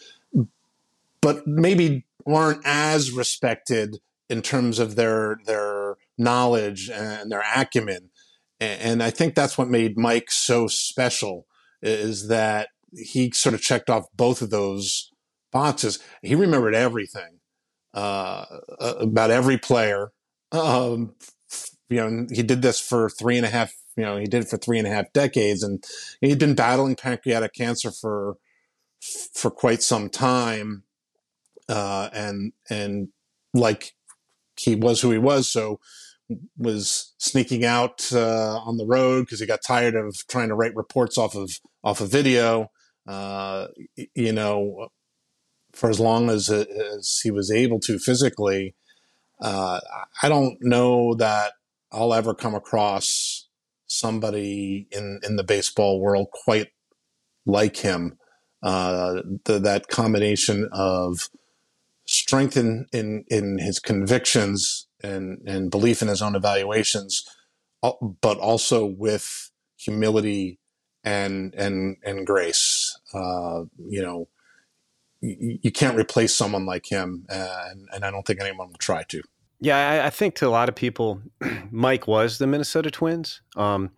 but 1.22 1.46
maybe 1.46 2.04
aren't 2.26 2.60
as 2.64 3.10
respected 3.10 3.96
in 4.28 4.42
terms 4.42 4.78
of 4.78 4.96
their 4.96 5.38
their 5.46 5.96
knowledge 6.16 6.90
and 6.90 7.30
their 7.30 7.44
acumen. 7.54 8.10
And 8.60 9.04
I 9.04 9.10
think 9.10 9.34
that's 9.34 9.56
what 9.56 9.68
made 9.68 9.96
Mike 9.96 10.32
so 10.32 10.66
special 10.66 11.46
is 11.80 12.26
that 12.26 12.70
he 12.92 13.30
sort 13.30 13.54
of 13.54 13.60
checked 13.62 13.88
off 13.88 14.06
both 14.16 14.42
of 14.42 14.50
those 14.50 15.12
boxes. 15.52 16.00
He 16.22 16.34
remembered 16.34 16.74
everything 16.74 17.37
uh, 17.98 18.60
about 19.00 19.32
every 19.32 19.58
player. 19.58 20.12
Um, 20.52 21.14
you 21.88 21.96
know, 21.96 22.26
he 22.30 22.44
did 22.44 22.62
this 22.62 22.78
for 22.78 23.10
three 23.10 23.36
and 23.36 23.44
a 23.44 23.50
half. 23.50 23.72
You 23.96 24.04
know, 24.04 24.16
he 24.16 24.26
did 24.26 24.44
it 24.44 24.48
for 24.48 24.56
three 24.56 24.78
and 24.78 24.86
a 24.86 24.90
half 24.90 25.12
decades, 25.12 25.64
and 25.64 25.82
he'd 26.20 26.38
been 26.38 26.54
battling 26.54 26.94
pancreatic 26.94 27.54
cancer 27.54 27.90
for 27.90 28.36
for 29.34 29.50
quite 29.50 29.82
some 29.82 30.08
time. 30.08 30.84
Uh, 31.68 32.08
and 32.12 32.52
and 32.70 33.08
like 33.52 33.94
he 34.56 34.76
was 34.76 35.00
who 35.00 35.10
he 35.10 35.18
was, 35.18 35.48
so 35.48 35.80
was 36.56 37.14
sneaking 37.18 37.64
out 37.64 38.12
uh, 38.12 38.58
on 38.58 38.76
the 38.76 38.86
road 38.86 39.22
because 39.22 39.40
he 39.40 39.46
got 39.46 39.60
tired 39.66 39.96
of 39.96 40.14
trying 40.28 40.50
to 40.50 40.54
write 40.54 40.76
reports 40.76 41.18
off 41.18 41.34
of 41.34 41.50
off 41.82 42.00
of 42.00 42.12
video. 42.12 42.70
Uh, 43.08 43.66
you 44.14 44.32
know, 44.32 44.88
for 45.78 45.88
as 45.88 46.00
long 46.00 46.28
as, 46.28 46.50
as 46.50 47.20
he 47.22 47.30
was 47.30 47.50
able 47.50 47.78
to 47.80 47.98
physically. 47.98 48.74
Uh, 49.40 49.80
I 50.22 50.28
don't 50.28 50.58
know 50.60 51.14
that 51.14 51.52
I'll 51.92 52.12
ever 52.12 52.34
come 52.34 52.54
across 52.54 53.46
somebody 53.86 54.88
in 54.90 55.20
in 55.22 55.36
the 55.36 55.44
baseball 55.44 56.00
world 56.00 56.28
quite 56.32 56.68
like 57.46 57.76
him. 57.76 58.18
Uh, 58.60 59.22
the, 59.44 59.60
that 59.60 59.86
combination 59.86 60.68
of 60.72 61.30
strength 62.06 62.56
in, 62.56 62.86
in 62.92 63.24
in 63.28 63.58
his 63.58 63.78
convictions 63.78 64.88
and 65.02 65.38
and 65.46 65.70
belief 65.70 66.02
in 66.02 66.08
his 66.08 66.20
own 66.20 66.34
evaluations, 66.34 67.24
but 68.20 68.38
also 68.38 68.84
with 68.84 69.52
humility 69.76 70.58
and 71.04 71.54
and 71.54 71.96
and 72.02 72.26
grace. 72.26 72.98
Uh, 73.14 73.62
you 73.78 74.02
know, 74.02 74.28
you, 75.20 75.70
can't 75.72 75.98
replace 75.98 76.34
someone 76.34 76.66
like 76.66 76.86
him, 76.86 77.26
and, 77.28 77.88
and 77.92 78.04
I 78.04 78.10
don't 78.10 78.26
think 78.26 78.40
anyone 78.40 78.68
will 78.68 78.76
try 78.78 79.02
to. 79.04 79.22
Yeah, 79.60 79.76
I, 79.76 80.06
I 80.06 80.10
think 80.10 80.36
to 80.36 80.46
a 80.46 80.50
lot 80.50 80.68
of 80.68 80.74
people, 80.74 81.20
Mike 81.70 82.06
was 82.06 82.38
the 82.38 82.46
Minnesota 82.46 82.90
Twins, 82.90 83.40
um, 83.56 83.90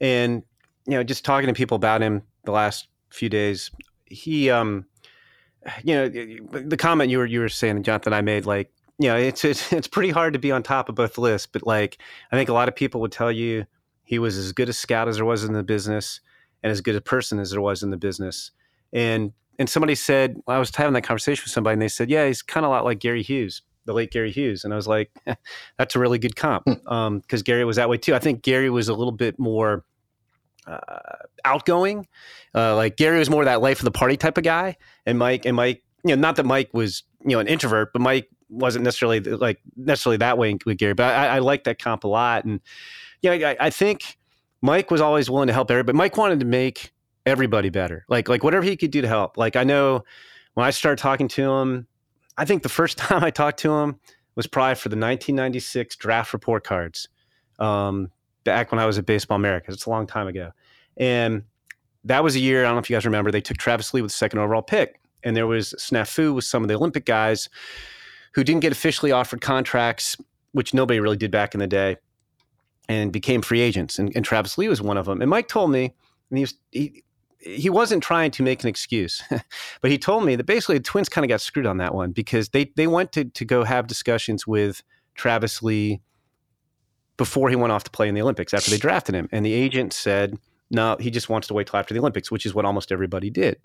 and 0.00 0.42
you 0.86 0.92
know, 0.92 1.02
just 1.02 1.24
talking 1.24 1.46
to 1.46 1.54
people 1.54 1.76
about 1.76 2.02
him 2.02 2.22
the 2.44 2.52
last 2.52 2.88
few 3.10 3.28
days, 3.28 3.70
he, 4.06 4.50
um, 4.50 4.86
you 5.84 5.94
know, 5.94 6.08
the 6.08 6.76
comment 6.76 7.10
you 7.10 7.18
were 7.18 7.26
you 7.26 7.40
were 7.40 7.48
saying, 7.48 7.82
Jonathan, 7.82 8.12
I 8.12 8.22
made 8.22 8.46
like 8.46 8.70
you 9.00 9.08
know, 9.08 9.16
it's, 9.16 9.44
it's 9.44 9.72
it's 9.72 9.88
pretty 9.88 10.10
hard 10.10 10.34
to 10.34 10.38
be 10.38 10.52
on 10.52 10.62
top 10.62 10.88
of 10.88 10.94
both 10.94 11.18
lists. 11.18 11.48
But 11.50 11.66
like, 11.66 11.98
I 12.30 12.36
think 12.36 12.48
a 12.48 12.52
lot 12.52 12.68
of 12.68 12.76
people 12.76 13.00
would 13.00 13.12
tell 13.12 13.32
you 13.32 13.66
he 14.04 14.18
was 14.18 14.36
as 14.36 14.52
good 14.52 14.68
a 14.68 14.72
scout 14.72 15.08
as 15.08 15.16
there 15.16 15.24
was 15.24 15.42
in 15.42 15.54
the 15.54 15.62
business, 15.62 16.20
and 16.62 16.70
as 16.70 16.80
good 16.80 16.94
a 16.94 17.00
person 17.00 17.40
as 17.40 17.50
there 17.50 17.60
was 17.60 17.82
in 17.82 17.90
the 17.90 17.96
business. 17.96 18.52
And 18.92 19.32
and 19.60 19.68
somebody 19.68 19.94
said, 19.94 20.40
well, 20.46 20.56
I 20.56 20.58
was 20.58 20.74
having 20.74 20.94
that 20.94 21.02
conversation 21.02 21.42
with 21.44 21.52
somebody, 21.52 21.74
and 21.74 21.82
they 21.82 21.88
said, 21.88 22.08
yeah, 22.08 22.26
he's 22.26 22.40
kind 22.40 22.64
of 22.64 22.70
a 22.70 22.72
lot 22.72 22.86
like 22.86 22.98
Gary 22.98 23.22
Hughes, 23.22 23.60
the 23.84 23.92
late 23.92 24.10
Gary 24.10 24.32
Hughes. 24.32 24.64
And 24.64 24.72
I 24.72 24.76
was 24.76 24.88
like, 24.88 25.10
that's 25.78 25.94
a 25.94 25.98
really 25.98 26.18
good 26.18 26.34
comp 26.34 26.64
because 26.64 26.80
hmm. 26.86 26.92
um, 26.92 27.22
Gary 27.44 27.66
was 27.66 27.76
that 27.76 27.90
way 27.90 27.98
too. 27.98 28.14
I 28.14 28.20
think 28.20 28.40
Gary 28.40 28.70
was 28.70 28.88
a 28.88 28.94
little 28.94 29.12
bit 29.12 29.38
more. 29.38 29.84
Uh, 30.66 30.78
outgoing, 31.46 32.06
uh, 32.54 32.76
like 32.76 32.96
Gary 32.96 33.18
was 33.18 33.30
more 33.30 33.44
that 33.46 33.62
life 33.62 33.80
of 33.80 33.86
the 33.86 33.90
party 33.90 34.16
type 34.16 34.36
of 34.36 34.44
guy, 34.44 34.76
and 35.06 35.18
Mike 35.18 35.46
and 35.46 35.56
Mike, 35.56 35.82
you 36.04 36.14
know, 36.14 36.20
not 36.20 36.36
that 36.36 36.44
Mike 36.44 36.68
was 36.74 37.02
you 37.24 37.30
know 37.30 37.40
an 37.40 37.48
introvert, 37.48 37.92
but 37.94 38.02
Mike 38.02 38.28
wasn't 38.50 38.84
necessarily 38.84 39.20
like 39.20 39.58
necessarily 39.74 40.18
that 40.18 40.36
way 40.36 40.56
with 40.66 40.76
Gary, 40.76 40.92
but 40.92 41.14
I, 41.14 41.36
I 41.36 41.38
like 41.38 41.64
that 41.64 41.82
comp 41.82 42.04
a 42.04 42.08
lot. 42.08 42.44
And 42.44 42.60
yeah, 43.22 43.32
you 43.32 43.40
know, 43.40 43.48
I, 43.48 43.56
I, 43.58 43.70
think 43.70 44.18
Mike 44.60 44.90
was 44.90 45.00
always 45.00 45.30
willing 45.30 45.46
to 45.46 45.52
help 45.54 45.70
everybody. 45.70 45.96
Mike 45.96 46.16
wanted 46.18 46.40
to 46.40 46.46
make 46.46 46.92
everybody 47.26 47.68
better, 47.70 48.04
like 48.08 48.28
like 48.28 48.42
whatever 48.42 48.64
he 48.64 48.76
could 48.76 48.90
do 48.90 49.00
to 49.00 49.08
help. 49.08 49.36
Like 49.36 49.56
I 49.56 49.64
know 49.64 50.04
when 50.54 50.66
I 50.66 50.70
started 50.70 51.00
talking 51.00 51.28
to 51.28 51.50
him, 51.50 51.86
I 52.36 52.44
think 52.44 52.62
the 52.62 52.68
first 52.68 52.98
time 52.98 53.24
I 53.24 53.30
talked 53.30 53.58
to 53.60 53.72
him 53.72 53.98
was 54.36 54.46
probably 54.46 54.74
for 54.76 54.88
the 54.88 54.96
1996 54.96 55.96
draft 55.96 56.32
report 56.32 56.64
cards, 56.64 57.08
um, 57.58 58.10
back 58.44 58.72
when 58.72 58.78
I 58.78 58.86
was 58.86 58.98
at 58.98 59.06
Baseball 59.06 59.36
America. 59.36 59.72
It's 59.72 59.86
a 59.86 59.90
long 59.90 60.06
time 60.06 60.28
ago, 60.28 60.52
and 60.96 61.42
that 62.04 62.24
was 62.24 62.36
a 62.36 62.40
year. 62.40 62.60
I 62.60 62.68
don't 62.68 62.76
know 62.76 62.80
if 62.80 62.90
you 62.90 62.96
guys 62.96 63.04
remember. 63.04 63.30
They 63.30 63.40
took 63.40 63.58
Travis 63.58 63.92
Lee 63.92 64.02
with 64.02 64.12
the 64.12 64.16
second 64.16 64.38
overall 64.38 64.62
pick, 64.62 65.00
and 65.22 65.36
there 65.36 65.46
was 65.46 65.74
snafu 65.78 66.34
with 66.34 66.44
some 66.44 66.62
of 66.62 66.68
the 66.68 66.74
Olympic 66.74 67.04
guys 67.04 67.48
who 68.32 68.44
didn't 68.44 68.60
get 68.60 68.72
officially 68.72 69.12
offered 69.12 69.40
contracts, 69.40 70.16
which 70.52 70.72
nobody 70.72 71.00
really 71.00 71.16
did 71.16 71.30
back 71.30 71.54
in 71.54 71.60
the 71.60 71.66
day, 71.66 71.96
and 72.88 73.12
became 73.12 73.42
free 73.42 73.60
agents. 73.60 73.98
And, 73.98 74.12
and 74.14 74.24
Travis 74.24 74.56
Lee 74.56 74.68
was 74.68 74.80
one 74.80 74.96
of 74.96 75.06
them. 75.06 75.20
And 75.20 75.28
Mike 75.30 75.48
told 75.48 75.70
me, 75.70 75.94
and 76.30 76.38
he 76.38 76.42
was 76.42 76.54
he, 76.70 77.04
he 77.40 77.70
wasn't 77.70 78.02
trying 78.02 78.30
to 78.32 78.42
make 78.42 78.62
an 78.62 78.68
excuse, 78.68 79.22
but 79.80 79.90
he 79.90 79.98
told 79.98 80.24
me 80.24 80.36
that 80.36 80.44
basically 80.44 80.78
the 80.78 80.84
Twins 80.84 81.08
kind 81.08 81.24
of 81.24 81.28
got 81.28 81.40
screwed 81.40 81.66
on 81.66 81.78
that 81.78 81.94
one 81.94 82.12
because 82.12 82.50
they 82.50 82.70
they 82.76 82.86
went 82.86 83.12
to 83.12 83.24
to 83.24 83.44
go 83.44 83.64
have 83.64 83.86
discussions 83.86 84.46
with 84.46 84.82
Travis 85.14 85.62
Lee 85.62 86.00
before 87.16 87.50
he 87.50 87.56
went 87.56 87.72
off 87.72 87.84
to 87.84 87.90
play 87.90 88.08
in 88.08 88.14
the 88.14 88.22
Olympics 88.22 88.54
after 88.54 88.70
they 88.70 88.78
drafted 88.88 89.14
him, 89.14 89.28
and 89.32 89.44
the 89.44 89.52
agent 89.52 89.92
said. 89.92 90.38
No, 90.72 90.96
he 91.00 91.10
just 91.10 91.28
wants 91.28 91.48
to 91.48 91.54
wait 91.54 91.66
till 91.66 91.80
after 91.80 91.94
the 91.94 91.98
Olympics, 91.98 92.30
which 92.30 92.46
is 92.46 92.54
what 92.54 92.64
almost 92.64 92.92
everybody 92.92 93.28
did. 93.28 93.56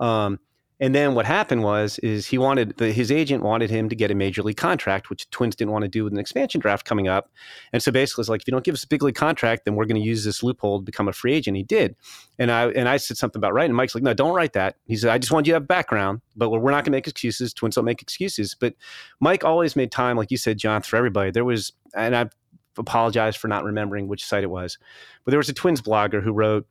Um, 0.00 0.40
and 0.80 0.94
then 0.94 1.14
what 1.14 1.26
happened 1.26 1.64
was 1.64 1.98
is 2.00 2.26
he 2.26 2.38
wanted 2.38 2.76
the, 2.76 2.92
his 2.92 3.10
agent 3.10 3.42
wanted 3.42 3.68
him 3.70 3.88
to 3.88 3.96
get 3.96 4.10
a 4.10 4.14
major 4.14 4.42
league 4.42 4.56
contract, 4.56 5.10
which 5.10 5.28
Twins 5.30 5.56
didn't 5.56 5.72
want 5.72 5.82
to 5.82 5.88
do 5.88 6.04
with 6.04 6.12
an 6.12 6.18
expansion 6.18 6.60
draft 6.60 6.84
coming 6.84 7.08
up. 7.08 7.30
And 7.72 7.82
so 7.82 7.90
basically, 7.90 8.22
it's 8.22 8.28
like 8.28 8.42
if 8.42 8.48
you 8.48 8.52
don't 8.52 8.64
give 8.64 8.74
us 8.74 8.84
a 8.84 8.88
big 8.88 9.02
league 9.02 9.14
contract, 9.14 9.64
then 9.64 9.74
we're 9.74 9.86
going 9.86 10.00
to 10.00 10.06
use 10.06 10.24
this 10.24 10.42
loophole 10.42 10.78
to 10.78 10.84
become 10.84 11.08
a 11.08 11.12
free 11.12 11.34
agent. 11.34 11.56
He 11.56 11.64
did, 11.64 11.96
and 12.38 12.50
I 12.50 12.68
and 12.68 12.88
I 12.88 12.96
said 12.96 13.16
something 13.16 13.40
about 13.40 13.54
writing. 13.54 13.70
And 13.70 13.76
Mike's 13.76 13.94
like, 13.94 14.04
no, 14.04 14.14
don't 14.14 14.34
write 14.34 14.52
that. 14.52 14.76
He 14.86 14.96
said, 14.96 15.10
I 15.10 15.18
just 15.18 15.32
want 15.32 15.46
you 15.46 15.52
to 15.52 15.56
have 15.56 15.66
background, 15.66 16.20
but 16.36 16.50
we're 16.50 16.70
not 16.70 16.84
going 16.84 16.84
to 16.84 16.90
make 16.92 17.08
excuses. 17.08 17.52
Twins 17.52 17.74
don't 17.74 17.84
make 17.84 18.02
excuses. 18.02 18.54
But 18.58 18.74
Mike 19.20 19.44
always 19.44 19.74
made 19.74 19.90
time, 19.90 20.16
like 20.16 20.30
you 20.30 20.36
said, 20.36 20.58
John, 20.58 20.82
for 20.82 20.96
everybody. 20.96 21.30
There 21.30 21.44
was, 21.44 21.72
and 21.96 22.14
I 22.14 22.28
apologize 22.76 23.34
for 23.34 23.48
not 23.48 23.64
remembering 23.64 24.06
which 24.06 24.24
site 24.24 24.44
it 24.44 24.50
was, 24.50 24.78
but 25.24 25.32
there 25.32 25.38
was 25.38 25.48
a 25.48 25.54
Twins 25.54 25.82
blogger 25.82 26.22
who 26.22 26.32
wrote 26.32 26.66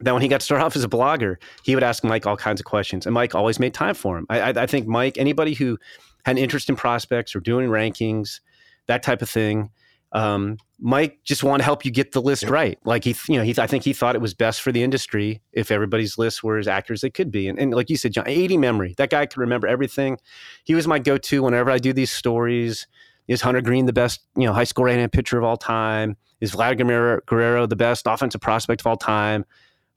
that 0.00 0.12
when 0.12 0.22
he 0.22 0.28
got 0.28 0.42
started 0.42 0.64
off 0.64 0.76
as 0.76 0.84
a 0.84 0.88
blogger, 0.88 1.36
he 1.62 1.74
would 1.74 1.84
ask 1.84 2.02
Mike 2.04 2.26
all 2.26 2.36
kinds 2.36 2.60
of 2.60 2.64
questions, 2.64 3.06
and 3.06 3.14
Mike 3.14 3.34
always 3.34 3.58
made 3.58 3.74
time 3.74 3.94
for 3.94 4.18
him. 4.18 4.26
I, 4.30 4.40
I, 4.40 4.62
I 4.62 4.66
think 4.66 4.86
Mike, 4.86 5.18
anybody 5.18 5.54
who 5.54 5.78
had 6.24 6.32
an 6.36 6.38
interest 6.42 6.68
in 6.68 6.76
prospects 6.76 7.34
or 7.34 7.40
doing 7.40 7.68
rankings, 7.68 8.40
that 8.86 9.02
type 9.02 9.22
of 9.22 9.28
thing, 9.28 9.70
um, 10.12 10.56
Mike 10.80 11.18
just 11.24 11.44
wanted 11.44 11.58
to 11.58 11.64
help 11.64 11.84
you 11.84 11.90
get 11.90 12.12
the 12.12 12.22
list 12.22 12.42
yep. 12.42 12.50
right. 12.50 12.78
Like 12.84 13.04
he, 13.04 13.14
you 13.28 13.36
know, 13.36 13.44
he, 13.44 13.54
I 13.58 13.66
think 13.66 13.84
he 13.84 13.92
thought 13.92 14.14
it 14.14 14.20
was 14.20 14.34
best 14.34 14.62
for 14.62 14.72
the 14.72 14.82
industry 14.82 15.40
if 15.52 15.70
everybody's 15.70 16.18
lists 16.18 16.42
were 16.42 16.58
as 16.58 16.66
accurate 16.66 16.96
as 16.96 17.00
they 17.02 17.10
could 17.10 17.30
be. 17.30 17.48
And, 17.48 17.58
and 17.58 17.72
like 17.72 17.90
you 17.90 17.96
said, 17.96 18.12
John, 18.12 18.24
80 18.26 18.56
memory. 18.56 18.94
That 18.96 19.10
guy 19.10 19.26
could 19.26 19.38
remember 19.38 19.68
everything. 19.68 20.18
He 20.64 20.74
was 20.74 20.86
my 20.86 20.98
go-to 20.98 21.42
whenever 21.42 21.70
I 21.70 21.78
do 21.78 21.92
these 21.92 22.10
stories. 22.10 22.86
Is 23.28 23.42
Hunter 23.42 23.60
Greene 23.60 23.86
the 23.86 23.92
best, 23.92 24.22
you 24.36 24.46
know, 24.46 24.52
high 24.52 24.64
school 24.64 24.84
right-hand 24.84 25.12
pitcher 25.12 25.38
of 25.38 25.44
all 25.44 25.56
time? 25.56 26.16
Is 26.40 26.52
Vladimir 26.52 27.22
Guerrero 27.26 27.66
the 27.66 27.76
best 27.76 28.06
offensive 28.08 28.40
prospect 28.40 28.80
of 28.80 28.86
all 28.86 28.96
time? 28.96 29.44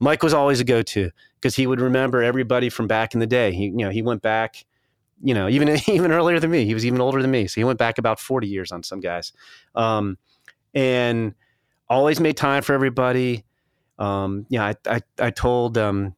Mike 0.03 0.21
was 0.21 0.33
always 0.33 0.59
a 0.59 0.65
go-to 0.65 1.11
because 1.39 1.55
he 1.55 1.65
would 1.65 1.79
remember 1.79 2.21
everybody 2.21 2.69
from 2.69 2.87
back 2.87 3.13
in 3.13 3.21
the 3.21 3.27
day. 3.27 3.53
He, 3.53 3.65
you 3.65 3.77
know, 3.77 3.89
he 3.89 4.01
went 4.01 4.21
back, 4.21 4.65
you 5.23 5.33
know, 5.33 5.47
even 5.47 5.69
even 5.87 6.11
earlier 6.11 6.39
than 6.39 6.51
me. 6.51 6.65
He 6.65 6.73
was 6.73 6.85
even 6.85 6.99
older 6.99 7.21
than 7.21 7.31
me, 7.31 7.47
so 7.47 7.61
he 7.61 7.63
went 7.63 7.79
back 7.79 7.97
about 7.97 8.19
forty 8.19 8.47
years 8.47 8.71
on 8.71 8.83
some 8.83 8.99
guys, 8.99 9.31
um, 9.75 10.17
and 10.73 11.33
always 11.89 12.19
made 12.19 12.35
time 12.35 12.63
for 12.63 12.73
everybody. 12.73 13.45
Um, 13.97 14.45
yeah, 14.49 14.65
I, 14.65 14.75
I, 14.95 15.01
I 15.19 15.29
told 15.29 15.77
um, 15.77 16.15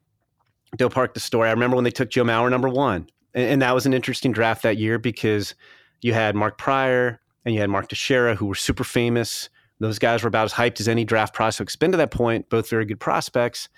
Park 0.90 1.14
the 1.14 1.20
story. 1.20 1.50
I 1.50 1.52
remember 1.52 1.76
when 1.76 1.84
they 1.84 1.92
took 1.92 2.10
Joe 2.10 2.24
Mauer 2.24 2.50
number 2.50 2.70
one, 2.70 3.08
and, 3.36 3.50
and 3.52 3.62
that 3.62 3.76
was 3.76 3.86
an 3.86 3.94
interesting 3.94 4.32
draft 4.32 4.64
that 4.64 4.78
year 4.78 4.98
because 4.98 5.54
you 6.02 6.14
had 6.14 6.36
Mark 6.36 6.58
Prior 6.58 7.20
and 7.46 7.54
you 7.54 7.62
had 7.62 7.70
Mark 7.70 7.90
Teixeira, 7.90 8.36
who 8.36 8.48
were 8.48 8.56
super 8.56 8.84
famous. 8.84 9.50
Those 9.80 10.00
guys 10.00 10.24
were 10.24 10.28
about 10.28 10.46
as 10.46 10.54
hyped 10.54 10.80
as 10.80 10.88
any 10.88 11.04
draft 11.04 11.34
prospects 11.34 11.76
been 11.76 11.92
to 11.92 11.98
that 11.98 12.12
point, 12.12 12.50
both 12.50 12.70
very 12.70 12.86
good 12.86 13.00
prospects. 13.00 13.70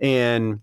And 0.00 0.60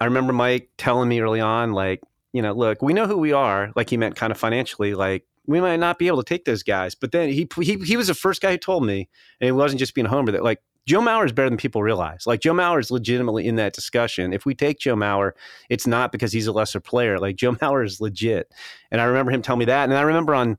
I 0.00 0.06
remember 0.06 0.32
Mike 0.32 0.70
telling 0.76 1.08
me 1.08 1.20
early 1.20 1.40
on, 1.40 1.72
like, 1.72 2.00
you 2.32 2.42
know, 2.42 2.52
look, 2.52 2.82
we 2.82 2.92
know 2.92 3.06
who 3.06 3.18
we 3.18 3.32
are. 3.32 3.72
Like 3.76 3.90
he 3.90 3.96
meant 3.96 4.16
kind 4.16 4.30
of 4.30 4.38
financially, 4.38 4.94
like 4.94 5.24
we 5.46 5.60
might 5.60 5.80
not 5.80 5.98
be 5.98 6.06
able 6.08 6.22
to 6.22 6.28
take 6.28 6.44
those 6.44 6.62
guys. 6.62 6.94
But 6.94 7.12
then 7.12 7.30
he 7.30 7.48
he 7.60 7.76
he 7.76 7.96
was 7.96 8.08
the 8.08 8.14
first 8.14 8.42
guy 8.42 8.52
who 8.52 8.58
told 8.58 8.84
me, 8.84 9.08
and 9.40 9.48
it 9.48 9.52
wasn't 9.52 9.80
just 9.80 9.94
being 9.94 10.06
a 10.06 10.10
homer 10.10 10.30
that 10.32 10.44
like 10.44 10.60
Joe 10.86 11.00
Mauer 11.00 11.24
is 11.24 11.32
better 11.32 11.50
than 11.50 11.58
people 11.58 11.82
realize. 11.82 12.26
Like 12.26 12.40
Joe 12.40 12.54
Mauer 12.54 12.80
is 12.80 12.90
legitimately 12.90 13.46
in 13.46 13.56
that 13.56 13.74
discussion. 13.74 14.32
If 14.32 14.46
we 14.46 14.54
take 14.54 14.78
Joe 14.78 14.94
Mauer, 14.94 15.32
it's 15.68 15.86
not 15.86 16.12
because 16.12 16.32
he's 16.32 16.46
a 16.46 16.52
lesser 16.52 16.80
player. 16.80 17.18
Like 17.18 17.36
Joe 17.36 17.52
Mauer 17.56 17.84
is 17.84 18.00
legit. 18.00 18.52
And 18.90 19.00
I 19.00 19.04
remember 19.04 19.32
him 19.32 19.42
telling 19.42 19.60
me 19.60 19.64
that. 19.66 19.84
And 19.84 19.94
I 19.94 20.02
remember 20.02 20.34
on 20.34 20.58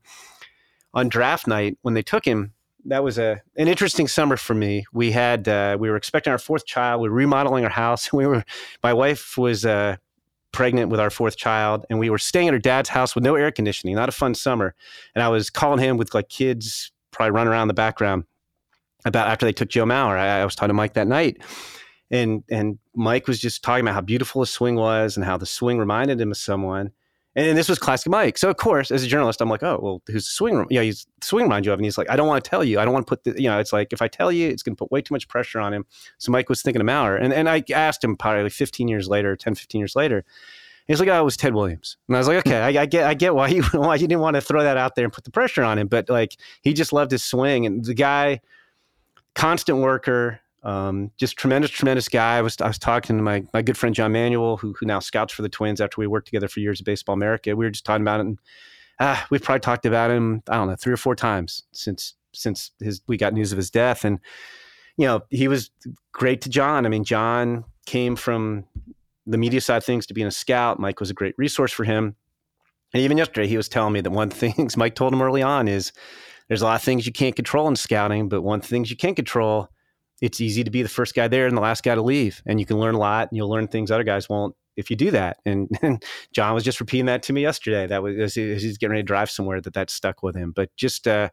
on 0.94 1.08
draft 1.08 1.48
night 1.48 1.78
when 1.84 1.94
they 1.94 2.02
took 2.02 2.26
him, 2.26 2.54
that 2.90 3.04
was 3.04 3.18
a 3.18 3.42
an 3.56 3.68
interesting 3.68 4.08
summer 4.08 4.38
for 4.38 4.54
me. 4.54 4.86
We 4.94 5.12
had 5.12 5.48
uh, 5.48 5.78
we 5.80 5.90
were 5.90 5.96
expecting 5.96 6.32
our 6.32 6.38
fourth 6.38 6.66
child. 6.66 7.02
We 7.02 7.10
were 7.10 7.16
remodeling 7.16 7.64
our 7.64 7.70
house. 7.70 8.12
We 8.20 8.26
were 8.28 8.44
my 8.84 8.94
wife 8.94 9.38
was 9.38 9.66
uh, 9.66 9.96
pregnant 10.52 10.90
with 10.90 11.00
our 11.00 11.10
fourth 11.10 11.38
child, 11.38 11.86
and 11.90 12.00
we 12.00 12.10
were 12.10 12.18
staying 12.18 12.48
at 12.48 12.54
her 12.54 12.60
dad's 12.60 12.90
house 12.90 13.16
with 13.16 13.24
no 13.24 13.36
air 13.36 13.52
conditioning. 13.52 13.96
Not 13.96 14.10
a 14.10 14.14
fun 14.14 14.36
summer. 14.36 14.76
And 15.16 15.24
I 15.24 15.30
was 15.30 15.50
calling 15.50 15.80
him 15.80 15.98
with 15.98 16.14
like 16.14 16.30
kids 16.30 16.92
probably 17.12 17.32
running 17.32 17.52
around 17.52 17.64
in 17.64 17.68
the 17.70 17.74
background 17.74 18.26
about 19.06 19.28
after 19.28 19.46
they 19.46 19.54
took 19.54 19.70
Joe 19.70 19.86
Mauer. 19.86 20.18
I, 20.18 20.42
I 20.42 20.46
was 20.46 20.56
talking 20.56 20.70
to 20.70 20.74
Mike 20.74 20.94
that 20.94 21.08
night, 21.08 21.38
and 22.12 22.44
and 22.50 22.80
Mike 22.96 23.28
was 23.28 23.40
just 23.40 23.64
talking 23.64 23.86
about 23.86 23.94
how 23.94 24.02
beautiful 24.02 24.42
his 24.42 24.50
swing 24.50 24.76
was 24.76 25.16
and 25.16 25.26
how 25.26 25.38
the 25.38 25.46
swing 25.46 25.78
reminded 25.78 26.20
him 26.20 26.32
of 26.32 26.38
someone. 26.38 26.92
And 27.36 27.58
this 27.58 27.70
was 27.70 27.78
classic 27.78 28.12
Mike. 28.12 28.38
So 28.38 28.50
of 28.50 28.58
course, 28.58 28.90
as 28.90 29.04
a 29.04 29.08
journalist, 29.08 29.40
I'm 29.42 29.50
like, 29.50 29.64
oh 29.64 29.80
well, 29.82 30.02
who's 30.08 30.26
the 30.26 30.32
swing? 30.32 30.66
Yeah, 30.70 30.82
he's 30.82 31.06
the 31.20 31.26
swing 31.26 31.44
remind 31.44 31.66
you 31.66 31.72
of, 31.72 31.80
and 31.80 31.86
he's 31.86 31.98
like, 31.98 32.10
I 32.10 32.16
don't 32.16 32.28
want 32.28 32.44
to 32.44 32.50
tell 32.50 32.64
you. 32.64 32.80
I 32.80 32.86
don't 32.86 32.94
want 32.94 33.06
to 33.06 33.10
put 33.10 33.24
the, 33.24 33.42
you 33.42 33.48
know, 33.48 33.60
it's 33.60 33.72
like 33.72 33.94
if 33.94 34.02
I 34.02 34.08
tell 34.08 34.32
you, 34.32 34.50
it's 34.50 34.64
going 34.64 34.76
to 34.76 34.80
put 34.80 34.92
way 34.92 35.02
too 35.02 35.14
much 35.14 35.28
pressure 35.28 35.60
on 35.60 35.74
him. 35.74 35.86
So 36.18 36.32
Mike 36.32 36.50
was 36.50 36.62
thinking 36.62 36.82
of 36.82 36.88
Mauer, 36.88 37.22
and 37.22 37.32
and 37.32 37.48
I 37.48 37.64
asked 37.74 38.04
him 38.04 38.18
probably 38.18 38.50
15 38.50 38.88
years 38.88 39.08
later, 39.08 39.36
10, 39.36 39.56
15 39.56 39.80
years 39.80 39.96
later. 39.96 40.26
He's 40.88 41.00
like, 41.00 41.08
oh, 41.08 41.22
it 41.22 41.24
was 41.24 41.38
Ted 41.38 41.54
Williams, 41.54 41.98
and 42.08 42.18
I 42.18 42.20
was 42.20 42.28
like, 42.28 42.40
okay, 42.48 42.62
I, 42.62 42.82
I 42.82 42.86
get, 42.88 43.06
I 43.06 43.14
get 43.14 43.36
why 43.36 43.50
you 43.50 43.64
why 43.74 43.94
you 43.96 44.08
didn't 44.08 44.22
want 44.22 44.36
to 44.36 44.42
throw 44.42 44.64
that 44.64 44.76
out 44.76 44.96
there 44.96 45.06
and 45.06 45.14
put 45.14 45.24
the 45.24 45.32
pressure 45.32 45.62
on 45.64 45.78
him, 45.78 45.88
but 45.88 46.10
like 46.10 46.36
he 46.64 46.74
just 46.74 46.92
loved 46.92 47.12
his 47.12 47.24
swing, 47.24 47.68
and 47.68 47.86
the 47.86 47.94
guy, 47.94 48.42
constant 49.36 49.78
worker, 49.78 50.40
um, 50.64 51.12
just 51.18 51.38
tremendous, 51.38 51.72
tremendous 51.72 52.10
guy. 52.10 52.38
I 52.38 52.42
was 52.42 52.60
I 52.60 52.68
was 52.68 52.78
talking 52.78 53.18
to 53.18 53.24
my 53.24 53.44
my 53.54 53.62
good 53.62 53.78
friend 53.78 53.96
John 53.96 54.12
Manuel, 54.12 54.58
who 54.58 54.74
who 54.74 54.86
now 54.86 55.00
scouts 55.00 55.34
for 55.34 55.42
the 55.42 55.50
Twins 55.50 55.80
after 55.80 56.00
we 56.00 56.08
worked 56.08 56.28
together 56.28 56.48
for 56.48 56.60
years 56.60 56.82
at 56.82 56.86
Baseball 56.86 57.14
America. 57.14 57.56
We 57.56 57.66
were 57.66 57.72
just 57.72 57.86
talking 57.86 58.04
about 58.04 58.20
it. 58.20 58.26
And, 58.26 58.40
uh, 59.00 59.18
we've 59.30 59.42
probably 59.42 59.62
talked 59.62 59.86
about 59.86 60.12
him. 60.12 60.44
I 60.50 60.56
don't 60.56 60.68
know 60.68 60.76
three 60.76 60.94
or 60.94 60.98
four 60.98 61.16
times 61.16 61.64
since 61.72 62.16
since 62.34 62.72
his 62.80 63.02
we 63.08 63.18
got 63.18 63.34
news 63.34 63.52
of 63.52 63.58
his 63.58 63.72
death. 63.72 64.04
And 64.04 64.20
you 64.98 65.08
know 65.08 65.22
he 65.30 65.48
was 65.48 65.72
great 66.12 66.42
to 66.42 66.50
John. 66.50 66.86
I 66.86 66.90
mean, 66.90 67.06
John 67.06 67.64
came 67.86 68.16
from 68.16 68.66
the 69.26 69.38
media 69.38 69.62
side 69.62 69.84
things 69.84 70.06
to 70.08 70.14
being 70.14 70.28
a 70.28 70.32
scout. 70.32 70.80
Mike 70.80 71.00
was 71.00 71.10
a 71.10 71.14
great 71.14 71.36
resource 71.38 71.72
for 71.72 71.86
him. 71.86 72.16
And 72.94 73.04
even 73.04 73.18
yesterday, 73.18 73.48
he 73.48 73.58
was 73.58 73.70
telling 73.70 73.94
me 73.94 74.02
that 74.02 74.12
one 74.12 74.30
things 74.30 74.76
Mike 74.76 74.96
told 74.96 75.14
him 75.14 75.22
early 75.22 75.42
on 75.42 75.68
is 75.68 75.94
there's 76.50 76.62
a 76.62 76.66
lot 76.66 76.76
of 76.76 76.82
things 76.82 77.06
you 77.06 77.14
can't 77.14 77.36
control 77.36 77.68
in 77.68 77.76
scouting, 77.76 78.28
but 78.28 78.42
one 78.42 78.60
of 78.60 78.64
the 78.64 78.68
things 78.68 78.90
you 78.90 78.98
can 78.98 79.16
control 79.16 79.70
it's 80.22 80.42
easy 80.42 80.64
to 80.64 80.72
be 80.72 80.82
the 80.82 80.90
first 80.90 81.16
guy 81.16 81.28
there 81.28 81.48
and 81.48 81.56
the 81.56 81.62
last 81.62 81.84
guy 81.84 81.96
to 81.96 82.02
leave. 82.02 82.42
And 82.46 82.60
you 82.60 82.66
can 82.66 82.78
learn 82.78 82.96
a 82.96 83.00
lot 83.00 83.30
and 83.30 83.38
you'll 83.38 83.50
learn 83.50 83.68
things 83.68 83.92
other 83.92 84.04
guys 84.04 84.28
won't 84.30 84.56
if 84.76 84.90
you 84.90 84.96
do 84.96 85.12
that. 85.12 85.38
And, 85.46 85.70
and 85.82 86.04
John 86.34 86.54
was 86.54 86.64
just 86.64 86.80
repeating 86.80 87.06
that 87.08 87.24
to 87.24 87.34
me 87.34 87.42
yesterday. 87.42 87.88
That 87.88 88.04
was 88.04 88.18
as 88.18 88.36
he's 88.36 88.78
getting 88.78 88.92
ready 88.92 89.04
to 89.04 89.08
drive 89.08 89.30
somewhere 89.30 89.62
that 89.62 89.74
that 89.74 89.90
stuck 89.90 90.24
with 90.24 90.36
him. 90.36 90.52
But 90.56 90.76
just 90.76 91.08
uh, 91.08 91.30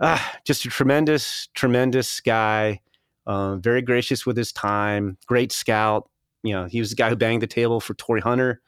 uh 0.00 0.20
just 0.44 0.64
a 0.64 0.68
tremendous, 0.68 1.48
tremendous 1.54 2.20
guy. 2.20 2.80
Uh, 3.26 3.56
very 3.56 3.82
gracious 3.82 4.24
with 4.24 4.36
his 4.36 4.52
time. 4.52 5.18
Great 5.26 5.50
scout. 5.50 6.08
You 6.44 6.54
know, 6.54 6.66
he 6.66 6.78
was 6.78 6.90
the 6.90 6.96
guy 6.96 7.08
who 7.08 7.16
banged 7.16 7.42
the 7.42 7.48
table 7.48 7.80
for 7.80 7.94
Torii 7.94 8.20
Hunter 8.20 8.60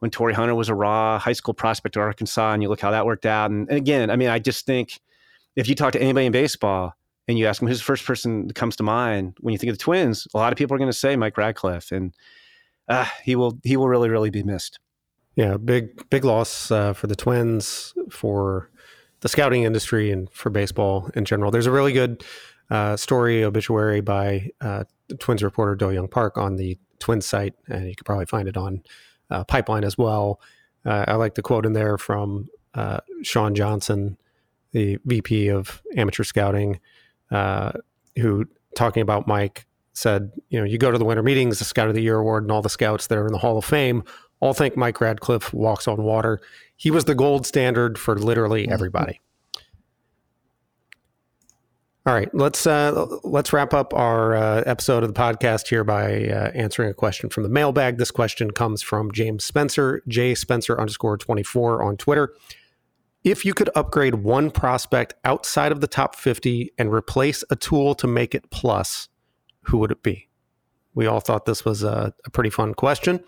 when 0.00 0.10
Torii 0.10 0.34
Hunter 0.34 0.54
was 0.54 0.68
a 0.68 0.74
raw 0.74 1.18
high 1.18 1.32
school 1.32 1.54
prospect 1.54 1.96
at 1.96 2.00
Arkansas. 2.00 2.52
And 2.52 2.62
you 2.62 2.68
look 2.68 2.82
how 2.82 2.90
that 2.90 3.06
worked 3.06 3.24
out. 3.24 3.50
And, 3.50 3.66
and 3.70 3.78
again, 3.78 4.10
I 4.10 4.16
mean, 4.16 4.28
I 4.28 4.38
just 4.38 4.66
think 4.66 5.00
if 5.56 5.68
you 5.68 5.74
talk 5.74 5.92
to 5.92 6.02
anybody 6.02 6.26
in 6.26 6.32
baseball, 6.32 6.94
and 7.26 7.38
you 7.38 7.46
ask 7.46 7.60
them 7.60 7.68
who's 7.68 7.78
the 7.78 7.84
first 7.84 8.04
person 8.04 8.48
that 8.48 8.54
comes 8.54 8.76
to 8.76 8.82
mind 8.82 9.36
when 9.40 9.52
you 9.52 9.58
think 9.58 9.70
of 9.70 9.78
the 9.78 9.82
Twins, 9.82 10.28
a 10.34 10.38
lot 10.38 10.52
of 10.52 10.58
people 10.58 10.74
are 10.74 10.78
going 10.78 10.90
to 10.90 10.96
say 10.96 11.16
Mike 11.16 11.36
Radcliff, 11.36 11.90
and 11.90 12.14
uh, 12.88 13.06
he 13.22 13.36
will 13.36 13.58
he 13.62 13.76
will 13.76 13.88
really 13.88 14.10
really 14.10 14.30
be 14.30 14.42
missed. 14.42 14.78
Yeah, 15.36 15.56
big 15.56 16.08
big 16.10 16.24
loss 16.24 16.70
uh, 16.70 16.92
for 16.92 17.06
the 17.06 17.16
Twins, 17.16 17.94
for 18.10 18.70
the 19.20 19.28
scouting 19.28 19.62
industry, 19.62 20.10
and 20.10 20.30
for 20.30 20.50
baseball 20.50 21.10
in 21.14 21.24
general. 21.24 21.50
There's 21.50 21.66
a 21.66 21.72
really 21.72 21.92
good 21.92 22.24
uh, 22.70 22.96
story 22.96 23.42
obituary 23.42 24.00
by 24.00 24.50
uh, 24.60 24.84
Twins 25.18 25.42
reporter 25.42 25.74
Do-Hyoung 25.74 26.10
Park 26.10 26.36
on 26.36 26.56
the 26.56 26.78
Twins 26.98 27.26
site, 27.26 27.54
and 27.68 27.88
you 27.88 27.94
could 27.94 28.06
probably 28.06 28.26
find 28.26 28.48
it 28.48 28.56
on 28.56 28.82
uh, 29.30 29.44
Pipeline 29.44 29.84
as 29.84 29.96
well. 29.96 30.40
Uh, 30.84 31.04
I 31.08 31.14
like 31.14 31.34
the 31.34 31.42
quote 31.42 31.64
in 31.64 31.72
there 31.72 31.96
from 31.96 32.48
Sean 33.22 33.54
Johnson, 33.54 34.18
the 34.72 34.98
VP 35.06 35.48
of 35.48 35.82
amateur 35.96 36.24
scouting 36.24 36.80
uh, 37.30 37.72
who 38.16 38.46
talking 38.76 39.02
about 39.02 39.26
Mike 39.26 39.66
said, 39.92 40.32
you 40.48 40.58
know, 40.58 40.64
you 40.64 40.78
go 40.78 40.90
to 40.90 40.98
the 40.98 41.04
winter 41.04 41.22
meetings, 41.22 41.58
the 41.58 41.64
Scout 41.64 41.88
of 41.88 41.94
the 41.94 42.02
Year 42.02 42.16
award, 42.16 42.42
and 42.42 42.50
all 42.50 42.62
the 42.62 42.68
scouts 42.68 43.06
that 43.06 43.16
are 43.16 43.26
in 43.26 43.32
the 43.32 43.38
Hall 43.38 43.58
of 43.58 43.64
Fame 43.64 44.02
all 44.40 44.52
think 44.52 44.76
Mike 44.76 45.00
Radcliff 45.00 45.54
walks 45.54 45.88
on 45.88 46.02
water. 46.02 46.40
He 46.76 46.90
was 46.90 47.04
the 47.04 47.14
gold 47.14 47.46
standard 47.46 47.98
for 47.98 48.16
literally 48.16 48.64
mm-hmm. 48.64 48.72
everybody. 48.72 49.20
All 52.06 52.12
right, 52.12 52.28
let's 52.34 52.66
uh, 52.66 53.06
let's 53.22 53.54
wrap 53.54 53.72
up 53.72 53.94
our 53.94 54.36
uh, 54.36 54.62
episode 54.66 55.02
of 55.02 55.14
the 55.14 55.18
podcast 55.18 55.68
here 55.68 55.84
by 55.84 56.26
uh, 56.26 56.50
answering 56.50 56.90
a 56.90 56.94
question 56.94 57.30
from 57.30 57.44
the 57.44 57.48
mailbag. 57.48 57.96
This 57.96 58.10
question 58.10 58.50
comes 58.50 58.82
from 58.82 59.10
James 59.10 59.42
Spencer, 59.42 60.02
J 60.06 60.34
Spencer 60.34 60.78
underscore 60.78 61.16
twenty 61.16 61.42
four 61.42 61.82
on 61.82 61.96
Twitter. 61.96 62.34
If 63.24 63.46
you 63.46 63.54
could 63.54 63.70
upgrade 63.74 64.16
one 64.16 64.50
prospect 64.50 65.14
outside 65.24 65.72
of 65.72 65.80
the 65.80 65.86
top 65.86 66.14
50 66.14 66.72
and 66.76 66.92
replace 66.92 67.42
a 67.48 67.56
tool 67.56 67.94
to 67.94 68.06
make 68.06 68.34
it 68.34 68.50
plus, 68.50 69.08
who 69.62 69.78
would 69.78 69.90
it 69.90 70.02
be? 70.02 70.28
We 70.94 71.06
all 71.06 71.20
thought 71.20 71.46
this 71.46 71.64
was 71.64 71.82
a, 71.82 72.12
a 72.26 72.30
pretty 72.30 72.50
fun 72.50 72.74
question. 72.74 73.24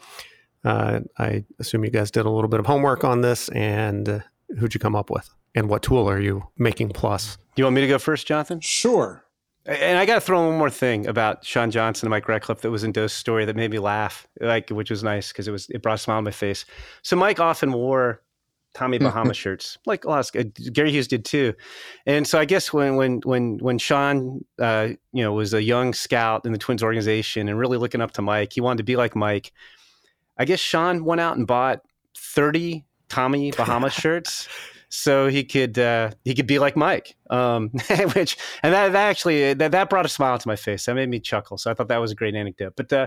Uh, 0.65 1.01
I 1.19 1.45
assume 1.59 1.83
you 1.83 1.91
guys 1.91 2.11
did 2.11 2.27
a 2.27 2.31
little 2.31 2.49
bit 2.49 2.61
of 2.61 2.67
homework 2.67 3.05
on 3.05 3.23
this, 3.23 3.49
and 3.49 4.07
uh, 4.07 4.19
who'd 4.59 4.75
you 4.75 4.81
come 4.81 4.95
up 4.95 5.09
with? 5.09 5.31
And 5.55 5.71
what 5.71 5.83
tool 5.83 6.07
are 6.11 6.21
you 6.21 6.47
making 6.59 6.91
plus? 6.91 7.39
You 7.57 7.65
want 7.65 7.75
me 7.75 7.81
to 7.81 7.89
go 7.89 7.99
first, 7.99 8.27
Jonathan? 8.27 8.61
Sure. 8.61 9.25
And 9.65 9.99
I 9.99 10.05
got 10.05 10.17
to 10.17 10.21
throw 10.21 10.43
in 10.43 10.49
one 10.49 10.59
more 10.59 10.71
thing 10.71 11.07
about 11.07 11.45
Sean 11.45 11.71
Johnson 11.71 12.07
and 12.07 12.11
Mike 12.11 12.29
Radcliff 12.29 12.61
that 12.61 12.71
was 12.71 12.85
in 12.85 12.93
Doe's 12.93 13.15
story 13.15 13.47
that 13.47 13.57
made 13.57 13.71
me 13.71 13.79
laugh, 13.79 14.29
like 14.41 14.69
which 14.69 14.91
was 14.91 15.03
nice 15.03 15.33
because 15.33 15.49
it 15.49 15.53
was 15.53 15.69
it 15.71 15.83
brought 15.83 15.95
a 15.95 15.99
smile 15.99 16.19
on 16.19 16.25
my 16.25 16.31
face. 16.31 16.67
So 17.03 17.17
Mike 17.17 17.41
often 17.41 17.73
wore 17.73 18.21
Tommy 18.77 18.99
Bahama 19.07 19.33
shirts, 19.33 19.79
like 19.87 20.05
a 20.05 20.09
lot 20.09 20.31
of, 20.35 20.55
Gary 20.72 20.93
Hughes 20.93 21.09
did 21.09 21.24
too. 21.24 21.55
And 22.05 22.27
so 22.27 22.39
I 22.39 22.45
guess 22.45 22.72
when 22.72 22.97
when 22.97 23.20
when 23.24 23.59
when 23.59 23.79
Sean, 23.79 24.45
uh, 24.61 24.89
you 25.12 25.24
know, 25.24 25.33
was 25.33 25.55
a 25.55 25.62
young 25.62 25.95
scout 25.95 26.45
in 26.45 26.53
the 26.53 26.59
Twins 26.59 26.83
organization 26.83 27.49
and 27.49 27.59
really 27.59 27.79
looking 27.79 28.03
up 28.03 28.12
to 28.12 28.22
Mike, 28.22 28.53
he 28.53 28.61
wanted 28.61 28.79
to 28.79 28.85
be 28.85 28.97
like 28.97 29.16
Mike. 29.16 29.53
I 30.39 30.45
guess 30.45 30.61
Sean 30.61 31.05
went 31.05 31.20
out 31.20 31.39
and 31.39 31.47
bought 31.47 31.81
thirty 32.16 32.85
Tommy 33.09 33.51
Bahama 33.57 33.91
shirts. 33.91 34.47
So 34.89 35.27
he 35.27 35.43
could 35.43 35.79
uh, 35.79 36.11
he 36.24 36.35
could 36.35 36.47
be 36.47 36.59
like 36.59 36.77
Mike, 36.77 37.16
um, 37.31 37.70
which 38.14 38.37
and 38.62 38.72
that, 38.72 38.93
that 38.93 39.09
actually 39.09 39.55
that, 39.55 39.72
that 39.72 39.91
brought 39.91 40.07
a 40.07 40.09
smile 40.11 40.39
to 40.39 40.49
my 40.49 40.57
face. 40.57 40.85
That 40.85 40.95
made 40.95 41.09
me 41.09 41.18
chuckle. 41.18 41.59
So 41.59 41.70
I 41.70 41.74
thought 41.74 41.89
that 41.89 42.01
was 42.01 42.12
a 42.12 42.14
great 42.14 42.35
anecdote. 42.35 42.74
But 42.77 42.93
uh, 42.93 43.07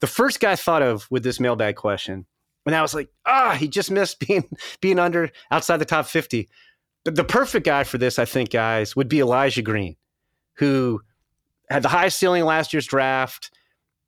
the 0.00 0.06
first 0.06 0.40
guy 0.40 0.52
I 0.52 0.56
thought 0.56 0.82
of 0.82 1.06
with 1.10 1.22
this 1.22 1.38
mailbag 1.38 1.76
question 1.76 2.26
and 2.66 2.74
I 2.74 2.82
was 2.82 2.94
like, 2.94 3.08
ah, 3.26 3.56
he 3.58 3.68
just 3.68 3.90
missed 3.90 4.20
being 4.26 4.48
being 4.80 4.98
under 4.98 5.30
outside 5.50 5.78
the 5.78 5.84
top 5.84 6.06
50. 6.06 6.48
But 7.04 7.16
the 7.16 7.24
perfect 7.24 7.66
guy 7.66 7.84
for 7.84 7.98
this, 7.98 8.18
I 8.18 8.24
think, 8.24 8.50
guys, 8.50 8.94
would 8.94 9.08
be 9.08 9.20
Elijah 9.20 9.62
Green, 9.62 9.96
who 10.54 11.00
had 11.68 11.82
the 11.82 11.88
highest 11.88 12.18
ceiling 12.18 12.44
last 12.44 12.72
year's 12.72 12.86
draft, 12.86 13.50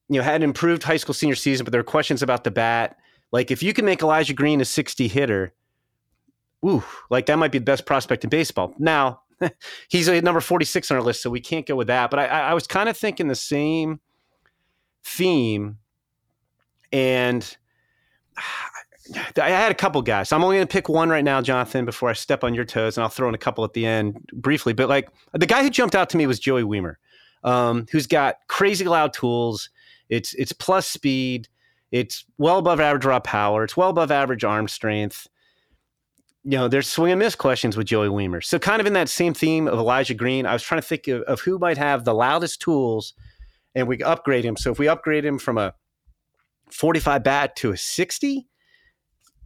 you 0.09 0.19
know, 0.19 0.23
had 0.23 0.37
an 0.37 0.43
improved 0.43 0.83
high 0.83 0.99
school 0.99 1.15
senior 1.15 1.35
season, 1.35 1.65
but 1.65 1.73
there 1.73 1.81
were 1.81 1.85
questions 1.85 2.23
about 2.23 2.45
the 2.45 2.51
bat. 2.51 2.97
Like 3.33 3.51
if 3.51 3.63
you 3.63 3.73
can 3.73 3.85
make 3.85 4.03
Elijah 4.03 4.35
Green 4.35 4.61
a 4.61 4.65
60 4.65 5.09
hitter, 5.09 5.55
ooh, 6.65 6.85
like 7.11 7.27
that 7.27 7.39
might 7.39 7.51
be 7.51 7.59
the 7.59 7.65
best 7.65 7.87
prospect 7.87 8.23
in 8.23 8.31
baseball. 8.31 8.75
Now, 8.79 9.23
he's 9.89 10.09
a 10.09 10.21
number 10.21 10.41
46 10.41 10.91
on 10.91 10.97
our 10.97 11.03
list, 11.03 11.23
so 11.23 11.31
we 11.31 11.41
can't 11.41 11.67
go 11.67 11.75
with 11.75 11.89
that. 11.89 12.11
But 12.11 12.21
I, 12.21 12.27
I 12.27 12.55
was 12.55 12.67
kind 12.67 12.89
of 12.89 12.97
thinking 12.97 13.29
the 13.29 13.35
same 13.35 14.01
theme. 15.03 15.79
And 16.93 17.57
I 19.41 19.51
had 19.51 19.71
a 19.71 19.75
couple 19.75 20.01
guys. 20.01 20.33
I'm 20.33 20.43
only 20.43 20.57
going 20.57 20.67
to 20.67 20.73
pick 20.73 20.89
one 20.89 21.11
right 21.11 21.25
now, 21.25 21.43
Jonathan, 21.43 21.85
before 21.85 22.09
I 22.09 22.15
step 22.15 22.43
on 22.43 22.55
your 22.55 22.65
toes, 22.65 22.97
and 22.97 23.03
I'll 23.03 23.11
throw 23.11 23.29
in 23.29 23.35
a 23.35 23.39
couple 23.39 23.63
at 23.65 23.75
the 23.75 23.85
end 23.85 24.27
briefly. 24.33 24.73
But 24.73 24.89
like 24.89 25.11
the 25.33 25.47
guy 25.47 25.63
who 25.63 25.69
jumped 25.69 25.95
out 25.95 26.09
to 26.11 26.17
me 26.17 26.27
was 26.27 26.39
Joey 26.39 26.63
Wiemer, 26.63 26.95
um, 27.43 27.87
who's 27.93 28.07
got 28.07 28.37
crazy 28.49 28.87
loud 28.87 29.13
tools. 29.13 29.69
It's 30.09 30.35
it's 30.35 30.53
plus 30.53 30.87
speed. 30.89 31.49
It's 31.93 32.25
well 32.39 32.59
above 32.59 32.81
average 32.81 33.05
raw 33.05 33.21
power. 33.21 33.63
It's 33.65 33.77
well 33.77 33.91
above 33.91 34.11
average 34.11 34.43
arm 34.43 34.69
strength. 34.69 35.29
you 36.43 36.59
know, 36.59 36.69
there's 36.69 36.89
swing 36.89 37.13
and 37.13 37.19
miss 37.19 37.35
questions 37.35 37.77
with 37.77 37.87
Joey 37.87 38.09
Wiemer. 38.09 38.43
So, 38.43 38.59
kind 38.59 38.81
of 38.81 38.87
in 38.87 38.95
that 38.95 39.09
same 39.09 39.35
theme 39.35 39.69
of 39.69 39.79
Elijah 39.79 40.15
Green, 40.15 40.47
I 40.47 40.53
was 40.53 40.63
trying 40.63 40.81
to 40.81 40.87
think 40.87 41.09
of, 41.09 41.23
of 41.23 41.41
who 41.41 41.59
might 41.59 41.79
have 41.79 42.05
the 42.05 42.15
loudest 42.15 42.61
tools 42.61 43.15
and 43.75 43.87
we 43.87 44.03
upgrade 44.03 44.45
him. 44.45 44.57
So, 44.57 44.73
if 44.73 44.79
we 44.79 44.89
upgrade 44.89 45.25
him 45.25 45.39
from 45.39 45.59
a 45.59 45.75
45 46.71 47.23
bat 47.23 47.57
to 47.57 47.73
a 47.73 47.77
60, 47.77 48.47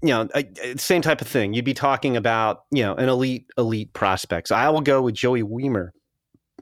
you 0.03 0.09
know, 0.09 0.29
same 0.77 1.03
type 1.03 1.21
of 1.21 1.27
thing. 1.29 1.55
You'd 1.55 1.65
be 1.65 1.75
talking 1.75 2.17
about, 2.17 2.65
you 2.71 2.83
know, 2.83 2.95
an 2.95 3.09
elite, 3.09 3.47
elite 3.57 3.93
prospect. 3.93 4.49
So, 4.49 4.55
I 4.57 4.69
will 4.71 4.81
go 4.81 5.03
with 5.03 5.15
Joey 5.15 5.43
Wiemer 5.43 5.91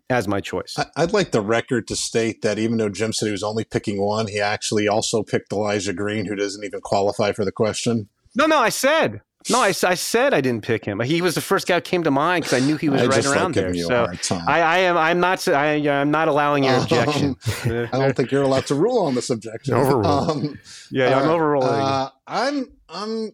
as 0.09 0.29
my 0.29 0.41
choice. 0.41 0.77
I'd 0.97 1.13
like 1.13 1.33
the 1.33 1.41
record 1.41 1.89
to 1.89 1.97
state 1.97 2.43
that 2.43 2.59
even 2.59 2.79
though 2.79 2.89
Jim 2.89 3.13
said 3.13 3.27
he 3.27 3.33
was 3.33 3.43
only 3.43 3.65
picking 3.65 4.01
one, 4.01 4.29
he 4.29 4.41
actually 4.41 4.89
also 4.89 5.23
picked 5.23 5.53
Elijah 5.53 5.93
Green, 5.93 6.27
who 6.27 6.37
doesn't 6.37 6.65
even 6.65 6.81
qualify 6.81 7.33
for 7.33 7.45
the 7.45 7.53
question. 7.53 8.09
No, 8.35 8.47
no, 8.47 8.59
I 8.59 8.69
said 8.69 9.23
no, 9.51 9.61
I, 9.61 9.69
I, 9.69 9.95
said 9.95 10.35
I 10.35 10.41
didn't 10.41 10.65
pick 10.65 10.85
him. 10.85 11.01
He 11.01 11.23
was 11.23 11.35
the 11.35 11.41
first 11.41 11.67
guy 11.67 11.77
who 11.77 11.81
came 11.81 12.03
to 12.05 12.11
mind 12.11 12.45
because 12.45 12.63
I 12.63 12.67
knew 12.67 12.77
he 12.77 12.89
was 12.89 13.03
I 13.03 13.07
right 13.07 13.27
around 13.27 13.55
there. 13.55 13.73
So 13.75 14.07
I, 14.47 14.61
I, 14.61 14.79
am. 14.79 14.97
I'm 14.97 15.21
not. 15.21 15.47
I, 15.49 15.75
am 15.75 16.11
not 16.11 16.29
allowing 16.29 16.65
your 16.65 16.77
objection. 16.79 17.37
Um, 17.65 17.89
I 17.93 17.99
don't 17.99 18.17
think 18.17 18.33
you're 18.33 18.43
allowed 18.43 18.67
to 18.67 18.75
rule 18.75 19.05
on 19.05 19.15
this 19.15 19.31
objection. 19.31 19.75
Overrule. 19.75 20.07
Um, 20.07 20.59
yeah, 20.91 21.11
yeah 21.11 21.21
I'm 21.21 21.29
overruling. 21.29 21.69
Uh, 21.69 22.11
I'm. 22.27 22.73
I'm. 22.89 23.33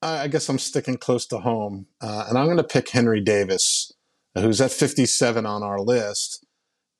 I 0.00 0.28
guess 0.28 0.48
I'm 0.48 0.58
sticking 0.58 0.96
close 0.96 1.26
to 1.26 1.38
home, 1.38 1.86
uh, 2.00 2.26
and 2.28 2.38
I'm 2.38 2.44
going 2.44 2.58
to 2.58 2.64
pick 2.64 2.88
Henry 2.90 3.20
Davis, 3.20 3.92
who's 4.34 4.60
at 4.60 4.70
57 4.70 5.44
on 5.44 5.64
our 5.64 5.80
list, 5.80 6.46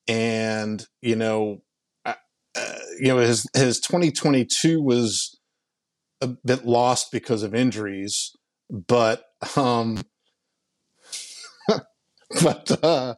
and 0.07 0.85
you 1.01 1.15
know, 1.15 1.61
uh, 2.05 2.15
you 2.99 3.07
know 3.07 3.19
his 3.19 3.47
his 3.53 3.79
2022 3.79 4.81
was 4.81 5.39
a 6.21 6.27
bit 6.27 6.65
lost 6.65 7.11
because 7.11 7.43
of 7.43 7.55
injuries 7.55 8.35
but 8.69 9.23
um, 9.55 10.01
but 12.41 12.83
uh, 12.83 13.15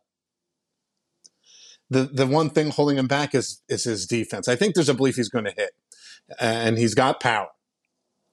the 1.89 2.03
the 2.03 2.27
one 2.27 2.49
thing 2.49 2.69
holding 2.69 2.97
him 2.97 3.07
back 3.07 3.35
is 3.35 3.61
is 3.67 3.83
his 3.83 4.05
defense. 4.05 4.47
I 4.47 4.55
think 4.55 4.75
there's 4.75 4.89
a 4.89 4.93
belief 4.93 5.15
he's 5.15 5.29
going 5.29 5.45
to 5.45 5.53
hit, 5.55 5.71
and 6.39 6.77
he's 6.77 6.95
got 6.95 7.19
power, 7.19 7.49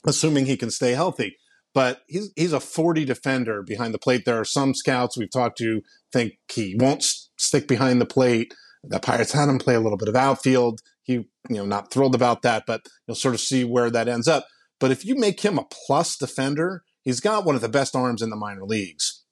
assuming 0.06 0.46
he 0.46 0.56
can 0.56 0.70
stay 0.70 0.92
healthy. 0.92 1.36
But 1.74 2.02
he's 2.06 2.30
he's 2.36 2.52
a 2.52 2.60
40 2.60 3.04
defender 3.04 3.62
behind 3.62 3.92
the 3.92 3.98
plate. 3.98 4.24
There 4.24 4.40
are 4.40 4.44
some 4.44 4.74
scouts 4.74 5.18
we've 5.18 5.30
talked 5.30 5.58
to 5.58 5.82
think 6.12 6.34
he 6.52 6.76
won't 6.78 7.04
stick 7.36 7.68
behind 7.68 8.00
the 8.00 8.06
plate. 8.06 8.54
The 8.84 9.00
Pirates 9.00 9.32
had 9.32 9.48
him 9.48 9.58
play 9.58 9.74
a 9.74 9.80
little 9.80 9.98
bit 9.98 10.08
of 10.08 10.16
outfield. 10.16 10.80
He 11.02 11.12
you 11.12 11.28
know 11.48 11.66
not 11.66 11.90
thrilled 11.90 12.14
about 12.14 12.42
that, 12.42 12.64
but 12.66 12.82
you'll 13.06 13.16
sort 13.16 13.34
of 13.34 13.40
see 13.40 13.64
where 13.64 13.90
that 13.90 14.08
ends 14.08 14.28
up. 14.28 14.46
But 14.80 14.92
if 14.92 15.04
you 15.04 15.16
make 15.16 15.40
him 15.40 15.58
a 15.58 15.66
plus 15.86 16.16
defender, 16.16 16.84
he's 17.08 17.20
got 17.20 17.46
one 17.46 17.54
of 17.54 17.62
the 17.62 17.70
best 17.70 17.96
arms 17.96 18.20
in 18.20 18.28
the 18.28 18.36
minor 18.36 18.64
leagues. 18.64 19.24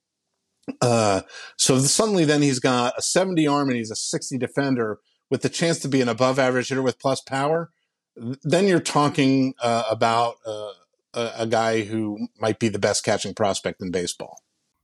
Uh, 0.80 1.20
so 1.58 1.78
suddenly, 1.78 2.24
then 2.24 2.40
he's 2.40 2.58
got 2.58 2.94
a 2.96 3.02
70 3.02 3.46
arm 3.46 3.68
and 3.68 3.76
he's 3.76 3.90
a 3.90 3.96
60 3.96 4.38
defender 4.38 4.98
with 5.30 5.42
the 5.42 5.50
chance 5.50 5.78
to 5.80 5.88
be 5.88 6.00
an 6.00 6.08
above 6.08 6.38
average 6.38 6.70
hitter 6.70 6.82
with 6.82 6.98
plus 6.98 7.20
power. 7.20 7.70
Then 8.16 8.66
you're 8.66 8.80
talking 8.80 9.52
uh, 9.62 9.84
about 9.90 10.36
uh, 10.46 10.70
a, 11.12 11.32
a, 11.40 11.46
guy 11.46 11.82
who 11.82 12.28
might 12.40 12.58
be 12.58 12.68
the 12.68 12.78
best 12.78 13.04
catching 13.04 13.34
prospect 13.34 13.82
in 13.82 13.90
baseball. 13.90 14.38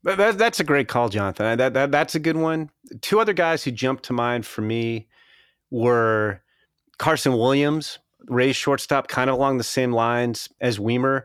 That, 0.04 0.36
that's 0.36 0.60
a 0.60 0.64
great 0.64 0.88
call, 0.88 1.08
Jonathan. 1.08 1.56
That, 1.56 1.72
that, 1.72 1.90
that's 1.90 2.14
a 2.14 2.20
good 2.20 2.36
one. 2.36 2.70
Two 3.00 3.20
other 3.20 3.32
guys 3.32 3.64
who 3.64 3.70
jumped 3.70 4.04
to 4.04 4.12
mind 4.12 4.44
for 4.44 4.60
me 4.60 5.08
were 5.70 6.42
Carson 6.98 7.32
Williams, 7.32 8.00
Rays 8.26 8.54
shortstop, 8.54 9.08
kind 9.08 9.30
of 9.30 9.36
along 9.36 9.56
the 9.56 9.64
same 9.64 9.92
lines 9.92 10.50
as 10.60 10.78
Wiemer 10.78 11.22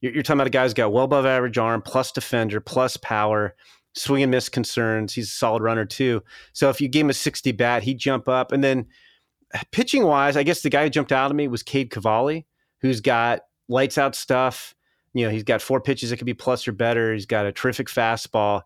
you're, 0.00 0.12
you're 0.12 0.22
talking 0.22 0.38
about 0.38 0.46
a 0.46 0.50
guy 0.50 0.62
who's 0.62 0.74
got 0.74 0.92
well 0.92 1.04
above 1.04 1.26
average 1.26 1.58
arm, 1.58 1.82
plus 1.82 2.12
defender, 2.12 2.60
plus 2.60 2.96
power, 2.96 3.54
swing 3.94 4.22
and 4.22 4.30
miss 4.30 4.48
concerns. 4.48 5.14
He's 5.14 5.28
a 5.28 5.32
solid 5.32 5.62
runner 5.62 5.84
too. 5.84 6.22
So 6.52 6.70
if 6.70 6.80
you 6.80 6.88
gave 6.88 7.04
him 7.04 7.10
a 7.10 7.14
60 7.14 7.52
bat, 7.52 7.82
he'd 7.82 7.98
jump 7.98 8.28
up. 8.28 8.52
And 8.52 8.62
then 8.62 8.86
pitching 9.72 10.04
wise, 10.04 10.36
I 10.36 10.42
guess 10.42 10.62
the 10.62 10.70
guy 10.70 10.84
who 10.84 10.90
jumped 10.90 11.12
out 11.12 11.30
at 11.30 11.36
me 11.36 11.48
was 11.48 11.62
Cade 11.62 11.90
Cavalli, 11.90 12.46
who's 12.80 13.00
got 13.00 13.40
lights 13.68 13.98
out 13.98 14.14
stuff. 14.14 14.74
You 15.12 15.24
know, 15.24 15.30
he's 15.30 15.42
got 15.42 15.60
four 15.60 15.80
pitches 15.80 16.10
that 16.10 16.18
could 16.18 16.26
be 16.26 16.34
plus 16.34 16.68
or 16.68 16.72
better. 16.72 17.12
He's 17.12 17.26
got 17.26 17.46
a 17.46 17.52
terrific 17.52 17.88
fastball, 17.88 18.62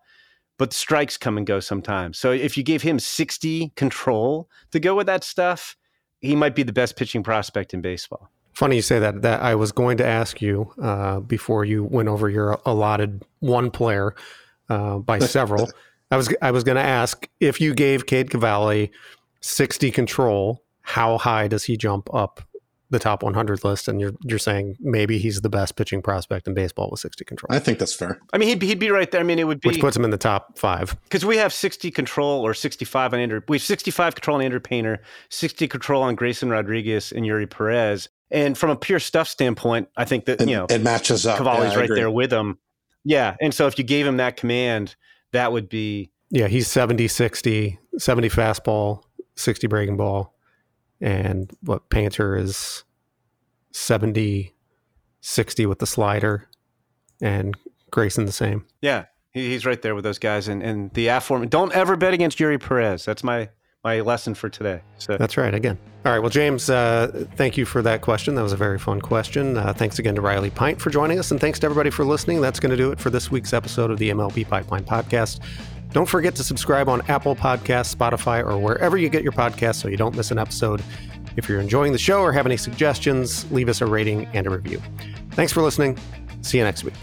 but 0.59 0.75
strikes 0.75 1.17
come 1.17 1.39
and 1.39 1.47
go 1.47 1.59
sometimes. 1.59 2.19
So 2.19 2.33
if 2.33 2.59
you 2.59 2.63
gave 2.63 2.83
him 2.83 2.99
60 2.99 3.73
control 3.77 4.51
to 4.71 4.79
go 4.79 4.95
with 4.95 5.07
that 5.07 5.25
stuff, 5.25 5.77
he 6.21 6.37
might 6.37 6.55
be 6.55 6.63
the 6.63 6.73
best 6.73 6.97
pitching 6.97 7.23
prospect 7.23 7.73
in 7.73 7.81
baseball. 7.81 8.31
Funny 8.55 8.77
you 8.77 8.83
say 8.83 8.99
that. 8.99 9.23
That 9.23 9.43
I 9.43 9.55
was 9.55 9.73
going 9.73 9.97
to 9.99 10.07
ask 10.07 10.41
you 10.41 10.73
uh, 10.81 11.21
before 11.21 11.65
you 11.65 11.85
went 11.85 12.09
over 12.09 12.29
your 12.29 12.61
allotted 12.65 13.25
one 13.41 13.71
player 13.71 14.15
uh, 14.69 14.99
by 14.99 15.19
several. 15.21 15.71
I 16.11 16.17
was 16.17 16.33
I 16.41 16.51
was 16.51 16.65
going 16.65 16.77
to 16.77 16.83
ask 16.83 17.29
if 17.41 17.61
you 17.61 17.75
gave 17.75 18.07
Cade 18.07 18.31
Cavalli 18.31 18.93
sixty 19.41 19.91
control, 19.91 20.63
how 20.83 21.19
high 21.19 21.49
does 21.49 21.65
he 21.65 21.77
jump 21.77 22.13
up 22.15 22.43
the 22.91 22.99
top 22.99 23.23
100 23.23 23.65
list? 23.65 23.89
And 23.89 24.01
you're 24.01 24.13
you're 24.23 24.39
saying 24.39 24.77
maybe 24.79 25.19
he's 25.19 25.41
the 25.41 25.49
best 25.49 25.77
pitching 25.77 26.03
prospect 26.03 26.47
in 26.47 26.55
baseball 26.55 26.89
with 26.91 27.01
60 27.01 27.25
control. 27.25 27.49
I 27.51 27.59
think 27.59 27.79
that's 27.79 27.95
fair. 27.95 28.21
I 28.33 28.39
mean, 28.39 28.49
he'd, 28.51 28.63
he'd 28.63 28.79
be 28.79 28.91
right 28.91 29.11
there. 29.11 29.21
I 29.21 29.25
mean, 29.25 29.39
it 29.39 29.47
would 29.49 29.61
be 29.61 29.71
which 29.71 29.81
puts 29.81 29.97
him 29.97 30.05
in 30.05 30.11
the 30.11 30.19
top 30.19 30.59
five 30.59 30.97
because 31.05 31.25
we 31.25 31.37
have 31.39 31.53
60 31.53 31.91
control 31.91 32.47
or 32.47 32.55
65 32.55 33.15
on 33.15 33.21
Andrew. 33.21 33.41
We 33.49 33.57
have 33.57 33.65
65 33.65 34.15
control 34.15 34.37
on 34.37 34.43
Andrew 34.43 34.61
Painter, 34.61 35.03
60 35.31 35.67
control 35.67 36.03
on 36.03 36.15
Grayson 36.15 36.51
Rodriguez 36.51 37.11
and 37.11 37.25
Eury 37.25 37.51
Perez. 37.51 38.09
And 38.35 38.59
from 38.59 38.71
a 38.71 38.77
pure 38.77 38.99
stuff 38.99 39.29
standpoint, 39.29 39.89
I 39.97 40.05
think 40.05 40.25
that, 40.25 40.41
you 40.41 40.57
know, 40.57 40.67
it 40.69 40.83
matches 40.83 41.25
up. 41.25 41.39
Cavalli's 41.39 41.73
yeah, 41.73 41.79
right 41.79 41.89
there 41.89 42.11
with 42.11 42.33
him. 42.33 42.59
Yeah. 43.05 43.37
And 43.41 43.55
so 43.55 43.69
if 43.69 43.79
you 43.79 43.85
gave 43.85 44.05
him 44.05 44.17
that 44.17 44.37
command, 44.37 44.97
that 45.31 45.53
would 45.53 45.69
be. 45.69 46.11
Yeah. 46.31 46.49
He's 46.49 46.67
70, 46.67 47.07
60, 47.07 47.79
70 47.97 48.29
fastball, 48.29 49.05
60 49.37 49.69
breaking 49.69 49.97
ball. 49.97 50.35
And 51.01 51.49
what 51.61 51.89
Painter 51.91 52.37
is 52.37 52.83
70, 53.71 54.53
60 55.21 55.67
with 55.67 55.79
the 55.79 55.87
slider. 55.87 56.49
And 57.23 57.57
Grayson 57.93 58.27
the 58.27 58.33
same. 58.33 58.67
Yeah. 58.83 59.05
he's 59.31 59.65
right 59.65 59.81
there 59.81 59.95
with 59.95 60.03
those 60.03 60.19
guys. 60.19 60.49
And, 60.49 60.61
and 60.61 60.93
the 60.95 61.07
aforementioned, 61.07 61.53
don't 61.53 61.73
ever 61.73 61.97
bet 61.97 62.15
against 62.15 62.39
Eury 62.39 62.61
Perez. 62.61 63.05
That's 63.05 63.23
my 63.23 63.51
my 63.85 64.01
lesson 64.01 64.35
for 64.35 64.49
today. 64.49 64.81
So 64.99 65.17
that's 65.19 65.37
right. 65.37 65.55
Again, 65.55 65.79
all 66.07 66.13
right. 66.13 66.19
Well, 66.19 66.31
James, 66.31 66.71
uh, 66.71 67.27
thank 67.37 67.57
you 67.57 67.67
for 67.67 67.83
that 67.83 68.01
question. 68.01 68.35
That 68.35 68.43
was 68.43 68.53
a 68.53 68.57
very 68.57 68.79
fun 68.79 69.01
question. 69.01 69.59
Uh, 69.59 69.75
thanks 69.75 69.99
again 69.99 70.15
to 70.15 70.23
Riley 70.23 70.51
Pint 70.51 70.81
for 70.81 70.91
joining 70.91 71.19
us, 71.19 71.31
and 71.31 71.41
thanks 71.41 71.59
to 71.61 71.67
everybody 71.67 71.91
for 71.91 72.05
listening. 72.05 72.41
That's 72.41 72.59
going 72.59 72.71
to 72.71 72.77
do 72.77 72.91
it 72.91 72.99
for 72.99 73.11
this 73.11 73.31
week's 73.31 73.53
episode 73.53 73.91
of 73.91 73.99
the 73.99 74.11
MLB 74.11 74.49
Pipeline 74.49 74.85
Podcast. 74.85 75.41
Don't 75.93 76.09
forget 76.09 76.35
to 76.37 76.43
subscribe 76.43 76.89
on 76.89 77.03
Apple 77.09 77.37
Podcasts, 77.37 77.95
Spotify, 77.95 78.45
or 78.45 78.59
wherever 78.59 78.97
you 78.97 79.09
get 79.09 79.23
your 79.23 79.33
podcasts 79.33 79.77
so 79.77 79.89
you 79.89 79.97
don't 79.97 80.17
miss 80.17 80.33
an 80.33 80.39
episode. 80.39 80.83
If 81.37 81.49
you're 81.49 81.61
enjoying 81.61 81.93
the 81.93 81.99
show 81.99 82.21
or 82.21 82.33
have 82.33 82.47
any 82.47 82.57
suggestions, 82.57 83.51
leave 83.53 83.69
us 83.69 83.81
a 83.81 83.87
rating 83.87 84.27
and 84.35 84.47
a 84.47 84.51
review. 84.51 84.83
Thanks 85.33 85.53
for 85.53 85.63
listening. 85.63 85.99
See 86.43 86.59
you 86.59 86.65
next 86.65 86.85
week. 86.85 86.95